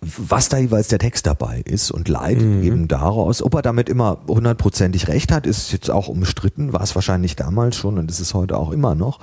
was 0.00 0.48
da 0.48 0.58
jeweils 0.58 0.88
der 0.88 0.98
Text 0.98 1.26
dabei 1.26 1.60
ist 1.64 1.92
und 1.92 2.08
leitet 2.08 2.42
mhm. 2.42 2.62
eben 2.62 2.88
daraus. 2.88 3.42
Ob 3.42 3.54
er 3.54 3.62
damit 3.62 3.88
immer 3.88 4.18
hundertprozentig 4.26 5.06
recht 5.06 5.30
hat, 5.30 5.46
ist 5.46 5.72
jetzt 5.72 5.90
auch 5.90 6.08
umstritten, 6.08 6.72
war 6.72 6.82
es 6.82 6.94
wahrscheinlich 6.94 7.36
damals 7.36 7.76
schon 7.76 7.96
und 7.96 8.10
ist 8.10 8.18
es 8.18 8.34
heute 8.34 8.56
auch 8.56 8.72
immer 8.72 8.94
noch. 8.94 9.20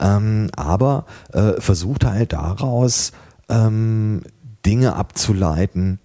Ähm, 0.00 0.48
aber 0.56 1.06
äh, 1.32 1.60
versucht 1.60 2.04
halt 2.04 2.32
daraus 2.32 3.12
ähm, 3.48 4.22
Dinge 4.66 4.96
abzuleiten, 4.96 6.00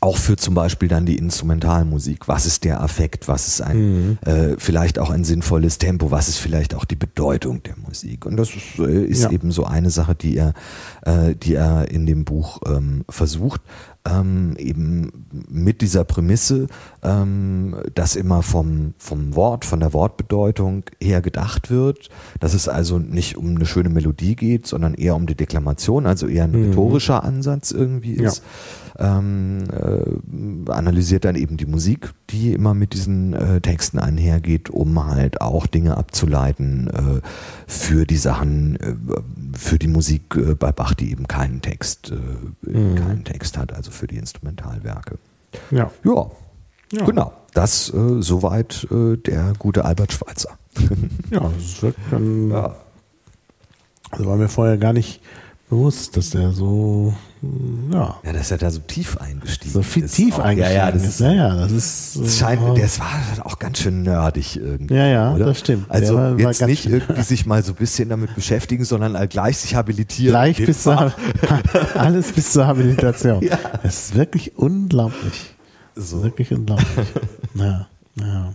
auch 0.00 0.16
für 0.16 0.36
zum 0.36 0.54
Beispiel 0.54 0.88
dann 0.88 1.06
die 1.06 1.16
Instrumentalmusik. 1.16 2.28
Was 2.28 2.46
ist 2.46 2.64
der 2.64 2.82
Affekt? 2.82 3.28
Was 3.28 3.48
ist 3.48 3.60
ein 3.60 3.78
mhm. 3.78 4.18
äh, 4.24 4.56
vielleicht 4.58 4.98
auch 4.98 5.10
ein 5.10 5.24
sinnvolles 5.24 5.78
Tempo? 5.78 6.10
Was 6.10 6.28
ist 6.28 6.38
vielleicht 6.38 6.74
auch 6.74 6.84
die 6.84 6.96
Bedeutung 6.96 7.62
der 7.62 7.76
Musik? 7.76 8.26
Und 8.26 8.36
das 8.36 8.50
ist, 8.50 8.78
äh, 8.78 9.04
ist 9.04 9.24
ja. 9.24 9.30
eben 9.30 9.50
so 9.52 9.64
eine 9.64 9.90
Sache, 9.90 10.14
die 10.14 10.36
er, 10.36 10.54
äh, 11.02 11.34
die 11.34 11.54
er 11.54 11.90
in 11.90 12.06
dem 12.06 12.24
Buch 12.24 12.60
ähm, 12.66 13.04
versucht, 13.08 13.60
ähm, 14.06 14.54
eben 14.58 15.26
mit 15.48 15.80
dieser 15.80 16.04
Prämisse, 16.04 16.68
ähm, 17.02 17.76
dass 17.94 18.16
immer 18.16 18.42
vom, 18.42 18.94
vom 18.98 19.34
Wort, 19.34 19.64
von 19.64 19.80
der 19.80 19.92
Wortbedeutung 19.92 20.84
her 21.00 21.20
gedacht 21.20 21.70
wird, 21.70 22.08
dass 22.40 22.54
es 22.54 22.68
also 22.68 22.98
nicht 22.98 23.36
um 23.36 23.56
eine 23.56 23.66
schöne 23.66 23.88
Melodie 23.88 24.36
geht, 24.36 24.66
sondern 24.66 24.94
eher 24.94 25.16
um 25.16 25.26
die 25.26 25.34
Deklamation, 25.34 26.06
also 26.06 26.26
eher 26.26 26.44
ein 26.44 26.52
mhm. 26.52 26.68
rhetorischer 26.68 27.24
Ansatz 27.24 27.70
irgendwie 27.70 28.12
ist. 28.12 28.38
Ja 28.38 28.42
ähm, 28.98 29.64
äh, 29.70 30.70
analysiert 30.70 31.24
dann 31.24 31.36
eben 31.36 31.56
die 31.56 31.66
Musik, 31.66 32.12
die 32.30 32.52
immer 32.52 32.74
mit 32.74 32.92
diesen 32.92 33.32
äh, 33.32 33.60
Texten 33.60 33.98
einhergeht, 33.98 34.70
um 34.70 35.04
halt 35.04 35.40
auch 35.40 35.66
Dinge 35.66 35.96
abzuleiten 35.96 36.88
äh, 36.88 37.26
für 37.66 38.06
die 38.06 38.16
Sachen, 38.16 38.76
äh, 38.76 38.94
für 39.56 39.78
die 39.78 39.88
Musik 39.88 40.34
äh, 40.36 40.54
bei 40.54 40.72
Bach, 40.72 40.94
die 40.94 41.10
eben 41.10 41.28
keinen 41.28 41.62
Text, 41.62 42.12
äh, 42.12 42.70
mhm. 42.70 42.96
keinen 42.96 43.24
Text 43.24 43.58
hat, 43.58 43.72
also 43.72 43.90
für 43.90 44.06
die 44.06 44.16
Instrumentalwerke. 44.16 45.18
Ja. 45.70 45.90
Ja. 46.04 46.30
ja. 46.92 47.04
Genau. 47.04 47.32
Das 47.54 47.92
äh, 47.92 48.20
soweit 48.20 48.86
der 48.90 49.54
gute 49.58 49.84
Albert 49.86 50.12
Schweitzer. 50.12 50.58
ja, 51.30 51.40
das 51.40 51.64
ist 51.64 51.82
wirklich 51.82 52.12
ein, 52.12 52.50
ja. 52.50 52.74
Also 54.10 54.26
war 54.26 54.36
mir 54.36 54.48
vorher 54.48 54.76
gar 54.76 54.92
nicht 54.92 55.20
bewusst, 55.68 56.16
dass 56.16 56.30
der 56.30 56.52
so 56.52 57.14
ja. 57.92 58.16
Ja, 58.24 58.32
dass 58.32 58.50
er 58.50 58.58
da 58.58 58.70
so 58.70 58.80
tief 58.80 59.18
eingestiegen 59.18 59.72
so 59.72 59.82
viel 59.82 60.04
ist. 60.04 60.14
tief 60.14 60.38
auch, 60.38 60.44
eingestiegen 60.44 60.78
ja, 60.78 60.86
ja, 60.86 60.92
das 60.92 61.04
ist. 61.04 61.20
Ja, 61.20 61.32
ja, 61.32 61.56
das 61.56 61.72
ist. 61.72 62.18
Das 62.20 62.38
scheint, 62.38 62.62
oh. 62.62 62.74
das 62.74 62.98
war 62.98 63.10
auch 63.44 63.58
ganz 63.58 63.78
schön 63.78 64.02
nerdig 64.02 64.56
irgendwie. 64.56 64.94
Ja, 64.94 65.06
ja, 65.06 65.34
oder? 65.34 65.46
das 65.46 65.60
stimmt. 65.60 65.90
Also 65.90 66.16
war, 66.16 66.38
jetzt 66.38 66.60
war 66.60 66.68
nicht 66.68 66.86
irgendwie 66.86 67.22
sich 67.22 67.46
mal 67.46 67.62
so 67.62 67.72
ein 67.72 67.76
bisschen 67.76 68.08
damit 68.08 68.34
beschäftigen, 68.34 68.84
sondern 68.84 69.28
gleich 69.28 69.58
sich 69.58 69.74
habilitieren. 69.74 70.32
Gleich 70.32 70.64
bis 70.64 70.82
zur, 70.82 71.12
alles 71.94 72.32
bis 72.32 72.52
zur 72.52 72.66
Habilitation. 72.66 73.42
ja. 73.42 73.58
Das 73.82 74.06
ist 74.06 74.14
wirklich 74.14 74.56
unglaublich. 74.56 75.54
So. 75.94 76.22
Wirklich 76.22 76.52
unglaublich. 76.52 77.06
ja, 77.54 77.86
ja. 78.16 78.54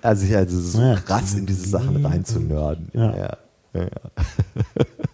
Also 0.00 0.34
also 0.34 0.60
so 0.60 0.80
ja, 0.80 0.94
krass 0.96 1.34
in 1.34 1.46
diese 1.46 1.68
Sachen 1.68 2.04
reinzunörden. 2.04 2.90
Ja. 2.94 3.16
ja. 3.16 3.36
ja. 3.74 3.86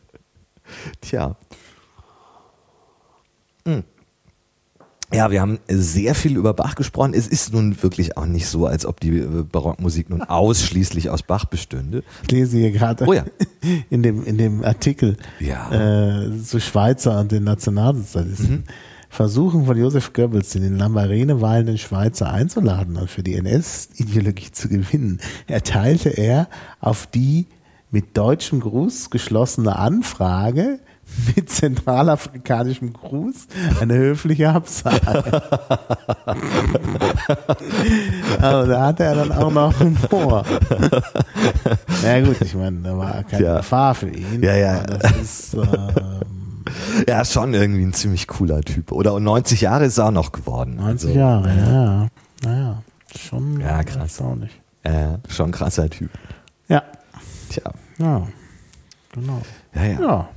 Tja. 1.01 1.37
Hm. 3.65 3.85
Ja, 5.13 5.31
wir 5.31 5.41
haben 5.41 5.59
sehr 5.69 6.15
viel 6.15 6.37
über 6.37 6.53
Bach 6.53 6.75
gesprochen. 6.75 7.15
Es 7.15 7.27
ist 7.27 7.55
nun 7.55 7.83
wirklich 7.83 8.19
auch 8.19 8.27
nicht 8.27 8.47
so, 8.47 8.67
als 8.67 8.85
ob 8.85 9.01
die 9.01 9.19
äh, 9.19 9.43
Barockmusik 9.43 10.11
nun 10.11 10.23
ausschließlich 10.29 11.09
aus 11.09 11.23
Bach 11.23 11.47
bestünde. 11.47 12.05
Ich 12.25 12.31
lese 12.31 12.59
hier 12.59 12.73
gerade 12.73 13.07
oh 13.07 13.15
ja. 13.15 13.25
in, 13.91 14.03
dem, 14.03 14.25
in 14.25 14.37
dem 14.37 14.63
Artikel 14.63 15.17
ja. 15.41 16.25
äh, 16.25 16.43
zu 16.43 16.61
Schweizer 16.61 17.19
und 17.21 17.33
den 17.33 17.45
Nationalsozialisten. 17.45 18.51
Mhm. 18.51 18.65
Versuchen 19.09 19.65
von 19.65 19.79
Josef 19.79 20.13
Goebbels, 20.13 20.51
den 20.51 20.63
in 20.65 20.77
Lambarene 20.77 21.41
wahlenden 21.41 21.79
Schweizer 21.79 22.31
einzuladen 22.31 22.99
und 22.99 23.09
für 23.09 23.23
die 23.23 23.37
NS-Ideologie 23.37 24.53
zu 24.53 24.69
gewinnen, 24.69 25.21
erteilte 25.47 26.11
er 26.11 26.49
auf 26.81 27.07
die 27.07 27.47
mit 27.91 28.17
deutschem 28.17 28.61
Gruß 28.61 29.11
geschlossene 29.11 29.77
Anfrage 29.77 30.79
mit 31.35 31.51
zentralafrikanischem 31.51 32.93
Gruß 32.93 33.49
eine 33.81 33.95
höfliche 33.95 34.51
Absage. 34.51 34.99
Aber 38.41 38.67
da 38.67 38.87
hatte 38.87 39.05
er 39.05 39.15
dann 39.15 39.33
auch 39.33 39.51
noch 39.51 39.73
Humor. 39.81 40.45
ja 42.03 42.21
gut, 42.21 42.41
ich 42.41 42.55
meine, 42.55 42.81
da 42.81 42.97
war 42.97 43.25
keine 43.25 43.45
ja. 43.45 43.57
Gefahr 43.59 43.95
für 43.95 44.11
ihn. 44.11 44.43
Ja, 44.43 44.55
ja. 44.55 44.83
Das 44.83 45.17
ist, 45.17 45.55
ähm, 45.55 45.63
ja, 47.09 47.25
schon 47.25 47.55
irgendwie 47.55 47.85
ein 47.85 47.95
ziemlich 47.95 48.27
cooler 48.27 48.61
Typ. 48.61 48.93
Oder 48.93 49.19
90 49.19 49.63
Jahre 49.63 49.87
ist 49.87 49.99
er 49.99 50.07
auch 50.07 50.13
noch 50.13 50.33
geworden. 50.33 50.77
90 50.77 51.09
also, 51.09 51.19
Jahre, 51.19 51.49
ja. 51.49 52.09
Naja, 52.45 52.83
schon 53.17 53.61
ja, 53.61 53.83
krass. 53.83 54.03
erstaunlich. 54.03 54.61
Ja, 54.85 55.19
schon 55.29 55.51
krasser 55.51 55.91
Typ. 55.91 56.11
Ja. 56.69 56.83
Tja. 57.51 57.73
Ja, 57.99 58.27
genau. 59.13 59.43
Ja, 59.75 59.85
ja. 59.85 60.01
ja. 60.01 60.29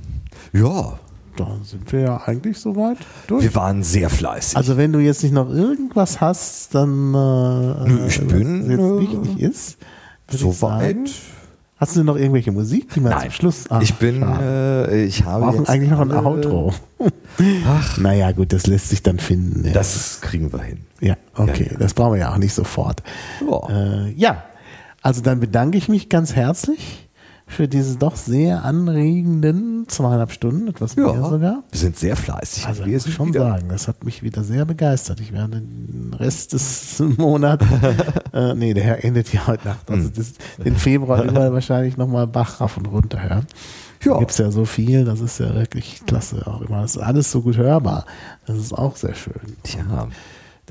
Ja. 0.52 0.98
Da 1.36 1.56
sind 1.64 1.90
wir 1.92 2.00
ja 2.00 2.22
eigentlich 2.26 2.58
soweit 2.58 2.98
durch. 3.26 3.42
Wir 3.42 3.54
waren 3.54 3.82
sehr 3.82 4.10
fleißig. 4.10 4.56
Also 4.56 4.76
wenn 4.76 4.92
du 4.92 4.98
jetzt 4.98 5.22
nicht 5.22 5.32
noch 5.32 5.48
irgendwas 5.48 6.20
hast, 6.20 6.74
dann 6.74 7.14
äh, 7.14 7.88
Nö, 7.88 8.06
ich 8.06 8.20
bin 8.26 8.70
jetzt 8.70 8.80
äh, 8.80 9.00
wichtig 9.00 9.40
ist. 9.40 9.78
Soweit. 10.28 11.10
Hast 11.78 11.96
du 11.96 12.04
noch 12.04 12.16
irgendwelche 12.16 12.52
Musik, 12.52 12.92
die 12.92 13.00
man 13.00 13.10
Nein, 13.10 13.22
zum 13.22 13.30
Schluss? 13.32 13.64
Ach, 13.68 13.82
ich 13.82 13.94
bin, 13.94 14.22
äh, 14.22 15.04
ich 15.04 15.24
habe 15.24 15.46
Wir 15.46 15.52
brauchen 15.52 15.66
eigentlich 15.68 15.90
noch 15.90 16.00
ein 16.00 16.12
Outro. 16.12 16.72
Ach, 17.66 17.98
naja, 17.98 18.30
gut, 18.30 18.52
das 18.52 18.68
lässt 18.68 18.90
sich 18.90 19.02
dann 19.02 19.18
finden. 19.18 19.66
Ja. 19.66 19.72
Das 19.72 20.20
kriegen 20.20 20.52
wir 20.52 20.60
hin. 20.60 20.86
Ja, 21.00 21.16
okay, 21.34 21.64
Ja, 21.64 21.72
ja. 21.72 21.78
das 21.78 21.94
brauchen 21.94 22.12
wir 22.12 22.20
ja 22.20 22.32
auch 22.32 22.38
nicht 22.38 22.54
sofort. 22.54 23.02
Ja. 23.40 23.68
Äh, 24.04 24.12
ja, 24.12 24.44
also 25.02 25.20
dann 25.20 25.40
bedanke 25.40 25.76
ich 25.78 25.88
mich 25.88 26.08
ganz 26.08 26.34
herzlich 26.34 27.08
für 27.46 27.68
diese 27.68 27.98
doch 27.98 28.16
sehr 28.16 28.64
anregenden 28.64 29.84
zweieinhalb 29.88 30.32
Stunden, 30.32 30.68
etwas 30.68 30.94
Ja. 30.94 31.12
mehr 31.12 31.24
sogar. 31.28 31.64
Wir 31.70 31.78
sind 31.78 31.98
sehr 31.98 32.16
fleißig. 32.16 32.66
Also 32.66 32.86
wir 32.86 32.92
muss 32.94 33.06
ich 33.06 33.14
schon 33.14 33.32
sagen, 33.32 33.68
das 33.68 33.88
hat 33.88 34.04
mich 34.04 34.22
wieder 34.22 34.42
sehr 34.44 34.64
begeistert. 34.64 35.20
Ich 35.20 35.32
werde 35.32 35.60
den 35.60 36.14
Rest 36.14 36.52
des 36.54 36.98
Monats, 37.18 37.66
äh, 38.32 38.54
nee, 38.54 38.72
der 38.72 38.84
Herr 38.84 39.04
endet 39.04 39.32
ja 39.32 39.46
heute 39.46 39.68
Nacht, 39.68 39.90
also 39.90 40.04
Hm. 40.06 40.12
das, 40.14 40.32
den 40.64 40.76
Februar 40.76 41.24
über 41.28 41.52
wahrscheinlich 41.52 41.96
nochmal 41.98 42.26
Bach 42.26 42.60
rauf 42.60 42.76
und 42.78 42.86
runter 42.86 43.22
hören. 43.22 43.46
Da 44.04 44.10
Ja. 44.12 44.18
gibt's 44.18 44.38
ja 44.38 44.50
so 44.50 44.64
viel, 44.64 45.04
das 45.04 45.20
ist 45.20 45.38
ja 45.38 45.54
wirklich 45.54 46.02
klasse 46.06 46.46
auch 46.46 46.62
immer. 46.62 46.80
Das 46.82 46.96
ist 46.96 47.02
alles 47.02 47.30
so 47.30 47.42
gut 47.42 47.56
hörbar. 47.56 48.06
Das 48.46 48.56
ist 48.56 48.72
auch 48.72 48.96
sehr 48.96 49.14
schön. 49.14 49.34
Tja, 49.62 50.08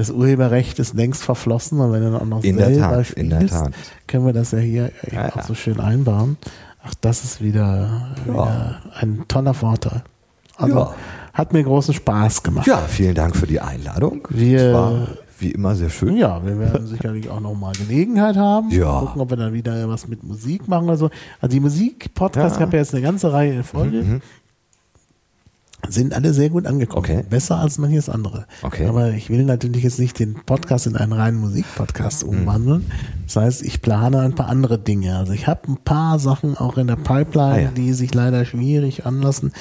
Das 0.02 0.10
Urheberrecht 0.10 0.80
ist 0.80 0.94
längst 0.96 1.24
verflossen, 1.24 1.80
und 1.80 1.92
wenn 1.94 2.02
du 2.04 2.12
dann 2.12 2.22
auch 2.22 2.26
noch 2.26 2.44
In 2.44 2.58
selber 2.58 2.80
Tat, 3.04 3.12
in 3.12 3.30
der 3.30 3.38
spielst, 3.48 3.70
können 4.08 4.26
wir 4.26 4.34
das 4.34 4.52
ja 4.52 4.58
hier 4.60 4.92
Ja, 5.12 5.30
auch 5.30 5.36
ja. 5.38 5.44
so 5.44 5.54
schön 5.54 5.80
einbauen. 5.80 6.38
Ach, 6.84 6.94
das 7.02 7.24
ist 7.24 7.42
wieder, 7.42 8.08
wieder 8.26 8.82
ein 9.00 9.24
toller 9.28 9.54
Vorteil. 9.54 10.02
Also 10.58 10.76
Ja. 10.76 10.96
hat 11.34 11.54
mir 11.54 11.64
großen 11.64 11.94
Spaß 11.94 12.42
gemacht. 12.44 12.66
ja, 12.68 12.78
vielen 12.88 13.14
Dank 13.16 13.36
für 13.36 13.46
die 13.48 13.60
Einladung. 13.60 14.28
Wir- 14.30 15.08
wie 15.40 15.52
immer 15.52 15.74
sehr 15.76 15.90
schön. 15.90 16.18
Ja, 16.18 16.46
wir 16.46 16.60
werden 16.60 16.86
sicherlich 16.86 17.28
auch 17.30 17.40
noch 17.40 17.56
mal 17.56 17.74
Gelegenheit 17.74 18.36
haben. 18.38 18.70
Ja. 18.70 19.00
Gucken, 19.00 19.22
ob 19.22 19.30
wir 19.32 19.38
dann 19.38 19.54
wieder 19.54 19.90
was 19.90 20.08
mit 20.08 20.24
Musik 20.24 20.68
machen 20.68 20.84
oder 20.86 20.98
so. 20.98 21.10
Also 21.40 21.52
die 21.54 21.60
Musik-Podcasts, 21.60 22.58
ich 22.58 22.62
habe 22.62 22.74
ja 22.74 22.80
jetzt 22.84 22.94
eine 22.94 23.02
ganze 23.04 23.34
Reihe 23.34 23.54
in 23.54 23.64
Folge, 23.64 24.04
Mhm. 24.04 24.22
Sind 25.90 26.14
alle 26.14 26.34
sehr 26.34 26.50
gut 26.50 26.68
angekommen. 26.68 27.00
Okay. 27.06 27.24
Besser 27.30 27.58
als 27.58 27.78
manches 27.78 28.08
andere. 28.10 28.46
Okay. 28.62 28.86
Aber 28.86 29.12
ich 29.12 29.30
will 29.30 29.44
natürlich 29.44 29.84
jetzt 29.84 30.00
nicht 30.00 30.20
den 30.20 30.36
Podcast 30.46 30.88
in 30.88 30.96
einen 30.96 31.14
reinen 31.14 31.40
Musikpodcast 31.40 32.24
Mhm. 32.24 32.30
umwandeln. 32.30 32.92
Das 33.26 33.36
heißt, 33.38 33.62
ich 33.64 33.82
plane 33.82 34.20
ein 34.20 34.36
paar 34.36 34.48
andere 34.48 34.78
Dinge. 34.78 35.18
Also 35.18 35.34
ich 35.34 35.48
habe 35.48 35.62
ein 35.72 35.78
paar 35.78 36.20
Sachen 36.20 36.56
auch 36.58 36.78
in 36.78 36.88
der 36.88 36.96
Pipeline, 36.98 37.54
Ah, 37.54 37.60
ja. 37.60 37.72
die 37.72 37.94
sich 37.94 38.14
leider 38.14 38.46
schwierig 38.46 39.06
anlassen. 39.06 39.52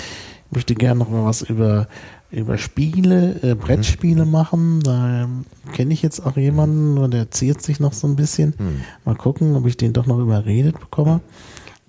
Ich 0.50 0.56
möchte 0.56 0.74
gerne 0.74 0.98
noch 1.00 1.10
mal 1.10 1.24
was 1.24 1.42
über 1.42 1.88
über 2.32 2.58
Spiele, 2.58 3.42
äh, 3.42 3.54
Brettspiele 3.56 4.24
Mhm. 4.24 4.30
machen. 4.30 4.80
Da 4.84 5.24
ähm, 5.24 5.44
kenne 5.72 5.92
ich 5.92 6.00
jetzt 6.00 6.24
auch 6.24 6.36
jemanden, 6.36 7.10
der 7.10 7.32
ziert 7.32 7.60
sich 7.60 7.80
noch 7.80 7.92
so 7.92 8.06
ein 8.06 8.14
bisschen. 8.14 8.54
Mhm. 8.56 8.80
Mal 9.04 9.16
gucken, 9.16 9.56
ob 9.56 9.66
ich 9.66 9.76
den 9.76 9.92
doch 9.92 10.06
noch 10.06 10.20
überredet 10.20 10.78
bekomme. 10.78 11.18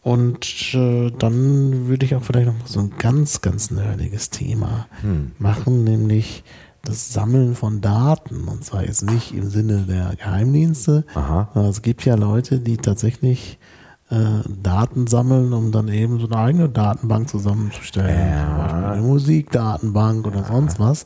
Und 0.03 0.73
äh, 0.73 1.11
dann 1.11 1.87
würde 1.87 2.05
ich 2.05 2.15
auch 2.15 2.23
vielleicht 2.23 2.47
noch 2.47 2.65
so 2.65 2.79
ein 2.79 2.93
ganz, 2.97 3.41
ganz 3.41 3.69
nerdiges 3.69 4.29
Thema 4.31 4.87
Hm. 5.01 5.31
machen, 5.37 5.83
nämlich 5.83 6.43
das 6.83 7.13
Sammeln 7.13 7.53
von 7.55 7.81
Daten. 7.81 8.47
Und 8.47 8.63
zwar 8.65 8.83
jetzt 8.83 9.03
nicht 9.03 9.33
im 9.35 9.49
Sinne 9.49 9.83
der 9.87 10.15
Geheimdienste. 10.17 11.05
Es 11.69 11.81
gibt 11.83 12.03
ja 12.05 12.15
Leute, 12.15 12.59
die 12.59 12.77
tatsächlich 12.77 13.59
äh, 14.09 14.15
Daten 14.61 15.05
sammeln, 15.05 15.53
um 15.53 15.71
dann 15.71 15.87
eben 15.87 16.19
so 16.19 16.25
eine 16.25 16.37
eigene 16.37 16.69
Datenbank 16.69 17.29
zusammenzustellen. 17.29 18.31
Ja. 18.31 18.47
Zum 18.47 18.57
Beispiel 18.57 18.83
eine 18.93 19.01
Musikdatenbank 19.03 20.25
oder 20.25 20.43
sonst 20.43 20.79
was. 20.79 21.05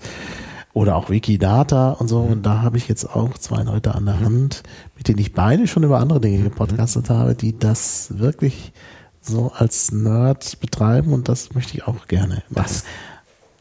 Oder 0.75 0.97
auch 0.97 1.09
Wikidata 1.09 1.91
und 1.93 2.09
so. 2.09 2.19
Und 2.19 2.45
da 2.45 2.61
habe 2.61 2.77
ich 2.77 2.87
jetzt 2.89 3.05
auch 3.05 3.37
zwei 3.37 3.63
Leute 3.63 3.95
an 3.95 4.05
der 4.05 4.19
Hand, 4.19 4.61
mit 4.97 5.07
denen 5.07 5.19
ich 5.19 5.33
beide 5.33 5.67
schon 5.67 5.83
über 5.83 5.99
andere 5.99 6.19
Dinge 6.19 6.43
gepodcastet 6.43 7.09
habe, 7.09 7.33
die 7.33 7.57
das 7.57 8.19
wirklich 8.19 8.73
so 9.21 9.51
als 9.55 9.91
Nerd 9.93 10.59
betreiben 10.59 11.13
und 11.13 11.29
das 11.29 11.53
möchte 11.55 11.75
ich 11.75 11.87
auch 11.87 12.07
gerne 12.07 12.43
machen. 12.49 12.65
Das 12.67 12.83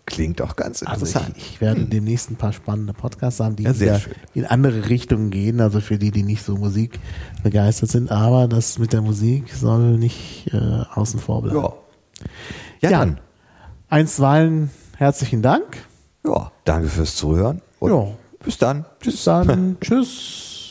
klingt 0.06 0.42
auch 0.42 0.56
ganz 0.56 0.82
Also 0.82 1.06
interessant. 1.06 1.36
ich, 1.38 1.52
ich 1.52 1.60
werde 1.60 1.84
demnächst 1.86 2.30
ein 2.32 2.36
paar 2.36 2.52
spannende 2.52 2.92
Podcasts 2.92 3.38
haben, 3.40 3.54
die 3.56 3.62
Ja, 3.62 3.98
in 4.34 4.44
andere 4.44 4.88
Richtungen 4.90 5.30
gehen, 5.30 5.60
also 5.60 5.80
für 5.80 5.96
die, 5.98 6.10
die 6.10 6.24
nicht 6.24 6.42
so 6.42 6.56
Musik 6.56 6.98
begeistert 7.44 7.90
sind, 7.90 8.10
aber 8.10 8.48
das 8.48 8.78
mit 8.80 8.92
der 8.92 9.00
Musik 9.02 9.54
soll 9.54 9.96
nicht 9.98 10.50
äh, 10.52 10.58
außen 10.94 11.20
vor 11.20 11.42
bleiben. 11.42 11.58
ja. 11.60 11.72
Ja, 12.82 12.90
Ja. 12.90 12.98
dann. 12.98 13.20
Einstweilen 13.88 14.70
herzlichen 14.96 15.40
Dank. 15.42 15.86
Ja, 16.26 16.50
danke 16.64 16.88
fürs 16.88 17.16
Zuhören. 17.16 17.60
Und 17.80 17.90
Ja. 17.92 18.06
bis 18.44 18.58
dann. 18.58 18.84
Bis 19.00 19.24
dann. 19.24 19.76
Tschüss. 19.80 20.63